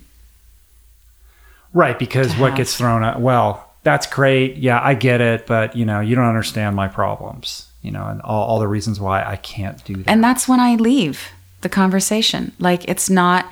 Right, 1.73 1.99
because 1.99 2.37
what 2.37 2.55
gets 2.55 2.77
thrown 2.77 3.03
out, 3.03 3.19
well, 3.19 3.73
that's 3.83 4.07
great. 4.07 4.59
Yeah, 4.59 4.79
I 4.83 4.93
get 4.93 5.23
it, 5.23 5.47
but 5.47 5.75
you 5.75 5.87
know, 5.87 6.01
you 6.01 6.15
don't 6.17 6.27
understand 6.27 6.77
my 6.77 6.87
problems, 6.87 7.67
you 7.81 7.91
know, 7.91 8.05
and 8.09 8.21
all, 8.21 8.45
all 8.47 8.59
the 8.59 8.69
reasons 8.69 9.01
why 9.01 9.25
I 9.25 9.37
can't 9.37 9.83
do 9.87 9.97
that. 9.97 10.11
And 10.11 10.23
that's 10.23 10.49
when 10.49 10.61
I 10.61 10.75
leave 10.75 11.31
the 11.63 11.71
conversation. 11.71 12.53
Like 12.59 12.87
it's 12.87 13.09
not 13.09 13.51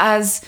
as 0.00 0.44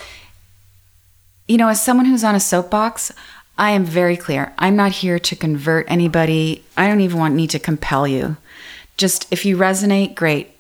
you 1.47 1.57
know, 1.57 1.69
as 1.69 1.83
someone 1.83 2.07
who's 2.07 2.25
on 2.25 2.35
a 2.35 2.41
soapbox, 2.41 3.13
I 3.57 3.71
am 3.71 3.85
very 3.85 4.17
clear. 4.17 4.53
I'm 4.59 4.77
not 4.77 4.93
here 4.93 5.19
to 5.19 5.37
convert 5.37 5.91
anybody. 5.91 6.65
I 6.77 6.89
don't 6.89 7.01
even 7.01 7.19
want 7.19 7.35
need 7.35 7.51
to 7.51 7.59
compel 7.59 8.07
you. 8.09 8.37
Just 8.97 9.31
if 9.33 9.45
you 9.45 9.57
resonate, 9.57 10.15
great. 10.15 10.51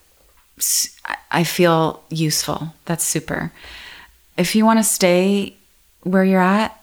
I 1.30 1.44
feel 1.44 2.02
useful. 2.10 2.74
That's 2.84 3.04
super. 3.04 3.52
If 4.36 4.54
you 4.54 4.64
want 4.64 4.78
to 4.78 4.84
stay 4.84 5.56
where 6.02 6.24
you're 6.24 6.40
at, 6.40 6.80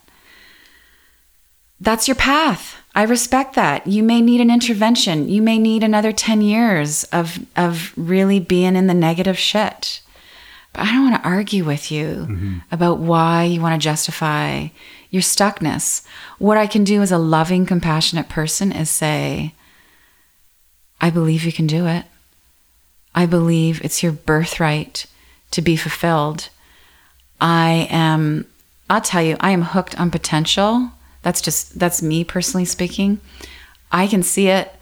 that's 1.79 2.07
your 2.07 2.15
path. 2.15 2.77
I 2.93 3.03
respect 3.03 3.55
that. 3.55 3.87
You 3.87 4.03
may 4.03 4.21
need 4.21 4.41
an 4.41 4.51
intervention. 4.51 5.29
You 5.29 5.41
may 5.41 5.57
need 5.57 5.83
another 5.83 6.11
10 6.11 6.41
years 6.41 7.05
of 7.05 7.39
of 7.55 7.93
really 7.95 8.39
being 8.39 8.75
in 8.75 8.87
the 8.87 8.93
negative 8.93 9.39
shit. 9.39 10.01
But 10.73 10.83
I 10.83 10.91
don't 10.91 11.09
want 11.09 11.21
to 11.21 11.29
argue 11.29 11.65
with 11.65 11.91
you 11.91 12.05
mm-hmm. 12.05 12.57
about 12.71 12.99
why 12.99 13.43
you 13.43 13.61
want 13.61 13.79
to 13.79 13.83
justify 13.83 14.67
your 15.09 15.21
stuckness. 15.21 16.05
What 16.39 16.57
I 16.57 16.67
can 16.67 16.83
do 16.83 17.01
as 17.01 17.11
a 17.11 17.17
loving, 17.17 17.65
compassionate 17.65 18.29
person 18.29 18.71
is 18.71 18.89
say, 18.89 19.53
I 21.01 21.09
believe 21.09 21.43
you 21.43 21.51
can 21.51 21.67
do 21.67 21.87
it. 21.87 22.05
I 23.13 23.25
believe 23.25 23.83
it's 23.83 24.01
your 24.01 24.13
birthright 24.13 25.05
to 25.51 25.61
be 25.61 25.75
fulfilled. 25.75 26.47
I 27.41 27.87
am, 27.89 28.45
I'll 28.89 29.01
tell 29.01 29.21
you, 29.21 29.35
I 29.41 29.51
am 29.51 29.63
hooked 29.63 29.99
on 29.99 30.11
potential. 30.11 30.91
That's 31.21 31.41
just, 31.41 31.77
that's 31.77 32.01
me 32.01 32.23
personally 32.23 32.65
speaking. 32.65 33.19
I 33.91 34.07
can 34.07 34.23
see 34.23 34.47
it. 34.47 34.73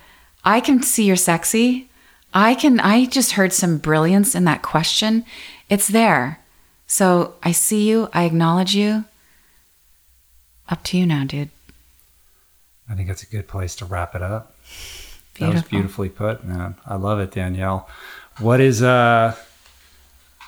I 0.46 0.60
can 0.60 0.84
see 0.84 1.06
you're 1.06 1.16
sexy. 1.16 1.90
I 2.34 2.54
can, 2.54 2.80
I 2.80 3.06
just 3.06 3.32
heard 3.32 3.54
some 3.54 3.80
brilliance 3.80 4.36
in 4.36 4.44
that 4.44 4.62
question. 4.62 5.26
It's 5.70 5.88
there. 5.88 6.40
So 6.88 7.36
I 7.44 7.52
see 7.52 7.88
you. 7.88 8.10
I 8.14 8.24
acknowledge 8.24 8.76
you. 8.76 9.06
Up 10.68 10.84
to 10.86 10.98
you 10.98 11.06
now, 11.06 11.24
dude. 11.24 11.50
I 12.90 12.96
think 12.96 13.08
that's 13.08 13.24
a 13.24 13.28
good 13.28 13.48
place 13.48 13.76
to 13.78 13.86
wrap 13.86 14.16
it 14.16 14.22
up. 14.22 14.56
That 15.40 15.54
was 15.54 15.64
beautifully 15.64 16.10
put, 16.10 16.44
man. 16.44 16.76
I 16.86 16.96
love 16.96 17.20
it, 17.20 17.32
Danielle. 17.32 17.88
What 18.40 18.60
is 18.60 18.82
uh 18.82 19.36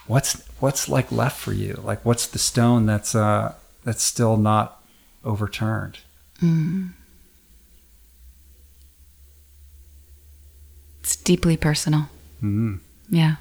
what's 0.08 0.42
what's 0.60 0.90
like 0.90 1.12
left 1.12 1.40
for 1.40 1.54
you? 1.54 1.80
Like 1.84 2.04
what's 2.04 2.28
the 2.28 2.40
stone 2.40 2.86
that's 2.86 3.16
uh 3.16 3.54
that's 3.84 4.04
still 4.04 4.38
not 4.38 4.84
overturned? 5.24 6.00
It's 11.02 11.16
deeply 11.16 11.58
personal. 11.58 12.10
Mm. 12.42 12.80
Yeah. 13.10 13.36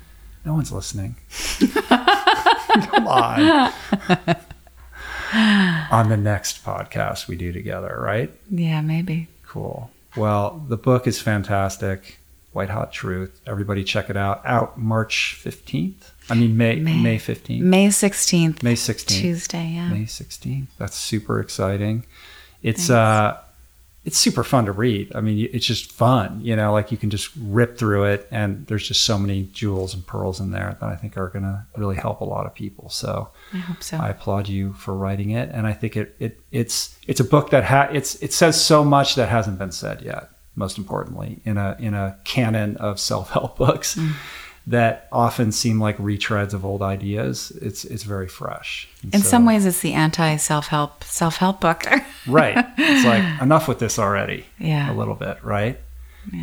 No 0.44 0.54
one's 0.54 0.72
listening. 0.72 1.16
Come 1.58 3.06
on. 3.06 3.72
On 5.92 6.08
the 6.08 6.16
next 6.16 6.64
podcast 6.64 7.28
we 7.28 7.36
do 7.36 7.52
together, 7.52 7.98
right? 8.00 8.32
Yeah, 8.50 8.80
maybe. 8.80 9.28
Cool. 9.46 9.90
Well, 10.16 10.64
the 10.68 10.76
book 10.76 11.06
is 11.06 11.20
fantastic. 11.20 12.18
White 12.52 12.70
Hot 12.70 12.92
Truth. 12.92 13.40
Everybody 13.46 13.84
check 13.84 14.10
it 14.10 14.16
out. 14.16 14.42
Out 14.44 14.76
March 14.76 15.40
15th. 15.42 16.10
I 16.28 16.34
mean 16.34 16.56
May 16.56 16.76
May. 16.76 17.00
May 17.00 17.18
15th. 17.18 17.60
May 17.60 17.88
16th. 17.88 18.62
May 18.62 18.74
16th. 18.74 19.06
Tuesday, 19.06 19.72
yeah. 19.74 19.88
May 19.88 20.02
16th. 20.04 20.66
That's 20.78 20.96
super 20.96 21.40
exciting. 21.40 22.06
It's 22.62 22.90
uh 22.90 23.38
it's 24.10 24.18
super 24.18 24.42
fun 24.42 24.66
to 24.66 24.72
read. 24.72 25.12
I 25.14 25.20
mean, 25.20 25.48
it's 25.52 25.64
just 25.64 25.92
fun, 25.92 26.40
you 26.42 26.56
know, 26.56 26.72
like 26.72 26.90
you 26.90 26.98
can 26.98 27.10
just 27.10 27.30
rip 27.36 27.78
through 27.78 28.04
it 28.06 28.26
and 28.32 28.66
there's 28.66 28.88
just 28.88 29.02
so 29.02 29.16
many 29.16 29.44
jewels 29.52 29.94
and 29.94 30.04
pearls 30.04 30.40
in 30.40 30.50
there 30.50 30.76
that 30.80 30.88
I 30.88 30.96
think 30.96 31.16
are 31.16 31.28
going 31.28 31.44
to 31.44 31.64
really 31.76 31.94
help 31.94 32.20
a 32.20 32.24
lot 32.24 32.44
of 32.44 32.52
people. 32.54 32.88
So, 32.90 33.30
I 33.52 33.58
hope 33.58 33.82
so. 33.84 33.98
I 33.98 34.08
applaud 34.08 34.48
you 34.48 34.72
for 34.72 34.94
writing 34.94 35.30
it 35.30 35.48
and 35.52 35.64
I 35.64 35.72
think 35.72 35.96
it, 35.96 36.16
it 36.18 36.40
it's 36.50 36.98
it's 37.06 37.20
a 37.20 37.24
book 37.24 37.50
that 37.50 37.62
ha- 37.64 37.88
it's 37.92 38.16
it 38.16 38.32
says 38.32 38.60
so 38.60 38.84
much 38.84 39.14
that 39.14 39.28
hasn't 39.28 39.58
been 39.60 39.72
said 39.72 40.02
yet. 40.02 40.28
Most 40.56 40.76
importantly, 40.78 41.40
in 41.44 41.56
a 41.56 41.76
in 41.78 41.94
a 41.94 42.18
canon 42.24 42.76
of 42.78 42.98
self-help 42.98 43.56
books 43.64 43.94
Mm. 43.94 44.12
That 44.70 45.08
often 45.12 45.52
seem 45.52 45.80
like 45.80 45.96
retreads 45.98 46.54
of 46.54 46.64
old 46.64 46.82
ideas, 46.82 47.50
it's 47.60 47.84
it's 47.84 48.04
very 48.04 48.28
fresh. 48.28 48.88
And 49.02 49.14
In 49.16 49.20
so- 49.22 49.28
some 49.28 49.44
ways, 49.44 49.66
it's 49.66 49.80
the 49.80 49.92
anti 49.94 50.36
self 50.36 50.66
help 50.68 51.04
self 51.04 51.36
help 51.36 51.60
book. 51.60 51.84
right 52.26 52.56
it's 52.78 53.04
like 53.06 53.24
enough 53.42 53.66
with 53.68 53.78
this 53.78 53.98
already 53.98 54.44
Yeah. 54.58 54.92
a 54.92 54.94
little 54.94 55.14
bit 55.14 55.36
right 55.42 55.78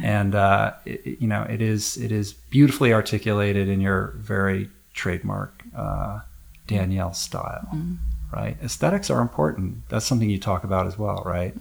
and 0.04 0.34
uh, 0.34 0.74
it, 0.86 1.02
it- 1.06 1.22
you 1.22 1.28
know 1.28 1.44
it 1.44 1.62
is 1.62 1.98
it 1.98 2.12
is 2.12 2.34
beautifully 2.34 2.92
articulated 2.94 3.70
in 3.70 3.80
your 3.80 4.14
very 4.18 4.70
trademark 4.94 5.64
uh, 5.76 6.20
danielle 6.66 7.14
style 7.14 7.68
Mm-hmm. 7.74 7.94
Right 8.34 8.58
aesthetics 8.64 9.10
are 9.10 9.22
important 9.22 9.88
that's 9.90 10.06
something 10.06 10.30
you 10.30 10.38
talk 10.38 10.64
about 10.66 10.86
as 10.86 10.98
well 10.98 11.24
right 11.26 11.58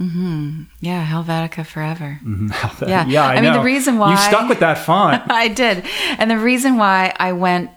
yeah, 0.81 1.07
Helvetica 1.07 1.65
forever. 1.65 2.19
Mhm. 2.25 2.89
Yeah. 2.89 3.07
yeah 3.07 3.25
I, 3.27 3.35
I 3.37 3.41
mean, 3.41 3.53
the 3.53 3.61
reason 3.61 3.95
you 3.95 4.01
why- 4.01 4.29
stuck 4.29 4.49
with 4.49 4.61
that 4.61 4.79
font 4.79 5.23
I 5.31 5.49
did. 5.49 5.85
And 6.19 6.31
the 6.31 6.39
reason 6.39 6.77
why 6.77 7.15
I 7.19 7.33
went, 7.33 7.71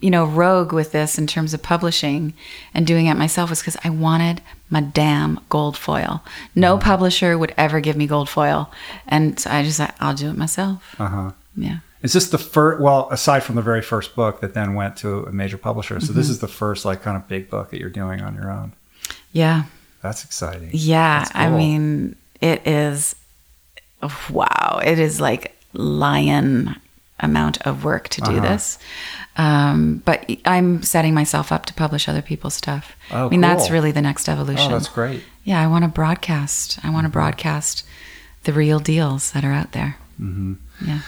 you 0.00 0.10
know, 0.10 0.24
rogue 0.24 0.72
with 0.72 0.92
this 0.92 1.18
in 1.18 1.26
terms 1.26 1.54
of 1.54 1.62
publishing 1.62 2.32
and 2.72 2.86
doing 2.86 3.06
it 3.06 3.14
myself 3.16 3.50
was 3.50 3.60
because 3.60 3.76
I 3.84 3.90
wanted 3.90 4.40
my 4.70 4.80
damn 4.80 5.38
gold 5.48 5.76
foil. 5.76 6.22
No 6.54 6.78
publisher 6.78 7.36
would 7.38 7.54
ever 7.56 7.80
give 7.80 7.96
me 7.96 8.06
gold 8.06 8.28
foil. 8.28 8.70
And 9.06 9.38
so 9.38 9.50
I 9.50 9.62
just, 9.62 9.80
I'll 10.00 10.14
do 10.14 10.30
it 10.30 10.36
myself. 10.36 10.96
uh-huh 10.98 11.32
Yeah. 11.54 11.78
Is 12.04 12.12
this 12.12 12.28
the 12.28 12.38
first? 12.38 12.80
Well, 12.80 13.08
aside 13.10 13.40
from 13.40 13.56
the 13.56 13.62
very 13.62 13.80
first 13.82 14.14
book 14.14 14.40
that 14.42 14.52
then 14.54 14.74
went 14.74 14.96
to 14.98 15.24
a 15.24 15.32
major 15.32 15.56
publisher, 15.58 15.98
so 16.00 16.12
this 16.12 16.28
is 16.28 16.38
the 16.38 16.46
first 16.48 16.84
like 16.84 17.02
kind 17.02 17.16
of 17.16 17.26
big 17.26 17.48
book 17.50 17.70
that 17.70 17.80
you're 17.80 17.88
doing 17.90 18.20
on 18.20 18.34
your 18.34 18.50
own. 18.52 18.72
Yeah. 19.32 19.64
That's 20.02 20.22
exciting. 20.22 20.68
Yeah. 20.72 21.20
That's 21.20 21.32
I 21.34 21.48
mean, 21.48 22.14
it 22.42 22.66
is, 22.66 23.16
wow. 24.30 24.80
It 24.84 24.98
is 24.98 25.18
like 25.20 25.56
lion 25.72 26.76
amount 27.20 27.62
of 27.66 27.84
work 27.84 28.08
to 28.10 28.20
do 28.20 28.32
Uh-huh. 28.32 28.48
this. 28.48 28.78
Um, 29.36 30.02
but 30.04 30.30
I'm 30.44 30.82
setting 30.82 31.14
myself 31.14 31.50
up 31.50 31.64
to 31.66 31.74
publish 31.74 32.06
other 32.08 32.22
people's 32.22 32.54
stuff. 32.54 32.94
Oh, 33.10 33.26
I 33.26 33.28
mean, 33.30 33.40
that's 33.40 33.70
really 33.70 33.92
the 33.92 34.02
next 34.02 34.28
evolution. 34.28 34.70
Oh, 34.70 34.74
that's 34.74 34.88
great. 34.88 35.22
Yeah, 35.42 35.60
I 35.60 35.66
want 35.66 35.84
to 35.84 35.88
broadcast. 35.88 36.78
I 36.84 36.90
want 36.90 37.04
to 37.06 37.10
broadcast 37.10 37.84
the 38.44 38.52
real 38.52 38.78
deals 38.78 39.32
that 39.32 39.42
are 39.44 39.52
out 39.52 39.72
there. 39.72 39.96
Mm-hmm. 40.20 40.54
Yeah. 40.86 41.00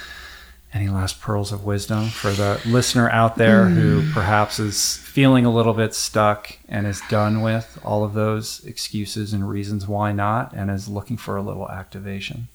Any 0.76 0.90
last 0.90 1.22
pearls 1.22 1.52
of 1.52 1.64
wisdom 1.64 2.10
for 2.10 2.30
the 2.32 2.60
listener 2.66 3.08
out 3.08 3.36
there 3.36 3.64
who 3.64 4.02
hmm. 4.02 4.12
perhaps 4.12 4.58
is 4.58 4.98
feeling 4.98 5.46
a 5.46 5.50
little 5.50 5.72
bit 5.72 5.94
stuck 5.94 6.58
and 6.68 6.86
is 6.86 7.00
done 7.08 7.40
with 7.40 7.78
all 7.82 8.04
of 8.04 8.12
those 8.12 8.62
excuses 8.66 9.32
and 9.32 9.48
reasons 9.48 9.88
why 9.88 10.12
not 10.12 10.52
and 10.52 10.70
is 10.70 10.86
looking 10.86 11.16
for 11.16 11.38
a 11.38 11.42
little 11.42 11.66
activation? 11.70 12.48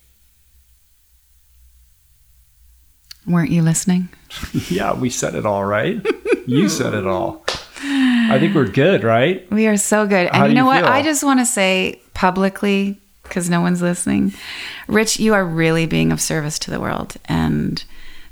Weren't 3.25 3.49
you 3.49 3.63
listening? 3.63 4.09
yeah, 4.69 4.93
we 4.93 5.09
said 5.09 5.33
it 5.33 5.47
all, 5.47 5.65
right? 5.65 6.05
you 6.45 6.69
said 6.69 6.93
it 6.93 7.07
all. 7.07 7.43
I 7.83 8.37
think 8.39 8.53
we're 8.53 8.67
good, 8.67 9.03
right? 9.03 9.49
We 9.49 9.65
are 9.65 9.77
so 9.77 10.05
good. 10.05 10.27
And 10.27 10.35
How 10.35 10.45
you 10.45 10.53
know 10.53 10.61
you 10.61 10.67
what? 10.67 10.83
feel? 10.83 10.93
I 10.93 11.01
just 11.01 11.23
want 11.23 11.39
to 11.39 11.45
say 11.47 11.99
publicly, 12.13 13.01
because 13.23 13.49
no 13.49 13.61
one's 13.61 13.81
listening, 13.81 14.33
Rich, 14.87 15.19
you 15.19 15.33
are 15.33 15.43
really 15.43 15.87
being 15.87 16.11
of 16.11 16.21
service 16.21 16.59
to 16.59 16.69
the 16.69 16.79
world. 16.79 17.15
And 17.25 17.83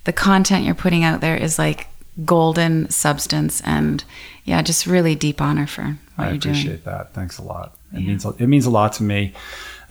the 0.06 0.14
content 0.14 0.66
you're 0.66 0.76
putting 0.76 1.04
out 1.04 1.22
there 1.22 1.36
is 1.38 1.58
like 1.60 1.88
golden 2.26 2.90
substance. 2.90 3.62
And 3.62 4.04
yeah, 4.46 4.62
just 4.62 4.86
really 4.86 5.16
deep 5.16 5.42
honor 5.42 5.68
for 5.68 5.98
what 6.16 6.28
I 6.28 6.30
you're 6.32 6.38
doing. 6.38 6.56
I 6.56 6.60
appreciate 6.60 6.86
that. 6.86 7.14
Thanks 7.14 7.38
a 7.38 7.44
lot. 7.44 7.76
It 7.94 8.00
Yeah. 8.02 8.08
means 8.08 8.26
it 8.26 8.48
means 8.48 8.66
a 8.66 8.70
lot 8.70 8.94
to 8.94 9.04
me. 9.04 9.34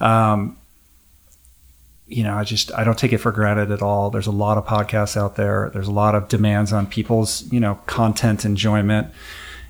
Um, 0.00 0.56
you 2.06 2.22
know, 2.24 2.34
I 2.34 2.44
just 2.44 2.72
I 2.72 2.84
don't 2.84 2.98
take 2.98 3.12
it 3.12 3.18
for 3.18 3.30
granted 3.32 3.70
at 3.70 3.82
all. 3.82 4.10
There's 4.10 4.26
a 4.26 4.30
lot 4.32 4.56
of 4.56 4.64
podcasts 4.66 5.16
out 5.16 5.36
there. 5.36 5.70
There's 5.72 5.88
a 5.88 5.92
lot 5.92 6.14
of 6.14 6.28
demands 6.28 6.72
on 6.72 6.86
people's 6.86 7.50
you 7.52 7.60
know 7.60 7.76
content 7.86 8.44
enjoyment, 8.44 9.08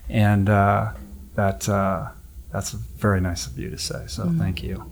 and 0.08 0.48
uh, 0.48 0.92
that 1.34 1.68
uh, 1.68 2.08
that's 2.52 2.70
very 2.72 3.20
nice 3.20 3.46
of 3.46 3.58
you 3.58 3.70
to 3.70 3.78
say. 3.78 4.04
So 4.06 4.24
Mm-hmm. 4.24 4.38
thank 4.38 4.62
you. 4.62 4.90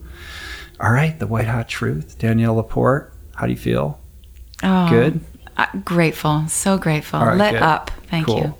All 0.80 0.90
right, 0.90 1.16
the 1.18 1.26
white 1.26 1.46
hot 1.46 1.68
truth, 1.68 2.18
Danielle 2.18 2.56
Laporte. 2.56 3.12
How 3.36 3.46
do 3.46 3.52
you 3.52 3.58
feel? 3.58 4.00
Oh, 4.62 4.88
Good? 4.90 5.20
Uh, 5.56 5.66
grateful. 5.84 6.46
So 6.48 6.78
grateful. 6.78 7.20
Right, 7.20 7.36
Let 7.36 7.52
good. 7.52 7.62
up. 7.62 7.90
Thank 8.10 8.26
Cool. 8.26 8.38
you. 8.38 8.54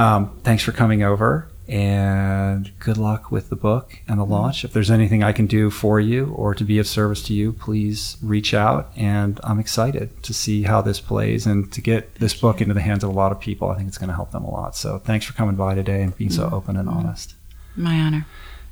Um, 0.00 0.38
thanks 0.42 0.62
for 0.62 0.72
coming 0.72 1.02
over 1.02 1.48
and 1.68 2.70
good 2.78 2.96
luck 2.96 3.30
with 3.32 3.48
the 3.48 3.56
book 3.56 3.98
and 4.06 4.18
the 4.20 4.22
Mm-hmm. 4.24 4.32
launch. 4.32 4.64
If 4.64 4.72
there's 4.72 4.90
anything 4.90 5.22
I 5.24 5.32
can 5.32 5.46
do 5.46 5.70
for 5.70 5.98
you 5.98 6.26
or 6.36 6.54
to 6.54 6.62
be 6.64 6.78
of 6.78 6.86
service 6.86 7.22
to 7.24 7.34
you, 7.34 7.52
please 7.52 8.16
reach 8.22 8.54
out. 8.54 8.90
And 8.96 9.40
I'm 9.42 9.58
excited 9.58 10.22
to 10.24 10.32
see 10.34 10.62
how 10.62 10.80
this 10.80 11.00
plays 11.00 11.46
and 11.46 11.72
to 11.72 11.80
get 11.80 12.14
this 12.16 12.34
book 12.34 12.60
into 12.60 12.74
the 12.74 12.82
hands 12.82 13.02
of 13.02 13.10
a 13.10 13.12
lot 13.12 13.32
of 13.32 13.40
people. 13.40 13.68
I 13.70 13.76
think 13.76 13.88
it's 13.88 13.98
going 13.98 14.08
to 14.10 14.14
help 14.14 14.30
them 14.32 14.44
a 14.44 14.50
lot. 14.50 14.76
So 14.76 14.98
thanks 14.98 15.26
for 15.26 15.32
coming 15.32 15.56
by 15.56 15.74
today 15.74 16.02
and 16.02 16.16
being 16.16 16.30
Mm-hmm. 16.30 16.50
so 16.50 16.54
open 16.54 16.76
and 16.76 16.88
honest. 16.88 17.34
My 17.74 17.94
honor. 18.00 18.26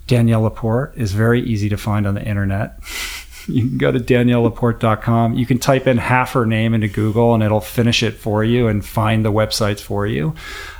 Danielle 0.06 0.43
Laporte 0.43 0.93
is 0.97 1.12
very 1.12 1.43
easy 1.43 1.68
to 1.70 1.76
find 1.76 2.06
on 2.06 2.14
the 2.14 2.24
internet. 2.24 2.78
You 3.46 3.68
can 3.68 3.78
go 3.78 3.92
to 3.92 3.98
daniellelaporte.com. 4.00 5.34
You 5.34 5.46
can 5.46 5.58
type 5.58 5.86
in 5.86 5.98
half 5.98 6.32
her 6.32 6.46
name 6.46 6.74
into 6.74 6.88
Google 6.88 7.34
and 7.34 7.42
it'll 7.42 7.60
finish 7.60 8.02
it 8.02 8.12
for 8.12 8.44
you 8.44 8.68
and 8.68 8.84
find 8.84 9.24
the 9.24 9.32
websites 9.32 9.80
for 9.80 10.06
you. 10.06 10.34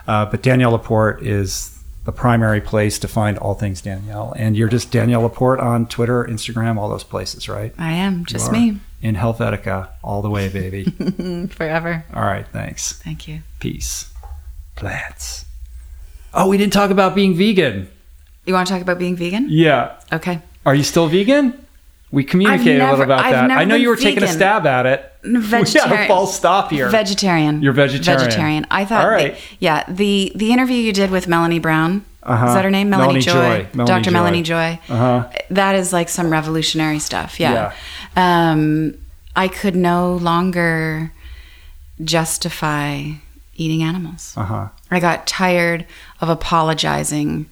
Uh, 0.07 0.27
but 0.27 0.43
Danielle 0.43 0.73
Laporte 0.73 1.23
is 1.23 1.71
the 2.05 2.13
primary 2.13 2.61
place 2.61 2.99
to 2.99 3.09
find 3.09 3.39
all 3.39 3.55
things 3.55 3.81
Danielle. 3.81 4.35
And 4.37 4.57
you're 4.57 4.69
just 4.69 4.91
Danielle 4.91 5.23
Laporte 5.23 5.61
on 5.61 5.87
Twitter, 5.87 6.25
Instagram, 6.25 6.77
all 6.79 6.89
those 6.89 7.05
places, 7.05 7.49
right? 7.49 7.75
I 7.79 7.93
am 7.93 8.27
just 8.27 8.53
me 8.53 8.79
In 9.01 9.15
Helvetica, 9.17 9.89
all 10.03 10.21
the 10.21 10.31
way, 10.31 10.49
baby. 10.49 10.85
forever. 11.51 12.05
all 12.15 12.23
right, 12.23 12.47
thanks. 12.53 12.93
Thank 12.93 13.27
you. 13.27 13.41
Peace. 13.59 14.13
Plants. 14.77 15.47
Oh, 16.35 16.49
we 16.49 16.59
didn't 16.59 16.73
talk 16.73 16.91
about 16.91 17.15
being 17.15 17.35
vegan. 17.35 17.89
You 18.45 18.53
want 18.53 18.67
to 18.69 18.75
talk 18.75 18.83
about 18.83 18.99
being 18.99 19.17
vegan? 19.17 19.47
Yeah. 19.49 19.99
Okay. 20.13 20.41
Are 20.67 20.75
you 20.75 20.83
still 20.83 21.09
vegan? 21.09 21.64
We 22.15 22.23
communicated 22.23 22.81
a 22.81 22.91
little 22.91 23.03
about 23.03 23.25
I've 23.25 23.33
that. 23.33 23.51
I 23.51 23.65
know 23.65 23.75
you 23.75 23.89
were 23.89 23.97
taking 23.97 24.23
a 24.23 24.29
stab 24.29 24.67
at 24.67 24.87
it. 24.87 25.11
We 25.25 25.33
had 25.41 25.91
a 25.91 26.07
false 26.07 26.37
stop 26.37 26.71
here. 26.71 26.91
Vegetarian. 26.91 27.63
You're 27.63 27.73
vegetarian. 27.73 28.25
Vegetarian. 28.25 28.67
I 28.71 28.85
thought. 28.85 29.05
All 29.07 29.11
right. 29.11 29.39
yeah. 29.59 29.85
The 29.89 30.31
the 30.35 30.53
interview 30.53 30.77
you 30.77 30.93
did 30.93 31.11
with 31.11 31.27
Melanie 31.27 31.59
Brown. 31.59 32.05
Uh-huh. 32.23 32.47
Is 32.47 32.55
that 32.55 32.65
her 32.65 32.71
name? 32.71 32.91
Melanie, 32.91 33.07
Melanie 33.07 33.21
Joy. 33.21 33.33
Joy. 33.33 33.69
Melanie 33.75 33.87
Dr. 33.87 34.11
Joy. 34.11 34.13
Melanie 34.13 34.43
Joy. 34.43 34.81
Uh-huh. 34.91 35.31
That 35.49 35.77
is 35.77 35.95
like 35.95 36.11
some 36.11 36.31
revolutionary 36.31 36.99
stuff. 36.99 37.41
Yeah. 37.41 37.73
Yeah. 38.17 38.51
Um, 38.53 38.99
I 39.35 39.49
could 39.49 39.75
no 39.75 40.17
longer 40.17 41.11
justify 42.03 43.13
eating 43.57 43.83
animals. 43.83 44.35
Uh 44.37 44.45
huh. 44.45 44.69
I 44.91 45.01
got 45.01 45.27
tired 45.27 45.87
of 46.21 46.29
apologizing 46.29 47.47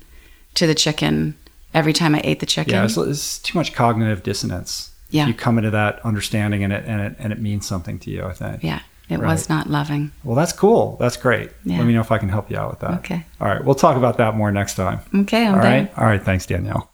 to 0.54 0.66
the 0.66 0.74
chicken 0.74 1.36
every 1.74 1.92
time 1.92 2.14
I 2.14 2.20
ate 2.24 2.40
the 2.40 2.46
chicken. 2.46 2.74
Yeah, 2.74 2.84
it's, 2.84 2.96
it's 2.96 3.38
too 3.38 3.58
much 3.58 3.72
cognitive 3.74 4.22
dissonance. 4.22 4.90
Yeah. 5.10 5.26
You 5.26 5.34
come 5.34 5.58
into 5.58 5.70
that 5.70 6.00
understanding 6.04 6.64
and 6.64 6.72
it 6.72 6.84
and 6.86 7.00
it 7.02 7.16
and 7.18 7.32
it 7.32 7.40
means 7.40 7.66
something 7.66 7.98
to 8.00 8.10
you. 8.10 8.24
I 8.24 8.32
think. 8.32 8.62
Yeah, 8.62 8.80
it 9.10 9.18
Right. 9.18 9.28
was 9.28 9.48
not 9.50 9.68
loving. 9.68 10.10
Well, 10.24 10.34
that's 10.36 10.52
cool. 10.54 10.96
That's 10.98 11.16
great. 11.18 11.50
Yeah. 11.64 11.78
Let 11.78 11.86
me 11.86 11.92
know 11.92 12.00
if 12.00 12.10
I 12.10 12.16
can 12.18 12.30
help 12.30 12.50
you 12.50 12.56
out 12.56 12.70
with 12.70 12.80
that. 12.80 12.92
Okay. 13.00 13.26
All 13.40 13.48
right. 13.48 13.62
We'll 13.62 13.74
talk 13.74 13.96
about 13.98 14.16
that 14.18 14.34
more 14.36 14.50
next 14.50 14.74
time. 14.74 15.00
Okay, 15.14 15.46
I'm 15.46 15.54
All 15.54 15.60
right. 15.60 15.92
All 15.98 16.04
right. 16.06 16.22
Thanks, 16.22 16.46
Danielle. 16.46 16.88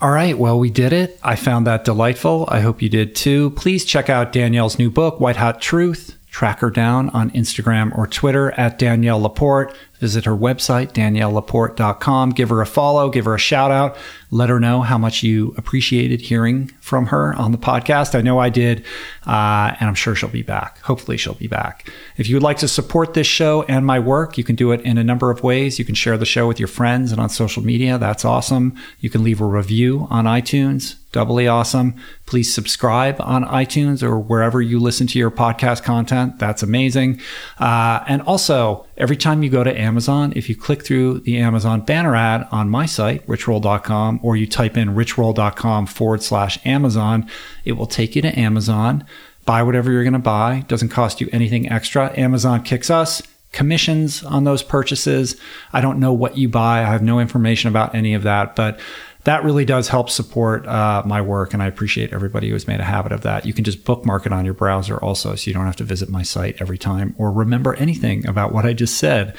All 0.00 0.10
right. 0.10 0.36
Well, 0.36 0.58
we 0.58 0.70
did 0.70 0.92
it. 0.92 1.18
I 1.22 1.34
found 1.36 1.66
that 1.66 1.84
delightful. 1.84 2.46
I 2.50 2.60
hope 2.60 2.82
you 2.82 2.88
did 2.90 3.14
too. 3.14 3.50
Please 3.50 3.84
check 3.84 4.10
out 4.10 4.32
Danielle's 4.32 4.78
new 4.78 4.90
book, 4.90 5.18
White 5.20 5.36
Hot 5.36 5.60
Truth. 5.62 6.18
Track 6.28 6.58
her 6.60 6.68
down 6.70 7.10
on 7.10 7.30
Instagram 7.30 7.96
or 7.96 8.06
Twitter 8.06 8.50
at 8.52 8.78
Danielle 8.78 9.20
Laporte. 9.20 9.74
Visit 10.04 10.26
her 10.26 10.36
website, 10.36 10.92
daniellelaporte.com. 10.92 12.30
Give 12.32 12.50
her 12.50 12.60
a 12.60 12.66
follow, 12.66 13.08
give 13.08 13.24
her 13.24 13.34
a 13.34 13.38
shout 13.38 13.70
out. 13.70 13.96
Let 14.30 14.50
her 14.50 14.60
know 14.60 14.82
how 14.82 14.98
much 14.98 15.22
you 15.22 15.54
appreciated 15.56 16.20
hearing 16.20 16.68
from 16.80 17.06
her 17.06 17.34
on 17.36 17.52
the 17.52 17.56
podcast. 17.56 18.14
I 18.14 18.20
know 18.20 18.38
I 18.38 18.50
did, 18.50 18.84
uh, 19.26 19.74
and 19.80 19.88
I'm 19.88 19.94
sure 19.94 20.14
she'll 20.14 20.28
be 20.28 20.42
back. 20.42 20.78
Hopefully, 20.80 21.16
she'll 21.16 21.32
be 21.32 21.46
back. 21.46 21.90
If 22.18 22.28
you 22.28 22.36
would 22.36 22.42
like 22.42 22.58
to 22.58 22.68
support 22.68 23.14
this 23.14 23.26
show 23.26 23.62
and 23.62 23.86
my 23.86 23.98
work, 23.98 24.36
you 24.36 24.44
can 24.44 24.56
do 24.56 24.72
it 24.72 24.82
in 24.82 24.98
a 24.98 25.04
number 25.04 25.30
of 25.30 25.42
ways. 25.42 25.78
You 25.78 25.86
can 25.86 25.94
share 25.94 26.18
the 26.18 26.26
show 26.26 26.46
with 26.46 26.58
your 26.58 26.68
friends 26.68 27.10
and 27.12 27.18
on 27.18 27.30
social 27.30 27.64
media. 27.64 27.96
That's 27.96 28.26
awesome. 28.26 28.76
You 29.00 29.08
can 29.08 29.24
leave 29.24 29.40
a 29.40 29.46
review 29.46 30.06
on 30.10 30.26
iTunes. 30.26 30.96
Doubly 31.12 31.46
awesome. 31.46 31.94
Please 32.26 32.52
subscribe 32.52 33.20
on 33.20 33.44
iTunes 33.44 34.02
or 34.02 34.18
wherever 34.18 34.60
you 34.60 34.80
listen 34.80 35.06
to 35.06 35.16
your 35.16 35.30
podcast 35.30 35.84
content. 35.84 36.40
That's 36.40 36.60
amazing. 36.60 37.20
Uh, 37.56 38.02
and 38.08 38.20
also, 38.22 38.84
every 38.96 39.16
time 39.16 39.42
you 39.42 39.50
go 39.50 39.64
to 39.64 39.80
Amazon, 39.80 40.32
if 40.36 40.48
you 40.48 40.56
click 40.56 40.84
through 40.84 41.20
the 41.20 41.38
Amazon 41.38 41.80
banner 41.80 42.14
ad 42.14 42.46
on 42.50 42.68
my 42.68 42.86
site, 42.86 43.26
richroll.com, 43.26 44.20
or 44.22 44.36
you 44.36 44.46
type 44.46 44.76
in 44.76 44.90
richroll.com 44.90 45.86
forward 45.86 46.22
slash 46.22 46.58
Amazon, 46.66 47.28
it 47.64 47.72
will 47.72 47.86
take 47.86 48.16
you 48.16 48.22
to 48.22 48.38
Amazon. 48.38 49.04
Buy 49.44 49.62
whatever 49.62 49.90
you're 49.90 50.04
going 50.04 50.14
to 50.14 50.18
buy. 50.18 50.64
Doesn't 50.68 50.88
cost 50.88 51.20
you 51.20 51.28
anything 51.32 51.70
extra. 51.70 52.18
Amazon 52.18 52.62
kicks 52.62 52.90
us 52.90 53.22
commissions 53.54 54.22
on 54.24 54.44
those 54.44 54.62
purchases. 54.62 55.40
I 55.72 55.80
don't 55.80 56.00
know 56.00 56.12
what 56.12 56.36
you 56.36 56.48
buy. 56.48 56.80
I 56.80 56.90
have 56.90 57.02
no 57.02 57.20
information 57.20 57.68
about 57.68 57.94
any 57.94 58.12
of 58.14 58.24
that, 58.24 58.56
but 58.56 58.80
that 59.24 59.44
really 59.44 59.64
does 59.64 59.88
help 59.88 60.10
support 60.10 60.66
uh, 60.66 61.02
my 61.06 61.20
work, 61.20 61.54
and 61.54 61.62
I 61.62 61.66
appreciate 61.66 62.12
everybody 62.12 62.48
who 62.48 62.54
has 62.54 62.66
made 62.66 62.80
a 62.80 62.84
habit 62.84 63.12
of 63.12 63.22
that. 63.22 63.46
You 63.46 63.52
can 63.52 63.64
just 63.64 63.84
bookmark 63.84 64.26
it 64.26 64.32
on 64.32 64.44
your 64.44 64.54
browser 64.54 64.98
also, 64.98 65.34
so 65.34 65.48
you 65.48 65.54
don't 65.54 65.66
have 65.66 65.76
to 65.76 65.84
visit 65.84 66.08
my 66.08 66.22
site 66.22 66.60
every 66.60 66.78
time 66.78 67.14
or 67.18 67.32
remember 67.32 67.74
anything 67.74 68.26
about 68.26 68.52
what 68.52 68.66
I 68.66 68.74
just 68.74 68.98
said. 68.98 69.34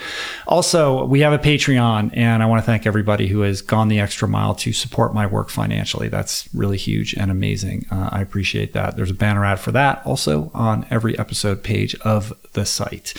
Also, 0.47 1.05
we 1.05 1.19
have 1.21 1.33
a 1.33 1.39
Patreon, 1.39 2.11
and 2.13 2.41
I 2.41 2.47
want 2.47 2.61
to 2.61 2.65
thank 2.65 2.87
everybody 2.87 3.27
who 3.27 3.41
has 3.41 3.61
gone 3.61 3.87
the 3.87 3.99
extra 3.99 4.27
mile 4.27 4.55
to 4.55 4.73
support 4.73 5.13
my 5.13 5.27
work 5.27 5.49
financially. 5.49 6.09
That's 6.09 6.49
really 6.53 6.77
huge 6.77 7.13
and 7.13 7.29
amazing. 7.29 7.85
Uh, 7.91 8.09
I 8.11 8.21
appreciate 8.21 8.73
that. 8.73 8.95
There's 8.95 9.11
a 9.11 9.15
banner 9.15 9.45
ad 9.45 9.59
for 9.59 9.71
that 9.71 10.05
also 10.05 10.51
on 10.53 10.85
every 10.89 11.17
episode 11.19 11.63
page 11.63 11.95
of 12.01 12.33
the 12.53 12.65
site. 12.65 13.13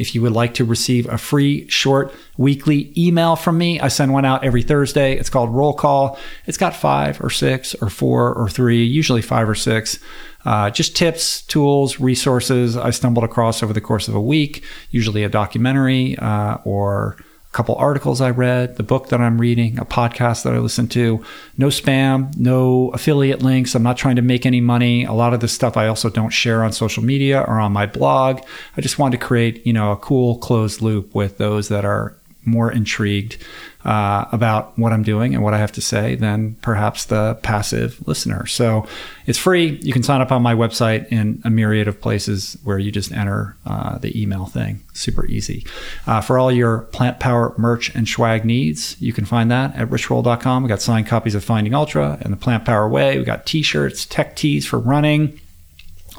If 0.00 0.14
you 0.14 0.22
would 0.22 0.32
like 0.32 0.54
to 0.54 0.64
receive 0.64 1.06
a 1.08 1.18
free 1.18 1.68
short 1.68 2.14
weekly 2.38 2.92
email 2.96 3.36
from 3.36 3.58
me, 3.58 3.78
I 3.80 3.88
send 3.88 4.14
one 4.14 4.24
out 4.24 4.42
every 4.44 4.62
Thursday. 4.62 5.18
It's 5.18 5.28
called 5.28 5.50
Roll 5.50 5.74
Call. 5.74 6.18
It's 6.46 6.56
got 6.56 6.74
five 6.74 7.20
or 7.20 7.28
six 7.28 7.74
or 7.74 7.90
four 7.90 8.32
or 8.34 8.48
three, 8.48 8.82
usually 8.82 9.20
five 9.20 9.46
or 9.46 9.54
six, 9.54 9.98
uh, 10.46 10.70
just 10.70 10.96
tips, 10.96 11.42
tools, 11.42 12.00
resources 12.00 12.78
I 12.78 12.90
stumbled 12.90 13.24
across 13.24 13.62
over 13.62 13.74
the 13.74 13.80
course 13.82 14.08
of 14.08 14.14
a 14.14 14.20
week, 14.20 14.64
usually 14.90 15.22
a 15.22 15.28
documentary 15.28 16.16
uh, 16.16 16.56
or 16.64 17.18
couple 17.52 17.74
articles 17.76 18.20
I 18.20 18.30
read, 18.30 18.76
the 18.76 18.84
book 18.84 19.08
that 19.08 19.20
I'm 19.20 19.40
reading, 19.40 19.78
a 19.78 19.84
podcast 19.84 20.44
that 20.44 20.54
I 20.54 20.58
listen 20.58 20.86
to. 20.88 21.24
No 21.58 21.66
spam, 21.66 22.36
no 22.36 22.90
affiliate 22.90 23.42
links. 23.42 23.74
I'm 23.74 23.82
not 23.82 23.96
trying 23.96 24.16
to 24.16 24.22
make 24.22 24.46
any 24.46 24.60
money. 24.60 25.04
A 25.04 25.12
lot 25.12 25.34
of 25.34 25.40
this 25.40 25.52
stuff 25.52 25.76
I 25.76 25.88
also 25.88 26.10
don't 26.10 26.30
share 26.30 26.62
on 26.62 26.72
social 26.72 27.02
media 27.02 27.40
or 27.40 27.58
on 27.58 27.72
my 27.72 27.86
blog. 27.86 28.40
I 28.76 28.80
just 28.80 28.98
wanted 29.00 29.18
to 29.18 29.26
create, 29.26 29.66
you 29.66 29.72
know, 29.72 29.90
a 29.90 29.96
cool 29.96 30.38
closed 30.38 30.80
loop 30.80 31.12
with 31.14 31.38
those 31.38 31.68
that 31.68 31.84
are 31.84 32.16
more 32.44 32.70
intrigued 32.70 33.36
uh, 33.84 34.26
about 34.32 34.78
what 34.78 34.92
I'm 34.92 35.02
doing 35.02 35.34
and 35.34 35.42
what 35.42 35.54
I 35.54 35.58
have 35.58 35.72
to 35.72 35.80
say 35.80 36.14
than 36.14 36.56
perhaps 36.56 37.06
the 37.06 37.38
passive 37.42 38.06
listener. 38.06 38.46
So 38.46 38.86
it's 39.26 39.38
free. 39.38 39.78
You 39.82 39.92
can 39.92 40.02
sign 40.02 40.20
up 40.20 40.30
on 40.30 40.42
my 40.42 40.54
website 40.54 41.10
in 41.10 41.40
a 41.44 41.50
myriad 41.50 41.88
of 41.88 42.00
places 42.00 42.58
where 42.62 42.78
you 42.78 42.90
just 42.90 43.12
enter 43.12 43.56
uh, 43.64 43.98
the 43.98 44.20
email 44.20 44.46
thing. 44.46 44.82
Super 44.92 45.24
easy. 45.26 45.66
Uh, 46.06 46.20
for 46.20 46.38
all 46.38 46.52
your 46.52 46.80
plant 46.92 47.20
power 47.20 47.54
merch 47.56 47.94
and 47.94 48.06
swag 48.06 48.44
needs, 48.44 49.00
you 49.00 49.12
can 49.12 49.24
find 49.24 49.50
that 49.50 49.74
at 49.76 49.88
richroll.com. 49.88 50.62
We 50.62 50.68
got 50.68 50.82
signed 50.82 51.06
copies 51.06 51.34
of 51.34 51.42
Finding 51.42 51.74
Ultra 51.74 52.18
and 52.20 52.32
the 52.32 52.36
Plant 52.36 52.64
Power 52.64 52.88
Way. 52.88 53.18
We 53.18 53.24
got 53.24 53.46
t-shirts, 53.46 54.04
tech 54.04 54.36
tees 54.36 54.66
for 54.66 54.78
running 54.78 55.40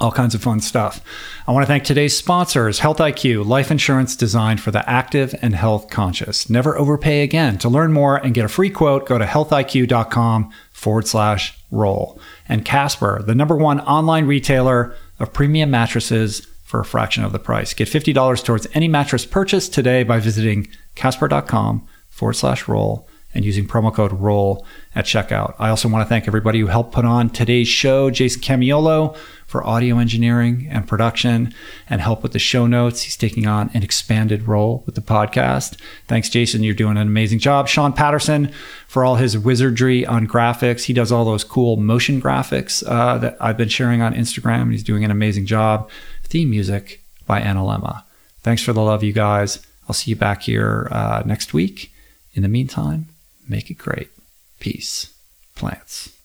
all 0.01 0.11
kinds 0.11 0.35
of 0.35 0.41
fun 0.41 0.59
stuff. 0.59 1.01
I 1.47 1.51
want 1.51 1.63
to 1.63 1.67
thank 1.67 1.83
today's 1.83 2.17
sponsors, 2.17 2.79
Health 2.79 2.97
IQ, 2.97 3.45
life 3.45 3.71
insurance 3.71 4.15
designed 4.15 4.59
for 4.59 4.71
the 4.71 4.87
active 4.89 5.35
and 5.41 5.55
health 5.55 5.89
conscious. 5.89 6.49
Never 6.49 6.77
overpay 6.77 7.21
again. 7.21 7.57
To 7.59 7.69
learn 7.69 7.93
more 7.93 8.17
and 8.17 8.33
get 8.33 8.45
a 8.45 8.49
free 8.49 8.71
quote, 8.71 9.05
go 9.05 9.17
to 9.17 9.25
healthiq.com 9.25 10.51
forward 10.73 11.07
slash 11.07 11.57
roll. 11.69 12.19
And 12.49 12.65
Casper, 12.65 13.21
the 13.25 13.35
number 13.35 13.55
one 13.55 13.79
online 13.81 14.25
retailer 14.25 14.95
of 15.19 15.31
premium 15.33 15.69
mattresses 15.69 16.47
for 16.63 16.79
a 16.79 16.85
fraction 16.85 17.23
of 17.23 17.31
the 17.31 17.39
price. 17.39 17.73
Get 17.73 17.87
$50 17.87 18.43
towards 18.43 18.67
any 18.73 18.87
mattress 18.87 19.25
purchase 19.25 19.69
today 19.69 20.03
by 20.03 20.19
visiting 20.19 20.67
casper.com 20.95 21.87
forward 22.09 22.33
slash 22.33 22.67
roll 22.67 23.07
and 23.33 23.45
using 23.45 23.67
promo 23.67 23.93
code 23.93 24.11
ROLL 24.13 24.65
at 24.95 25.05
checkout. 25.05 25.55
I 25.57 25.69
also 25.69 25.87
want 25.87 26.03
to 26.05 26.09
thank 26.09 26.27
everybody 26.27 26.59
who 26.59 26.67
helped 26.67 26.93
put 26.93 27.05
on 27.05 27.29
today's 27.29 27.67
show, 27.67 28.09
Jason 28.09 28.41
Camiolo 28.41 29.17
for 29.51 29.65
audio 29.67 29.99
engineering 29.99 30.67
and 30.71 30.87
production 30.87 31.53
and 31.89 32.01
help 32.01 32.23
with 32.23 32.31
the 32.31 32.39
show 32.39 32.65
notes. 32.65 33.03
He's 33.03 33.17
taking 33.17 33.45
on 33.45 33.69
an 33.73 33.83
expanded 33.83 34.47
role 34.47 34.81
with 34.85 34.95
the 34.95 35.01
podcast. 35.01 35.77
Thanks, 36.07 36.29
Jason. 36.29 36.63
You're 36.63 36.73
doing 36.73 36.97
an 36.97 37.07
amazing 37.07 37.39
job. 37.39 37.67
Sean 37.67 37.93
Patterson 37.93 38.51
for 38.87 39.03
all 39.03 39.15
his 39.15 39.37
wizardry 39.37 40.05
on 40.05 40.27
graphics. 40.27 40.85
He 40.85 40.93
does 40.93 41.11
all 41.11 41.25
those 41.25 41.43
cool 41.43 41.77
motion 41.77 42.21
graphics 42.21 42.83
uh, 42.87 43.17
that 43.19 43.37
I've 43.39 43.57
been 43.57 43.69
sharing 43.69 44.01
on 44.01 44.13
Instagram. 44.13 44.71
He's 44.71 44.83
doing 44.83 45.03
an 45.03 45.11
amazing 45.11 45.45
job. 45.45 45.89
Theme 46.23 46.49
music 46.49 47.01
by 47.27 47.41
Analemma. 47.41 48.03
Thanks 48.41 48.63
for 48.63 48.73
the 48.73 48.81
love, 48.81 49.03
you 49.03 49.13
guys. 49.13 49.59
I'll 49.87 49.93
see 49.93 50.11
you 50.11 50.15
back 50.15 50.43
here 50.43 50.87
uh, 50.91 51.21
next 51.25 51.53
week. 51.53 51.91
In 52.33 52.43
the 52.43 52.47
meantime, 52.47 53.07
Make 53.51 53.69
it 53.69 53.77
great. 53.77 54.09
Peace. 54.59 55.13
Plants. 55.55 56.20